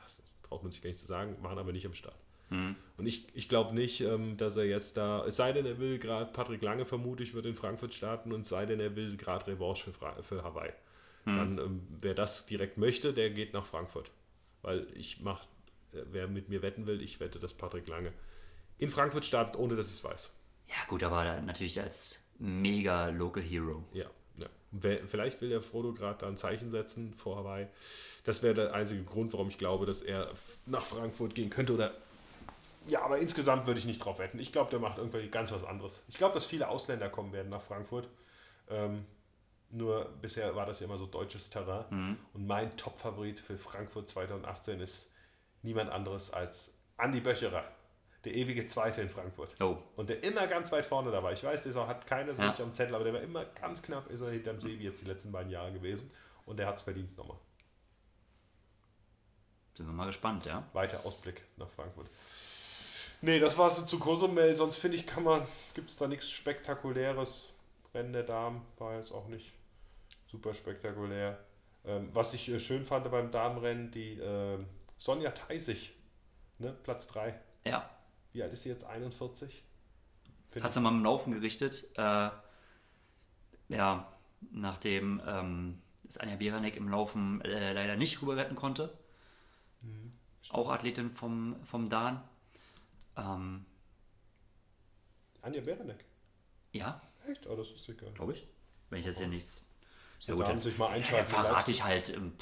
das 0.04 0.22
traut 0.44 0.62
man 0.62 0.70
sich 0.70 0.80
gar 0.80 0.88
nicht 0.90 1.00
zu 1.00 1.06
sagen, 1.06 1.36
waren 1.42 1.58
aber 1.58 1.72
nicht 1.72 1.86
am 1.86 1.94
Start. 1.94 2.16
Und 2.96 3.06
ich, 3.06 3.28
ich 3.34 3.48
glaube 3.48 3.74
nicht, 3.74 4.00
ähm, 4.00 4.36
dass 4.36 4.56
er 4.56 4.64
jetzt 4.64 4.96
da, 4.96 5.24
es 5.26 5.36
sei 5.36 5.52
denn, 5.52 5.66
er 5.66 5.78
will 5.78 5.98
gerade, 5.98 6.32
Patrick 6.32 6.62
Lange 6.62 6.84
vermute 6.84 7.22
ich, 7.22 7.34
wird 7.34 7.46
in 7.46 7.54
Frankfurt 7.54 7.94
starten 7.94 8.32
und 8.32 8.42
es 8.42 8.48
sei 8.48 8.66
denn, 8.66 8.80
er 8.80 8.96
will 8.96 9.16
gerade 9.16 9.46
Revanche 9.46 9.92
für, 9.92 10.22
für 10.22 10.42
Hawaii. 10.42 10.72
Dann, 11.24 11.58
ähm, 11.58 11.86
wer 12.00 12.14
das 12.14 12.46
direkt 12.46 12.78
möchte, 12.78 13.12
der 13.12 13.30
geht 13.30 13.52
nach 13.52 13.66
Frankfurt. 13.66 14.10
Weil 14.62 14.86
ich 14.94 15.20
mache, 15.20 15.46
wer 15.92 16.26
mit 16.26 16.48
mir 16.48 16.62
wetten 16.62 16.86
will, 16.86 17.02
ich 17.02 17.20
wette, 17.20 17.38
dass 17.38 17.52
Patrick 17.52 17.86
Lange 17.86 18.12
in 18.78 18.88
Frankfurt 18.88 19.24
startet, 19.24 19.56
ohne 19.56 19.76
dass 19.76 19.88
ich 19.88 19.94
es 19.94 20.04
weiß. 20.04 20.32
Ja, 20.68 20.76
gut, 20.86 21.02
aber 21.02 21.40
natürlich 21.42 21.80
als 21.80 22.26
mega 22.38 23.08
Local 23.08 23.42
Hero. 23.42 23.84
Ja, 23.92 24.06
vielleicht 25.06 25.40
will 25.40 25.48
der 25.48 25.62
Frodo 25.62 25.92
gerade 25.92 26.20
da 26.20 26.28
ein 26.28 26.36
Zeichen 26.36 26.70
setzen 26.70 27.14
vor 27.14 27.38
Hawaii. 27.38 27.66
Das 28.24 28.42
wäre 28.42 28.54
der 28.54 28.74
einzige 28.74 29.02
Grund, 29.02 29.32
warum 29.32 29.48
ich 29.48 29.58
glaube, 29.58 29.86
dass 29.86 30.02
er 30.02 30.30
nach 30.66 30.84
Frankfurt 30.84 31.34
gehen 31.34 31.50
könnte. 31.50 31.74
Oder 31.74 31.94
ja, 32.88 33.02
aber 33.02 33.18
insgesamt 33.18 33.66
würde 33.66 33.78
ich 33.78 33.86
nicht 33.86 34.04
drauf 34.04 34.18
wetten. 34.18 34.38
Ich 34.38 34.52
glaube, 34.52 34.70
der 34.70 34.78
macht 34.80 34.98
irgendwie 34.98 35.28
ganz 35.28 35.52
was 35.52 35.64
anderes. 35.64 36.04
Ich 36.08 36.16
glaube, 36.16 36.34
dass 36.34 36.44
viele 36.46 36.68
Ausländer 36.68 37.08
kommen 37.08 37.32
werden 37.32 37.48
nach 37.50 37.62
Frankfurt. 37.62 38.08
Ähm, 38.68 39.04
nur 39.70 40.06
bisher 40.22 40.54
war 40.56 40.66
das 40.66 40.80
ja 40.80 40.86
immer 40.86 40.98
so 40.98 41.06
deutsches 41.06 41.50
Terrain. 41.50 42.18
Und 42.32 42.46
mein 42.46 42.74
Top-Favorit 42.76 43.38
für 43.40 43.56
Frankfurt 43.58 44.08
2018 44.08 44.80
ist 44.80 45.10
niemand 45.62 45.90
anderes 45.90 46.32
als 46.32 46.74
Andi 46.96 47.20
Böcherer, 47.20 47.64
der 48.24 48.34
ewige 48.34 48.66
Zweite 48.66 49.02
in 49.02 49.10
Frankfurt. 49.10 49.54
Oh. 49.60 49.76
Und 49.96 50.08
der 50.08 50.22
immer 50.22 50.46
ganz 50.46 50.72
weit 50.72 50.86
vorne 50.86 51.10
dabei. 51.10 51.32
Ich 51.34 51.44
weiß, 51.44 51.64
der 51.64 51.86
hat 51.86 52.06
keiner 52.06 52.34
so 52.34 52.42
Ja. 52.42 52.48
richtig 52.48 52.64
am 52.64 52.72
Zettel, 52.72 52.94
aber 52.94 53.04
der 53.04 53.12
war 53.14 53.20
immer 53.20 53.44
ganz 53.44 53.82
knapp, 53.82 54.10
ist 54.10 54.20
er 54.20 54.30
hinterm 54.30 54.60
See, 54.60 54.78
wie 54.78 54.84
jetzt 54.84 55.02
die 55.02 55.06
letzten 55.06 55.32
beiden 55.32 55.50
Jahre 55.50 55.72
gewesen. 55.72 56.10
Und 56.46 56.56
der 56.58 56.66
hat 56.66 56.76
es 56.76 56.82
verdient 56.82 57.16
nochmal. 57.16 57.38
Sind 59.76 59.86
wir 59.86 59.92
mal 59.92 60.06
gespannt, 60.06 60.44
ja. 60.46 60.66
Weiter 60.72 61.04
Ausblick 61.06 61.42
nach 61.56 61.68
Frankfurt. 61.70 62.08
Nee, 63.20 63.40
das 63.40 63.58
war's 63.58 63.84
zu 63.84 63.98
Cozumel. 63.98 64.56
Sonst 64.56 64.76
finde 64.76 64.96
ich, 64.96 65.06
kann 65.06 65.24
man, 65.24 65.46
gibt 65.74 65.90
es 65.90 65.96
da 65.96 66.06
nichts 66.06 66.28
Spektakuläres. 66.28 67.54
Rennen 67.94 68.12
der 68.12 68.22
Damen 68.22 68.62
war 68.78 68.96
jetzt 68.96 69.12
auch 69.12 69.28
nicht 69.28 69.52
super 70.26 70.54
spektakulär. 70.54 71.38
Ähm, 71.84 72.10
was 72.12 72.34
ich 72.34 72.48
äh, 72.48 72.60
schön 72.60 72.84
fand 72.84 73.10
beim 73.10 73.30
Damenrennen, 73.30 73.90
die 73.90 74.18
äh, 74.18 74.58
Sonja 74.98 75.30
Theisig, 75.30 75.94
ne, 76.58 76.76
Platz 76.82 77.08
3. 77.08 77.38
Ja. 77.64 77.88
Wie 78.32 78.42
alt 78.42 78.52
ist 78.52 78.62
sie 78.62 78.68
jetzt? 78.68 78.84
41? 78.84 79.64
Find 80.50 80.64
Hat 80.64 80.72
sie 80.72 80.80
mal 80.80 80.90
im 80.90 81.02
Laufen 81.02 81.32
gerichtet. 81.32 81.88
Äh, 81.96 82.30
ja, 83.68 84.12
nachdem 84.52 85.20
ähm, 85.26 85.82
es 86.06 86.18
Anja 86.18 86.36
Beranek 86.36 86.76
im 86.76 86.88
Laufen 86.88 87.40
äh, 87.42 87.72
leider 87.72 87.96
nicht 87.96 88.22
rüber 88.22 88.36
retten 88.36 88.54
konnte. 88.54 88.96
Auch 90.50 90.70
Athletin 90.70 91.10
vom, 91.10 91.56
vom 91.64 91.88
Dan. 91.88 92.22
Ähm, 93.18 93.64
Anja 95.42 95.60
Beranek. 95.60 96.04
ja, 96.72 97.00
Echt? 97.28 97.46
Oh, 97.46 97.56
das 97.56 97.68
ist 97.70 97.88
egal. 97.88 98.10
glaube 98.12 98.32
ich. 98.32 98.46
Wenn 98.90 99.00
ich 99.00 99.06
jetzt 99.06 99.18
hier 99.18 99.28
nichts. 99.28 99.66
Ja, 100.20 100.34
da 100.34 100.46
haben 100.48 100.60
sich 100.60 100.76
mal 100.78 100.86
ja, 100.88 100.92
einschalten. 100.94 101.26
verrate 101.30 101.70
ich 101.70 101.84
halt. 101.84 102.08
ähm, 102.14 102.32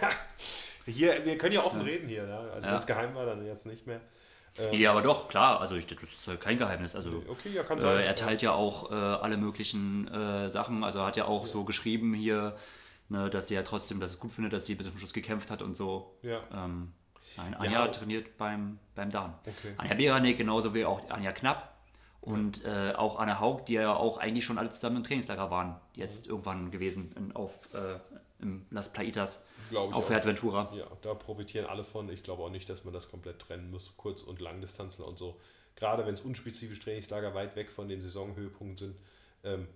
Hier, 0.86 1.24
wir 1.24 1.38
können 1.38 1.54
ja 1.54 1.64
offen 1.64 1.82
reden 1.82 2.08
hier. 2.08 2.26
Ja? 2.26 2.40
Also 2.40 2.66
Ja. 2.66 2.72
wenn 2.72 2.78
es 2.78 2.86
geheim 2.86 3.14
war, 3.14 3.26
dann 3.26 3.44
jetzt 3.46 3.66
nicht 3.66 3.86
mehr. 3.86 4.00
Ähm, 4.58 4.74
ja, 4.74 4.90
aber 4.90 5.02
doch, 5.02 5.28
klar, 5.28 5.60
also 5.60 5.76
ich, 5.76 5.86
das 5.86 6.02
ist 6.02 6.40
kein 6.40 6.58
Geheimnis. 6.58 6.96
Also 6.96 7.22
okay, 7.28 7.50
ja, 7.50 7.62
kann 7.62 7.78
äh, 7.78 7.82
sein. 7.82 8.04
er 8.04 8.14
teilt 8.16 8.42
ja 8.42 8.52
auch 8.52 8.90
äh, 8.90 8.94
alle 8.94 9.36
möglichen 9.36 10.08
äh, 10.08 10.50
Sachen. 10.50 10.82
Also 10.82 10.98
er 10.98 11.06
hat 11.06 11.16
ja 11.16 11.26
auch 11.26 11.46
ja. 11.46 11.52
so 11.52 11.64
geschrieben 11.64 12.14
hier, 12.14 12.56
ne, 13.08 13.30
dass 13.30 13.48
sie 13.48 13.54
ja 13.54 13.62
trotzdem, 13.62 14.00
dass 14.00 14.10
es 14.10 14.18
gut 14.18 14.32
findet, 14.32 14.52
dass 14.52 14.66
sie 14.66 14.74
bis 14.74 14.88
zum 14.88 14.98
Schluss 14.98 15.12
gekämpft 15.12 15.50
hat 15.50 15.62
und 15.62 15.76
so. 15.76 16.18
Ja. 16.22 16.42
Ähm, 16.52 16.92
nein, 17.36 17.54
Anja 17.54 17.84
Ja. 17.86 17.88
trainiert 17.88 18.36
beim, 18.38 18.78
beim 18.94 19.10
Dan. 19.10 19.34
Okay. 19.46 19.74
Anja 19.76 19.94
Beranek, 19.94 20.38
genauso 20.38 20.74
wie 20.74 20.84
auch 20.84 21.08
Anja 21.10 21.32
Knapp. 21.32 21.74
Und 22.20 22.64
äh, 22.66 22.92
auch 22.96 23.18
Anne 23.18 23.40
Haug, 23.40 23.64
die 23.66 23.74
ja 23.74 23.94
auch 23.94 24.18
eigentlich 24.18 24.44
schon 24.44 24.58
alle 24.58 24.68
zusammen 24.68 24.96
im 24.98 25.04
Trainingslager 25.04 25.50
waren. 25.50 25.80
Jetzt 25.94 26.26
Mhm. 26.26 26.30
irgendwann 26.32 26.70
gewesen 26.70 27.12
in, 27.16 27.34
auf 27.34 27.58
äh, 27.72 27.98
im 28.42 28.66
Las 28.70 28.92
Plaitas 28.92 29.46
auf. 29.74 30.06
Fuerteventura. 30.06 30.70
Ja, 30.76 30.84
da 31.00 31.14
profitieren 31.14 31.64
alle 31.66 31.82
von. 31.82 32.10
Ich 32.10 32.22
glaube 32.22 32.42
auch 32.42 32.50
nicht, 32.50 32.68
dass 32.68 32.84
man 32.84 32.92
das 32.92 33.10
komplett 33.10 33.38
trennen 33.38 33.70
muss, 33.70 33.96
Kurz- 33.96 34.22
und 34.22 34.38
Langdistanzler 34.40 35.06
und 35.06 35.16
so. 35.18 35.40
Gerade 35.76 36.04
wenn 36.04 36.12
es 36.12 36.20
unspezifische 36.20 36.82
Trainingslager 36.82 37.34
weit 37.34 37.56
weg 37.56 37.70
von 37.70 37.88
den 37.88 38.02
Saisonhöhepunkten 38.02 38.76
sind. 38.76 38.96
Ähm, 39.42 39.66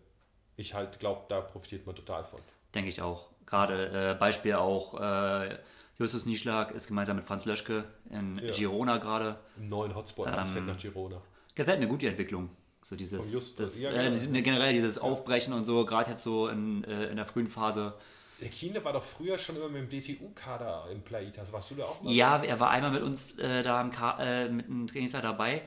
ich 0.56 0.74
halt 0.74 1.00
glaube, 1.00 1.22
da 1.28 1.40
profitiert 1.40 1.86
man 1.86 1.96
total 1.96 2.24
von. 2.24 2.40
Denke 2.74 2.90
ich 2.90 3.00
auch. 3.00 3.28
Gerade 3.46 4.10
äh, 4.12 4.18
Beispiel 4.18 4.54
auch 4.54 5.00
äh, 5.00 5.56
Justus 5.98 6.26
Nieschlag 6.26 6.72
ist 6.72 6.88
gemeinsam 6.88 7.16
mit 7.16 7.24
Franz 7.24 7.44
Löschke 7.44 7.84
in 8.10 8.36
Ja. 8.42 8.50
Girona 8.50 8.98
gerade. 8.98 9.38
Im 9.56 9.68
neuen 9.68 9.94
Hotspot, 9.94 10.26
ähm, 10.28 10.44
fährt 10.46 10.66
nach 10.66 10.78
Girona. 10.78 11.20
Gefällt 11.54 11.78
mir 11.80 11.86
gut 11.86 12.02
die 12.02 12.06
Entwicklung. 12.06 12.50
So 12.82 12.96
dieses, 12.96 13.24
Vom 13.24 13.32
Just- 13.32 13.60
das, 13.60 13.80
ja, 13.80 13.90
äh, 13.92 14.10
genau. 14.10 14.42
generell 14.42 14.72
dieses 14.74 14.98
Aufbrechen 14.98 15.54
und 15.54 15.64
so, 15.64 15.86
gerade 15.86 16.10
jetzt 16.10 16.22
so 16.22 16.48
in, 16.48 16.84
äh, 16.84 17.06
in 17.06 17.16
der 17.16 17.24
frühen 17.24 17.48
Phase. 17.48 17.94
Der 18.40 18.48
Kiene 18.48 18.84
war 18.84 18.92
doch 18.92 19.02
früher 19.04 19.38
schon 19.38 19.56
immer 19.56 19.68
mit 19.68 19.90
dem 19.90 20.00
DTU-Kader 20.00 20.88
im 20.92 21.00
Plaitas. 21.02 21.52
Warst 21.52 21.70
du 21.70 21.76
da 21.76 21.84
auch 21.84 22.02
mal? 22.02 22.12
Ja, 22.12 22.42
er 22.42 22.58
war 22.60 22.70
einmal 22.70 22.90
mit 22.90 23.02
uns 23.02 23.38
äh, 23.38 23.62
da 23.62 23.80
im 23.80 23.90
Ka 23.90 24.18
äh, 24.20 24.48
mit 24.50 24.66
einem 24.66 24.86
Trainingsleiter 24.88 25.28
dabei. 25.28 25.62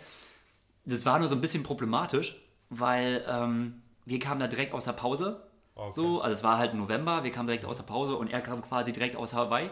Das 0.85 1.05
war 1.05 1.17
nur 1.17 1.27
so 1.27 1.35
ein 1.35 1.41
bisschen 1.41 1.63
problematisch, 1.63 2.39
weil 2.69 3.25
ähm, 3.27 3.81
wir 4.05 4.19
kamen 4.19 4.39
da 4.41 4.47
direkt 4.47 4.73
aus 4.73 4.83
der 4.85 4.91
Pause. 4.93 5.41
Okay. 5.75 5.91
So, 5.91 6.21
also 6.21 6.35
es 6.37 6.43
war 6.43 6.57
halt 6.57 6.73
November, 6.73 7.23
wir 7.23 7.31
kamen 7.31 7.47
direkt 7.47 7.65
aus 7.65 7.77
der 7.77 7.83
Pause 7.85 8.15
und 8.15 8.27
er 8.27 8.41
kam 8.41 8.61
quasi 8.61 8.91
direkt 8.93 9.15
aus 9.15 9.33
Hawaii 9.33 9.69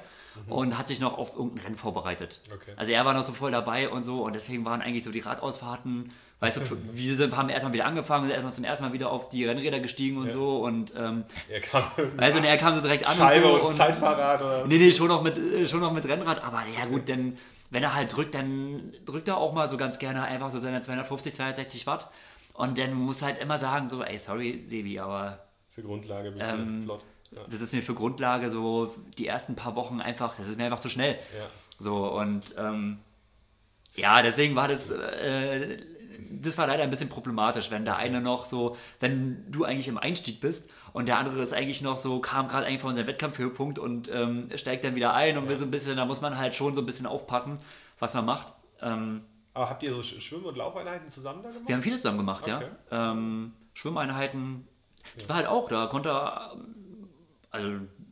und 0.48 0.78
hat 0.78 0.88
sich 0.88 1.00
noch 1.00 1.18
auf 1.18 1.36
irgendein 1.36 1.64
Rennen 1.66 1.76
vorbereitet. 1.78 2.42
Mhm. 2.48 2.54
Okay. 2.56 2.72
Also 2.76 2.92
er 2.92 3.06
war 3.06 3.14
noch 3.14 3.24
so 3.24 3.34
voll 3.34 3.52
dabei 3.52 3.90
und 3.90 4.04
so 4.04 4.24
und 4.24 4.34
deswegen 4.34 4.66
waren 4.66 4.82
eigentlich 4.82 5.04
so 5.04 5.12
die 5.12 5.20
Radausfahrten, 5.22 6.12
weißt 6.40 6.58
du, 6.58 6.62
wir 6.94 7.16
sind, 7.16 7.36
haben 7.36 7.50
erstmal 7.50 7.74
wieder 7.74 7.86
angefangen, 7.86 8.24
sind 8.26 8.32
erstmal 8.34 8.54
zum 8.54 8.64
ersten 8.64 8.86
Mal 8.86 8.94
wieder 8.94 9.12
auf 9.12 9.30
die 9.30 9.46
Rennräder 9.46 9.80
gestiegen 9.80 10.18
und 10.18 10.28
Ja. 10.28 10.32
so 10.34 10.58
und 10.64 10.94
ähm, 10.98 11.24
Er 11.50 11.62
kam 11.62 11.84
also 12.18 12.40
und 12.40 12.46
er 12.46 12.58
kam 12.58 12.76
so 12.76 12.82
direkt 12.82 13.08
an 13.08 13.16
Scheibe 13.16 13.52
und 13.54 13.62
und, 13.62 13.68
so 13.70 13.74
Zeitfahrrad 13.78 14.42
oder? 14.42 14.66
Nee, 14.68 14.78
nee, 14.78 14.92
schon 14.92 15.08
noch 15.08 15.22
mit, 15.24 15.38
äh, 15.38 15.68
schon 15.68 15.80
noch 15.80 15.94
mit 15.94 16.06
Rennrad, 16.06 16.44
aber 16.44 16.64
ja 16.78 16.86
gut, 16.86 17.08
denn 17.08 17.38
wenn 17.72 17.82
er 17.84 17.96
halt 17.96 18.16
drückt, 18.16 18.36
dann 18.36 18.94
drückt 19.06 19.28
er 19.28 19.38
auch 19.38 19.52
mal 19.54 19.68
so 19.68 19.76
ganz 19.78 19.98
gerne 20.00 20.24
einfach 20.24 20.52
so 20.52 20.60
seine 20.60 20.82
250, 20.82 21.34
260 21.34 21.88
Watt. 21.88 22.10
Und 22.54 22.78
dann 22.78 22.94
muss 22.94 23.22
halt 23.22 23.42
immer 23.42 23.58
sagen, 23.58 23.90
so, 23.90 24.02
ey, 24.02 24.18
sorry, 24.18 24.58
Sebi, 24.58 25.00
aber 25.00 25.40
Für 25.72 25.82
Grundlage 25.82 26.30
ein 26.30 26.36
bisschen 26.36 26.60
Ähm, 26.62 26.84
flott. 26.86 27.04
Ja. 27.36 27.42
das 27.50 27.62
ist 27.62 27.74
mir 27.74 27.82
für 27.84 27.94
Grundlage 27.94 28.50
so 28.50 28.96
die 29.18 29.28
ersten 29.28 29.56
paar 29.56 29.76
Wochen 29.76 30.00
einfach, 30.02 30.36
das 30.38 30.48
ist 30.48 30.58
mir 30.58 30.66
einfach 30.66 30.80
zu 30.80 30.90
schnell. 30.90 31.16
Ja. 31.38 31.48
So, 31.78 32.12
und 32.18 32.56
ähm, 32.58 33.00
ja, 33.96 34.22
deswegen 34.22 34.56
war 34.56 34.68
das, 34.68 34.90
äh, 34.90 35.78
das 36.42 36.58
war 36.58 36.68
leider 36.68 36.84
ein 36.84 36.90
bisschen 36.90 37.10
problematisch, 37.10 37.72
wenn 37.72 37.86
der 37.86 37.98
eine 37.98 38.22
noch 38.22 38.46
so, 38.46 38.78
wenn 39.00 39.50
du 39.52 39.64
eigentlich 39.66 39.88
im 39.88 39.98
Einstieg 39.98 40.40
bist 40.42 40.70
und 40.94 41.08
der 41.08 41.18
andere 41.18 41.42
ist 41.42 41.54
eigentlich 41.54 41.82
noch 41.82 41.98
so, 41.98 42.20
kam 42.20 42.48
gerade 42.48 42.66
eigentlich 42.68 42.82
von 42.82 42.96
seinem 42.96 43.08
Wettkampfhöhepunkt 43.08 43.80
und 43.80 44.10
ähm, 44.14 44.50
steigt 44.56 44.84
dann 44.86 44.96
wieder 44.96 45.14
ein 45.14 45.38
und 45.38 45.48
will 45.50 45.56
so 45.58 45.66
ein 45.66 45.72
bisschen, 45.72 45.98
da 45.98 46.06
muss 46.06 46.22
man 46.22 46.38
halt 46.38 46.56
schon 46.56 46.74
so 46.76 46.82
ein 46.82 46.86
bisschen 46.86 47.06
aufpassen, 47.06 47.58
was 48.00 48.14
man 48.14 48.26
macht. 48.26 48.54
Ähm, 48.82 49.22
Aber 49.54 49.70
habt 49.70 49.84
ihr 49.84 49.92
so 49.92 50.00
Sch- 50.00 50.20
Schwimm- 50.22 50.46
und 50.46 50.56
Laufeinheiten 50.56 51.10
zusammen 51.10 51.44
da 51.44 51.50
gemacht? 51.50 51.68
wir 51.68 51.76
haben 51.76 51.84
viele 51.84 51.98
zusammen 51.98 52.18
gemacht, 52.18 52.44
Okay. 52.48 52.66
ja. 52.92 53.12
Ähm, 53.12 53.54
Schwimmeinheiten, 53.74 54.68
das 55.18 55.28
war 55.30 55.36
halt 55.38 55.48
auch, 55.48 55.68
da 55.70 55.88
konnte 55.88 56.10
er, 56.10 56.56
also 57.56 57.70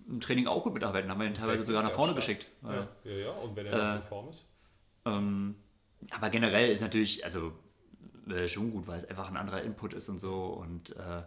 im 0.07 0.19
Training 0.21 0.47
auch 0.47 0.63
gut 0.63 0.73
mitarbeiten, 0.73 1.09
haben 1.09 1.19
wir 1.19 1.27
ihn 1.27 1.33
teilweise 1.33 1.63
sogar 1.65 1.83
nach 1.83 1.91
vorne 1.91 2.13
geschickt. 2.13 2.47
Ja, 2.63 2.87
ja, 3.03 3.11
ja. 3.11 3.31
Und 3.31 3.55
wenn 3.55 3.65
er 3.67 3.93
Äh, 3.93 3.95
in 3.97 4.03
Form 4.03 4.29
ist? 4.29 4.45
Ähm, 5.05 5.55
aber 6.11 6.29
generell 6.29 6.71
ist 6.71 6.81
natürlich, 6.81 7.23
also 7.23 7.53
äh, 8.29 8.47
schon 8.47 8.71
gut, 8.71 8.87
weil 8.87 8.97
es 8.97 9.05
einfach 9.05 9.29
ein 9.29 9.37
anderer 9.37 9.61
Input 9.61 9.93
ist 9.93 10.09
und 10.09 10.19
so. 10.19 10.45
Und 10.45 10.95
äh, 10.97 11.23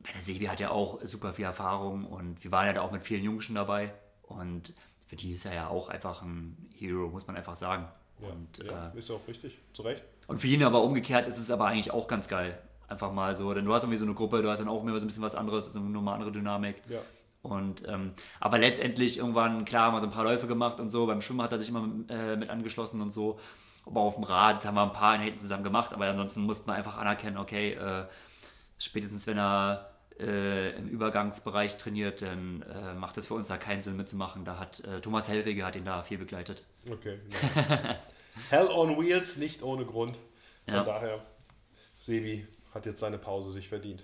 bei 0.00 0.12
der 0.12 0.22
Sebi 0.22 0.46
hat 0.46 0.60
ja 0.60 0.70
auch 0.70 1.00
super 1.04 1.32
viel 1.34 1.44
Erfahrung 1.44 2.04
und 2.04 2.42
wir 2.44 2.50
waren 2.52 2.66
ja 2.66 2.72
da 2.72 2.82
auch 2.82 2.92
mit 2.92 3.02
vielen 3.02 3.24
Jungen 3.24 3.40
schon 3.40 3.54
dabei. 3.54 3.92
Und 4.22 4.72
für 5.06 5.16
die 5.16 5.32
ist 5.32 5.46
er 5.46 5.54
ja 5.54 5.68
auch 5.68 5.88
einfach 5.88 6.22
ein 6.22 6.68
Hero, 6.78 7.08
muss 7.08 7.26
man 7.26 7.36
einfach 7.36 7.56
sagen. 7.56 7.88
Ja, 8.20 8.28
Und, 8.28 8.58
ja 8.64 8.92
äh, 8.94 8.98
ist 8.98 9.10
auch 9.10 9.26
richtig. 9.26 9.58
Zu 9.72 9.82
Recht. 9.82 10.02
und 10.26 10.40
für 10.40 10.48
ihn 10.48 10.62
aber 10.64 10.82
umgekehrt 10.82 11.26
ist 11.26 11.38
es 11.38 11.50
aber 11.50 11.66
eigentlich 11.66 11.90
auch 11.92 12.08
ganz 12.08 12.28
geil. 12.28 12.58
Einfach 12.88 13.12
mal 13.12 13.34
so, 13.34 13.52
denn 13.54 13.64
du 13.66 13.74
hast 13.74 13.82
irgendwie 13.84 13.98
so 13.98 14.06
eine 14.06 14.14
Gruppe, 14.14 14.40
du 14.42 14.50
hast 14.50 14.60
dann 14.60 14.68
auch 14.68 14.82
immer 14.82 14.98
so 14.98 15.04
ein 15.04 15.06
bisschen 15.06 15.22
was 15.22 15.34
anderes, 15.34 15.66
ist 15.66 15.76
irgendwie 15.76 15.92
nochmal 15.92 16.14
andere 16.14 16.32
Dynamik. 16.32 16.82
Ja. 16.88 17.00
Und 17.42 17.86
ähm, 17.86 18.14
aber 18.40 18.58
letztendlich 18.58 19.18
irgendwann, 19.18 19.64
klar, 19.64 19.86
haben 19.86 19.94
wir 19.94 20.00
so 20.00 20.06
ein 20.06 20.12
paar 20.12 20.24
Läufe 20.24 20.46
gemacht 20.46 20.80
und 20.80 20.90
so. 20.90 21.06
Beim 21.06 21.20
Schwimmen 21.20 21.42
hat 21.42 21.52
er 21.52 21.58
sich 21.60 21.68
immer 21.68 21.86
äh, 22.08 22.36
mit 22.36 22.50
angeschlossen 22.50 23.00
und 23.00 23.10
so. 23.10 23.38
Aber 23.86 24.00
auf 24.00 24.14
dem 24.16 24.24
Rad 24.24 24.64
haben 24.66 24.74
wir 24.74 24.82
ein 24.82 24.92
paar 24.92 25.12
Einheiten 25.12 25.38
zusammen 25.38 25.64
gemacht, 25.64 25.92
aber 25.94 26.06
ansonsten 26.06 26.40
musste 26.42 26.66
man 26.66 26.76
einfach 26.76 26.98
anerkennen, 26.98 27.38
okay, 27.38 27.72
äh, 27.74 28.04
spätestens 28.78 29.26
wenn 29.26 29.38
er 29.38 29.90
äh, 30.18 30.76
im 30.76 30.88
Übergangsbereich 30.88 31.78
trainiert, 31.78 32.22
dann 32.22 32.62
äh, 32.62 32.94
macht 32.94 33.16
es 33.18 33.26
für 33.26 33.34
uns 33.34 33.48
da 33.48 33.56
keinen 33.56 33.82
Sinn 33.82 33.96
mitzumachen. 33.96 34.44
Da 34.44 34.58
hat 34.58 34.80
äh, 34.84 35.00
Thomas 35.00 35.28
Hellrege 35.28 35.64
hat 35.64 35.76
ihn 35.76 35.84
da 35.84 36.02
viel 36.02 36.18
begleitet. 36.18 36.64
Okay. 36.90 37.18
Hell 38.50 38.68
on 38.68 38.98
Wheels, 39.00 39.36
nicht 39.36 39.62
ohne 39.62 39.84
Grund. 39.84 40.16
Von 40.64 40.74
Ja. 40.74 40.84
daher, 40.84 41.20
Sebi 41.96 42.46
hat 42.74 42.86
jetzt 42.86 43.00
seine 43.00 43.18
Pause 43.18 43.50
sich 43.50 43.68
verdient. 43.68 44.02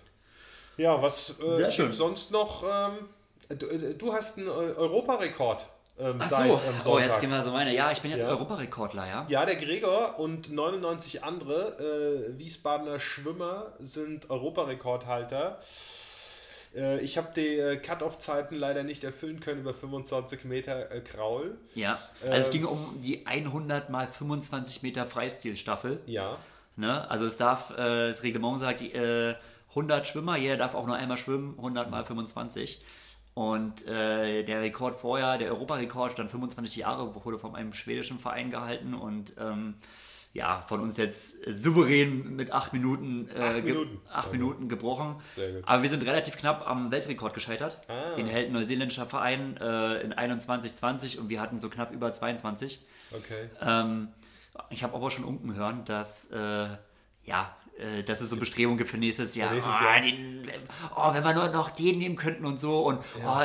Ja, 0.76 1.00
was 1.00 1.34
äh, 1.40 1.70
gibt's 1.70 1.96
sonst 1.98 2.32
noch? 2.32 2.62
Ähm, 2.62 3.56
du, 3.56 3.66
äh, 3.66 3.94
du 3.94 4.12
hast 4.12 4.38
einen 4.38 4.48
äh, 4.48 4.50
Europarekord 4.50 5.66
ähm, 5.96 6.16
Ach 6.18 6.28
seit 6.28 6.48
so, 6.48 6.54
ähm, 6.54 6.74
oh, 6.86 6.98
jetzt 6.98 7.20
gehen 7.20 7.30
wir 7.30 7.42
so 7.42 7.52
weiter. 7.52 7.70
Ja, 7.70 7.92
ich 7.92 8.00
bin 8.00 8.10
jetzt 8.10 8.22
Ja. 8.22 8.28
Europarekordler, 8.30 9.06
ja. 9.06 9.26
Ja, 9.28 9.46
der 9.46 9.54
Gregor 9.54 10.18
und 10.18 10.52
99 10.52 11.22
andere 11.22 12.32
äh, 12.34 12.38
Wiesbadener 12.38 12.98
Schwimmer 12.98 13.72
sind 13.78 14.28
Europarekordhalter. 14.28 15.60
Äh, 16.74 16.98
ich 17.00 17.16
habe 17.16 17.28
die 17.36 17.58
äh, 17.58 17.76
Cut-Off-Zeiten 17.76 18.56
leider 18.56 18.82
nicht 18.82 19.04
erfüllen 19.04 19.38
können 19.38 19.60
über 19.60 19.72
25 19.72 20.44
Meter 20.44 20.90
äh, 20.90 21.00
Kraul. 21.00 21.56
Ja, 21.76 22.00
also 22.22 22.34
es 22.34 22.46
Ähm, 22.48 22.52
ging 22.52 22.64
um 22.64 23.00
die 23.00 23.24
100 23.24 23.88
mal 23.90 24.08
25 24.08 24.82
Meter 24.82 25.06
Freistilstaffel. 25.06 26.00
Ja, 26.06 26.36
Ne? 26.76 27.08
Also 27.10 27.24
es 27.26 27.36
darf, 27.36 27.70
äh, 27.70 28.08
das 28.08 28.22
Reglement 28.22 28.60
sagt, 28.60 28.82
äh, 28.82 29.34
100 29.70 30.06
Schwimmer, 30.06 30.36
jeder 30.36 30.56
darf 30.56 30.74
auch 30.74 30.86
nur 30.86 30.96
einmal 30.96 31.16
schwimmen, 31.16 31.54
100 31.56 31.90
mal 31.90 32.04
25. 32.04 32.84
Und 33.34 33.86
äh, 33.88 34.44
der 34.44 34.60
Rekord 34.60 34.94
vorher, 34.96 35.38
der 35.38 35.50
Europarekord, 35.50 36.12
stand 36.12 36.30
25 36.30 36.76
Jahre, 36.76 37.14
wurde 37.24 37.38
von 37.38 37.56
einem 37.56 37.72
schwedischen 37.72 38.18
Verein 38.20 38.50
gehalten 38.50 38.94
und 38.94 39.34
ähm, 39.40 39.74
ja, 40.32 40.64
von 40.68 40.80
uns 40.80 40.96
jetzt 40.96 41.38
souverän 41.48 42.34
mit 42.34 42.52
8 42.52 42.72
Minuten, 42.72 43.28
äh, 43.28 43.40
Acht 43.40 43.64
Minuten. 43.64 44.00
acht. 44.12 44.32
Minuten 44.32 44.68
gebrochen. 44.68 45.16
Aber 45.64 45.82
wir 45.82 45.88
sind 45.88 46.04
relativ 46.06 46.36
knapp 46.36 46.68
am 46.68 46.90
Weltrekord 46.90 47.34
gescheitert. 47.34 47.78
Ah. 47.88 48.14
Den 48.16 48.26
hält 48.26 48.48
ein 48.48 48.52
neuseeländischer 48.52 49.06
Verein 49.06 49.56
äh, 49.58 50.00
in 50.00 50.12
21, 50.12 50.74
20 50.74 51.18
und 51.20 51.28
wir 51.28 51.40
hatten 51.40 51.60
so 51.60 51.68
knapp 51.68 51.92
über 51.92 52.12
22. 52.12 52.80
okay. 53.12 53.48
Ähm, 53.60 54.08
ich 54.70 54.82
habe 54.82 54.94
aber 54.94 55.10
schon 55.10 55.24
unten 55.24 55.54
hören, 55.54 55.84
dass, 55.84 56.30
äh, 56.30 56.68
ja, 57.24 57.56
äh, 57.76 58.04
dass 58.04 58.20
es 58.20 58.30
so 58.30 58.36
Bestrebungen 58.36 58.78
gibt 58.78 58.90
für 58.90 58.98
nächstes 58.98 59.34
Jahr. 59.34 59.52
nächstes 59.52 59.74
oh, 59.80 59.84
Jahr. 59.84 60.00
Den, 60.00 60.48
oh, 60.94 61.12
wenn 61.12 61.24
wir 61.24 61.34
nur 61.34 61.48
noch 61.48 61.70
den 61.70 61.98
nehmen 61.98 62.14
könnten 62.14 62.46
und 62.46 62.60
so. 62.60 62.86
Und 62.86 63.00
oh, 63.24 63.40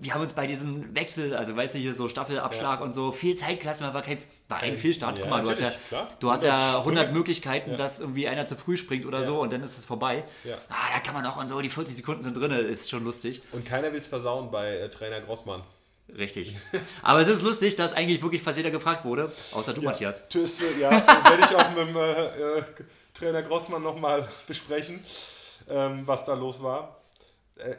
wir 0.00 0.14
haben 0.14 0.22
uns 0.22 0.32
bei 0.32 0.46
diesem 0.46 0.94
Wechsel, 0.94 1.36
also 1.36 1.54
weißt 1.54 1.74
du, 1.74 1.78
hier 1.78 1.92
so 1.92 2.08
Staffelabschlag 2.08 2.80
und 2.80 2.94
so, 2.94 3.12
viel 3.12 3.36
Zeit 3.36 3.60
gelassen, 3.60 3.84
weil 3.84 3.92
war, 3.92 4.00
kein, 4.00 4.18
war 4.48 4.60
ein 4.60 4.78
Fehlstart. 4.78 5.18
Ja, 5.18 5.24
Guck 5.24 5.30
mal, 5.30 5.42
du 5.42 5.50
hast 5.50 5.60
ja, 5.60 5.72
klar. 5.88 6.08
du 6.18 6.30
hast 6.30 6.44
ja 6.44 6.78
100 6.78 6.78
100 6.78 7.12
Möglichkeiten, 7.12 7.76
dass 7.76 8.00
irgendwie 8.00 8.26
einer 8.26 8.46
zu 8.46 8.56
früh 8.56 8.78
springt 8.78 9.04
oder 9.04 9.22
so 9.22 9.40
und 9.40 9.52
dann 9.52 9.62
ist 9.62 9.76
es 9.76 9.84
vorbei. 9.84 10.24
Ja. 10.44 10.56
Ah, 10.70 10.94
da 10.94 11.00
kann 11.00 11.14
man 11.14 11.26
auch 11.26 11.36
und 11.36 11.48
so, 11.48 11.60
die 11.60 11.68
40 11.68 11.96
Sekunden 11.96 12.22
sind 12.22 12.36
drin, 12.36 12.52
ist 12.52 12.88
schon 12.88 13.04
lustig. 13.04 13.42
Und 13.52 13.66
keiner 13.66 13.92
will 13.92 14.00
es 14.00 14.08
versauen 14.08 14.50
bei 14.50 14.78
äh, 14.78 14.88
Trainer 14.88 15.20
Grossmann. 15.20 15.62
Richtig. 16.08 16.56
Aber 17.02 17.20
es 17.20 17.28
ist 17.28 17.42
lustig, 17.42 17.76
dass 17.76 17.92
eigentlich 17.92 18.22
wirklich 18.22 18.42
fast 18.42 18.56
jeder 18.58 18.70
gefragt 18.70 19.04
wurde, 19.04 19.32
außer 19.52 19.72
du, 19.72 19.82
Matthias. 19.82 20.28
Tschüss, 20.28 20.60
äh, 20.60 20.80
ja, 20.80 20.90
werde 20.90 21.42
ich 21.44 21.56
auch 21.56 21.70
mit 21.70 21.88
dem 21.88 21.96
äh, 21.96 22.58
äh, 22.58 22.62
Trainer 23.14 23.42
Grossmann 23.42 23.82
nochmal 23.82 24.28
besprechen, 24.46 25.02
ähm, 25.68 26.02
was 26.06 26.24
da 26.26 26.34
los 26.34 26.62
war. 26.62 27.00
Äh, 27.56 27.74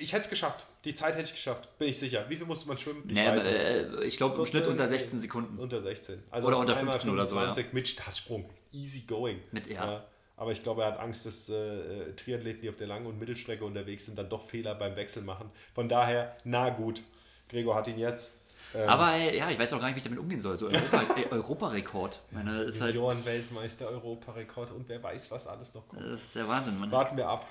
ich 0.00 0.12
hätte 0.12 0.24
es 0.24 0.30
geschafft. 0.30 0.64
Die 0.84 0.94
Zeit 0.94 1.14
hätte 1.14 1.24
ich 1.26 1.32
geschafft, 1.34 1.76
bin 1.78 1.88
ich 1.88 1.98
sicher. 1.98 2.24
Wie 2.28 2.36
viel 2.36 2.46
musste 2.46 2.68
man 2.68 2.78
schwimmen? 2.78 3.02
Ich 3.08 3.16
es. 3.18 3.46
äh, 3.46 4.04
ich 4.04 4.16
glaube 4.16 4.36
im 4.38 4.46
Schnitt 4.46 4.62
14, 4.64 4.70
unter 4.72 4.88
16 4.88 5.20
Sekunden. 5.20 5.58
Unter 5.58 5.80
16. 5.82 6.22
Also 6.30 6.46
Oder 6.48 6.58
unter 6.58 6.76
einmal 6.76 6.92
15 6.92 7.10
oder 7.10 7.26
so, 7.26 7.34
ja. 7.36 7.42
25 7.42 7.72
mit 7.72 7.88
Startsprung. 7.88 8.48
Easy 8.72 9.02
going. 9.02 9.40
Mit- 9.50 9.66
ja. 9.68 10.04
Aber 10.36 10.52
ich 10.52 10.62
glaube, 10.62 10.82
er 10.82 10.88
hat 10.92 11.00
Angst, 11.00 11.26
dass 11.26 11.48
äh, 11.48 12.12
Triathleten, 12.14 12.62
die 12.62 12.68
auf 12.68 12.76
der 12.76 12.86
Lang- 12.86 13.06
und 13.06 13.18
Mittelstrecke 13.18 13.64
unterwegs 13.64 14.04
sind, 14.06 14.16
dann 14.16 14.28
doch 14.28 14.46
Fehler 14.46 14.76
beim 14.76 14.94
Wechsel 14.94 15.22
machen. 15.24 15.50
Von 15.74 15.88
daher, 15.88 16.36
na 16.44 16.68
gut. 16.70 17.02
Gregor 17.48 17.74
hat 17.74 17.88
ihn 17.88 17.98
jetzt. 17.98 18.32
Ähm, 18.74 18.88
Aber 18.88 19.14
äh, 19.14 19.36
ja, 19.36 19.50
ich 19.50 19.58
weiß 19.58 19.72
auch 19.72 19.80
gar 19.80 19.86
nicht, 19.86 19.96
wie 19.96 19.98
ich 19.98 20.04
damit 20.04 20.18
umgehen 20.18 20.40
soll. 20.40 20.56
So 20.56 20.66
Europa, 20.66 21.02
äh, 21.16 21.32
Europarekord. 21.32 22.20
Meine, 22.30 22.62
ist 22.62 22.80
halt, 22.80 22.96
Weltmeister, 22.96 23.88
Europarekord 23.88 24.72
und 24.72 24.88
wer 24.88 25.02
weiß, 25.02 25.30
was 25.30 25.46
alles 25.46 25.74
noch 25.74 25.88
kommt. 25.88 26.02
Das 26.02 26.22
ist 26.22 26.36
der 26.36 26.48
Wahnsinn. 26.48 26.78
Man. 26.78 26.90
Warten 26.90 27.16
wir 27.16 27.28
ab. 27.28 27.46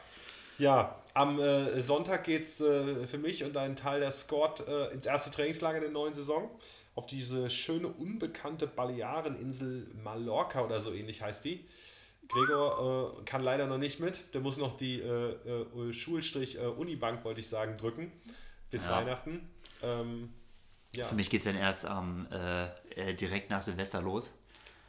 Ja, 0.60 0.95
am 1.14 1.39
äh, 1.39 1.82
Sonntag 1.82 2.24
geht 2.24 2.43
es 2.43 2.62
äh, 2.62 3.06
für 3.06 3.18
mich 3.18 3.43
und 3.43 3.56
einen 3.58 3.76
Teil 3.76 4.00
der 4.00 4.12
Squad 4.12 4.68
äh, 4.68 4.88
ins 4.93 5.06
erste 5.06 5.32
Trainingslager 5.32 5.80
der 5.80 5.89
neuen 5.89 6.14
Saison. 6.14 6.50
Auf 6.95 7.06
diese 7.06 7.52
schöne, 7.52 7.88
unbekannte 7.88 8.66
Baleareninsel 8.66 9.88
Mallorca 10.04 10.62
oder 10.66 10.82
so 10.82 10.91
ähnlich 10.93 11.22
heißt 11.22 11.45
die. 11.45 11.64
Gregor 12.28 13.16
äh, 13.20 13.24
kann 13.24 13.43
leider 13.43 13.68
noch 13.68 13.78
nicht 13.78 14.00
mit. 14.00 14.34
Der 14.34 14.41
muss 14.41 14.58
noch 14.58 14.76
die 14.78 15.00
äh, 15.00 15.32
äh, 15.32 15.93
Schulstrich-Unibank, 15.93 17.24
wollte 17.24 17.39
ich 17.39 17.48
sagen, 17.48 17.78
drücken. 17.78 18.12
Bis 18.72 18.86
ja. 18.86 18.91
Weihnachten. 18.91 19.48
Ähm, 19.82 20.34
ja. 20.93 21.05
Für 21.05 21.15
mich 21.15 21.30
geht 21.30 21.39
es 21.39 21.45
dann 21.45 21.55
erst 21.55 21.86
ähm, 21.86 22.28
direkt 23.19 23.49
nach 23.49 23.61
Silvester 23.61 24.01
los. 24.01 24.34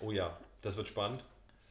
Oh 0.01 0.13
ja, 0.13 0.37
das 0.63 0.77
wird 0.77 0.89
spannend. 0.89 1.23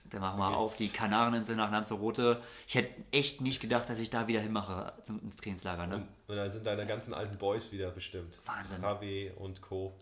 Dann 0.10 0.22
machen 0.22 0.40
wir 0.40 0.56
auf 0.56 0.78
die 0.78 0.90
Kanareninsel 0.90 1.56
nach 1.56 1.72
Lanzarote. 1.72 2.42
Ich 2.68 2.76
hätte 2.76 2.94
echt 3.12 3.42
nicht 3.42 3.60
gedacht, 3.60 3.90
dass 3.90 4.00
ich 4.00 4.10
da 4.10 4.28
wieder 4.28 4.40
hinmache 4.40 4.94
zum, 5.04 5.22
ins 5.22 5.38
Trainingslager. 5.38 5.88
Ne? 5.88 5.96
Und, 5.96 6.08
und 6.28 6.36
da 6.36 6.50
sind 6.50 6.66
deine 6.66 6.86
ganzen 6.86 7.14
alten 7.14 7.38
Boys 7.38 7.72
wieder 7.72 7.92
bestimmt. 7.92 8.40
Wahnsinn. 8.46 8.82
KW 8.82 9.32
und 9.36 9.62
Co. 9.62 9.94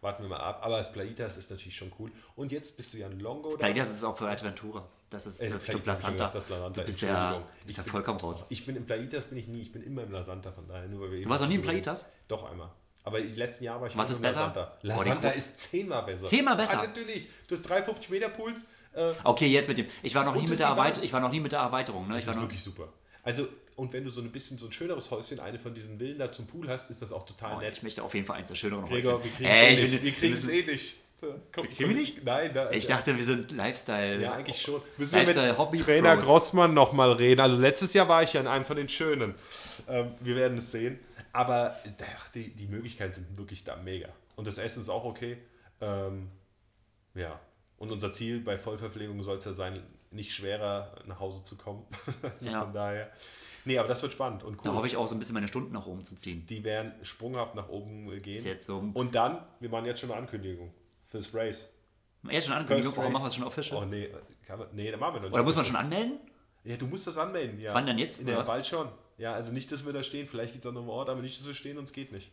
Warten 0.00 0.22
wir 0.22 0.28
mal 0.28 0.40
ab. 0.40 0.60
Aber 0.62 0.76
das 0.76 0.92
Plaitas 0.92 1.38
ist 1.38 1.50
natürlich 1.50 1.76
schon 1.76 1.92
cool. 1.98 2.12
Und 2.36 2.52
jetzt 2.52 2.76
bist 2.76 2.92
du 2.92 2.98
ja 2.98 3.06
ein 3.06 3.20
Longo. 3.20 3.50
Das 3.50 3.58
Plaitas 3.58 3.90
ist 3.90 4.04
auch 4.04 4.16
für 4.16 4.28
Adventura. 4.28 4.86
Das 5.10 5.26
ist 5.26 5.40
äh, 5.40 5.50
das 5.50 5.64
Club 5.64 5.86
La 5.86 5.94
Santa. 5.94 6.28
Das 6.28 6.48
La 6.48 6.58
Santa. 6.58 6.80
Du 6.80 6.86
bist 6.86 7.02
ja, 7.02 7.42
bist 7.64 7.78
ja 7.78 7.84
vollkommen 7.84 8.18
raus. 8.18 8.46
Ich 8.48 8.66
bin 8.66 8.76
im 8.76 8.84
Plaitas 8.84 9.24
bin 9.24 9.38
ich 9.38 9.48
nie. 9.48 9.62
Ich 9.62 9.72
bin 9.72 9.82
immer 9.82 10.02
im 10.02 10.12
La 10.12 10.24
Santa 10.24 10.50
von 10.50 10.66
daher. 10.66 10.88
Nur 10.88 11.02
weil 11.02 11.12
wir 11.12 11.22
du 11.22 11.28
warst 11.28 11.42
noch 11.42 11.48
nie 11.48 11.56
im 11.56 11.62
Plaitas? 11.62 12.10
Doch 12.28 12.50
einmal. 12.50 12.70
Aber 13.04 13.20
die 13.20 13.34
letzten 13.34 13.64
Jahre 13.64 13.82
war 13.82 13.88
ich 13.88 13.96
Was 13.96 14.10
ist 14.10 14.22
besser? 14.22 14.40
La 14.40 14.44
Santa. 14.44 14.78
La 14.82 15.02
Santa 15.02 15.28
ist 15.30 15.58
zehnmal 15.58 16.02
besser. 16.04 16.26
Zehnmal 16.26 16.56
besser? 16.56 16.80
Ah, 16.80 16.86
natürlich. 16.86 17.28
Du 17.46 17.54
hast 17.54 17.62
350 17.62 18.10
Meter 18.10 18.30
Pools 18.30 18.60
äh, 18.94 19.12
okay, 19.24 19.46
jetzt 19.46 19.68
mit 19.68 19.78
dem. 19.78 19.86
Ich 20.02 20.14
war 20.14 20.24
noch, 20.24 20.34
nie 20.34 20.46
mit, 20.46 20.58
der 20.58 20.68
Erweit 20.68 21.02
ich 21.02 21.12
war 21.12 21.20
noch 21.20 21.30
nie 21.30 21.40
mit 21.40 21.52
der 21.52 21.60
Erweiterung. 21.60 22.06
Ne? 22.06 22.14
Das 22.14 22.22
ich 22.22 22.28
ist 22.28 22.40
wirklich 22.40 22.62
super. 22.62 22.92
Also, 23.22 23.48
und 23.76 23.92
wenn 23.92 24.04
du 24.04 24.10
so 24.10 24.20
ein 24.20 24.30
bisschen 24.30 24.58
so 24.58 24.66
ein 24.66 24.72
schöneres 24.72 25.10
Häuschen, 25.10 25.40
eine 25.40 25.58
von 25.58 25.74
diesen 25.74 25.98
Villen 25.98 26.18
da 26.18 26.30
zum 26.30 26.46
Pool 26.46 26.68
hast, 26.68 26.90
ist 26.90 27.02
das 27.02 27.10
auch 27.10 27.26
total 27.26 27.56
oh, 27.56 27.60
nett. 27.60 27.76
Ich 27.76 27.82
möchte 27.82 28.02
auf 28.02 28.14
jeden 28.14 28.26
Fall 28.26 28.38
eins 28.38 28.48
der 28.48 28.54
schöneren 28.54 28.84
Gregor, 28.84 29.14
Häuschen. 29.14 29.24
Wir 29.24 29.32
kriegen 29.32 29.50
es 29.50 29.78
eh, 29.78 29.82
nicht. 29.82 30.02
Wir 30.04 30.12
kriegen 30.12 30.34
es 30.34 30.48
eh 30.48 30.62
nicht. 30.64 30.94
Komm, 31.52 31.64
kriegen 31.66 31.90
wir 31.90 31.96
nicht? 31.96 32.24
Nein, 32.24 32.52
da, 32.54 32.70
ich 32.70 32.86
dachte, 32.86 33.16
wir 33.16 33.24
sind 33.24 33.52
Lifestyle. 33.52 34.20
Ja, 34.20 34.32
eigentlich 34.32 34.60
schon. 34.60 34.80
Müssen 34.96 35.14
wir 35.14 35.26
mit 35.26 35.58
Hobby 35.58 35.78
Trainer 35.78 36.16
Pros. 36.16 36.26
Grossmann 36.26 36.74
nochmal 36.74 37.12
reden. 37.12 37.40
Also 37.40 37.56
letztes 37.56 37.92
Jahr 37.94 38.08
war 38.08 38.22
ich 38.22 38.32
ja 38.32 38.40
in 38.40 38.46
einem 38.46 38.64
von 38.64 38.76
den 38.76 38.88
schönen. 38.88 39.34
Ähm, 39.88 40.12
wir 40.20 40.36
werden 40.36 40.58
es 40.58 40.70
sehen. 40.70 40.98
Aber 41.32 41.76
ach, 42.16 42.28
die, 42.28 42.50
die 42.50 42.66
Möglichkeiten 42.66 43.12
sind 43.12 43.36
wirklich 43.36 43.64
da 43.64 43.76
mega. 43.76 44.08
Und 44.36 44.46
das 44.46 44.58
Essen 44.58 44.80
ist 44.80 44.88
auch 44.88 45.04
okay. 45.04 45.38
Ähm, 45.80 46.30
ja, 47.14 47.40
und 47.78 47.90
unser 47.90 48.12
Ziel 48.12 48.40
bei 48.40 48.56
Vollverpflegung 48.56 49.22
soll 49.22 49.38
es 49.38 49.44
ja 49.44 49.52
sein, 49.52 49.82
nicht 50.10 50.32
schwerer 50.32 50.94
nach 51.06 51.18
Hause 51.18 51.42
zu 51.44 51.56
kommen. 51.56 51.84
also 52.22 52.48
ja. 52.48 52.62
Von 52.62 52.72
daher. 52.72 53.10
Nee, 53.64 53.78
aber 53.78 53.88
das 53.88 54.02
wird 54.02 54.12
spannend 54.12 54.44
und 54.44 54.56
cool. 54.56 54.62
Da 54.62 54.74
hoffe 54.74 54.86
ich 54.86 54.96
auch 54.96 55.08
so 55.08 55.14
ein 55.14 55.18
bisschen 55.18 55.34
meine 55.34 55.48
Stunden 55.48 55.72
nach 55.72 55.86
oben 55.86 56.04
zu 56.04 56.14
ziehen. 56.16 56.46
Die 56.46 56.62
werden 56.64 56.92
sprunghaft 57.02 57.54
nach 57.54 57.68
oben 57.68 58.10
gehen. 58.20 58.36
Ist 58.36 58.44
jetzt 58.44 58.66
so 58.66 58.78
und 58.92 59.14
dann, 59.14 59.38
wir 59.58 59.70
machen 59.70 59.86
jetzt 59.86 60.00
schon 60.00 60.10
eine 60.10 60.20
Ankündigung 60.20 60.72
fürs 61.14 61.34
Race. 61.34 61.70
Jetzt 62.28 62.46
schon 62.46 62.54
eine 62.54 62.62
Ankündigung, 62.62 62.96
warum 62.96 63.12
machen 63.12 63.24
wir 63.24 63.28
es 63.28 63.34
schon 63.34 63.44
official? 63.44 63.82
Oh 63.82 63.86
nee, 63.86 64.10
kann 64.46 64.58
man, 64.58 64.68
nee, 64.72 64.90
da 64.90 64.96
machen 64.96 65.14
wir 65.14 65.20
noch 65.20 65.28
nicht. 65.28 65.34
Oder 65.34 65.42
muss 65.42 65.54
man 65.54 65.64
schon 65.64 65.76
anmelden? 65.76 66.18
Ja, 66.64 66.76
du 66.76 66.86
musst 66.86 67.06
das 67.06 67.18
anmelden, 67.18 67.60
ja. 67.60 67.74
Wann 67.74 67.86
denn 67.86 67.98
jetzt? 67.98 68.26
Der 68.26 68.42
bald 68.42 68.66
schon. 68.66 68.88
Ja, 69.18 69.34
also 69.34 69.52
nicht, 69.52 69.70
dass 69.70 69.84
wir 69.84 69.92
da 69.92 70.02
stehen, 70.02 70.26
vielleicht 70.26 70.54
geht 70.54 70.62
es 70.64 70.66
an 70.68 70.76
einem 70.76 70.88
Ort, 70.88 71.08
aber 71.08 71.20
nicht, 71.20 71.38
dass 71.38 71.46
wir 71.46 71.54
stehen 71.54 71.78
und 71.78 71.84
es 71.84 71.92
geht 71.92 72.10
nicht. 72.10 72.32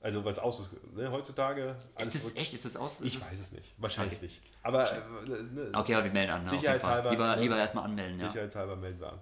Also 0.00 0.24
was 0.24 0.38
aus 0.38 0.60
ist, 0.60 0.94
ne, 0.94 1.10
heutzutage. 1.10 1.76
Ist 1.98 2.14
das 2.14 2.36
echt? 2.36 2.54
Ist 2.54 2.64
das 2.64 2.76
aus? 2.76 3.00
Ich 3.00 3.20
weiß 3.20 3.40
es 3.40 3.52
nicht. 3.52 3.74
Wahrscheinlich 3.78 4.18
okay. 4.18 4.26
nicht. 4.26 4.42
Aber 4.62 4.90
äh, 4.90 4.96
ne, 5.26 5.70
okay, 5.74 5.94
aber 5.94 6.04
wir 6.04 6.12
melden 6.12 6.32
an. 6.32 6.42
Ne, 6.42 6.48
sicherheitshalber. 6.48 7.10
Lieber, 7.10 7.36
lieber 7.36 7.56
erstmal 7.56 7.84
anmelden. 7.84 8.18
Ja. 8.18 8.28
Sicherheitshalber 8.28 8.76
melden 8.76 9.00
wir 9.00 9.12
an. 9.12 9.20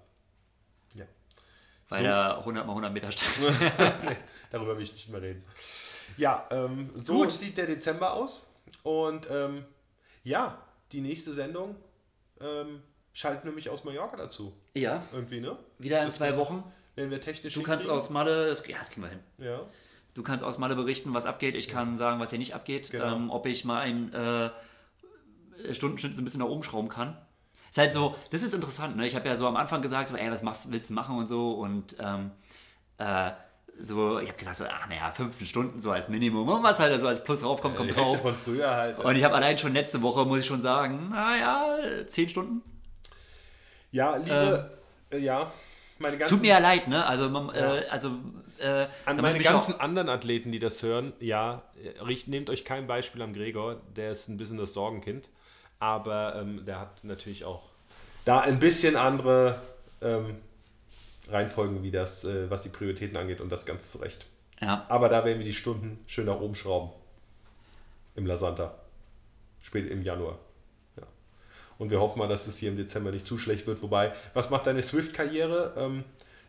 Ja. 0.93 1.05
Bei 1.89 1.97
so. 1.97 2.03
der 2.03 2.37
100 2.37 2.65
mal 2.65 2.71
100 2.73 2.93
Meter 2.93 3.11
Stadt. 3.11 3.29
nee, 4.03 4.17
darüber 4.51 4.77
will 4.77 4.83
ich 4.83 4.93
nicht 4.93 5.09
mehr 5.09 5.21
reden. 5.21 5.43
Ja, 6.17 6.47
ähm, 6.51 6.91
so 6.95 7.13
Gut. 7.15 7.31
sieht 7.31 7.57
der 7.57 7.65
Dezember 7.65 8.13
aus. 8.13 8.52
Und 8.81 9.29
ähm, 9.29 9.65
ja, 10.23 10.61
die 10.91 11.01
nächste 11.01 11.33
Sendung 11.33 11.75
ähm, 12.41 12.81
schalten 13.13 13.53
mich 13.53 13.69
aus 13.69 13.83
Mallorca 13.83 14.17
dazu. 14.17 14.53
Ja. 14.73 15.03
Irgendwie, 15.13 15.39
ne? 15.39 15.57
Wieder 15.77 15.99
in 15.99 16.07
das 16.07 16.15
zwei 16.15 16.35
Wochen. 16.37 16.63
Wenn 16.95 17.09
wir 17.09 17.21
technisch. 17.21 17.53
Du 17.53 17.63
kannst 17.63 17.87
aus 17.87 18.09
Malle, 18.09 18.47
das, 18.47 18.65
ja, 18.67 18.77
das 18.79 18.91
kriegen 18.91 19.03
wir 19.03 19.09
hin. 19.09 19.19
Ja. 19.37 19.61
Du 20.13 20.21
kannst 20.21 20.45
aus 20.45 20.57
Malle 20.59 20.75
berichten, 20.75 21.13
was 21.13 21.25
abgeht. 21.25 21.55
Ich 21.55 21.67
kann 21.67 21.97
sagen, 21.97 22.19
was 22.19 22.29
hier 22.29 22.39
nicht 22.39 22.53
abgeht. 22.53 22.91
Genau. 22.91 23.15
Ähm, 23.15 23.31
ob 23.31 23.45
ich 23.47 23.65
mal 23.65 23.81
einen 23.81 24.13
äh, 24.13 24.51
Stundenschnitt 25.73 26.17
ein 26.17 26.23
bisschen 26.23 26.39
nach 26.39 26.47
oben 26.47 26.63
schrauben 26.63 26.89
kann. 26.89 27.17
Ist 27.71 27.79
halt 27.79 27.91
so, 27.91 28.15
das 28.29 28.43
ist 28.43 28.53
interessant. 28.53 28.95
Ne? 28.95 29.07
Ich 29.07 29.15
habe 29.15 29.27
ja 29.27 29.35
so 29.35 29.47
am 29.47 29.55
Anfang 29.55 29.81
gesagt, 29.81 30.09
so, 30.09 30.15
ey, 30.15 30.29
was 30.29 30.43
machst, 30.43 30.71
willst 30.71 30.91
du 30.91 30.93
machen 30.93 31.17
und 31.17 31.27
so. 31.27 31.53
Und 31.53 31.95
ähm, 31.99 32.29
äh, 32.99 33.31
so, 33.79 34.19
ich 34.19 34.29
habe 34.29 34.37
gesagt, 34.37 34.57
so, 34.57 34.65
ach 34.69 34.87
naja, 34.87 35.11
15 35.11 35.47
Stunden 35.47 35.79
so 35.79 35.91
als 35.91 36.09
Minimum. 36.09 36.47
Und 36.47 36.63
was 36.63 36.79
halt 36.79 36.99
so 36.99 37.07
als 37.07 37.23
Plus 37.23 37.43
raufkommt, 37.43 37.75
kommt 37.75 37.95
drauf. 37.95 38.21
Von 38.21 38.35
früher 38.43 38.69
halt. 38.69 38.99
Und 38.99 39.15
ich 39.15 39.23
habe 39.23 39.35
allein 39.35 39.57
schon 39.57 39.73
letzte 39.73 40.01
Woche, 40.01 40.25
muss 40.25 40.39
ich 40.39 40.45
schon 40.45 40.61
sagen, 40.61 41.09
naja, 41.09 41.65
10 42.07 42.29
Stunden. 42.29 42.61
Ja, 43.91 44.15
liebe, 44.15 44.69
ähm, 45.11 45.19
äh, 45.19 45.23
ja 45.23 45.51
meine 46.03 46.17
ganzen. 46.17 46.35
Tut 46.35 46.41
mir 46.41 46.49
ja 46.49 46.59
leid, 46.59 46.87
ne? 46.87 47.05
Also, 47.05 47.29
man, 47.29 47.47
ja. 47.55 47.77
äh, 47.77 47.87
also 47.87 48.11
äh, 48.59 48.85
An 49.05 49.17
meine 49.17 49.39
ganzen 49.39 49.79
anderen 49.79 50.09
Athleten, 50.09 50.51
die 50.51 50.59
das 50.59 50.83
hören, 50.83 51.13
ja, 51.19 51.63
richt, 52.05 52.27
nehmt 52.27 52.51
euch 52.51 52.63
kein 52.63 52.85
Beispiel 52.85 53.21
am 53.23 53.33
Gregor, 53.33 53.81
der 53.95 54.11
ist 54.11 54.27
ein 54.27 54.37
bisschen 54.37 54.57
das 54.57 54.73
Sorgenkind, 54.73 55.29
aber 55.79 56.35
ähm, 56.35 56.63
der 56.65 56.79
hat 56.79 57.03
natürlich 57.03 57.45
auch 57.45 57.63
da 58.25 58.39
ein 58.41 58.59
bisschen 58.59 58.95
andere 58.95 59.59
ähm, 60.01 60.37
Reihenfolgen, 61.29 61.83
wie 61.83 61.91
das, 61.91 62.25
äh, 62.25 62.49
was 62.49 62.63
die 62.63 62.69
Prioritäten 62.69 63.17
angeht 63.17 63.41
und 63.41 63.49
das 63.49 63.65
ganz 63.65 63.91
zurecht. 63.91 64.25
Ja. 64.61 64.85
Aber 64.89 65.09
da 65.09 65.25
werden 65.25 65.39
wir 65.39 65.45
die 65.45 65.53
Stunden 65.53 65.99
schön 66.07 66.25
nach 66.25 66.39
oben 66.39 66.55
schrauben. 66.55 66.91
Im 68.15 68.25
Lasanta. 68.25 68.75
Spät 69.61 69.89
im 69.89 70.03
Januar. 70.03 70.37
Und 71.77 71.89
wir 71.89 71.99
hoffen 71.99 72.19
mal, 72.19 72.27
dass 72.27 72.47
es 72.47 72.57
hier 72.57 72.69
im 72.69 72.77
Dezember 72.77 73.11
nicht 73.11 73.25
zu 73.25 73.37
schlecht 73.37 73.67
wird. 73.67 73.81
Wobei, 73.81 74.13
was 74.33 74.49
macht 74.49 74.67
deine 74.67 74.81
Swift-Karriere? 74.81 75.73
Ähm, 75.77 76.03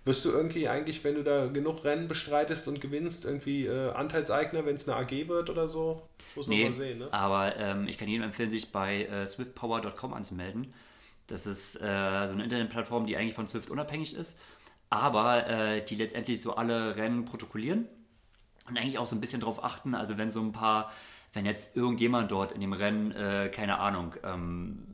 wirst 0.05 0.25
du 0.25 0.31
irgendwie 0.31 0.69
eigentlich, 0.69 1.03
wenn 1.03 1.15
du 1.15 1.25
da 1.25 1.47
genug 1.47 1.85
Rennen 1.85 2.09
bestreitest 2.09 2.69
und 2.69 2.81
gewinnst, 2.81 3.25
irgendwie 3.25 3.67
äh, 3.67 3.91
Anteilseigner, 3.93 4.67
wenn 4.67 4.75
es 4.77 4.89
eine 4.89 4.97
AG 4.97 5.29
wird 5.29 5.51
oder 5.51 5.69
so? 5.69 6.03
Muss 6.37 6.47
man 6.47 6.57
nee, 6.57 6.65
mal 6.65 6.73
sehen, 6.73 6.99
ne? 6.99 7.09
Aber 7.13 7.57
ähm, 7.57 7.89
ich 7.89 7.99
kann 7.99 8.09
jedem 8.09 8.25
empfehlen, 8.25 8.51
sich 8.51 8.71
bei 8.71 9.05
äh, 9.07 9.27
swiftpower.com 9.27 10.13
anzumelden. 10.13 10.73
Das 11.27 11.47
ist 11.47 11.77
äh, 11.77 12.27
so 12.27 12.35
eine 12.35 12.45
Internetplattform, 12.45 13.07
die 13.07 13.17
eigentlich 13.17 13.35
von 13.35 13.49
Swift 13.49 13.71
unabhängig 13.71 14.15
ist, 14.15 14.39
aber 14.91 15.47
äh, 15.47 15.85
die 15.85 15.97
letztendlich 15.97 16.41
so 16.41 16.57
alle 16.57 16.97
Rennen 16.97 17.25
protokollieren 17.25 17.87
und 18.69 18.79
eigentlich 18.79 18.99
auch 18.99 19.07
so 19.07 19.17
ein 19.17 19.21
bisschen 19.21 19.41
darauf 19.41 19.63
achten. 19.63 19.95
Also 19.95 20.19
wenn 20.19 20.31
so 20.31 20.41
ein 20.41 20.53
paar 20.53 20.91
wenn 21.35 21.47
jetzt 21.47 21.77
irgendjemand 21.77 22.31
dort 22.31 22.53
in 22.53 22.61
dem 22.61 22.73
Rennen, 22.73 23.11
äh, 23.11 23.51
keine 23.53 23.79
Ahnung, 23.79 24.15
ähm, 24.23 24.87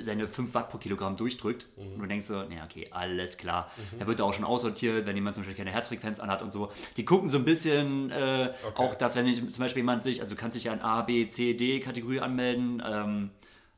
seine 0.00 0.26
5 0.26 0.52
Watt 0.54 0.68
pro 0.68 0.78
Kilogramm 0.78 1.16
durchdrückt 1.16 1.66
mhm. 1.76 1.94
und 1.94 1.98
du 2.00 2.06
denkst 2.06 2.26
so, 2.26 2.42
naja, 2.42 2.64
okay, 2.64 2.88
alles 2.90 3.38
klar. 3.38 3.70
Mhm. 3.76 4.00
Da 4.00 4.06
wird 4.06 4.18
er 4.18 4.26
auch 4.26 4.34
schon 4.34 4.44
aussortiert, 4.44 5.06
wenn 5.06 5.14
jemand 5.14 5.36
zum 5.36 5.44
Beispiel 5.44 5.56
keine 5.56 5.70
Herzfrequenz 5.70 6.18
anhat 6.18 6.42
und 6.42 6.52
so. 6.52 6.72
Die 6.96 7.04
gucken 7.04 7.30
so 7.30 7.38
ein 7.38 7.44
bisschen 7.44 8.10
äh, 8.10 8.52
okay. 8.66 8.74
auch, 8.74 8.94
dass 8.96 9.14
wenn 9.14 9.26
ich, 9.26 9.36
zum 9.36 9.62
Beispiel 9.62 9.80
jemand 9.80 10.02
sich, 10.02 10.20
also 10.20 10.34
du 10.34 10.40
kannst 10.40 10.56
dich 10.56 10.64
ja 10.64 10.72
in 10.72 10.80
A, 10.80 11.02
B, 11.02 11.26
C, 11.28 11.54
D 11.54 11.78
Kategorie 11.80 12.20
anmelden. 12.20 12.82
Ähm, 12.84 13.30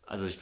also 0.07 0.27
ich 0.27 0.39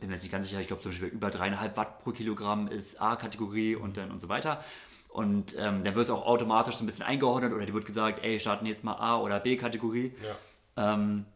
bin 0.00 0.08
mir 0.08 0.14
jetzt 0.14 0.22
nicht 0.22 0.32
ganz 0.32 0.48
sicher, 0.48 0.60
ich 0.60 0.66
glaube 0.66 0.82
zum 0.82 0.90
Beispiel 0.90 1.08
über 1.08 1.28
3,5 1.28 1.76
Watt 1.76 2.02
pro 2.02 2.10
Kilogramm 2.10 2.68
ist 2.68 3.00
A-Kategorie 3.00 3.76
und 3.76 3.96
dann 3.96 4.10
und 4.10 4.20
so 4.20 4.28
weiter. 4.28 4.64
Und 5.08 5.54
ähm, 5.58 5.84
dann 5.84 5.94
wird 5.94 5.98
es 5.98 6.10
auch 6.10 6.26
automatisch 6.26 6.76
so 6.76 6.84
ein 6.84 6.86
bisschen 6.86 7.04
eingeordnet 7.04 7.52
oder 7.52 7.66
dir 7.66 7.74
wird 7.74 7.84
gesagt, 7.84 8.24
ey, 8.24 8.40
starten 8.40 8.64
jetzt 8.64 8.82
mal 8.82 8.94
A- 8.94 9.20
oder 9.20 9.40
B-Kategorie. 9.40 10.14
Ja. 10.76 10.94
Ähm, 10.94 11.26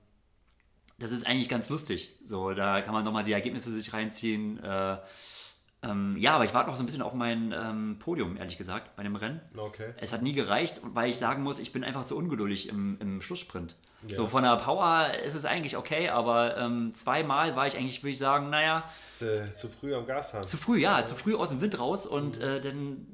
das 0.99 1.11
ist 1.11 1.27
eigentlich 1.27 1.51
ganz 1.51 1.69
lustig. 1.69 2.15
So, 2.25 2.55
da 2.55 2.81
kann 2.81 2.95
man 2.95 3.05
nochmal 3.05 3.23
die 3.23 3.33
Ergebnisse 3.33 3.71
sich 3.71 3.93
reinziehen. 3.93 4.63
Äh, 4.65 4.97
ähm, 5.83 6.17
ja, 6.19 6.35
aber 6.35 6.47
ich 6.47 6.55
warte 6.55 6.71
noch 6.71 6.77
so 6.77 6.83
ein 6.83 6.87
bisschen 6.87 7.03
auf 7.03 7.13
mein 7.13 7.53
ähm, 7.53 7.99
Podium, 7.99 8.39
ehrlich 8.39 8.57
gesagt, 8.57 8.97
bei 8.97 9.03
dem 9.03 9.15
Rennen. 9.15 9.43
Okay. 9.55 9.93
Es 9.99 10.15
hat 10.15 10.23
nie 10.23 10.33
gereicht, 10.33 10.81
weil 10.83 11.11
ich 11.11 11.19
sagen 11.19 11.43
muss, 11.43 11.59
ich 11.59 11.73
bin 11.73 11.85
einfach 11.85 12.03
so 12.03 12.17
ungeduldig 12.17 12.71
im, 12.71 12.97
im 13.01 13.21
Schlusssprint. 13.21 13.77
Ja. 14.07 14.15
So 14.15 14.29
von 14.29 14.43
der 14.43 14.57
Power 14.57 15.13
ist 15.25 15.35
es 15.35 15.45
eigentlich 15.45 15.77
okay, 15.77 16.09
aber 16.09 16.57
ähm, 16.57 16.93
zweimal 16.95 17.57
war 17.57 17.67
ich 17.67 17.77
eigentlich, 17.77 18.03
würde 18.03 18.11
ich 18.11 18.19
sagen, 18.19 18.51
naja. 18.51 18.85
Ist, 19.07 19.23
äh, 19.23 19.55
zu 19.55 19.69
früh 19.69 19.95
am 19.95 20.07
Gas 20.07 20.35
haben. 20.35 20.47
Zu 20.47 20.57
früh, 20.57 20.81
ja, 20.81 21.01
ja, 21.01 21.07
zu 21.07 21.15
früh 21.15 21.35
aus 21.35 21.51
dem 21.51 21.61
Wind 21.61 21.79
raus 21.79 22.07
und 22.07 22.39
mhm. 22.39 22.45
äh, 22.45 22.61
dann 22.61 23.07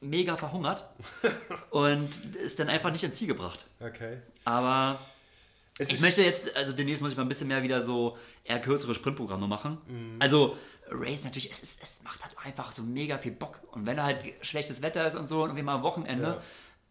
mega 0.00 0.36
verhungert 0.36 0.88
und 1.70 2.36
ist 2.36 2.58
dann 2.58 2.68
einfach 2.68 2.92
nicht 2.92 3.04
ins 3.04 3.16
Ziel 3.16 3.28
gebracht. 3.28 3.64
Okay. 3.80 4.18
Aber 4.44 4.98
es 5.78 5.88
ich 5.88 6.00
möchte 6.00 6.22
jetzt, 6.22 6.54
also 6.56 6.72
demnächst 6.72 7.02
muss 7.02 7.12
ich 7.12 7.16
mal 7.16 7.24
ein 7.24 7.28
bisschen 7.28 7.48
mehr 7.48 7.62
wieder 7.62 7.80
so 7.80 8.18
eher 8.44 8.60
kürzere 8.60 8.94
Sprintprogramme 8.94 9.48
machen. 9.48 9.78
Mhm. 9.88 10.16
Also 10.20 10.56
Race 10.90 11.24
natürlich, 11.24 11.50
es, 11.50 11.62
ist, 11.62 11.82
es 11.82 12.02
macht 12.02 12.22
halt 12.22 12.36
einfach 12.44 12.70
so 12.72 12.82
mega 12.82 13.18
viel 13.18 13.32
Bock. 13.32 13.60
Und 13.72 13.86
wenn 13.86 14.02
halt 14.02 14.22
schlechtes 14.42 14.82
Wetter 14.82 15.06
ist 15.06 15.16
und 15.16 15.28
so 15.28 15.42
und 15.42 15.48
irgendwie 15.48 15.62
mal 15.62 15.76
am 15.76 15.82
Wochenende, 15.82 16.40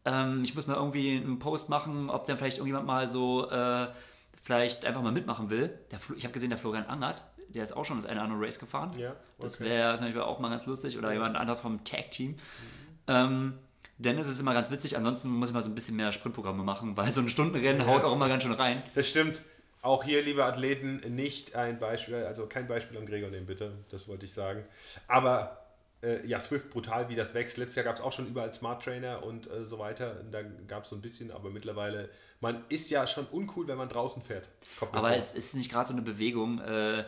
Ähm, 0.05 0.41
ich 0.43 0.53
muss 0.55 0.67
mal 0.67 0.75
irgendwie 0.75 1.17
einen 1.17 1.39
Post 1.39 1.69
machen, 1.69 2.09
ob 2.09 2.25
dann 2.25 2.37
vielleicht 2.37 2.57
irgendjemand 2.57 2.85
mal 2.85 3.07
so 3.07 3.49
äh, 3.49 3.87
vielleicht 4.41 4.85
einfach 4.85 5.01
mal 5.01 5.11
mitmachen 5.11 5.49
will. 5.49 5.77
Ich 6.17 6.23
habe 6.25 6.33
gesehen, 6.33 6.49
der 6.49 6.59
Florian 6.59 6.85
Angert, 6.85 7.23
der 7.49 7.63
ist 7.63 7.75
auch 7.75 7.85
schon 7.85 7.97
das 7.97 8.05
eine 8.05 8.19
oder 8.19 8.29
andere 8.29 8.45
Race 8.45 8.59
gefahren. 8.59 8.91
Ja, 8.97 9.15
Das 9.39 9.55
okay. 9.55 9.69
wäre 9.69 9.95
zum 9.97 10.07
Beispiel 10.07 10.21
auch 10.21 10.39
mal 10.39 10.49
ganz 10.49 10.65
lustig. 10.65 10.97
Oder 10.97 11.13
jemand 11.13 11.35
anderes 11.37 11.61
vom 11.61 11.83
Tag-Team. 11.83 12.37
Ähm, 13.07 13.53
denn 13.97 14.17
es 14.17 14.27
ist 14.27 14.39
immer 14.39 14.53
ganz 14.53 14.71
witzig. 14.71 14.97
Ansonsten 14.97 15.29
muss 15.29 15.49
ich 15.49 15.53
mal 15.53 15.63
so 15.63 15.69
ein 15.69 15.75
bisschen 15.75 15.95
mehr 15.95 16.11
Sprintprogramme 16.11 16.63
machen, 16.63 16.97
weil 16.97 17.11
so 17.11 17.21
ein 17.21 17.29
Stundenrennen 17.29 17.85
haut 17.87 18.03
auch 18.03 18.13
immer 18.13 18.27
ganz 18.27 18.43
schön 18.43 18.53
rein. 18.53 18.81
Das 18.95 19.07
stimmt. 19.07 19.41
Auch 19.81 20.03
hier, 20.03 20.23
liebe 20.23 20.45
Athleten, 20.45 21.01
nicht 21.13 21.55
ein 21.55 21.77
Beispiel, 21.77 22.15
also 22.15 22.47
kein 22.47 22.67
Beispiel 22.67 22.97
am 22.97 23.05
Gregor 23.05 23.29
nehmen, 23.29 23.45
bitte. 23.45 23.73
Das 23.89 24.07
wollte 24.07 24.25
ich 24.25 24.33
sagen. 24.33 24.63
Aber 25.07 25.62
äh, 26.03 26.25
ja, 26.27 26.39
Swift 26.39 26.69
brutal, 26.69 27.09
wie 27.09 27.15
das 27.15 27.33
wächst. 27.33 27.57
Letztes 27.57 27.75
Jahr 27.75 27.85
gab 27.85 27.95
es 27.95 28.01
auch 28.01 28.11
schon 28.11 28.27
überall 28.27 28.51
Smart 28.53 28.83
Trainer 28.83 29.23
und 29.23 29.49
äh, 29.49 29.65
so 29.65 29.79
weiter. 29.79 30.23
Da 30.31 30.41
gab 30.67 30.83
es 30.83 30.89
so 30.89 30.95
ein 30.95 31.01
bisschen, 31.01 31.31
aber 31.31 31.49
mittlerweile, 31.49 32.09
man 32.41 32.63
ist 32.69 32.89
ja 32.89 33.07
schon 33.07 33.25
uncool, 33.27 33.67
wenn 33.67 33.77
man 33.77 33.89
draußen 33.89 34.21
fährt. 34.21 34.49
Aber 34.79 34.99
vor. 34.99 35.11
es 35.11 35.33
ist 35.33 35.55
nicht 35.55 35.71
gerade 35.71 35.87
so 35.87 35.93
eine 35.93 36.01
Bewegung 36.01 36.59
äh, 36.59 37.05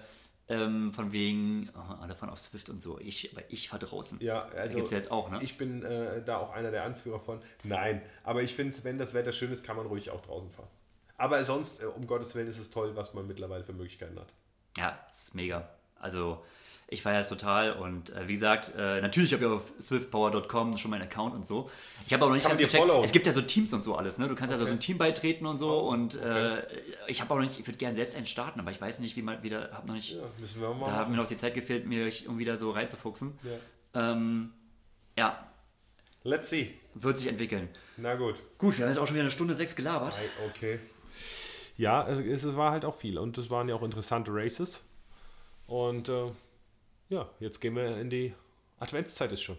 ähm, 0.47 0.91
von 0.91 1.11
wegen, 1.11 1.69
oh, 1.75 1.93
alle 2.01 2.15
fahren 2.15 2.29
auf 2.29 2.39
Swift 2.39 2.69
und 2.69 2.81
so. 2.81 2.99
Ich, 2.99 3.31
aber 3.33 3.43
ich 3.49 3.67
fahre 3.67 3.85
draußen. 3.85 4.19
Ja, 4.21 4.39
also 4.39 4.75
gibt 4.75 4.85
es 4.85 4.91
ja 4.91 4.97
jetzt 4.97 5.11
auch, 5.11 5.29
ne? 5.29 5.39
ich 5.41 5.57
bin 5.57 5.83
äh, 5.83 6.23
da 6.23 6.37
auch 6.37 6.51
einer 6.53 6.71
der 6.71 6.83
Anführer 6.83 7.19
von. 7.19 7.41
Nein, 7.63 8.01
aber 8.23 8.43
ich 8.43 8.53
finde, 8.53 8.77
wenn 8.83 8.97
das 8.97 9.13
Wetter 9.13 9.33
schön 9.33 9.51
ist, 9.51 9.63
kann 9.63 9.75
man 9.75 9.87
ruhig 9.87 10.11
auch 10.11 10.21
draußen 10.21 10.49
fahren. 10.51 10.69
Aber 11.17 11.43
sonst, 11.43 11.81
äh, 11.81 11.85
um 11.85 12.07
Gottes 12.07 12.35
Willen, 12.35 12.47
ist 12.47 12.59
es 12.59 12.69
toll, 12.69 12.95
was 12.95 13.13
man 13.13 13.27
mittlerweile 13.27 13.63
für 13.63 13.73
Möglichkeiten 13.73 14.19
hat. 14.19 14.33
Ja, 14.77 14.99
es 15.09 15.23
ist 15.23 15.35
mega. 15.35 15.69
Also 15.99 16.43
ich 16.87 17.01
feiere 17.01 17.21
es 17.21 17.29
total 17.29 17.73
und 17.73 18.11
äh, 18.11 18.27
wie 18.27 18.33
gesagt, 18.33 18.73
äh, 18.77 19.01
natürlich 19.01 19.33
habe 19.33 19.43
ich 19.43 19.49
auf 19.49 19.73
swiftpower.com 19.81 20.77
schon 20.77 20.91
meinen 20.91 21.01
Account 21.03 21.33
und 21.33 21.45
so. 21.45 21.69
Ich 22.05 22.13
habe 22.13 22.23
aber 22.23 22.29
noch 22.29 22.35
nicht 22.35 22.47
ganz 22.47 22.61
gecheckt. 22.61 22.83
followen? 22.83 23.03
Es 23.03 23.11
gibt 23.11 23.25
ja 23.25 23.31
so 23.31 23.41
Teams 23.41 23.73
und 23.73 23.81
so 23.81 23.95
alles, 23.95 24.17
ne? 24.19 24.27
Du 24.27 24.35
kannst 24.35 24.51
ja 24.51 24.57
so 24.59 24.65
ein 24.67 24.79
Team 24.79 24.97
beitreten 24.99 25.45
und 25.47 25.57
so 25.57 25.71
Oh, 25.71 25.89
und 25.89 26.15
äh, 26.21 26.63
ich 27.07 27.21
habe 27.21 27.31
auch 27.31 27.37
noch 27.37 27.43
nicht, 27.43 27.59
ich 27.59 27.65
würde 27.67 27.77
gerne 27.77 27.95
selbst 27.95 28.15
einen 28.15 28.27
starten, 28.27 28.59
aber 28.59 28.69
ich 28.69 28.79
weiß 28.79 28.99
nicht, 28.99 29.15
wie 29.15 29.23
man 29.23 29.41
wieder, 29.41 29.71
habe 29.73 29.87
noch 29.87 29.95
nicht, 29.95 30.11
Ja, 30.11 30.21
müssen 30.39 30.61
wir 30.61 30.73
mal 30.75 30.87
da 30.91 30.97
hat 30.97 31.09
mir 31.09 31.15
noch 31.17 31.27
die 31.27 31.37
Zeit 31.37 31.55
gefehlt, 31.55 31.87
mir 31.87 32.05
irgendwie 32.07 32.45
da 32.45 32.55
so 32.55 32.69
reinzufuchsen. 32.71 33.39
Ja. 33.43 34.11
Ähm, 34.11 34.51
ja, 35.17 35.47
Let's 36.23 36.49
see. 36.49 36.77
wird 36.93 37.17
sich 37.17 37.27
entwickeln. 37.27 37.69
Na 37.97 38.13
gut. 38.15 38.35
Gut, 38.59 38.77
wir 38.77 38.85
haben 38.85 38.91
jetzt 38.91 38.99
auch 38.99 39.07
schon 39.07 39.15
wieder 39.15 39.23
eine 39.23 39.31
Stunde 39.31 39.55
sechs 39.55 39.75
gelabert. 39.75 40.13
Okay. 40.49 40.79
Ja, 41.77 42.07
es 42.07 42.43
es 42.43 42.55
war 42.55 42.71
halt 42.71 42.85
auch 42.85 42.95
viel 42.95 43.17
und 43.17 43.37
es 43.37 43.49
waren 43.49 43.67
ja 43.69 43.75
auch 43.75 43.83
interessante 43.83 44.31
Races. 44.33 44.83
Und 45.67 46.09
äh, 46.09 46.31
ja, 47.09 47.29
jetzt 47.39 47.61
gehen 47.61 47.75
wir 47.75 47.97
in 47.97 48.09
die 48.09 48.33
Adventszeit 48.79 49.31
ist 49.31 49.41
schon. 49.41 49.57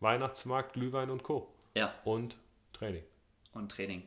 Weihnachtsmarkt, 0.00 0.74
Glühwein 0.74 1.10
und 1.10 1.22
Co. 1.22 1.52
Ja, 1.74 1.94
Und 2.04 2.36
Training. 2.72 3.04
und 3.52 3.70
Training. 3.70 4.02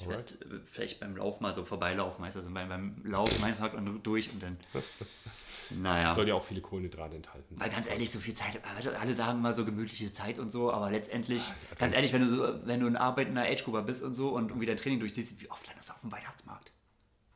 Ich 0.00 0.08
werde 0.08 0.34
vielleicht 0.64 0.98
beim 0.98 1.16
Lauf 1.16 1.40
mal 1.40 1.52
so 1.52 1.64
vorbeilaufen, 1.64 2.24
weißt 2.24 2.34
du, 2.34 2.40
also 2.40 2.50
beim, 2.50 2.68
beim 2.68 3.04
Lauf 3.04 3.30
halt 3.40 3.74
und 3.74 4.02
durch 4.02 4.30
und 4.32 4.42
dann. 4.42 4.58
Naja. 5.70 6.12
Soll 6.14 6.28
ja 6.28 6.34
auch 6.34 6.44
viele 6.44 6.60
Kohlenhydrate 6.60 7.16
enthalten. 7.16 7.58
Weil 7.58 7.70
ganz 7.70 7.88
ehrlich, 7.88 8.10
so 8.10 8.18
viel 8.18 8.34
Zeit, 8.34 8.60
also 8.76 8.90
alle 8.90 9.14
sagen 9.14 9.40
mal 9.40 9.52
so 9.54 9.64
gemütliche 9.64 10.12
Zeit 10.12 10.38
und 10.38 10.50
so, 10.50 10.70
aber 10.70 10.90
letztendlich, 10.90 11.42
ganz 11.78 11.94
ehrlich, 11.94 12.12
wenn 12.12 12.20
du 12.20 12.28
so, 12.28 12.66
wenn 12.66 12.80
du 12.80 12.86
ein 12.86 12.96
arbeitender 12.96 13.44
Age-Grupper 13.44 13.82
bist 13.82 14.02
und 14.02 14.12
so 14.12 14.30
und 14.30 14.48
irgendwie 14.50 14.66
dein 14.66 14.76
Training 14.76 15.00
durchziehst, 15.00 15.40
wie 15.40 15.50
oft 15.50 15.66
landest 15.66 15.88
du 15.88 15.94
auf 15.94 16.00
dem 16.00 16.12
Weihnachtsmarkt? 16.12 16.72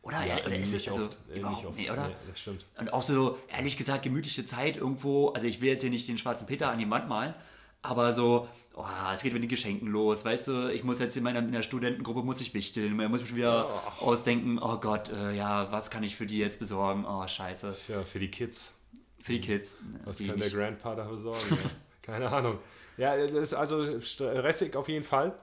Oder? 0.09 0.25
Ja, 0.25 0.37
oder 0.45 0.57
ist 0.57 0.73
es 0.73 0.89
also 0.89 1.05
oft. 1.05 1.17
Äh, 1.33 1.39
überhaupt 1.39 1.57
nicht 1.59 1.67
oft. 1.67 1.79
nicht, 1.79 1.91
oder? 1.91 2.09
Nee, 2.09 2.15
das 2.29 2.41
stimmt. 2.41 2.65
Und 2.79 2.93
auch 2.93 3.03
so, 3.03 3.39
ehrlich 3.49 3.77
gesagt, 3.77 4.03
gemütliche 4.03 4.47
Zeit 4.47 4.79
irgendwo, 4.79 5.29
also 5.29 5.47
ich 5.47 5.61
will 5.61 5.69
jetzt 5.69 5.83
hier 5.83 5.91
nicht 5.91 6.09
den 6.09 6.17
schwarzen 6.17 6.47
Peter 6.47 6.71
an 6.71 6.79
die 6.79 6.89
Wand 6.89 7.09
malen, 7.09 7.35
aber 7.83 8.13
so, 8.15 8.49
oh, 8.75 8.85
es 9.13 9.23
geht 9.23 9.35
mit 9.35 9.43
den 9.43 9.51
Geschenken 9.51 9.89
los, 9.89 10.25
weißt 10.25 10.49
du, 10.49 10.73
ich 10.73 10.83
muss 10.83 10.99
jetzt 10.99 11.17
in 11.17 11.25
meiner 11.25 11.41
in 11.41 11.53
der 11.53 11.63
Studentengruppe 11.63 12.23
muss 12.23 12.41
ich 12.41 12.55
wichteln, 12.55 12.97
muss 13.11 13.21
ich 13.21 13.29
schon 13.29 13.37
wieder 13.37 13.69
ausdenken, 14.01 14.59
oh 14.59 14.79
Gott, 14.79 15.11
äh, 15.11 15.35
ja, 15.35 15.71
was 15.71 15.91
kann 15.91 16.03
ich 16.03 16.17
für 16.17 16.27
die 16.27 16.39
jetzt 16.39 16.59
besorgen? 16.59 17.05
Oh, 17.05 17.27
scheiße. 17.27 17.77
Ja, 17.89 18.03
für 18.03 18.19
die 18.19 18.31
Kids. 18.31 18.73
Für 19.21 19.33
die 19.33 19.41
Kids. 19.41 19.85
Was 20.05 20.17
die 20.17 20.27
kann 20.27 20.41
der 20.41 20.49
Grandpa 20.49 20.95
da 20.95 21.05
besorgen? 21.05 21.39
ja. 21.51 21.57
Keine 22.01 22.31
Ahnung. 22.33 22.59
Ja, 22.97 23.15
das 23.17 23.31
ist 23.31 23.55
also 23.55 24.01
stressig 24.01 24.75
auf 24.75 24.89
jeden 24.89 25.05
Fall. 25.05 25.35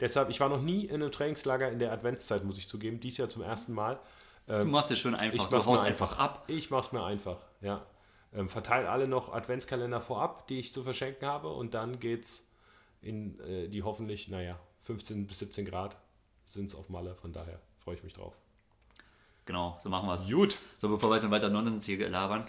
Deshalb, 0.00 0.30
ich 0.30 0.40
war 0.40 0.48
noch 0.48 0.62
nie 0.62 0.86
in 0.86 1.02
einem 1.02 1.12
Trainingslager 1.12 1.70
in 1.70 1.78
der 1.78 1.92
Adventszeit, 1.92 2.44
muss 2.44 2.58
ich 2.58 2.68
zugeben. 2.68 3.00
Dies 3.00 3.18
Jahr 3.18 3.28
zum 3.28 3.42
ersten 3.42 3.74
Mal. 3.74 3.98
Du 4.46 4.64
machst 4.64 4.90
es 4.90 4.98
schon 4.98 5.14
Ich 5.14 5.20
einfach, 5.20 5.48
du 5.48 5.56
mach's 5.56 5.66
haust 5.66 5.82
mir 5.84 5.88
einfach 5.88 6.18
ab. 6.18 6.44
Ich 6.48 6.70
mach's 6.70 6.90
mir 6.90 7.04
einfach, 7.04 7.38
ja. 7.60 7.86
Ähm, 8.32 8.48
verteile 8.48 8.88
alle 8.88 9.06
noch 9.08 9.32
Adventskalender 9.32 10.00
vorab, 10.00 10.46
die 10.46 10.60
ich 10.60 10.72
zu 10.72 10.82
verschenken 10.82 11.26
habe 11.28 11.48
und 11.48 11.74
dann 11.74 12.00
geht's 12.00 12.44
in 13.02 13.38
äh, 13.40 13.68
die 13.68 13.82
hoffentlich, 13.82 14.28
naja, 14.28 14.58
15 14.82 15.26
bis 15.26 15.40
17 15.40 15.64
Grad 15.64 15.96
sind 16.46 16.66
es 16.66 16.74
auf 16.74 16.88
Malle, 16.88 17.14
von 17.14 17.32
daher 17.32 17.60
freue 17.78 17.94
ich 17.94 18.02
mich 18.02 18.12
drauf. 18.12 18.34
Genau, 19.46 19.78
so 19.80 19.88
machen 19.88 20.08
wir 20.08 20.14
es. 20.14 20.28
Gut, 20.28 20.58
So, 20.76 20.88
bevor 20.88 21.10
wir 21.10 21.16
jetzt 21.16 21.28
weiter 21.30 21.48
Nonsens 21.48 21.86
hier 21.86 22.08
labern, 22.08 22.48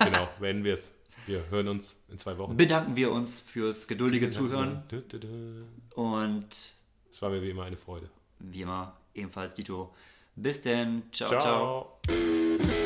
genau, 0.00 0.28
werden 0.38 0.64
wir 0.64 0.74
es. 0.74 0.92
Wir 1.26 1.42
hören 1.50 1.68
uns 1.68 1.98
in 2.08 2.18
zwei 2.18 2.38
Wochen. 2.38 2.56
bedanken 2.56 2.96
wir 2.96 3.10
uns 3.10 3.40
fürs 3.40 3.88
geduldige 3.88 4.30
Zuhören 4.30 4.82
und 5.94 6.48
Es 7.12 7.22
war 7.22 7.30
mir 7.30 7.42
wie 7.42 7.50
immer 7.50 7.64
eine 7.64 7.76
Freude. 7.76 8.08
wie 8.38 8.62
immer 8.62 8.96
ebenfalls 9.14 9.54
Dito. 9.54 9.94
Bis 10.36 10.62
denn. 10.62 11.02
ciao. 11.12 11.28
ciao. 11.30 11.98
ciao. 12.06 12.85